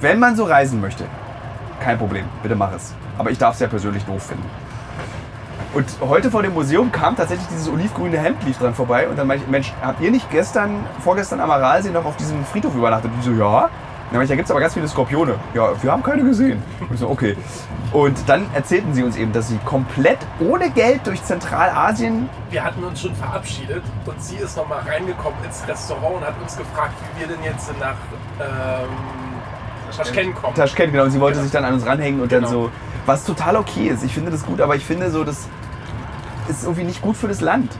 wenn 0.00 0.18
man 0.18 0.34
so 0.34 0.44
reisen 0.44 0.80
möchte, 0.80 1.04
kein 1.80 1.96
Problem, 1.96 2.24
bitte 2.42 2.56
mach 2.56 2.72
es. 2.74 2.92
Aber 3.18 3.30
ich 3.30 3.38
darf 3.38 3.54
es 3.54 3.60
ja 3.60 3.68
persönlich 3.68 4.04
doof 4.04 4.24
finden. 4.24 4.48
Und 5.72 5.86
heute 6.00 6.30
vor 6.32 6.42
dem 6.42 6.54
Museum 6.54 6.90
kam 6.90 7.14
tatsächlich 7.14 7.46
dieses 7.48 7.68
olivgrüne 7.68 8.18
Hemd 8.18 8.42
lief 8.44 8.58
dran 8.58 8.74
vorbei 8.74 9.08
und 9.08 9.16
dann 9.16 9.28
meinte 9.28 9.44
ich, 9.44 9.50
Mensch, 9.50 9.72
habt 9.80 10.00
ihr 10.00 10.10
nicht 10.10 10.28
gestern, 10.30 10.84
vorgestern 11.04 11.40
am 11.40 11.50
Aralsee 11.52 11.90
noch 11.90 12.04
auf 12.04 12.16
diesem 12.16 12.44
Friedhof 12.44 12.74
übernachtet? 12.74 13.12
Und 13.12 13.20
die 13.20 13.28
so, 13.28 13.32
ja. 13.40 13.68
Dann 14.12 14.22
ich, 14.22 14.28
da 14.28 14.34
gibt 14.34 14.46
es 14.46 14.50
aber 14.50 14.60
ganz 14.60 14.74
viele 14.74 14.88
Skorpione. 14.88 15.34
Ja, 15.54 15.70
wir 15.82 15.92
haben 15.92 16.02
keine 16.02 16.24
gesehen. 16.24 16.62
Und 16.88 16.98
so, 16.98 17.08
okay. 17.08 17.36
Und 17.92 18.16
dann 18.28 18.46
erzählten 18.54 18.92
sie 18.92 19.04
uns 19.04 19.16
eben, 19.16 19.32
dass 19.32 19.48
sie 19.48 19.58
komplett 19.64 20.18
ohne 20.40 20.70
Geld 20.70 21.06
durch 21.06 21.22
Zentralasien 21.22 22.28
Wir 22.50 22.64
hatten 22.64 22.82
uns 22.82 23.00
schon 23.00 23.14
verabschiedet 23.14 23.82
und 24.06 24.22
sie 24.22 24.36
ist 24.36 24.56
nochmal 24.56 24.80
reingekommen 24.80 25.38
ins 25.44 25.66
Restaurant 25.66 26.16
und 26.16 26.24
hat 26.24 26.34
uns 26.42 26.56
gefragt, 26.56 26.94
wie 27.14 27.20
wir 27.20 27.28
denn 27.28 27.44
jetzt 27.44 27.70
nach 27.78 27.94
ähm, 28.40 28.88
Taschkent 29.96 30.34
kommen. 30.34 30.54
Taschkent, 30.54 30.92
genau. 30.92 31.04
Und 31.04 31.10
sie 31.10 31.20
wollte 31.20 31.40
sich 31.42 31.50
dann 31.50 31.64
an 31.64 31.74
uns 31.74 31.86
ranhängen 31.86 32.20
und 32.20 32.30
dann 32.32 32.40
Genau. 32.40 32.50
so, 32.52 32.70
was 33.06 33.24
total 33.24 33.56
okay 33.56 33.88
ist. 33.88 34.04
Ich 34.04 34.14
finde 34.14 34.30
das 34.30 34.44
gut, 34.44 34.60
aber 34.60 34.76
ich 34.76 34.84
finde 34.84 35.10
so, 35.10 35.24
das 35.24 35.48
ist 36.48 36.62
irgendwie 36.64 36.84
nicht 36.84 37.02
gut 37.02 37.16
für 37.16 37.28
das 37.28 37.40
Land. 37.40 37.72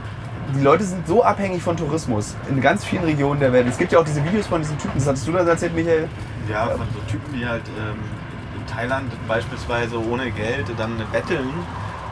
Die 0.55 0.61
Leute 0.61 0.83
sind 0.83 1.07
so 1.07 1.23
abhängig 1.23 1.61
von 1.61 1.77
Tourismus 1.77 2.35
in 2.49 2.61
ganz 2.61 2.83
vielen 2.83 3.03
Regionen 3.03 3.39
der 3.39 3.53
Welt. 3.53 3.67
Es 3.67 3.77
gibt 3.77 3.91
ja 3.91 3.99
auch 3.99 4.05
diese 4.05 4.23
Videos 4.23 4.47
von 4.47 4.61
diesen 4.61 4.77
Typen, 4.77 4.93
das 4.95 5.07
hattest 5.07 5.27
du 5.27 5.31
das 5.31 5.47
erzählt, 5.47 5.75
Michael? 5.75 6.07
Ja, 6.49 6.67
von 6.67 6.87
so 6.93 6.99
Typen, 7.09 7.33
die 7.33 7.45
halt 7.45 7.63
ähm, 7.77 7.99
in 8.57 8.67
Thailand 8.67 9.11
beispielsweise 9.27 9.97
ohne 10.03 10.31
Geld 10.31 10.65
dann 10.77 11.01
betteln. 11.11 11.49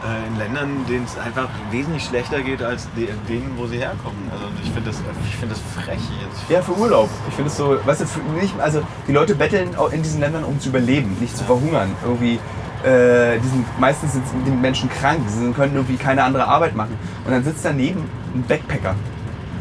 Äh, 0.02 0.28
in 0.28 0.38
Ländern, 0.38 0.86
denen 0.88 1.04
es 1.04 1.18
einfach 1.18 1.50
wesentlich 1.72 2.06
schlechter 2.06 2.42
geht 2.42 2.64
als 2.64 2.88
de 2.96 3.10
denen, 3.28 3.52
wo 3.58 3.68
sie 3.68 3.80
herkommen. 3.80 4.32
Also 4.32 4.46
ich 4.64 4.72
finde 4.72 4.90
das, 4.92 5.02
ich 5.28 5.36
find 5.36 5.52
das 5.52 5.60
frech 5.76 6.00
jetzt. 6.22 6.50
Ja, 6.50 6.62
für 6.62 6.72
Urlaub. 6.78 7.10
Ich 7.28 7.34
finde 7.34 7.50
es 7.50 7.58
so, 7.58 7.78
weißt 7.86 8.02
du, 8.02 8.06
nicht, 8.40 8.58
also 8.62 8.82
die 9.10 9.12
Leute 9.12 9.36
betteln 9.36 9.76
auch 9.76 9.92
in 9.92 10.02
diesen 10.02 10.22
Ländern, 10.22 10.46
um 10.46 10.58
zu 10.58 10.70
überleben, 10.70 11.18
nicht 11.20 11.36
zu 11.36 11.44
verhungern. 11.44 11.92
Irgendwie, 12.06 12.40
äh, 12.86 13.40
die 13.40 13.48
sind, 13.50 13.80
meistens 13.80 14.14
sind 14.14 14.24
die 14.48 14.52
Menschen 14.52 14.90
krank, 14.90 15.20
sie 15.28 15.52
können 15.52 15.76
irgendwie 15.76 15.98
keine 15.98 16.24
andere 16.24 16.48
Arbeit 16.48 16.78
machen. 16.78 16.98
Und 17.26 17.32
dann 17.34 17.44
sitzt 17.44 17.66
daneben 17.66 18.10
ein 18.34 18.44
Backpacker. 18.48 18.96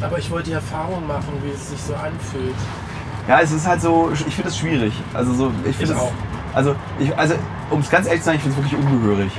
Aber 0.01 0.19
ich 0.19 0.31
wollte 0.31 0.51
die 0.51 0.55
Erfahrung 0.55 1.07
machen, 1.07 1.33
wie 1.43 1.51
es 1.51 1.71
sich 1.71 1.81
so 1.81 1.95
anfühlt. 1.95 2.55
Ja, 3.27 3.41
es 3.41 3.51
ist 3.51 3.67
halt 3.67 3.83
so, 3.83 4.11
ich 4.13 4.35
finde 4.35 4.49
es 4.49 4.59
schwierig. 4.59 4.93
Also 5.13 5.35
so, 5.35 5.53
ich 5.69 5.77
finde 5.77 5.93
es, 5.93 5.99
auch. 5.99 6.13
also, 6.55 6.75
ich, 6.99 7.17
also 7.17 7.35
um 7.71 7.81
es 7.81 7.91
ganz 7.91 8.07
ehrlich 8.07 8.23
zu 8.23 8.27
sagen, 8.27 8.37
ich 8.39 8.43
finde 8.43 8.59
es 8.59 8.65
wirklich 8.65 8.81
ungehörig. 8.81 9.33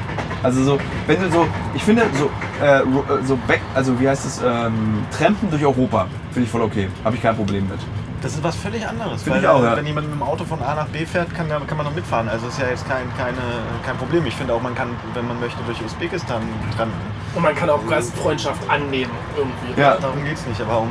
Also 0.44 0.64
so, 0.64 0.78
wenn 1.08 1.22
du 1.22 1.32
so, 1.32 1.48
ich 1.74 1.84
finde 1.84 2.04
so, 2.14 2.30
äh, 2.64 2.82
äh, 2.82 3.26
so 3.26 3.38
back, 3.48 3.62
also 3.74 4.00
wie 4.00 4.08
heißt 4.08 4.26
es, 4.26 4.42
ähm, 4.46 5.06
Trampen 5.18 5.50
durch 5.50 5.64
Europa, 5.64 6.08
finde 6.32 6.46
ich 6.46 6.52
voll 6.52 6.62
okay. 6.62 6.88
Habe 7.04 7.16
ich 7.16 7.22
kein 7.22 7.36
Problem 7.36 7.68
mit. 7.68 7.80
Das 8.22 8.34
ist 8.34 8.44
was 8.44 8.56
völlig 8.56 8.86
anderes. 8.86 9.24
Finde 9.24 9.38
weil, 9.38 9.44
ich 9.44 9.50
auch, 9.50 9.64
ja. 9.64 9.78
Wenn 9.78 9.86
jemand 9.86 10.08
mit 10.10 10.20
dem 10.20 10.24
Auto 10.24 10.44
von 10.44 10.62
A 10.62 10.76
nach 10.76 10.88
B 10.88 11.06
fährt, 11.06 11.34
kann, 11.34 11.48
kann 11.48 11.78
man 11.78 11.86
noch 11.86 11.96
mitfahren. 11.96 12.28
Also 12.28 12.48
ist 12.48 12.60
ja 12.60 12.68
jetzt 12.68 12.88
kein, 12.88 13.06
keine, 13.18 13.38
kein 13.86 13.96
Problem. 13.98 14.26
Ich 14.26 14.36
finde 14.36 14.54
auch, 14.54 14.62
man 14.62 14.76
kann, 14.76 14.90
wenn 15.14 15.28
man 15.28 15.40
möchte, 15.40 15.62
durch 15.64 15.82
Usbekistan 15.84 16.42
trampen. 16.76 17.00
Und 17.34 17.44
man 17.44 17.56
kann 17.56 17.70
auch 17.70 17.86
Gastfreundschaft 17.88 18.70
annehmen 18.70 19.12
irgendwie. 19.38 19.80
Ja. 19.80 19.98
Darum 20.02 20.24
geht 20.24 20.34
es 20.36 20.46
nicht, 20.48 20.60
aber 20.62 20.80
um 20.80 20.88
äh, 20.88 20.90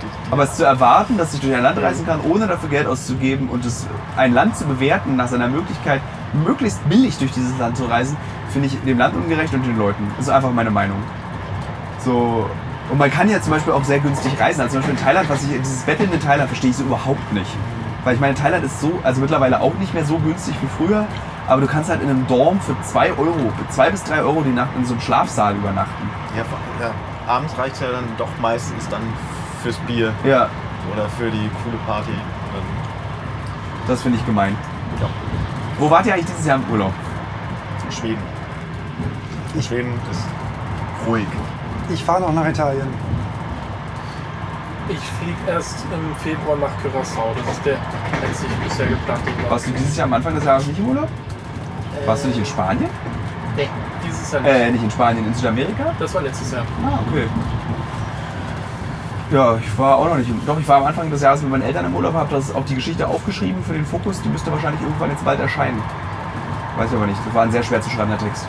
die, 0.00 0.06
die 0.06 0.32
Aber 0.32 0.44
es 0.44 0.56
zu 0.56 0.64
erwarten, 0.64 1.18
dass 1.18 1.34
ich 1.34 1.40
durch 1.40 1.54
ein 1.54 1.62
Land 1.62 1.82
reisen 1.82 2.06
kann, 2.06 2.20
ohne 2.20 2.46
dafür 2.46 2.68
Geld 2.68 2.86
auszugeben 2.86 3.48
und 3.48 3.64
es, 3.64 3.86
ein 4.16 4.32
Land 4.32 4.56
zu 4.56 4.64
bewerten 4.66 5.16
nach 5.16 5.28
seiner 5.28 5.48
Möglichkeit, 5.48 6.00
möglichst 6.32 6.86
billig 6.88 7.18
durch 7.18 7.32
dieses 7.32 7.58
Land 7.58 7.76
zu 7.76 7.86
reisen, 7.86 8.16
finde 8.52 8.68
ich 8.68 8.80
dem 8.82 8.98
Land 8.98 9.16
ungerecht 9.16 9.52
und 9.54 9.66
den 9.66 9.76
Leuten. 9.78 10.06
Das 10.16 10.26
ist 10.26 10.32
einfach 10.32 10.52
meine 10.52 10.70
Meinung. 10.70 10.98
So. 11.98 12.48
Und 12.90 12.98
man 12.98 13.10
kann 13.10 13.28
ja 13.28 13.40
zum 13.40 13.52
Beispiel 13.52 13.72
auch 13.72 13.84
sehr 13.84 14.00
günstig 14.00 14.38
reisen. 14.40 14.60
Also 14.60 14.72
zum 14.74 14.80
Beispiel 14.80 14.98
in 14.98 15.04
Thailand, 15.04 15.30
was 15.30 15.42
ich, 15.44 15.50
dieses 15.58 15.82
Betteln 15.84 16.12
in 16.12 16.20
Thailand 16.20 16.48
verstehe 16.48 16.70
ich 16.70 16.76
so 16.76 16.84
überhaupt 16.84 17.32
nicht. 17.32 17.50
Weil 18.04 18.14
ich 18.14 18.20
meine, 18.20 18.34
Thailand 18.34 18.64
ist 18.64 18.80
so, 18.80 18.98
also 19.04 19.20
mittlerweile 19.20 19.60
auch 19.60 19.74
nicht 19.74 19.94
mehr 19.94 20.04
so 20.04 20.18
günstig 20.18 20.54
wie 20.60 20.66
früher, 20.78 21.06
aber 21.46 21.60
du 21.60 21.66
kannst 21.66 21.90
halt 21.90 22.02
in 22.02 22.08
einem 22.10 22.26
Dorm 22.26 22.58
für 22.60 22.74
2 22.82 23.10
Euro, 23.12 23.52
für 23.58 23.68
2 23.68 23.90
bis 23.90 24.02
3 24.04 24.22
Euro 24.22 24.40
die 24.42 24.50
Nacht 24.52 24.70
in 24.76 24.84
so 24.84 24.94
einem 24.94 25.00
Schlafsaal 25.02 25.54
übernachten. 25.54 26.08
ja, 26.36 26.44
ja, 26.80 26.90
abends 27.26 27.56
reicht 27.58 27.74
es 27.74 27.80
ja 27.80 27.88
dann 27.92 28.04
doch 28.16 28.28
meistens 28.40 28.88
dann 28.88 29.02
fürs 29.62 29.76
Bier 29.80 30.12
Ja, 30.24 30.48
oder 30.94 31.08
für 31.10 31.30
die 31.30 31.50
coole 31.62 31.76
Party. 31.86 32.10
Dann, 32.10 32.62
das 33.86 34.02
finde 34.02 34.18
ich 34.18 34.24
gemein. 34.26 34.56
ja, 35.00 35.06
Wo 35.78 35.90
wart 35.90 36.06
ihr 36.06 36.14
eigentlich 36.14 36.26
dieses 36.26 36.46
Jahr 36.46 36.56
im 36.56 36.64
Urlaub? 36.72 36.92
Schweden. 37.90 38.22
Schweden 39.60 39.92
ist 40.10 40.24
ruhig. 41.06 41.26
Ich 41.92 42.04
fahre 42.04 42.20
noch 42.20 42.32
nach 42.32 42.46
Italien. 42.46 42.86
Ich 44.88 44.98
fliege 44.98 45.38
erst 45.48 45.84
im 45.92 46.14
Februar 46.16 46.56
nach 46.56 46.70
Curaçao. 46.82 47.32
Das 47.44 47.52
ist 47.56 47.64
der 47.64 47.76
einzig 48.26 48.48
bisher 48.64 48.86
geplante 48.86 49.22
Urlaub. 49.36 49.50
Warst 49.50 49.66
du 49.66 49.70
dieses 49.72 49.96
Jahr 49.96 50.06
am 50.06 50.12
Anfang 50.14 50.34
des 50.34 50.44
Jahres 50.44 50.66
nicht 50.66 50.78
im 50.78 50.88
Urlaub? 50.88 51.08
Warst 52.06 52.24
du 52.24 52.28
nicht 52.28 52.38
in 52.38 52.46
Spanien? 52.46 52.90
Nee, 53.56 53.68
dieses 54.04 54.32
Jahr 54.32 54.42
nicht. 54.42 54.52
Äh, 54.52 54.70
nicht 54.72 54.82
in 54.84 54.90
Spanien, 54.90 55.26
in 55.26 55.34
Südamerika? 55.34 55.92
Das 55.98 56.14
war 56.14 56.22
letztes 56.22 56.50
Jahr. 56.52 56.62
Ah, 56.84 56.98
okay. 57.08 57.26
Ja, 59.32 59.56
ich 59.56 59.78
war 59.78 59.96
auch 59.96 60.08
noch 60.08 60.16
nicht. 60.16 60.28
im- 60.28 60.44
Doch, 60.44 60.58
ich 60.58 60.66
war 60.66 60.78
am 60.78 60.86
Anfang 60.86 61.08
des 61.10 61.20
Jahres 61.22 61.42
mit 61.42 61.50
meinen 61.52 61.62
Eltern 61.62 61.84
im 61.86 61.94
Urlaub, 61.94 62.14
habe 62.14 62.34
das 62.34 62.52
auch 62.52 62.64
die 62.64 62.74
Geschichte 62.74 63.06
aufgeschrieben 63.06 63.62
für 63.62 63.74
den 63.74 63.86
Fokus. 63.86 64.20
Die 64.22 64.28
müsste 64.28 64.50
wahrscheinlich 64.50 64.80
irgendwann 64.82 65.10
jetzt 65.10 65.24
bald 65.24 65.38
erscheinen. 65.38 65.80
Weiß 66.76 66.90
ich 66.90 66.96
aber 66.96 67.06
nicht. 67.06 67.20
Das 67.24 67.34
war 67.34 67.42
ein 67.42 67.52
sehr 67.52 67.62
schwer 67.62 67.80
zu 67.80 67.90
schreibender 67.90 68.18
Text. 68.18 68.48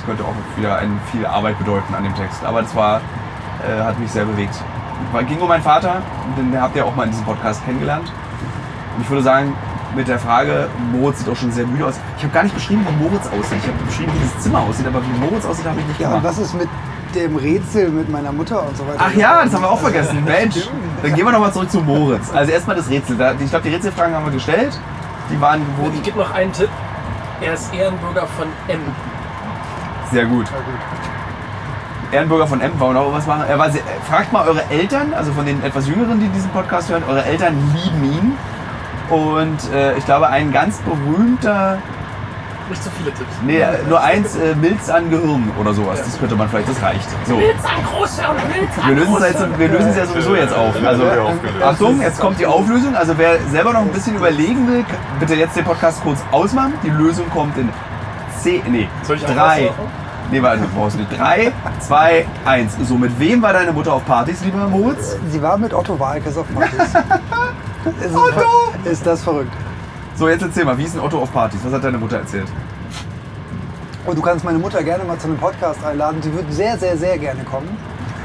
Das 0.00 0.06
könnte 0.06 0.24
auch 0.24 0.34
wieder 0.56 0.76
ein, 0.76 0.98
viel 1.12 1.26
Arbeit 1.26 1.58
bedeuten 1.58 1.94
an 1.94 2.02
dem 2.04 2.14
Text. 2.14 2.42
Aber 2.42 2.62
das 2.62 2.74
war, 2.74 3.02
äh, 3.68 3.82
hat 3.82 3.98
mich 3.98 4.10
sehr 4.10 4.24
bewegt. 4.24 4.54
War, 5.12 5.22
ging 5.24 5.38
um 5.38 5.48
meinen 5.48 5.62
Vater, 5.62 6.00
den 6.38 6.58
habt 6.58 6.74
ihr 6.74 6.86
auch 6.86 6.94
mal 6.96 7.04
in 7.04 7.10
diesem 7.10 7.26
Podcast 7.26 7.62
kennengelernt. 7.66 8.10
Und 8.96 9.02
ich 9.02 9.10
würde 9.10 9.22
sagen, 9.22 9.54
mit 9.94 10.08
der 10.08 10.18
Frage, 10.18 10.68
Moritz 10.92 11.18
sieht 11.18 11.28
auch 11.28 11.36
schon 11.36 11.52
sehr 11.52 11.66
müde 11.66 11.84
aus. 11.86 12.00
Ich 12.16 12.22
habe 12.22 12.32
gar 12.32 12.44
nicht 12.44 12.54
beschrieben, 12.54 12.86
wie 12.88 13.02
Moritz 13.04 13.26
aussieht. 13.26 13.58
Ich 13.62 13.68
habe 13.68 13.76
beschrieben, 13.84 14.12
wie 14.14 14.24
das 14.24 14.42
Zimmer 14.42 14.60
aussieht, 14.60 14.86
aber 14.86 15.00
wie 15.02 15.18
Moritz 15.18 15.44
aussieht, 15.44 15.66
habe 15.66 15.80
ich 15.80 15.86
nicht 15.86 16.00
Ja, 16.00 16.08
und 16.08 16.22
gemacht. 16.22 16.38
was 16.38 16.46
ist 16.46 16.54
mit 16.54 16.68
dem 17.14 17.36
Rätsel 17.36 17.90
mit 17.90 18.08
meiner 18.08 18.32
Mutter 18.32 18.66
und 18.66 18.76
so 18.76 18.86
weiter? 18.86 18.98
Ach 19.00 19.12
ja, 19.14 19.44
das 19.44 19.52
haben 19.52 19.62
wir 19.62 19.70
auch 19.70 19.80
vergessen. 19.80 20.24
Mensch, 20.24 20.66
dann 21.02 21.12
gehen 21.14 21.26
wir 21.26 21.32
nochmal 21.32 21.52
zurück 21.52 21.70
zu 21.70 21.80
Moritz. 21.80 22.32
Also 22.32 22.52
erstmal 22.52 22.76
das 22.76 22.88
Rätsel. 22.88 23.16
Ich 23.40 23.50
glaube, 23.50 23.68
die 23.68 23.74
Rätselfragen 23.74 24.14
haben 24.14 24.24
wir 24.24 24.32
gestellt. 24.32 24.78
Die 25.30 25.38
waren 25.40 25.60
Ich 25.60 25.84
wurden 25.84 26.02
gebe 26.02 26.18
noch 26.18 26.32
einen 26.32 26.52
Tipp. 26.52 26.70
Er 27.42 27.54
ist 27.54 27.74
Ehrenbürger 27.74 28.26
von 28.38 28.46
M. 28.68 28.80
sehr 30.12 30.26
gut. 30.26 30.46
Ehrenbürger 32.12 32.46
von 32.48 32.60
M 32.60 32.72
wollen 32.80 32.90
wir 32.90 32.94
noch 32.94 33.02
irgendwas 33.06 33.26
machen. 33.26 33.44
Er 33.48 33.58
war 33.58 33.70
sehr, 33.70 33.82
fragt 34.08 34.32
mal 34.32 34.46
eure 34.48 34.62
Eltern, 34.70 35.14
also 35.14 35.32
von 35.32 35.46
den 35.46 35.62
etwas 35.62 35.86
Jüngeren, 35.86 36.18
die 36.18 36.28
diesen 36.28 36.50
Podcast 36.50 36.90
hören. 36.90 37.04
Eure 37.08 37.24
Eltern 37.24 37.54
lieben 37.74 38.04
ihn. 38.04 38.32
Und 39.10 39.58
äh, 39.72 39.96
ich 39.96 40.04
glaube, 40.04 40.28
ein 40.28 40.52
ganz 40.52 40.78
berühmter, 40.78 41.78
Nicht 42.68 42.82
so 42.82 42.90
viele 42.96 43.12
Tipps. 43.12 43.30
nee, 43.44 43.60
nur 43.88 44.00
eins, 44.00 44.36
äh, 44.36 44.54
Milz 44.56 44.88
an 44.88 45.08
Gehirn 45.10 45.50
oder 45.58 45.72
sowas. 45.72 46.00
Das 46.04 46.18
könnte 46.18 46.34
man 46.36 46.48
vielleicht, 46.48 46.68
das 46.68 46.82
reicht. 46.82 47.08
So. 47.26 47.36
Ein 47.36 47.42
großer 47.92 48.30
und 48.30 48.36
Milz 48.48 48.70
Wir 48.86 48.94
lösen 48.96 49.14
es 49.16 49.22
jetzt, 49.40 49.58
wir 49.58 49.68
lösen 49.68 49.88
es 49.90 49.96
ja 49.96 50.06
sowieso 50.06 50.34
jetzt 50.36 50.54
auf. 50.54 50.74
Also, 50.84 51.04
Ja, 51.04 51.22
aufgelöst. 51.22 51.62
Achtung, 51.64 52.00
jetzt 52.02 52.20
kommt 52.20 52.38
die 52.40 52.46
Auflösung. 52.46 52.94
Also 52.96 53.14
wer 53.18 53.38
selber 53.50 53.72
noch 53.72 53.82
ein 53.82 53.88
bisschen 53.92 54.16
überlegen 54.16 54.66
will, 54.68 54.84
bitte 55.20 55.34
jetzt 55.34 55.56
den 55.56 55.64
Podcast 55.64 56.02
kurz 56.02 56.20
ausmachen. 56.32 56.74
Die 56.84 56.90
Lösung 56.90 57.28
kommt 57.30 57.56
in 57.58 57.68
10, 58.42 58.62
nee, 58.70 58.88
Soll 59.02 59.16
ich 59.16 59.24
auch 59.24 59.30
3. 59.30 59.36
was 59.36 59.76
machen? 59.76 59.90
Nee, 60.30 60.42
warte, 60.42 60.60
du 60.60 60.68
brauchst 60.68 60.96
nicht. 60.96 61.18
3, 61.18 61.52
2, 61.80 62.26
1. 62.44 62.76
So, 62.88 62.96
mit 62.96 63.18
wem 63.18 63.42
war 63.42 63.52
deine 63.52 63.72
Mutter 63.72 63.92
auf 63.92 64.04
Partys, 64.04 64.44
lieber 64.44 64.68
Moritz? 64.68 65.16
Sie 65.28 65.42
war 65.42 65.58
mit 65.58 65.74
Otto 65.74 65.98
Walkes 65.98 66.36
auf 66.36 66.46
Partys. 66.54 66.78
Ist, 68.04 68.14
Otto! 68.14 68.74
ist 68.84 69.06
das 69.06 69.22
verrückt? 69.22 69.52
So, 70.14 70.28
jetzt 70.28 70.42
erzähl 70.42 70.66
mal, 70.66 70.76
wie 70.76 70.84
ist 70.84 70.94
ein 70.94 71.00
Otto 71.00 71.18
auf 71.18 71.32
Partys? 71.32 71.60
Was 71.64 71.72
hat 71.72 71.82
deine 71.82 71.96
Mutter 71.96 72.18
erzählt? 72.18 72.46
Und 74.04 74.18
du 74.18 74.20
kannst 74.20 74.44
meine 74.44 74.58
Mutter 74.58 74.82
gerne 74.82 75.02
mal 75.04 75.18
zu 75.18 75.28
einem 75.28 75.38
Podcast 75.38 75.82
einladen. 75.82 76.20
Sie 76.20 76.30
würde 76.32 76.52
sehr, 76.52 76.76
sehr, 76.76 76.98
sehr 76.98 77.16
gerne 77.16 77.42
kommen 77.42 77.68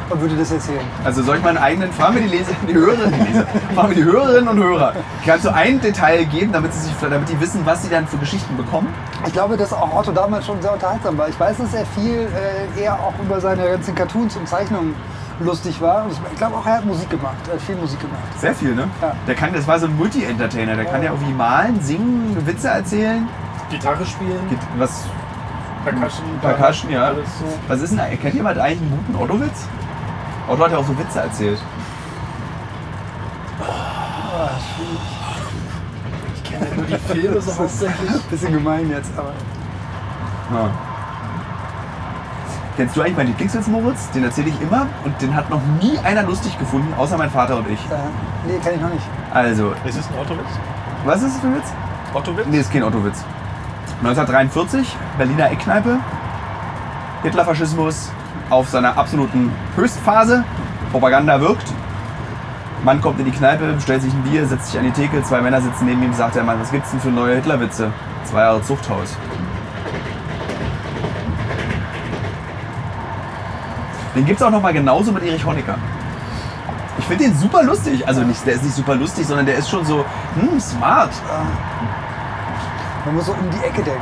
und 0.10 0.22
würde 0.22 0.36
das 0.36 0.52
erzählen. 0.52 0.86
Also 1.04 1.24
soll 1.24 1.38
ich 1.38 1.44
meinen 1.44 1.58
eigenen, 1.58 1.92
fragen 1.92 2.16
wir 2.16 2.22
die 2.24 2.30
Leser, 2.30 2.52
die 2.68 2.74
Hörerinnen, 2.74 3.14
die 3.14 3.32
Leser, 3.32 3.48
fragen 3.74 3.90
wir 3.90 3.96
die 3.96 4.04
Hörerinnen 4.04 4.48
und 4.48 4.64
Hörer. 4.64 4.94
Kannst 5.26 5.46
du 5.46 5.54
ein 5.54 5.82
Detail 5.82 6.26
geben, 6.26 6.52
damit, 6.52 6.74
sie 6.74 6.82
sich, 6.82 6.94
damit 7.02 7.30
die 7.30 7.40
wissen, 7.40 7.62
was 7.66 7.84
sie 7.84 7.90
dann 7.90 8.08
für 8.08 8.18
Geschichten 8.18 8.56
bekommen? 8.58 8.94
Ich 9.26 9.34
glaube, 9.34 9.58
dass 9.58 9.74
auch 9.74 9.96
Otto 9.96 10.12
damals 10.12 10.46
schon 10.46 10.62
sehr 10.62 10.74
unterhaltsam 10.74 11.18
war. 11.18 11.28
Ich 11.30 11.40
weiß, 11.40 11.58
dass 11.58 11.74
er 11.74 11.86
viel 11.86 12.28
äh, 12.78 12.82
eher 12.82 12.94
auch 12.94 13.14
über 13.24 13.42
seine 13.42 13.64
ganzen 13.70 13.96
Cartoons 13.96 14.36
und 14.38 14.48
Zeichnungen 14.48 14.96
lustig 15.40 15.82
war. 15.82 16.04
Und 16.06 16.12
ich, 16.12 16.38
glaube 16.38 16.56
auch, 16.56 16.66
er 16.66 16.78
hat 16.78 16.86
Musik 16.86 17.10
gemacht. 17.10 17.36
Er 17.48 17.54
hat 17.54 17.62
viel 17.62 17.76
Musik 17.76 18.00
gemacht. 18.00 18.22
Sehr 18.38 18.54
viel, 18.54 18.76
ne? 18.76 18.88
Ja. 19.02 19.14
Der 19.28 19.36
kann, 19.36 19.54
das 19.54 19.68
war 19.68 19.80
so 19.80 19.88
ein 19.88 19.96
Multi-Entertainer. 19.98 20.76
Der 20.76 20.86
kann 20.86 21.04
ja 21.04 21.12
irgendwie 21.12 21.34
malen, 21.34 21.82
singen, 21.82 22.38
Witze 22.46 22.70
erzählen. 22.70 23.28
Gitarre 23.70 24.06
spielen, 24.06 24.40
Was, 24.78 25.06
Percussion, 25.84 26.26
Percussion, 26.42 26.92
ja. 26.92 27.06
Alles 27.06 27.26
so. 27.40 27.46
was 27.68 27.82
ist 27.82 27.98
denn, 27.98 28.20
kennt 28.20 28.36
jemand 28.36 28.58
eigentlich 28.58 28.82
einen 28.82 28.92
guten 28.92 29.16
Otto-Witz? 29.16 29.68
Hat 30.48 30.72
ja 30.72 30.78
auch 30.78 30.86
so 30.86 30.98
Witze 30.98 31.20
erzählt. 31.20 31.60
Ich 36.36 36.44
kenne 36.44 36.66
nur 36.76 36.86
die 36.86 36.96
Filme 36.98 37.42
so 37.42 37.56
hauptsächlich. 37.60 38.22
Bisschen 38.30 38.54
gemein 38.54 38.90
jetzt, 38.90 39.12
aber. 39.18 39.34
Ja. 40.54 40.70
Kennst 42.78 42.96
du 42.96 43.02
eigentlich 43.02 43.16
meinen 43.18 43.28
Lieblingswitz, 43.28 43.68
Moritz? 43.68 44.10
Den 44.12 44.26
erzähle 44.26 44.50
ich 44.50 44.62
immer 44.62 44.86
und 45.06 45.22
den 45.22 45.34
hat 45.34 45.50
noch 45.50 45.62
nie 45.82 45.98
einer 46.00 46.24
lustig 46.24 46.58
gefunden, 46.60 46.94
außer 46.98 47.18
mein 47.18 47.30
Vater 47.30 47.56
und 47.58 47.70
ich. 47.70 47.80
Äh, 47.86 47.96
nee, 48.48 48.60
kann 48.62 48.74
ich 48.76 48.82
noch 48.82 48.90
nicht. 48.90 49.06
Also, 49.34 49.72
Ist 49.86 49.98
es 49.98 50.08
ein 50.10 50.20
Ottowitz? 50.20 50.46
was 51.06 51.22
ist 51.22 51.36
das 51.36 51.42
für 51.42 51.48
ein 51.48 51.56
Witz? 51.56 51.72
Ottowitz? 52.14 52.46
Nee, 52.50 52.58
ist 52.60 52.72
kein 52.74 52.84
Otto-Witz. 52.84 53.24
1943, 54.00 54.96
Berliner 55.18 55.52
Eckkneipe. 55.52 56.00
Hitlerfaschismus 57.24 58.12
auf 58.50 58.70
seiner 58.70 58.98
absoluten 58.98 59.52
Höchstphase. 59.76 60.44
Propaganda 60.92 61.40
wirkt. 61.42 61.68
Mann 62.84 63.02
kommt 63.02 63.20
in 63.20 63.26
die 63.26 63.32
Kneipe, 63.32 63.74
bestellt 63.74 64.04
sich 64.04 64.14
ein 64.14 64.24
Bier, 64.24 64.46
setzt 64.46 64.68
sich 64.68 64.78
an 64.78 64.86
die 64.86 64.92
Theke. 64.92 65.24
Zwei 65.24 65.42
Männer 65.42 65.60
sitzen 65.60 65.86
neben 65.86 66.04
ihm, 66.04 66.14
sagt 66.14 66.36
der 66.36 66.44
Mann, 66.44 66.60
was 66.60 66.72
gibt's 66.72 66.92
denn 66.92 67.00
für 67.00 67.10
neue 67.10 67.36
Hitlerwitze? 67.36 67.92
Zwei 68.26 68.42
Jahre 68.42 68.62
Zuchthaus. 68.62 69.18
Den 74.16 74.26
gibt's 74.26 74.42
auch 74.42 74.52
noch 74.52 74.62
mal 74.62 74.72
genauso 74.72 75.12
mit 75.12 75.24
Erich 75.24 75.46
Honecker. 75.46 75.78
Ich 76.98 77.06
finde 77.06 77.26
den 77.26 77.36
super 77.36 77.64
lustig. 77.64 78.08
Also 78.08 78.22
nicht, 78.22 78.46
der 78.46 78.54
ist 78.54 78.64
nicht 78.64 78.76
super 78.76 78.96
lustig, 78.96 79.28
sondern 79.28 79.46
der 79.46 79.58
ist 79.58 79.70
schon 79.70 79.84
so, 79.84 80.06
hm, 80.40 80.60
smart. 80.60 81.12
Man 83.06 83.16
muss 83.16 83.26
so 83.28 83.34
um 83.34 83.50
die 83.52 83.64
Ecke 83.64 83.84
denken. 83.84 84.02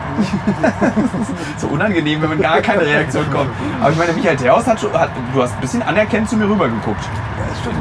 So 1.58 1.68
unangenehm, 1.68 2.22
wenn 2.22 2.30
man 2.30 2.42
gar 2.42 2.62
keine 2.62 2.82
Reaktion 2.82 3.30
kommt. 3.32 3.50
Aber 3.80 3.92
ich 3.92 3.98
meine, 3.98 4.14
Michael 4.14 4.38
Theos 4.38 4.66
hat, 4.66 4.80
schon, 4.80 4.92
hat 4.94 5.10
du 5.34 5.42
hast 5.42 5.54
ein 5.54 5.62
bisschen 5.62 5.82
anerkennend 5.84 6.30
zu 6.30 6.36
mir 6.36 6.50
rübergeguckt. 6.50 7.04
Ja, 7.04 7.46
das 7.50 7.60
stimmt. 7.60 7.76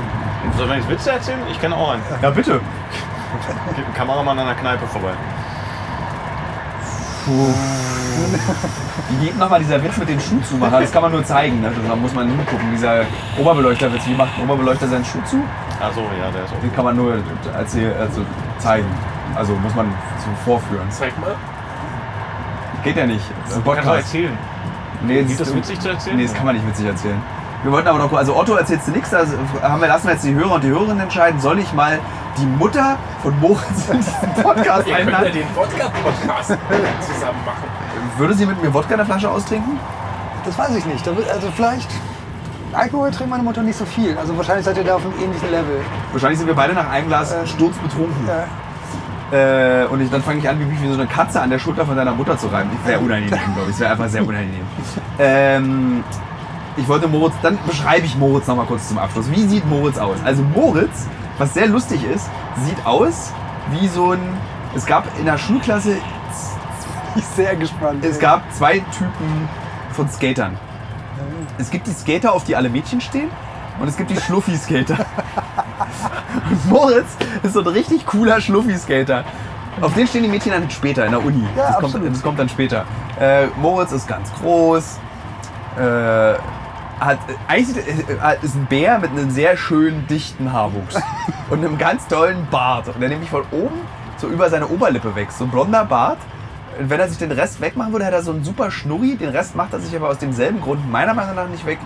Soll 0.56 0.78
ich 0.78 0.88
Witze 0.88 1.10
erzählen? 1.12 1.38
Ich 1.50 1.60
kenne 1.60 1.76
auch 1.76 1.92
einen. 1.92 2.02
Ja, 2.20 2.30
bitte. 2.30 2.60
Geht 3.74 3.86
ein 3.86 3.94
Kameramann 3.94 4.38
an 4.38 4.46
der 4.46 4.54
Kneipe 4.56 4.86
vorbei. 4.86 5.12
Wie 9.08 9.26
geht 9.26 9.38
nochmal 9.38 9.60
dieser 9.60 9.82
Witz 9.82 9.96
mit 9.96 10.08
den 10.08 10.20
Schuhzumacher? 10.20 10.80
Das 10.80 10.92
kann 10.92 11.02
man 11.02 11.12
nur 11.12 11.24
zeigen, 11.24 11.60
ne? 11.60 11.70
Da 11.88 11.96
muss 11.96 12.12
man 12.14 12.28
hingucken. 12.28 12.70
Dieser 12.72 13.04
Oberbeleuchterwitz, 13.38 14.06
wie 14.06 14.14
macht 14.14 14.36
ein 14.36 14.44
Oberbeleuchter 14.44 14.88
seinen 14.88 15.04
Schuh 15.04 15.22
zu? 15.24 15.42
Achso, 15.80 16.00
ja, 16.00 16.30
der 16.30 16.44
ist 16.44 16.52
auch. 16.52 16.60
Den 16.60 16.74
kann 16.74 16.84
man 16.84 16.96
nur 16.96 17.14
erzähl, 17.56 17.94
also 17.94 18.22
zeigen. 18.58 18.86
Also 19.36 19.54
muss 19.56 19.74
man 19.74 19.86
so 20.18 20.30
vorführen. 20.44 20.86
Zeig 20.90 21.18
mal. 21.20 21.34
Geht 22.84 22.96
ja 22.96 23.06
nicht. 23.06 23.24
Das 23.44 23.52
ist 23.52 23.56
ein 23.58 23.64
Kannst 23.64 23.78
du 23.78 23.82
Podcast. 23.82 23.96
erzählen. 24.14 24.38
Nee, 25.04 25.22
Geht 25.24 25.40
das 25.40 25.54
witzig 25.54 25.80
zu 25.80 25.88
erzählen? 25.88 26.16
Nee, 26.16 26.24
das 26.24 26.34
kann 26.34 26.46
man 26.46 26.54
nicht 26.54 26.66
witzig 26.66 26.86
erzählen. 26.86 27.20
Wir 27.62 27.70
wollten 27.72 27.88
aber 27.88 27.98
noch, 27.98 28.12
also 28.12 28.36
Otto 28.36 28.54
erzählst 28.56 28.88
du 28.88 28.90
nichts, 28.92 29.10
da 29.10 29.24
haben 29.62 29.80
wir, 29.80 29.86
lassen 29.88 30.06
wir 30.06 30.14
jetzt 30.14 30.24
die 30.24 30.34
Hörer 30.34 30.54
und 30.54 30.64
die 30.64 30.68
Hörerinnen 30.68 31.00
entscheiden. 31.00 31.40
Soll 31.40 31.60
ich 31.60 31.72
mal 31.72 32.00
die 32.38 32.46
Mutter 32.46 32.96
von 33.22 33.38
Moritz 33.38 33.88
in 33.90 33.98
diesen 33.98 34.32
Podcast 34.42 34.86
Ihr 34.88 34.96
könnt 34.96 35.10
ja 35.10 35.16
einladen? 35.18 35.32
den 35.32 35.46
Wodka-Podcast 35.54 36.48
zusammen 37.00 37.38
machen. 37.44 37.62
Würde 38.18 38.34
sie 38.34 38.46
mit 38.46 38.60
mir 38.62 38.74
Wodka 38.74 38.92
in 38.92 38.96
der 38.98 39.06
Flasche 39.06 39.30
austrinken? 39.30 39.78
Das 40.44 40.58
weiß 40.58 40.74
ich 40.74 40.84
nicht. 40.86 41.06
Da 41.06 41.16
wird- 41.16 41.30
Also 41.30 41.48
vielleicht. 41.54 41.88
Alkohol 42.72 43.10
trinkt 43.10 43.30
meine 43.30 43.42
Mutter 43.42 43.62
nicht 43.62 43.76
so 43.78 43.84
viel. 43.84 44.16
Also 44.18 44.36
wahrscheinlich 44.36 44.64
seid 44.64 44.76
ihr 44.78 44.84
da 44.84 44.94
auf 44.96 45.02
einem 45.04 45.14
ähnlichen 45.22 45.50
Level. 45.50 45.82
Wahrscheinlich 46.10 46.38
sind 46.38 46.48
wir 46.48 46.54
beide 46.54 46.72
nach 46.74 46.88
einem 46.90 47.06
Glas 47.08 47.30
Äh, 47.32 47.46
sturzbetrunken. 47.46 48.26
Ja. 48.26 48.44
Äh, 49.32 49.86
und 49.86 50.00
ich, 50.02 50.10
dann 50.10 50.22
fange 50.22 50.40
ich 50.40 50.48
an, 50.48 50.60
wie, 50.60 50.82
wie 50.82 50.88
so 50.88 50.94
eine 50.94 51.06
Katze 51.06 51.40
an 51.40 51.48
der 51.50 51.58
Schulter 51.58 51.86
von 51.86 51.96
deiner 51.96 52.12
Mutter 52.12 52.36
zu 52.36 52.48
reiben. 52.48 52.70
Wäre 52.84 53.00
unangenehm, 53.00 53.30
glaube 53.54 53.68
ich. 53.70 53.74
Es 53.76 53.80
wäre 53.80 53.92
einfach 53.92 54.08
sehr 54.08 54.26
unangenehm. 54.26 54.66
Ähm, 55.18 56.04
ich 56.76 56.86
wollte 56.88 57.08
Moritz, 57.08 57.34
dann 57.42 57.58
beschreibe 57.66 58.04
ich 58.06 58.16
Moritz 58.16 58.46
nochmal 58.46 58.66
kurz 58.66 58.88
zum 58.88 58.98
Abschluss. 58.98 59.30
Wie 59.30 59.46
sieht 59.46 59.66
Moritz 59.68 59.98
aus? 59.98 60.16
Also 60.24 60.42
Moritz, 60.42 61.06
was 61.38 61.54
sehr 61.54 61.66
lustig 61.66 62.04
ist, 62.04 62.28
sieht 62.64 62.84
aus 62.86 63.32
wie 63.70 63.88
so 63.88 64.12
ein, 64.12 64.20
es 64.74 64.84
gab 64.86 65.06
in 65.18 65.24
der 65.24 65.38
Schulklasse, 65.38 65.96
Ich 67.14 67.24
bin 67.24 67.44
sehr 67.44 67.56
gespannt. 67.56 68.04
es 68.04 68.18
gab 68.18 68.42
zwei 68.54 68.80
Typen 68.80 69.48
von 69.92 70.08
Skatern. 70.10 70.58
Es 71.58 71.70
gibt 71.70 71.86
die 71.86 71.92
Skater, 71.92 72.32
auf 72.32 72.44
die 72.44 72.56
alle 72.56 72.68
Mädchen 72.68 73.00
stehen 73.00 73.28
und 73.80 73.88
es 73.88 73.96
gibt 73.96 74.10
die 74.10 74.16
Schluffi-Skater. 74.20 74.96
Und 76.50 76.66
Moritz 76.70 77.16
ist 77.42 77.54
so 77.54 77.60
ein 77.60 77.66
richtig 77.66 78.06
cooler 78.06 78.40
Schluffi-Skater. 78.40 79.24
Auf 79.80 79.94
den 79.94 80.06
stehen 80.06 80.22
die 80.22 80.28
Mädchen 80.28 80.52
dann 80.52 80.70
später 80.70 81.06
in 81.06 81.12
der 81.12 81.24
Uni. 81.24 81.44
Ja, 81.56 81.62
das, 81.62 81.74
kommt, 81.74 81.84
absolut. 81.84 82.12
das 82.12 82.22
kommt 82.22 82.38
dann 82.38 82.48
später. 82.48 82.84
Äh, 83.18 83.46
Moritz 83.56 83.92
ist 83.92 84.06
ganz 84.06 84.30
groß. 84.34 84.98
Äh, 85.78 86.34
hat, 87.00 87.18
eigentlich 87.48 87.76
äh, 87.76 88.36
ist 88.42 88.54
ein 88.54 88.66
Bär 88.66 88.98
mit 88.98 89.10
einem 89.10 89.30
sehr 89.30 89.56
schönen, 89.56 90.06
dichten 90.06 90.52
Haarwuchs. 90.52 90.96
und 91.50 91.64
einem 91.64 91.78
ganz 91.78 92.06
tollen 92.06 92.46
Bart. 92.50 92.88
Und 92.88 93.00
der 93.00 93.08
nämlich 93.08 93.30
von 93.30 93.42
oben 93.50 93.80
so 94.18 94.28
über 94.28 94.50
seine 94.50 94.68
Oberlippe 94.68 95.14
wächst. 95.14 95.38
So 95.38 95.44
ein 95.44 95.50
blonder 95.50 95.84
Bart. 95.84 96.18
Und 96.78 96.88
wenn 96.90 97.00
er 97.00 97.08
sich 97.08 97.18
den 97.18 97.32
Rest 97.32 97.60
wegmachen 97.60 97.92
würde, 97.92 98.04
hätte 98.04 98.16
er 98.16 98.22
so 98.22 98.32
einen 98.32 98.44
super 98.44 98.70
Schnurri. 98.70 99.16
Den 99.16 99.30
Rest 99.30 99.56
macht 99.56 99.72
er 99.72 99.80
sich 99.80 99.94
aber 99.96 100.08
aus 100.08 100.18
demselben 100.18 100.60
Grund 100.60 100.90
meiner 100.90 101.14
Meinung 101.14 101.34
nach 101.34 101.48
nicht 101.48 101.66
weg, 101.66 101.78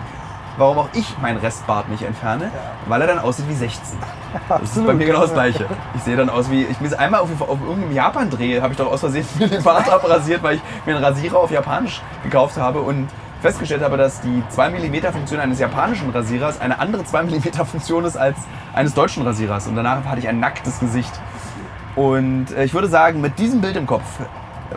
warum 0.57 0.79
auch 0.79 0.89
ich 0.93 1.17
meinen 1.19 1.37
Restbart 1.37 1.89
nicht 1.89 2.03
entferne, 2.03 2.51
weil 2.87 3.01
er 3.01 3.07
dann 3.07 3.19
aussieht 3.19 3.47
wie 3.47 3.53
16. 3.53 3.97
Das 4.49 4.75
ist 4.75 4.85
bei 4.85 4.93
mir 4.93 5.05
genau 5.05 5.21
das 5.21 5.33
Gleiche. 5.33 5.65
Ich 5.95 6.03
sehe 6.03 6.15
dann 6.15 6.29
aus 6.29 6.51
wie, 6.51 6.63
ich 6.63 6.77
bin 6.77 6.93
einmal 6.93 7.21
auf, 7.21 7.29
auf 7.41 7.61
irgendeinem 7.61 7.93
Japan-Dreh, 7.93 8.61
habe 8.61 8.73
ich 8.73 8.77
doch 8.77 8.91
aus 8.91 8.99
Versehen 8.99 9.25
den 9.39 9.63
Bart 9.63 9.89
abrasiert, 9.89 10.43
weil 10.43 10.55
ich 10.55 10.61
mir 10.85 10.95
einen 10.95 11.03
Rasierer 11.03 11.37
auf 11.37 11.51
Japanisch 11.51 12.01
gekauft 12.23 12.57
habe 12.57 12.81
und 12.81 13.07
festgestellt 13.41 13.83
habe, 13.83 13.97
dass 13.97 14.21
die 14.21 14.43
2 14.49 14.69
mm 14.69 15.11
Funktion 15.11 15.39
eines 15.39 15.59
japanischen 15.59 16.09
Rasierers 16.09 16.59
eine 16.59 16.79
andere 16.79 17.05
2 17.05 17.23
mm 17.23 17.65
Funktion 17.65 18.05
ist 18.05 18.17
als 18.17 18.37
eines 18.73 18.93
deutschen 18.93 19.23
Rasierers. 19.23 19.67
Und 19.67 19.75
danach 19.75 20.03
hatte 20.05 20.19
ich 20.19 20.27
ein 20.27 20.39
nacktes 20.39 20.79
Gesicht. 20.79 21.11
Und 21.95 22.51
äh, 22.51 22.63
ich 22.63 22.73
würde 22.73 22.87
sagen, 22.87 23.21
mit 23.21 23.39
diesem 23.39 23.61
Bild 23.61 23.75
im 23.75 23.87
Kopf 23.87 24.05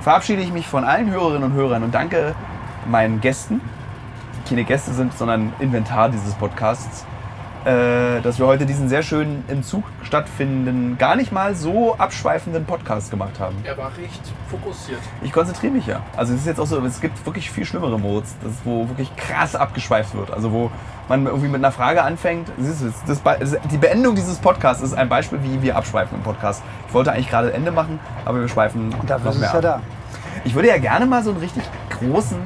verabschiede 0.00 0.42
ich 0.42 0.52
mich 0.52 0.66
von 0.66 0.84
allen 0.84 1.10
Hörerinnen 1.10 1.42
und 1.50 1.52
Hörern 1.54 1.82
und 1.82 1.94
danke 1.94 2.34
meinen 2.86 3.20
Gästen, 3.20 3.60
keine 4.48 4.64
Gäste 4.64 4.92
sind, 4.92 5.16
sondern 5.16 5.52
Inventar 5.58 6.08
dieses 6.08 6.34
Podcasts, 6.34 7.04
äh, 7.64 8.20
dass 8.22 8.38
wir 8.38 8.46
heute 8.46 8.64
diesen 8.64 8.88
sehr 8.88 9.02
schönen 9.02 9.44
im 9.48 9.62
Zug 9.62 9.84
stattfindenden, 10.02 10.96
gar 10.96 11.14
nicht 11.16 11.30
mal 11.30 11.54
so 11.54 11.94
abschweifenden 11.96 12.64
Podcast 12.64 13.10
gemacht 13.10 13.38
haben. 13.38 13.56
Er 13.64 13.76
war 13.76 13.90
recht 13.98 14.22
fokussiert. 14.48 15.00
Ich 15.22 15.32
konzentriere 15.32 15.72
mich 15.72 15.86
ja. 15.86 16.00
Also 16.16 16.32
es 16.32 16.40
ist 16.40 16.46
jetzt 16.46 16.60
auch 16.60 16.66
so, 16.66 16.82
es 16.84 17.00
gibt 17.00 17.24
wirklich 17.26 17.50
viel 17.50 17.64
schlimmere 17.66 17.98
Modes, 17.98 18.34
das, 18.42 18.52
wo 18.64 18.88
wirklich 18.88 19.14
krass 19.16 19.54
abgeschweift 19.54 20.14
wird. 20.14 20.30
Also 20.30 20.52
wo 20.52 20.70
man 21.08 21.26
irgendwie 21.26 21.48
mit 21.48 21.56
einer 21.56 21.72
Frage 21.72 22.02
anfängt. 22.02 22.50
Siehst 22.56 22.82
du, 22.82 22.92
das, 23.06 23.22
das, 23.22 23.56
die 23.70 23.76
Beendung 23.76 24.14
dieses 24.14 24.38
Podcasts 24.38 24.82
ist 24.82 24.94
ein 24.94 25.08
Beispiel, 25.08 25.42
wie 25.42 25.60
wir 25.60 25.76
abschweifen 25.76 26.16
im 26.16 26.22
Podcast. 26.22 26.62
Ich 26.88 26.94
wollte 26.94 27.12
eigentlich 27.12 27.28
gerade 27.28 27.52
Ende 27.52 27.72
machen, 27.72 27.98
aber 28.24 28.40
wir 28.40 28.48
schweifen 28.48 28.94
Und 28.98 29.10
dafür 29.10 29.26
noch 29.26 29.32
ist 29.32 29.42
es 29.42 29.52
ja 29.52 29.58
ab. 29.58 29.62
da. 29.62 29.80
Ich 30.44 30.54
würde 30.54 30.68
ja 30.68 30.78
gerne 30.78 31.04
mal 31.04 31.22
so 31.22 31.30
einen 31.30 31.40
richtig 31.40 31.64
großen, 31.90 32.38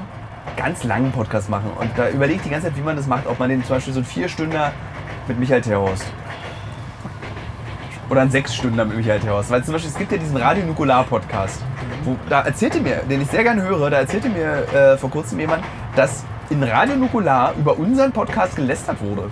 ganz 0.56 0.84
langen 0.84 1.12
Podcast 1.12 1.48
machen. 1.50 1.70
Und 1.78 1.90
da 1.96 2.08
überlege 2.08 2.36
ich 2.38 2.42
die 2.42 2.50
ganze 2.50 2.68
Zeit, 2.68 2.76
wie 2.76 2.82
man 2.82 2.96
das 2.96 3.06
macht. 3.06 3.26
Ob 3.26 3.38
man 3.38 3.48
den 3.50 3.64
zum 3.64 3.76
Beispiel 3.76 3.92
so 3.92 4.00
einen 4.00 4.06
Vierstünder 4.06 4.72
mit 5.28 5.38
Michael 5.38 5.60
Terhorst. 5.62 6.04
Oder 8.10 8.20
einen 8.22 8.30
Sechsstünder 8.30 8.84
mit 8.84 8.96
Michael 8.96 9.20
Terhorst. 9.20 9.50
Weil 9.50 9.64
zum 9.64 9.72
Beispiel, 9.72 9.90
es 9.90 9.98
gibt 9.98 10.12
ja 10.12 10.18
diesen 10.18 10.36
Radio 10.36 10.64
Nukular 10.64 11.04
Podcast. 11.04 11.62
Wo, 12.04 12.16
da 12.28 12.42
erzählte 12.42 12.80
mir, 12.80 12.96
den 13.08 13.22
ich 13.22 13.28
sehr 13.28 13.42
gerne 13.42 13.62
höre, 13.62 13.88
da 13.90 13.98
erzählte 14.00 14.28
mir 14.28 14.66
äh, 14.74 14.96
vor 14.98 15.10
kurzem 15.10 15.40
jemand, 15.40 15.64
dass 15.96 16.24
in 16.50 16.62
Radio 16.62 16.96
Nukular 16.96 17.54
über 17.58 17.78
unseren 17.78 18.12
Podcast 18.12 18.56
gelästert 18.56 19.00
wurde. 19.00 19.30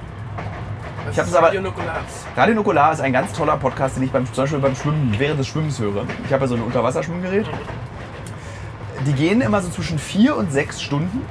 Ich 1.11 1.19
hab's 1.19 1.29
ist 1.29 1.37
aber- 1.37 1.49
Radio 1.49 1.61
Nukular. 1.61 1.97
Radio 2.35 2.55
Nukular 2.55 2.93
ist 2.93 3.01
ein 3.01 3.13
ganz 3.13 3.33
toller 3.35 3.59
Podcast, 3.59 3.97
den 3.97 4.05
ich 4.05 4.11
beim, 4.13 4.25
zum 4.33 4.45
Beispiel 4.45 4.61
beim 4.61 4.75
Schwimmen, 4.75 5.15
während 5.19 5.39
des 5.39 5.49
Schwimmens 5.49 5.79
höre. 5.79 6.05
Ich 6.25 6.33
habe 6.33 6.45
ja 6.45 6.49
so 6.49 6.55
ein 6.55 6.63
Unterwasserschwimmgerät. 6.63 7.47
Die 9.07 9.13
gehen 9.13 9.41
immer 9.41 9.61
so 9.61 9.71
zwischen 9.71 9.99
vier 9.99 10.37
und 10.37 10.53
sechs 10.53 10.83
Stunden. 10.83 11.25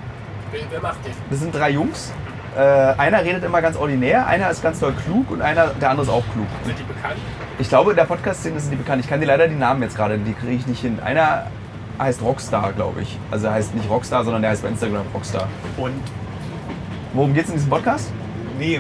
Wer, 0.52 0.82
macht 0.82 1.06
den? 1.06 1.14
Das 1.30 1.40
sind 1.40 1.56
drei 1.56 1.72
Jungs. 1.72 2.12
Äh, 2.58 2.60
einer 2.60 3.24
redet 3.24 3.46
immer 3.46 3.62
ganz 3.62 3.78
ordinär, 3.78 4.28
einer 4.28 4.50
ist 4.50 4.62
ganz 4.62 4.80
doll 4.80 4.94
klug 5.06 5.32
und 5.32 5.42
einer, 5.42 5.68
der 5.68 5.90
andere 5.90 6.06
ist 6.06 6.12
auch 6.12 6.24
klug. 6.34 6.48
Sind 6.66 6.78
die 6.78 6.84
bekannt? 6.84 7.16
Ich 7.60 7.70
glaube, 7.70 7.92
in 7.92 7.96
der 7.96 8.04
Podcast-Szene 8.04 8.60
sind 8.60 8.72
die 8.72 8.76
bekannt. 8.76 9.02
Ich 9.02 9.10
kann 9.10 9.22
dir 9.22 9.26
leider 9.26 9.48
die 9.48 9.56
Namen 9.56 9.82
jetzt 9.84 9.96
gerade, 9.96 10.18
die 10.18 10.34
kriege 10.34 10.54
ich 10.54 10.68
nicht 10.68 10.82
hin. 10.82 11.00
Einer 11.02 11.48
heißt 11.98 12.22
Rockstar, 12.22 12.74
glaube 12.74 13.04
ich. 13.04 13.18
Also 13.30 13.48
er 13.48 13.54
heißt 13.54 13.74
nicht 13.74 13.90
Rockstar, 13.90 14.26
sondern 14.26 14.42
der 14.42 14.52
heißt 14.52 14.64
bei 14.64 14.70
Instagram 14.70 15.06
Rockstar. 15.14 15.48
Und 15.78 15.94
Worum 17.14 17.34
geht's 17.34 17.50
in 17.50 17.56
diesem 17.56 17.70
Podcast? 17.70 18.12
nee, 18.58 18.80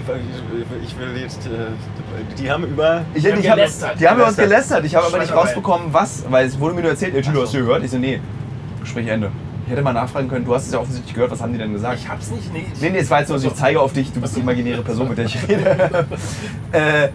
ich, 0.83 0.97
will 0.97 1.17
jetzt. 1.17 1.47
Äh, 1.47 1.49
die 2.37 2.51
haben 2.51 2.63
über. 2.65 3.03
Ich, 3.13 3.25
haben 3.25 3.39
ich 3.39 3.49
hab, 3.49 3.57
gelästert. 3.57 3.99
die 3.99 4.07
haben 4.07 4.17
über 4.17 4.27
uns 4.27 4.37
Gelästert. 4.37 4.85
Ich 4.85 4.95
habe 4.95 5.07
aber 5.07 5.17
nicht 5.17 5.33
rausbekommen, 5.33 5.87
was. 5.91 6.23
Weil 6.29 6.45
es 6.45 6.59
wurde 6.59 6.75
mir 6.75 6.81
nur 6.81 6.91
erzählt, 6.91 7.15
ey, 7.15 7.21
Tilo, 7.21 7.41
hast 7.41 7.53
du 7.53 7.59
gehört? 7.59 7.83
Ich 7.83 7.91
so, 7.91 7.97
nee. 7.97 8.21
Gespräch 8.81 9.07
Ende. 9.07 9.31
Ich 9.65 9.71
hätte 9.71 9.81
mal 9.83 9.93
nachfragen 9.93 10.27
können, 10.27 10.43
du 10.43 10.53
hast 10.53 10.67
es 10.67 10.73
ja 10.73 10.79
offensichtlich 10.79 11.13
gehört, 11.13 11.31
was 11.31 11.41
haben 11.41 11.53
die 11.53 11.59
denn 11.59 11.71
gesagt? 11.71 11.99
Ich 11.99 12.09
hab's 12.09 12.31
nicht. 12.31 12.51
Nee, 12.51 12.65
Nee, 12.81 12.89
nee, 12.89 12.97
es 12.99 13.09
war 13.09 13.19
jetzt 13.19 13.29
nur 13.29 13.39
so, 13.39 13.47
ich 13.47 13.53
zeige 13.53 13.79
auf 13.79 13.93
dich, 13.93 14.11
du 14.11 14.19
bist 14.19 14.35
die 14.35 14.41
imaginäre 14.41 14.81
Person, 14.81 15.07
mit 15.07 15.17
der 15.17 15.25
ich 15.25 15.47
rede. 15.47 16.07
äh, 16.71 17.09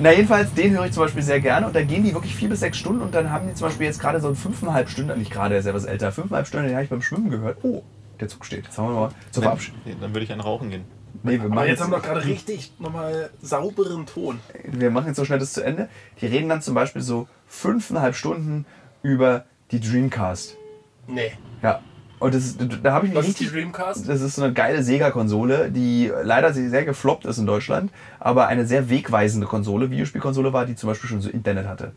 na, 0.00 0.12
jedenfalls, 0.12 0.54
den 0.54 0.72
höre 0.72 0.86
ich 0.86 0.92
zum 0.92 1.02
Beispiel 1.02 1.22
sehr 1.22 1.40
gerne 1.40 1.66
und 1.66 1.74
da 1.74 1.82
gehen 1.82 2.04
die 2.04 2.14
wirklich 2.14 2.34
vier 2.34 2.48
bis 2.48 2.60
sechs 2.60 2.78
Stunden 2.78 3.02
und 3.02 3.14
dann 3.14 3.32
haben 3.32 3.48
die 3.48 3.54
zum 3.54 3.66
Beispiel 3.66 3.86
jetzt 3.86 3.98
gerade 4.00 4.20
so 4.20 4.28
ein 4.28 4.36
fünfeinhalb 4.36 4.88
Stunden, 4.88 5.18
nicht 5.18 5.32
gerade, 5.32 5.50
der 5.50 5.58
ist 5.58 5.66
ja 5.66 5.74
was 5.74 5.84
älter, 5.84 6.12
fünfeinhalb 6.12 6.46
Stunden, 6.46 6.66
den 6.68 6.74
habe 6.74 6.84
ich 6.84 6.90
beim 6.90 7.02
Schwimmen 7.02 7.30
gehört. 7.30 7.58
Oh, 7.62 7.82
der 8.20 8.28
Zug 8.28 8.44
steht. 8.44 8.64
Jetzt 8.64 8.78
haben 8.78 8.94
wir 8.94 9.00
mal 9.00 9.10
zur 9.32 9.42
Verabschiedung. 9.42 9.80
Nee, 9.84 9.96
dann 10.00 10.14
würde 10.14 10.24
ich 10.24 10.32
einen 10.32 10.40
rauchen 10.40 10.70
gehen. 10.70 10.84
Nee, 11.22 11.32
wir 11.32 11.40
aber 11.40 11.48
machen, 11.48 11.66
jetzt 11.66 11.78
jetzt, 11.78 11.82
haben 11.82 11.90
wir 11.90 11.96
doch 11.96 12.04
gerade 12.04 12.24
richtig 12.24 12.72
nochmal 12.78 13.30
sauberen 13.42 14.06
Ton. 14.06 14.38
wir 14.64 14.90
machen 14.90 15.08
jetzt 15.08 15.16
so 15.16 15.24
schnell 15.24 15.40
das 15.40 15.52
zu 15.52 15.62
Ende. 15.62 15.88
Die 16.20 16.26
reden 16.26 16.48
dann 16.48 16.62
zum 16.62 16.74
Beispiel 16.74 17.02
so 17.02 17.26
fünfeinhalb 17.46 18.14
Stunden 18.14 18.66
über 19.02 19.44
die 19.72 19.80
Dreamcast. 19.80 20.56
Nee. 21.08 21.32
Ja. 21.62 21.80
Und 22.20 22.34
das, 22.34 22.56
da 22.82 22.92
habe 22.92 23.06
ich 23.06 23.12
mich 23.12 23.18
Was 23.18 23.28
ist 23.28 23.38
die 23.38 23.44
richtig 23.44 23.62
Dreamcast? 23.62 24.08
Das 24.08 24.20
ist 24.20 24.36
so 24.36 24.42
eine 24.42 24.52
geile 24.52 24.82
Sega-Konsole, 24.82 25.70
die 25.70 26.10
leider 26.22 26.52
sehr 26.52 26.84
gefloppt 26.84 27.26
ist 27.26 27.38
in 27.38 27.46
Deutschland, 27.46 27.92
aber 28.18 28.48
eine 28.48 28.66
sehr 28.66 28.90
wegweisende 28.90 29.46
Konsole, 29.46 29.90
Videospielkonsole 29.90 30.52
war, 30.52 30.66
die 30.66 30.74
zum 30.74 30.88
Beispiel 30.88 31.08
schon 31.08 31.20
so 31.20 31.30
Internet 31.30 31.68
hatte. 31.68 31.92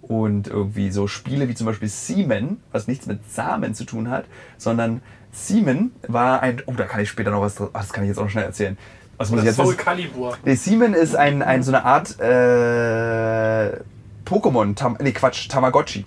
Und 0.00 0.48
irgendwie 0.48 0.90
so 0.90 1.06
Spiele 1.06 1.48
wie 1.48 1.54
zum 1.54 1.68
Beispiel 1.68 1.88
Seaman, 1.88 2.56
was 2.72 2.88
nichts 2.88 3.06
mit 3.06 3.20
Samen 3.30 3.74
zu 3.74 3.84
tun 3.84 4.10
hat, 4.10 4.24
sondern 4.58 5.00
Seaman 5.30 5.92
war 6.08 6.42
ein. 6.42 6.60
Oh, 6.66 6.74
da 6.76 6.84
kann 6.84 7.00
ich 7.00 7.08
später 7.08 7.30
noch 7.30 7.40
was. 7.40 7.54
das 7.54 7.92
kann 7.92 8.02
ich 8.02 8.08
jetzt 8.08 8.18
auch 8.18 8.24
noch 8.24 8.30
schnell 8.30 8.44
erzählen. 8.44 8.76
Was 9.16 9.30
muss 9.30 9.40
ich 9.40 9.46
Das 9.46 9.56
jetzt 9.56 9.64
Soul? 9.64 9.76
Calibur. 9.76 10.36
Nee, 10.44 10.56
Seaman 10.56 10.94
ist 10.94 11.14
ein, 11.14 11.40
ein, 11.42 11.62
so 11.62 11.70
eine 11.70 11.84
Art 11.84 12.18
äh, 12.18 13.78
Pokémon, 14.24 14.74
Tam, 14.74 14.98
nee 15.00 15.12
Quatsch, 15.12 15.48
Tamagotchi. 15.48 16.04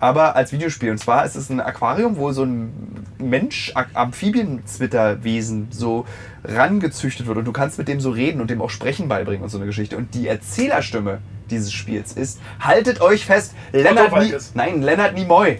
Aber 0.00 0.36
als 0.36 0.52
Videospiel. 0.52 0.90
Und 0.90 0.98
zwar 0.98 1.24
ist 1.24 1.36
es 1.36 1.50
ein 1.50 1.60
Aquarium, 1.60 2.16
wo 2.16 2.32
so 2.32 2.44
ein 2.44 2.72
Mensch, 3.18 3.72
Amphibienzwitterwesen 3.94 5.68
so 5.70 6.04
rangezüchtet 6.44 7.26
wird. 7.26 7.38
Und 7.38 7.44
du 7.44 7.52
kannst 7.52 7.78
mit 7.78 7.88
dem 7.88 8.00
so 8.00 8.10
reden 8.10 8.40
und 8.40 8.50
dem 8.50 8.60
auch 8.60 8.70
Sprechen 8.70 9.08
beibringen 9.08 9.42
und 9.42 9.48
so 9.48 9.58
eine 9.58 9.66
Geschichte. 9.66 9.96
Und 9.96 10.14
die 10.14 10.28
Erzählerstimme 10.28 11.18
dieses 11.50 11.72
Spiels 11.72 12.12
ist, 12.12 12.40
haltet 12.60 13.00
euch 13.00 13.26
fest, 13.26 13.54
Leonard, 13.72 14.12
Otto 14.12 14.16
Ni 14.16 14.30
Walkes. 14.30 14.52
Nein, 14.54 14.82
Leonard 14.82 15.14
Nimoy. 15.14 15.58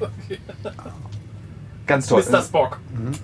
Ganz 1.87 2.07
toll. 2.07 2.23
Mr. 2.31 2.43
Spock. 2.43 2.79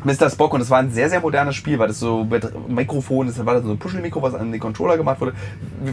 Mr. 0.05 0.29
Spock 0.29 0.53
und 0.53 0.61
es 0.61 0.69
war 0.69 0.79
ein 0.79 0.91
sehr, 0.91 1.09
sehr 1.09 1.21
modernes 1.21 1.57
Spiel, 1.57 1.79
weil 1.79 1.89
das 1.89 1.99
so 1.99 2.25
mit 2.25 2.69
Mikrofon, 2.69 3.27
das 3.27 3.45
war 3.45 3.63
so 3.63 3.71
ein 3.71 3.79
Puschelmikro, 3.79 4.21
was 4.21 4.35
an 4.35 4.53
den 4.53 4.61
Controller 4.61 4.99
gemacht 4.99 5.21
wurde. 5.21 5.33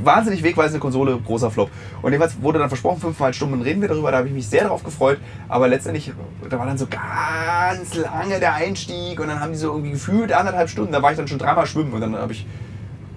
Wahnsinnig 0.03 0.43
wegweisende 0.43 0.79
Konsole, 0.79 1.17
großer 1.17 1.49
Flop. 1.49 1.69
Und 2.01 2.11
jedenfalls 2.11 2.41
wurde 2.41 2.59
dann 2.59 2.67
versprochen, 2.67 2.99
fünfmal 2.99 3.33
Stunden 3.33 3.61
reden 3.61 3.81
wir 3.81 3.87
darüber, 3.87 4.11
da 4.11 4.17
habe 4.17 4.27
ich 4.27 4.33
mich 4.33 4.47
sehr 4.47 4.63
darauf 4.63 4.83
gefreut. 4.83 5.19
Aber 5.47 5.69
letztendlich, 5.69 6.11
da 6.49 6.59
war 6.59 6.65
dann 6.65 6.77
so 6.77 6.87
ganz 6.87 7.95
lange 7.95 8.39
der 8.39 8.55
Einstieg 8.55 9.19
und 9.19 9.27
dann 9.27 9.39
haben 9.39 9.53
die 9.53 9.57
so 9.57 9.67
irgendwie 9.67 9.91
gefühlt 9.91 10.33
anderthalb 10.33 10.69
Stunden, 10.69 10.91
da 10.91 11.01
war 11.01 11.11
ich 11.11 11.17
dann 11.17 11.27
schon 11.27 11.39
dreimal 11.39 11.65
schwimmen 11.65 11.93
und 11.93 12.01
dann 12.01 12.15
habe 12.15 12.33
ich, 12.33 12.45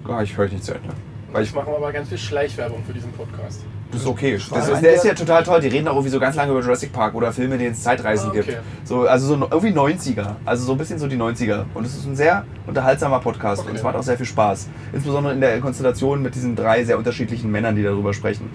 ah, 0.07 0.21
ich 0.21 0.37
höre 0.37 0.47
nicht 0.47 0.63
zu 0.63 0.73
Ende. 0.73 0.89
Weil 1.31 1.43
ich, 1.43 1.53
mache 1.53 1.69
aber 1.69 1.91
ganz 1.91 2.09
viel 2.09 2.17
Schleichwerbung 2.17 2.83
für 2.85 2.93
diesen 2.93 3.11
Podcast. 3.13 3.61
das 3.91 4.01
ist 4.01 4.07
okay. 4.07 4.37
Das 4.53 4.67
ist, 4.67 4.81
der 4.81 4.93
ist 4.95 5.05
ja 5.05 5.13
total 5.13 5.43
toll. 5.43 5.61
Die 5.61 5.67
reden 5.69 5.87
auch 5.87 5.93
irgendwie 5.93 6.09
so 6.09 6.19
ganz 6.19 6.35
lange 6.35 6.51
über 6.51 6.61
Jurassic 6.61 6.91
Park 6.91 7.15
oder 7.15 7.31
Filme, 7.31 7.55
in 7.55 7.59
denen 7.61 7.71
es 7.73 7.81
Zeitreisen 7.83 8.27
Ah, 8.27 8.29
okay. 8.31 8.41
gibt. 8.45 8.57
So, 8.83 9.01
also 9.07 9.27
so 9.27 9.35
irgendwie 9.35 9.69
90er. 9.69 10.35
Also 10.45 10.65
so 10.65 10.73
ein 10.73 10.77
bisschen 10.77 10.99
so 10.99 11.07
die 11.07 11.17
90er. 11.17 11.65
Und 11.73 11.85
es 11.85 11.95
ist 11.95 12.05
ein 12.05 12.15
sehr 12.15 12.45
unterhaltsamer 12.67 13.19
Podcast 13.19 13.61
und 13.61 13.69
Okay. 13.69 13.77
es 13.77 13.83
macht 13.83 13.95
auch 13.95 14.03
sehr 14.03 14.17
viel 14.17 14.25
Spaß. 14.25 14.67
Insbesondere 14.93 15.33
in 15.33 15.41
der 15.41 15.59
Konstellation 15.61 16.21
mit 16.21 16.35
diesen 16.35 16.55
drei 16.55 16.83
sehr 16.83 16.97
unterschiedlichen 16.97 17.49
Männern, 17.49 17.75
die 17.75 17.83
darüber 17.83 18.13
sprechen. 18.13 18.49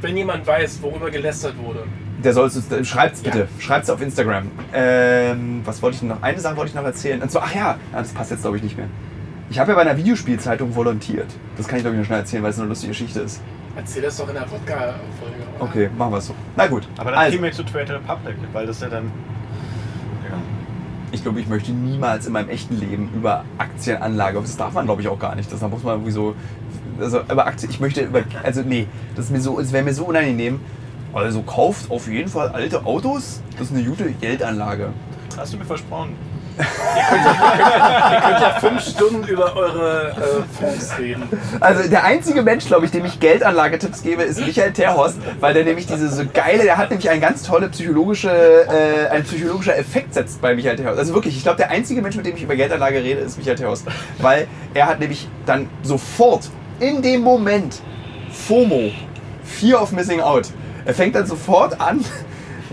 Wenn 0.00 0.16
jemand 0.16 0.46
weiß, 0.46 0.80
worüber 0.82 1.10
gelästert 1.10 1.54
wurde, 1.58 1.84
Der 2.22 2.32
soll 2.32 2.46
es, 2.48 2.88
schreibt's 2.88 3.22
bitte. 3.22 3.48
Schreibt's 3.58 3.90
auf 3.90 4.00
Instagram. 4.00 4.50
Ähm, 4.72 5.62
was 5.64 5.82
wollte 5.82 5.96
ich 5.96 6.02
noch? 6.02 6.22
Eine 6.22 6.38
Sache 6.38 6.56
wollte 6.56 6.68
ich 6.70 6.74
noch 6.74 6.84
erzählen. 6.84 7.20
Und 7.22 7.30
zwar, 7.30 7.44
ach 7.46 7.54
ja, 7.54 7.60
ja, 7.60 7.98
das 7.98 8.12
passt 8.12 8.30
jetzt 8.30 8.42
glaube 8.42 8.58
ich 8.58 8.62
nicht 8.62 8.76
mehr. 8.76 8.86
Ich 9.48 9.58
habe 9.58 9.70
ja 9.70 9.76
bei 9.76 9.82
einer 9.82 9.96
Videospielzeitung 9.96 10.74
volontiert. 10.74 11.26
Das 11.56 11.68
kann 11.68 11.78
ich 11.78 11.84
glaube 11.84 11.96
ich 11.96 12.00
noch 12.00 12.06
schnell 12.06 12.18
erzählen, 12.20 12.42
weil 12.42 12.50
es 12.50 12.58
eine 12.58 12.68
lustige 12.68 12.90
Geschichte 12.90 13.20
ist. 13.20 13.40
erzähl 13.76 14.02
das 14.02 14.16
doch 14.16 14.28
in 14.28 14.34
der 14.34 14.42
Podcast-Folge. 14.42 15.36
Okay, 15.60 15.90
machen 15.96 16.12
wir 16.12 16.18
es 16.18 16.26
so. 16.26 16.34
Na 16.56 16.66
gut. 16.66 16.88
Aber 16.98 17.10
dann 17.10 17.20
also, 17.20 17.32
gehen 17.32 17.44
wir 17.44 17.52
zu 17.52 17.62
Trade 17.62 17.94
Republic, 17.94 18.36
weil 18.52 18.66
das 18.66 18.80
ja 18.80 18.88
dann. 18.88 19.04
Ja. 19.04 20.36
Ich 21.12 21.22
glaube, 21.22 21.40
ich 21.40 21.46
möchte 21.46 21.72
niemals 21.72 22.26
in 22.26 22.32
meinem 22.32 22.48
echten 22.48 22.78
Leben 22.78 23.10
über 23.14 23.44
Aktienanlage, 23.58 24.40
das 24.40 24.56
darf 24.56 24.72
man 24.72 24.86
glaube 24.86 25.02
ich 25.02 25.08
auch 25.08 25.18
gar 25.18 25.36
nicht, 25.36 25.52
das 25.52 25.60
da 25.60 25.68
muss 25.68 25.84
man 25.84 25.94
irgendwie 25.94 26.10
so, 26.10 26.34
also 26.98 27.20
über 27.20 27.46
Aktien, 27.46 27.70
ich 27.70 27.78
möchte 27.78 28.02
über, 28.02 28.22
also 28.42 28.62
nee, 28.62 28.88
das 29.14 29.26
ist 29.26 29.30
mir 29.30 29.40
so, 29.40 29.60
es 29.60 29.72
wäre 29.72 29.84
mir 29.84 29.94
so 29.94 30.04
unangenehm. 30.06 30.60
Also 31.14 31.40
kauft 31.42 31.90
auf 31.90 32.08
jeden 32.08 32.28
Fall 32.28 32.48
alte 32.48 32.84
Autos, 32.84 33.40
das 33.52 33.70
ist 33.70 33.74
eine 33.74 33.84
gute 33.84 34.10
Geldanlage. 34.10 34.92
Hast 35.36 35.54
du 35.54 35.56
mir 35.56 35.64
versprochen? 35.64 36.14
Ihr 36.58 38.20
könnt 38.20 38.40
ja 38.40 38.56
fünf 38.60 38.82
Stunden 38.82 39.24
über 39.24 39.54
eure 39.56 40.10
äh, 40.10 40.58
Fonds 40.58 40.98
reden. 40.98 41.28
Also 41.60 41.88
der 41.88 42.04
einzige 42.04 42.42
Mensch, 42.42 42.66
glaube 42.66 42.86
ich, 42.86 42.90
dem 42.90 43.04
ich 43.04 43.20
Geldanlagetipps 43.20 44.02
gebe, 44.02 44.22
ist 44.22 44.40
Michael 44.40 44.72
Terhorst, 44.72 45.18
weil 45.40 45.54
der 45.54 45.64
nämlich 45.64 45.86
diese 45.86 46.08
so 46.08 46.24
geile, 46.32 46.64
der 46.64 46.78
hat 46.78 46.90
nämlich 46.90 47.10
ein 47.10 47.20
ganz 47.20 47.42
tolle 47.42 47.68
psychologische, 47.68 48.30
äh, 48.30 49.08
ein 49.10 49.24
psychologischer 49.24 49.76
Effekt 49.76 50.14
setzt 50.14 50.40
bei 50.40 50.54
Michael 50.54 50.76
Terhorst. 50.76 50.98
Also 50.98 51.14
wirklich, 51.14 51.36
ich 51.36 51.42
glaube, 51.42 51.58
der 51.58 51.70
einzige 51.70 52.00
Mensch, 52.02 52.16
mit 52.16 52.26
dem 52.26 52.36
ich 52.36 52.42
über 52.42 52.56
Geldanlage 52.56 53.02
rede, 53.02 53.20
ist 53.20 53.36
Michael 53.36 53.56
Terhorst, 53.56 53.86
weil 54.18 54.46
er 54.74 54.86
hat 54.86 55.00
nämlich 55.00 55.28
dann 55.44 55.68
sofort 55.82 56.48
in 56.80 57.02
dem 57.02 57.20
Moment 57.22 57.80
FOMO, 58.30 58.92
Fear 59.44 59.82
of 59.82 59.92
Missing 59.92 60.20
Out. 60.20 60.48
Er 60.84 60.94
fängt 60.94 61.14
dann 61.14 61.26
sofort 61.26 61.80
an, 61.80 62.04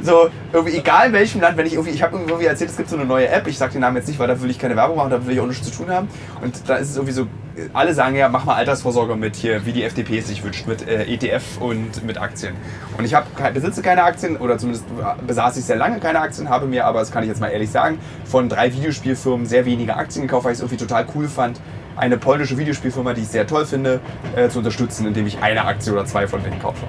so 0.02 0.30
irgendwie 0.52 0.78
egal 0.78 1.08
in 1.08 1.14
welchem 1.14 1.42
Land, 1.42 1.58
wenn 1.58 1.66
ich 1.66 1.74
irgendwie, 1.74 1.92
ich 1.92 2.04
habe 2.04 2.18
irgendwie 2.18 2.46
erzählt, 2.46 2.70
es 2.70 2.78
gibt 2.78 2.90
so 2.90 2.96
eine 2.96 3.06
neue 3.06 3.28
App, 3.28 3.48
ich 3.48 3.58
sage 3.58 3.74
den 3.74 3.82
Namen 3.82 3.98
jetzt 3.98 4.08
nicht, 4.08 4.20
weil 4.20 4.28
da 4.28 4.42
will 4.42 4.50
ich 4.50 4.60
keine 4.60 4.76
Werbung 4.76 4.98
machen, 4.98 5.12
da 5.12 5.26
will 5.26 5.34
ich 5.34 5.40
auch 5.40 5.48
nichts 5.48 5.70
zu 5.70 5.76
tun 5.76 5.90
haben. 5.90 6.08
Und 6.42 6.68
da 6.68 6.76
ist 6.76 6.90
es 6.90 6.96
irgendwie 6.96 7.14
so, 7.14 7.28
alle 7.74 7.94
sagen 7.94 8.16
ja, 8.16 8.30
mach 8.30 8.46
mal 8.46 8.56
Altersvorsorge 8.56 9.16
mit 9.16 9.36
hier, 9.36 9.66
wie 9.66 9.74
die 9.74 9.84
FDP 9.84 10.20
es 10.20 10.28
sich 10.28 10.44
wünscht, 10.44 10.68
mit 10.68 10.88
äh, 10.88 11.04
ETF 11.04 11.44
und 11.60 12.06
mit 12.06 12.18
Aktien. 12.18 12.56
Und 12.98 13.06
ich 13.06 13.14
hab, 13.14 13.28
besitze 13.54 13.82
keine 13.82 14.04
Aktien 14.04 14.38
oder 14.38 14.58
zumindest 14.58 14.86
besaß 15.26 15.58
ich 15.58 15.66
sehr 15.66 15.76
lange 15.76 16.00
keine 16.00 16.20
Aktien, 16.20 16.50
habe 16.50 16.66
mir 16.66 16.86
aber, 16.86 17.00
das 17.00 17.12
kann 17.12 17.24
ich 17.24 17.30
jetzt 17.30 17.42
mal 17.42 17.50
ehrlich 17.50 17.70
sagen, 17.70 18.00
von 18.26 18.50
drei 18.50 18.74
Videospielfirmen 18.74 19.46
sehr 19.46 19.66
wenige 19.66 19.96
Aktien 19.96 20.28
gekauft, 20.28 20.46
weil 20.46 20.54
ich 20.54 20.58
es 20.58 20.62
irgendwie 20.62 20.84
total 20.84 21.06
cool 21.16 21.28
fand, 21.28 21.60
eine 21.96 22.18
polnische 22.18 22.58
Videospielfirma, 22.58 23.14
die 23.14 23.22
ich 23.22 23.28
sehr 23.28 23.46
toll 23.46 23.66
finde, 23.66 24.00
äh, 24.36 24.50
zu 24.50 24.60
unterstützen, 24.60 25.06
indem 25.06 25.28
ich 25.28 25.40
eine 25.42 25.66
Aktie 25.66 25.94
oder 25.94 26.06
zwei 26.06 26.28
von 26.28 26.44
denen 26.44 26.60
kaufe. 26.60 26.86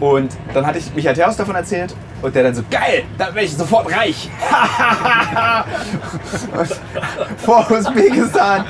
Und 0.00 0.32
dann 0.52 0.66
hatte 0.66 0.78
ich 0.78 0.92
Michael 0.94 1.14
Terhaus 1.14 1.36
davon 1.36 1.54
erzählt 1.54 1.94
und 2.20 2.34
der 2.34 2.42
dann 2.42 2.54
so, 2.54 2.62
geil, 2.70 3.04
dann 3.16 3.28
werde 3.34 3.46
ich 3.46 3.56
sofort 3.56 3.90
reich. 3.96 4.28
vor 7.38 7.70
Usbekistan 7.70 8.64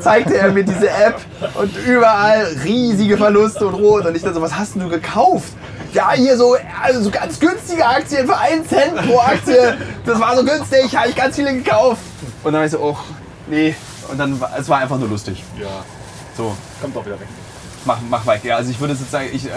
zeigte 0.00 0.36
er 0.38 0.50
mir 0.52 0.64
diese 0.64 0.88
App 0.90 1.20
und 1.54 1.76
überall 1.86 2.44
riesige 2.64 3.16
Verluste 3.18 3.66
und 3.66 3.74
rot. 3.74 4.06
Und 4.06 4.16
ich 4.16 4.22
dann 4.22 4.34
so, 4.34 4.40
was 4.42 4.54
hast 4.56 4.74
denn 4.74 4.82
du 4.82 4.88
gekauft? 4.88 5.52
Ja, 5.92 6.12
hier 6.12 6.36
so, 6.36 6.56
also 6.82 7.02
so 7.02 7.10
ganz 7.10 7.38
günstige 7.40 7.84
Aktien 7.84 8.26
für 8.26 8.38
einen 8.38 8.66
Cent 8.66 8.94
pro 9.06 9.18
Aktie. 9.18 9.76
Das 10.06 10.18
war 10.20 10.36
so 10.36 10.44
günstig, 10.44 10.96
habe 10.96 11.08
ich 11.08 11.16
ganz 11.16 11.34
viele 11.36 11.52
gekauft. 11.52 12.00
Und 12.44 12.52
dann 12.52 12.60
war 12.60 12.66
ich 12.66 12.72
so, 12.72 12.78
oh, 12.80 12.96
nee. 13.48 13.74
Und 14.10 14.18
dann, 14.18 14.40
war- 14.40 14.52
es 14.58 14.68
war 14.68 14.78
einfach 14.78 14.98
nur 14.98 15.08
lustig. 15.08 15.42
Ja, 15.60 15.66
So, 16.36 16.54
kommt 16.80 16.94
doch 16.96 17.04
wieder 17.04 17.18
weg. 17.20 17.26
mach, 17.84 17.98
mach 18.08 18.24
weiter. 18.24 18.46
Ja, 18.46 18.56
also 18.56 18.70
ich 18.70 18.80
würde 18.80 18.94
sozusagen, 18.94 19.28
ich, 19.32 19.46
äh, 19.46 19.50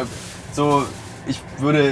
so, 0.54 0.86
ich 1.28 1.41
würde, 1.60 1.91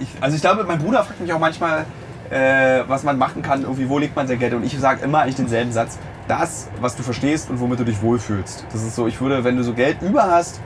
ich, 0.00 0.08
also 0.20 0.36
ich 0.36 0.42
glaube, 0.42 0.64
mein 0.64 0.78
Bruder 0.78 1.04
fragt 1.04 1.20
mich 1.20 1.32
auch 1.32 1.38
manchmal, 1.38 1.84
äh, 2.30 2.82
was 2.86 3.02
man 3.02 3.18
machen 3.18 3.42
kann, 3.42 3.62
irgendwie, 3.62 3.88
wo 3.88 3.98
legt 3.98 4.16
man 4.16 4.26
sein 4.26 4.38
Geld? 4.38 4.54
Und 4.54 4.64
ich 4.64 4.78
sage 4.78 5.04
immer 5.04 5.20
eigentlich 5.20 5.36
denselben 5.36 5.72
Satz, 5.72 5.98
das, 6.28 6.68
was 6.80 6.96
du 6.96 7.02
verstehst 7.02 7.50
und 7.50 7.60
womit 7.60 7.80
du 7.80 7.84
dich 7.84 8.00
wohlfühlst. 8.02 8.66
Das 8.72 8.82
ist 8.82 8.94
so, 8.94 9.06
ich 9.06 9.20
würde, 9.20 9.42
wenn 9.42 9.56
du 9.56 9.64
so 9.64 9.74
Geld 9.74 10.00
über 10.02 10.30
hast, 10.30 10.60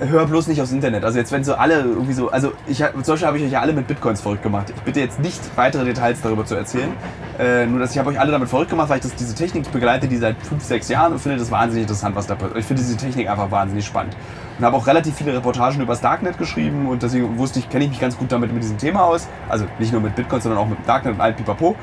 hör 0.00 0.26
bloß 0.26 0.48
nicht 0.48 0.60
aufs 0.60 0.72
Internet. 0.72 1.04
Also 1.04 1.18
jetzt, 1.18 1.32
wenn 1.32 1.44
so 1.44 1.54
alle 1.54 1.80
irgendwie 1.80 2.12
so, 2.12 2.30
also 2.30 2.52
ich, 2.66 2.78
zum 2.78 2.92
Beispiel 2.92 3.26
habe 3.26 3.38
ich 3.38 3.44
euch 3.44 3.52
ja 3.52 3.60
alle 3.60 3.72
mit 3.72 3.86
Bitcoins 3.86 4.20
verrückt 4.20 4.42
gemacht. 4.42 4.72
Ich 4.74 4.82
bitte 4.82 5.00
jetzt 5.00 5.20
nicht 5.20 5.40
weitere 5.56 5.84
Details 5.84 6.20
darüber 6.20 6.44
zu 6.44 6.54
erzählen. 6.54 6.92
Äh, 7.38 7.66
nur, 7.66 7.78
dass 7.78 7.92
ich 7.92 7.98
habe 7.98 8.10
euch 8.10 8.20
alle 8.20 8.32
damit 8.32 8.48
verrückt 8.48 8.70
gemacht, 8.70 8.88
weil 8.88 8.98
ich 8.98 9.02
das, 9.02 9.14
diese 9.14 9.34
Technik 9.34 9.70
begleite, 9.72 10.08
die 10.08 10.16
seit 10.16 10.36
fünf, 10.42 10.62
sechs 10.62 10.88
Jahren 10.88 11.12
und 11.12 11.18
finde 11.20 11.38
das 11.38 11.50
wahnsinnig 11.50 11.82
interessant, 11.82 12.16
was 12.16 12.26
da 12.26 12.34
passiert. 12.34 12.58
Ich 12.58 12.66
finde 12.66 12.82
diese 12.82 12.96
Technik 12.96 13.28
einfach 13.28 13.50
wahnsinnig 13.50 13.86
spannend. 13.86 14.16
Und 14.58 14.64
habe 14.64 14.76
auch 14.76 14.86
relativ 14.86 15.16
viele 15.16 15.34
Reportagen 15.34 15.80
über 15.80 15.92
das 15.92 16.00
Darknet 16.00 16.38
geschrieben 16.38 16.88
und 16.88 17.02
deswegen 17.02 17.38
wusste 17.38 17.58
ich, 17.58 17.68
kenne 17.68 17.84
ich 17.84 17.90
mich 17.90 18.00
ganz 18.00 18.16
gut 18.16 18.30
damit 18.30 18.52
mit 18.52 18.62
diesem 18.62 18.78
Thema 18.78 19.04
aus. 19.04 19.28
Also 19.48 19.66
nicht 19.78 19.92
nur 19.92 20.00
mit 20.00 20.14
Bitcoins, 20.14 20.44
sondern 20.44 20.60
auch 20.60 20.68
mit 20.68 20.78
Darknet 20.86 21.14
und 21.14 21.20
allem 21.20 21.36
Pipapo. 21.36 21.74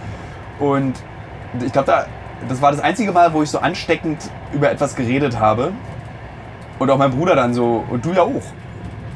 Und 0.60 0.94
ich 1.66 1.72
glaube, 1.72 1.88
da, 1.88 2.06
das 2.48 2.62
war 2.62 2.72
das 2.72 2.80
einzige 2.80 3.12
Mal, 3.12 3.34
wo 3.34 3.42
ich 3.42 3.50
so 3.50 3.60
ansteckend 3.60 4.30
über 4.54 4.72
etwas 4.72 4.96
geredet 4.96 5.40
habe. 5.40 5.74
Und 6.78 6.90
auch 6.90 6.98
mein 6.98 7.12
Bruder 7.12 7.36
dann 7.36 7.54
so, 7.54 7.84
und 7.90 8.06
du 8.06 8.14
ja 8.14 8.22
auch. 8.22 8.44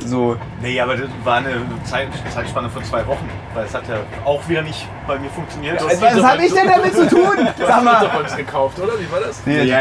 So, 0.06 0.38
Nee, 0.62 0.80
aber 0.80 0.96
das 0.98 1.10
war 1.24 1.38
eine 1.38 1.62
Zeit, 1.84 2.08
Zeitspanne 2.34 2.70
von 2.70 2.84
zwei 2.84 3.06
Wochen, 3.08 3.30
weil 3.54 3.66
es 3.66 3.74
hat 3.74 3.88
ja 3.88 3.96
auch 4.26 4.48
wieder 4.48 4.62
nicht 4.62 4.88
bei 5.08 5.18
mir 5.20 5.30
funktioniert. 5.30 5.84
was, 5.84 6.02
was 6.02 6.24
habe 6.24 6.46
ich 6.46 6.54
denn 6.54 6.68
damit 6.68 6.94
zu 6.96 7.08
tun? 7.08 7.48
Sag 7.58 7.84
mal. 7.84 8.04
Unterholz 8.04 8.36
gekauft, 8.36 8.80
oder? 8.80 8.94
Wie 9.00 9.12
war 9.12 9.20
das? 9.20 9.42
Nee, 9.46 9.64
Ja, 9.64 9.80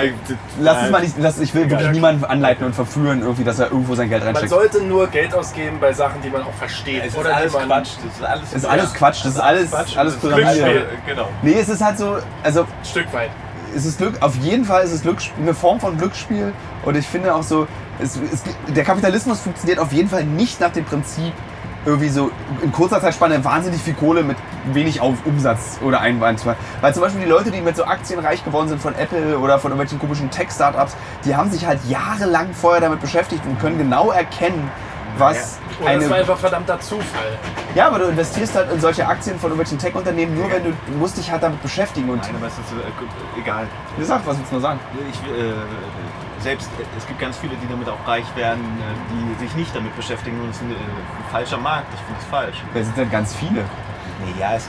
lass 0.61 0.85
es 0.85 0.91
mal 0.91 1.01
nicht, 1.03 1.15
lass, 1.19 1.39
ich 1.39 1.55
will 1.55 1.69
wirklich 1.71 1.91
niemanden 1.91 2.25
anleiten 2.25 2.67
und 2.67 2.75
verführen, 2.75 3.23
irgendwie, 3.23 3.45
dass 3.45 3.59
er 3.59 3.67
irgendwo 3.71 3.95
sein 3.95 4.09
Geld 4.09 4.23
Man 4.25 4.35
reinsteckt. 4.35 4.51
sollte 4.51 4.83
nur 4.83 5.07
Geld 5.09 5.35
ausgeben 5.35 5.79
bei 5.81 5.93
Sachen, 5.93 6.21
die 6.23 6.31
man 6.31 6.43
auch 6.43 6.55
versteht. 6.55 7.03
Es 7.03 7.13
ist 7.15 7.19
oder 7.19 7.37
alles 7.37 7.53
man 7.53 7.67
Quatsch. 7.67 7.91
Das 8.05 8.15
ist 8.17 8.25
alles, 8.25 8.51
Das 8.51 8.63
ist 8.63 8.69
alles 8.69 8.95
Quatsch, 8.95 9.25
das 9.25 9.35
ist 9.35 9.41
alles, 9.41 9.97
alles 9.97 10.17
Pyramide. 10.17 10.87
Genau. 11.07 11.29
Nee, 11.43 11.59
es 11.61 11.69
ist 11.69 11.83
halt 11.83 11.99
so, 11.99 12.19
also 12.43 12.63
ein 12.63 12.67
Stück 12.85 13.13
weit. 13.13 13.31
Es 13.75 13.97
Glück, 13.97 14.21
auf 14.21 14.37
jeden 14.37 14.65
Fall 14.65 14.85
ist 14.85 14.93
es 14.93 15.03
Glücksspiel, 15.03 15.43
eine 15.43 15.55
Form 15.55 15.81
von 15.81 15.97
Glücksspiel. 15.97 16.53
Und 16.85 16.97
ich 16.97 17.07
finde 17.07 17.35
auch 17.35 17.43
so, 17.43 17.67
es, 17.99 18.17
es, 18.17 18.43
der 18.75 18.85
Kapitalismus 18.85 19.41
funktioniert 19.41 19.79
auf 19.79 19.93
jeden 19.93 20.09
Fall 20.09 20.25
nicht 20.25 20.61
nach 20.61 20.73
dem 20.73 20.85
Prinzip, 20.85 21.33
irgendwie 21.85 22.09
so 22.09 22.31
in 22.63 22.71
kurzer 22.71 23.01
Zeitspanne 23.01 23.45
wahnsinnig 23.45 23.83
viel 23.83 23.95
Kohle 23.95 24.23
mit 24.23 24.37
wenig 24.73 25.01
auf 25.01 25.15
Umsatz 25.25 25.79
oder 25.83 26.01
Einwand. 26.01 26.39
zu 26.39 26.47
machen. 26.47 26.59
Weil 26.81 26.95
zum 26.95 27.03
Beispiel 27.03 27.23
die 27.23 27.29
Leute, 27.29 27.51
die 27.51 27.61
mit 27.61 27.77
so 27.77 27.85
Aktien 27.85 28.21
reich 28.21 28.45
geworden 28.45 28.69
sind 28.69 28.81
von 28.81 28.95
Apple 28.95 29.39
oder 29.39 29.59
von 29.59 29.73
irgendwelchen 29.73 29.99
komischen 29.99 30.31
Tech-Startups, 30.31 30.97
die 31.25 31.35
haben 31.35 31.51
sich 31.51 31.67
halt 31.67 31.81
jahrelang 31.89 32.53
vorher 32.53 32.81
damit 32.81 33.01
beschäftigt 33.01 33.43
und 33.47 33.59
können 33.59 33.79
genau 33.79 34.13
erkennen, 34.13 34.71
was 35.19 35.59
Oder 35.81 35.93
das 35.95 36.01
war 36.01 36.07
eine. 36.11 36.21
einfach 36.23 36.39
verdammter 36.39 36.81
Zufall. 36.81 37.39
Ja, 37.75 37.89
aber 37.89 37.99
du 38.01 38.05
investierst 38.07 38.55
halt 38.55 38.73
in 38.73 38.81
solche 38.81 39.07
Aktien 39.07 39.39
von 39.39 39.51
irgendwelchen 39.51 39.79
Tech-Unternehmen 39.79 40.37
nur, 40.37 40.51
wenn 40.51 40.65
du, 40.65 40.71
du 40.87 40.93
musst 40.99 41.17
dich 41.17 41.31
halt 41.31 41.43
damit 41.43 41.63
beschäftigen. 41.63 42.09
Und 42.11 42.23
Nein, 42.23 42.37
aber 42.37 42.47
es 42.47 42.55
ist 42.55 42.73
äh, 42.73 43.41
egal. 43.41 43.67
wie 43.97 44.01
gesagt, 44.01 44.27
was 44.27 44.37
willst 44.37 44.51
du 44.51 44.55
nur 44.57 44.63
sagen? 44.63 44.81
Ich, 45.11 45.19
äh, 45.31 45.53
selbst 46.41 46.69
äh, 46.79 46.85
es 46.99 47.07
gibt 47.07 47.21
ganz 47.21 47.37
viele, 47.39 47.55
die 47.57 47.69
damit 47.69 47.89
auch 47.89 48.07
reich 48.07 48.27
werden, 48.37 48.63
äh, 48.63 49.35
die 49.39 49.45
sich 49.45 49.55
nicht 49.55 49.75
damit 49.75 49.95
beschäftigen 49.97 50.41
und 50.41 50.51
es 50.51 50.57
ist 50.57 50.63
ein, 50.63 50.71
äh, 50.73 50.75
ein 50.75 51.31
falscher 51.31 51.59
Markt. 51.59 51.87
Ich 51.95 52.01
finde 52.01 52.21
es 52.21 52.27
falsch. 52.27 52.57
Wer 52.73 52.85
sind 52.85 52.97
denn 52.97 53.11
ganz 53.11 53.35
viele? 53.35 53.63
Nee, 54.25 54.35
ja, 54.41 54.55
es 54.55 54.69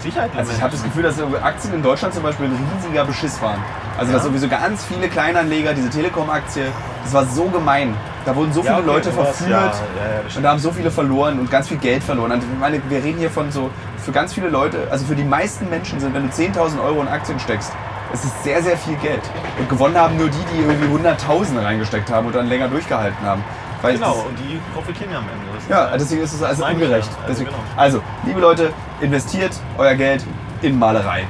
mit 0.00 0.12
Sicherheit. 0.12 0.30
Also 0.36 0.52
ich 0.52 0.62
habe 0.62 0.72
das 0.72 0.82
Gefühl, 0.82 1.02
dass 1.02 1.20
Aktien 1.42 1.74
in 1.74 1.82
Deutschland 1.82 2.14
zum 2.14 2.22
Beispiel 2.22 2.46
ein 2.46 2.68
riesiger 2.74 3.04
Beschiss 3.04 3.40
waren. 3.42 3.58
Also 3.98 4.12
dass 4.12 4.24
sowieso 4.24 4.48
ganz 4.48 4.84
viele 4.84 5.08
Kleinanleger, 5.08 5.74
diese 5.74 5.90
Telekom-Aktie, 5.90 6.66
das 7.04 7.12
war 7.12 7.26
so 7.26 7.44
gemein. 7.44 7.94
Da 8.24 8.34
wurden 8.36 8.52
so 8.52 8.62
viele 8.62 8.76
okay, 8.76 8.86
Leute 8.86 9.12
verführt 9.12 9.50
ja, 9.50 9.58
ja, 9.58 9.66
ja, 9.66 10.36
und 10.36 10.42
da 10.42 10.50
haben 10.50 10.58
so 10.58 10.70
viele 10.72 10.90
verloren 10.90 11.38
und 11.40 11.50
ganz 11.50 11.68
viel 11.68 11.78
Geld 11.78 12.02
verloren. 12.02 12.32
Und 12.32 12.38
ich 12.42 12.58
meine, 12.58 12.80
wir 12.88 13.02
reden 13.02 13.18
hier 13.18 13.30
von 13.30 13.50
so, 13.50 13.70
für 13.96 14.12
ganz 14.12 14.34
viele 14.34 14.48
Leute, 14.48 14.88
also 14.90 15.06
für 15.06 15.16
die 15.16 15.24
meisten 15.24 15.68
Menschen 15.70 16.00
sind, 16.00 16.14
wenn 16.14 16.28
du 16.28 16.34
10.000 16.34 16.82
Euro 16.82 17.00
in 17.00 17.08
Aktien 17.08 17.40
steckst, 17.40 17.72
es 18.12 18.24
ist 18.24 18.44
sehr, 18.44 18.62
sehr 18.62 18.76
viel 18.76 18.96
Geld. 18.96 19.22
Und 19.58 19.68
gewonnen 19.68 19.96
haben 19.96 20.16
nur 20.16 20.28
die, 20.28 20.44
die 20.52 20.60
irgendwie 20.60 21.08
100.000 21.08 21.62
reingesteckt 21.62 22.10
haben 22.10 22.26
und 22.26 22.34
dann 22.34 22.48
länger 22.48 22.68
durchgehalten 22.68 23.24
haben. 23.24 23.42
Weil 23.80 23.94
Genau, 23.94 24.26
und 24.28 24.38
die 24.38 24.60
profitieren 24.74 25.12
ja 25.12 25.18
am 25.18 25.24
Ende. 25.24 25.40
Ja, 25.70 25.96
deswegen 25.96 26.22
ist 26.22 26.34
es 26.34 26.42
also 26.42 26.66
ungerecht. 26.66 27.08
ja. 27.10 27.28
Also 27.28 27.44
genau. 27.44 27.56
also, 27.76 28.02
liebe 28.26 28.40
Leute, 28.40 28.72
investiert 29.00 29.52
euer 29.78 29.94
Geld 29.94 30.24
in 30.62 30.78
Malerei. 30.78 31.24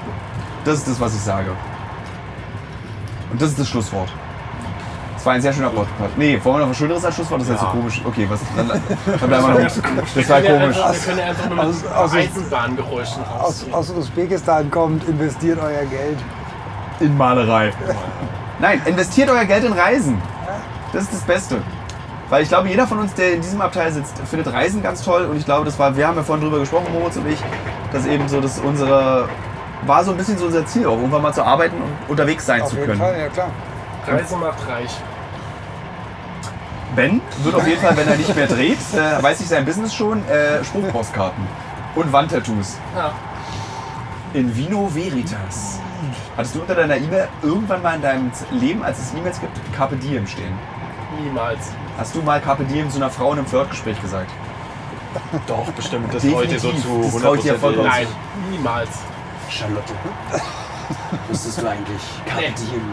Das 0.65 0.75
ist 0.79 0.89
das, 0.89 1.01
was 1.01 1.15
ich 1.15 1.21
sage. 1.21 1.51
Und 3.33 3.41
das 3.41 3.51
ist 3.51 3.59
das 3.59 3.69
Schlusswort. 3.69 4.09
Das 5.15 5.27
war 5.27 5.35
ein 5.35 5.43
sehr 5.43 5.53
schöner 5.53 5.69
Podcast. 5.69 6.17
Nee, 6.17 6.41
wollen 6.43 6.57
wir 6.57 6.61
noch 6.61 6.71
was 6.71 6.79
Schöneres 6.79 7.05
als 7.05 7.15
Schlusswort? 7.15 7.41
Das 7.43 7.49
ist 7.49 7.53
jetzt 7.53 7.61
so 7.61 7.67
Ja. 7.67 7.73
komisch. 7.73 8.03
Okay, 8.05 8.27
was? 8.29 8.41
Dann, 8.57 8.69
dann 9.21 9.29
bleiben 9.29 9.31
wir 9.31 9.65
noch. 9.65 10.15
Das 10.15 10.29
war 10.31 10.41
ja 10.41 10.59
komisch. 10.59 10.77
Wir 10.77 11.01
können 11.05 11.19
ja 11.19 11.25
einfach 11.27 11.47
nur 11.49 11.57
mit 11.57 11.67
Aus- 11.67 11.87
aus- 11.87 12.15
Eisenbahngeräuschen 12.15 13.23
Aus, 13.39 13.67
aus 13.71 13.91
Usbekistan 13.91 14.71
kommt, 14.71 15.07
investiert 15.09 15.59
euer 15.63 15.85
Geld. 15.85 16.19
In 17.01 17.17
Malerei. 17.17 17.73
Nein, 18.59 18.81
investiert 18.87 19.31
euer 19.31 19.45
Geld 19.45 19.65
in 19.65 19.73
Reisen. 19.73 20.21
Das 20.93 21.03
ist 21.05 21.13
das 21.13 21.21
Beste. 21.23 21.63
Weil 22.31 22.45
ich 22.45 22.49
glaube, 22.49 22.69
jeder 22.69 22.87
von 22.87 23.01
uns, 23.01 23.13
der 23.15 23.35
in 23.35 23.43
diesem 23.43 23.61
Abteil 23.61 23.93
sitzt, 23.93 24.17
findet 24.31 24.53
Reisen 24.53 24.83
ganz 24.83 25.03
toll. 25.03 25.25
Und 25.25 25.37
ich 25.37 25.45
glaube, 25.45 25.65
das 25.65 25.79
war, 25.79 25.97
wir 25.97 26.07
haben 26.07 26.17
ja 26.17 26.23
vorhin 26.23 26.45
drüber 26.45 26.61
gesprochen, 26.61 26.87
Moritz 26.93 27.17
und 27.17 27.29
ich, 27.29 27.39
dass 27.93 28.07
eben 28.07 28.29
so 28.29 28.41
das 28.41 28.61
unsere, 28.61 29.29
war 29.85 30.05
so 30.05 30.13
ein 30.13 30.17
bisschen 30.17 30.39
so 30.39 30.47
unser 30.47 30.65
Ziel 30.65 30.87
auch, 30.87 30.97
irgendwann 30.97 31.23
mal 31.23 31.35
zu 31.35 31.45
arbeiten 31.45 31.77
und 31.77 31.93
unterwegs 32.09 32.47
sein 32.47 32.63
Auf 32.63 32.71
zu 32.71 32.77
jeden 32.77 32.87
können. 32.87 33.01
Fall, 33.01 33.19
ja 33.19 33.29
klar. 33.29 33.51
Reise 34.07 34.37
macht 34.37 34.69
reich. 34.69 34.97
Ben 36.95 37.21
wird 37.43 37.55
auf 37.55 37.67
jeden 37.67 37.81
Fall, 37.81 37.97
wenn 37.97 38.09
er 38.09 38.17
nicht 38.17 38.35
mehr 38.35 38.47
dreht, 38.47 38.79
äh, 38.95 39.23
weiß 39.23 39.41
ich 39.41 39.49
sein 39.49 39.65
Business 39.65 39.95
schon, 39.95 40.27
äh, 40.29 40.65
Spruchpostkarten 40.65 41.45
und 41.97 42.13
Wandtattoos. 42.13 42.79
Ja. 42.97 43.13
In 44.35 44.57
Vino 44.57 44.89
Veritas. 44.93 45.81
Hattest 46.37 46.55
du 46.55 46.61
unter 46.61 46.75
deiner 46.77 46.97
E-Mail 46.97 47.29
irgendwann 47.43 47.83
mal 47.83 47.97
in 47.97 48.03
deinem 48.03 48.31
Leben, 48.53 48.83
als 48.85 48.99
es 48.99 49.15
E-Mails 49.15 49.41
gibt, 49.41 49.53
Carpe 49.77 49.97
Diem 49.97 50.27
stehen? 50.27 50.57
Niemals. 51.25 51.73
Hast 51.99 52.15
du 52.15 52.23
mal 52.23 52.41
Carpe 52.41 52.65
Diem 52.65 52.91
zu 52.91 52.97
einer 52.97 53.11
Frau 53.11 53.33
in 53.33 53.39
einem 53.39 53.47
Flirtgespräch 53.47 54.01
gesagt? 54.01 54.31
Doch, 55.47 55.71
bestimmt. 55.73 56.13
Das 56.15 56.23
ihr 56.25 56.61
so 56.61 56.73
zu 56.73 57.01
Das 57.03 57.23
traut 57.23 57.45
ihr 57.45 57.55
100% 57.55 57.59
vollkommen 57.59 57.89
Nein, 57.89 58.07
niemals. 58.51 58.91
Charlotte, 59.49 59.93
wusstest 61.29 61.61
du 61.61 61.69
eigentlich 61.69 62.03
Carpe 62.25 62.43
Nee. 62.43 62.55
Diem? 62.57 62.93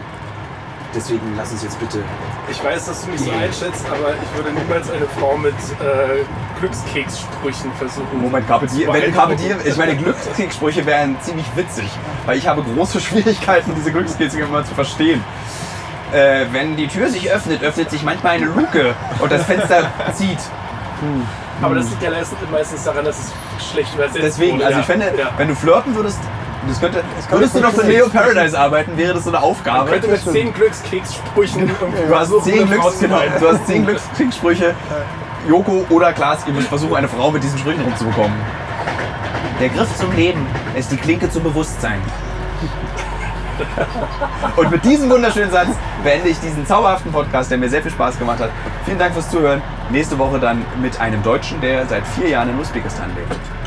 Deswegen 0.94 1.34
lass 1.36 1.52
uns 1.52 1.62
jetzt 1.62 1.78
bitte. 1.78 2.02
Ich 2.50 2.64
weiß, 2.64 2.86
dass 2.86 3.04
du 3.04 3.10
mich 3.10 3.20
so 3.20 3.30
einschätzt, 3.30 3.84
aber 3.86 4.14
ich 4.14 4.36
würde 4.36 4.58
niemals 4.58 4.90
eine 4.90 5.06
Frau 5.06 5.36
mit 5.36 5.52
äh, 5.52 6.24
Glückskekssprüchen 6.58 7.70
versuchen. 7.74 8.20
Moment, 8.22 8.48
Carpe 8.48 8.66
Diem, 8.66 8.86
zu 8.86 8.92
wenn 8.94 9.12
Carpe. 9.12 9.36
Diem, 9.36 9.58
ich 9.64 9.76
meine, 9.76 9.96
Glückskekssprüche 9.96 10.86
wären 10.86 11.16
ziemlich 11.20 11.44
witzig, 11.56 11.90
weil 12.24 12.38
ich 12.38 12.48
habe 12.48 12.62
große 12.62 13.00
Schwierigkeiten, 13.02 13.74
diese 13.76 13.92
Glückskekse 13.92 14.40
immer 14.40 14.64
zu 14.64 14.74
verstehen. 14.74 15.22
Äh, 16.12 16.46
wenn 16.52 16.76
die 16.76 16.88
Tür 16.88 17.08
sich 17.10 17.30
öffnet, 17.30 17.62
öffnet 17.62 17.90
sich 17.90 18.02
manchmal 18.02 18.36
eine 18.36 18.46
Luke 18.46 18.94
und 19.18 19.30
das 19.30 19.44
Fenster 19.44 19.90
zieht. 20.14 20.38
Aber 21.60 21.74
das 21.74 21.90
liegt 21.90 22.02
ja 22.02 22.10
meistens 22.50 22.84
daran, 22.84 23.04
dass 23.04 23.18
es 23.18 23.70
schlecht 23.72 23.94
übersetzt 23.94 24.18
Deswegen, 24.22 24.56
wurde. 24.56 24.66
also 24.66 24.80
ich 24.80 24.86
finde, 24.86 25.06
ja. 25.18 25.30
wenn 25.36 25.48
du 25.48 25.54
flirten 25.54 25.94
würdest, 25.94 26.18
das 26.68 26.80
könnte, 26.80 26.98
könnte 27.00 27.30
würdest 27.30 27.54
du 27.54 27.60
noch 27.60 27.72
für 27.72 27.82
Leo 27.82 28.04
funktionieren. 28.04 28.34
Paradise 28.34 28.58
arbeiten, 28.58 28.96
wäre 28.96 29.14
das 29.14 29.24
so 29.24 29.30
eine 29.30 29.38
Man 29.38 29.48
Aufgabe. 29.48 29.90
könnte 29.90 30.08
mit 30.08 30.20
zehn 30.22 30.52
Glückskekssprüchen 30.54 31.70
irgendwie 31.80 32.02
Du 32.08 32.14
hast 32.14 32.44
zehn, 32.44 32.66
Glücks, 32.68 32.98
genau, 33.00 33.20
du 33.38 33.48
hast 33.48 33.66
zehn 33.66 33.86
Glückskriegssprüche. 33.86 34.74
Joko 35.48 35.86
oder 35.90 36.12
Klaas, 36.12 36.40
ihr 36.46 36.52
müsst 36.52 36.68
versuchen, 36.68 36.96
eine 36.96 37.08
Frau 37.08 37.30
mit 37.30 37.42
diesen 37.42 37.58
Sprüchen 37.58 37.82
rumzubekommen. 37.82 38.36
Der 39.60 39.68
Griff 39.68 39.94
zum 39.96 40.14
Leben 40.14 40.46
ist 40.76 40.90
die 40.90 40.96
Klinke 40.96 41.30
zum 41.30 41.42
Bewusstsein. 41.44 42.00
Und 44.56 44.70
mit 44.70 44.84
diesem 44.84 45.10
wunderschönen 45.10 45.50
Satz 45.50 45.68
beende 46.02 46.28
ich 46.28 46.38
diesen 46.40 46.66
zauberhaften 46.66 47.12
Podcast, 47.12 47.50
der 47.50 47.58
mir 47.58 47.68
sehr 47.68 47.82
viel 47.82 47.90
Spaß 47.90 48.18
gemacht 48.18 48.40
hat. 48.40 48.50
Vielen 48.84 48.98
Dank 48.98 49.14
fürs 49.14 49.30
Zuhören. 49.30 49.62
Nächste 49.90 50.18
Woche 50.18 50.38
dann 50.38 50.64
mit 50.80 51.00
einem 51.00 51.22
Deutschen, 51.22 51.60
der 51.60 51.86
seit 51.86 52.06
vier 52.06 52.28
Jahren 52.28 52.50
in 52.50 52.58
Usbekistan 52.58 53.10
lebt. 53.14 53.57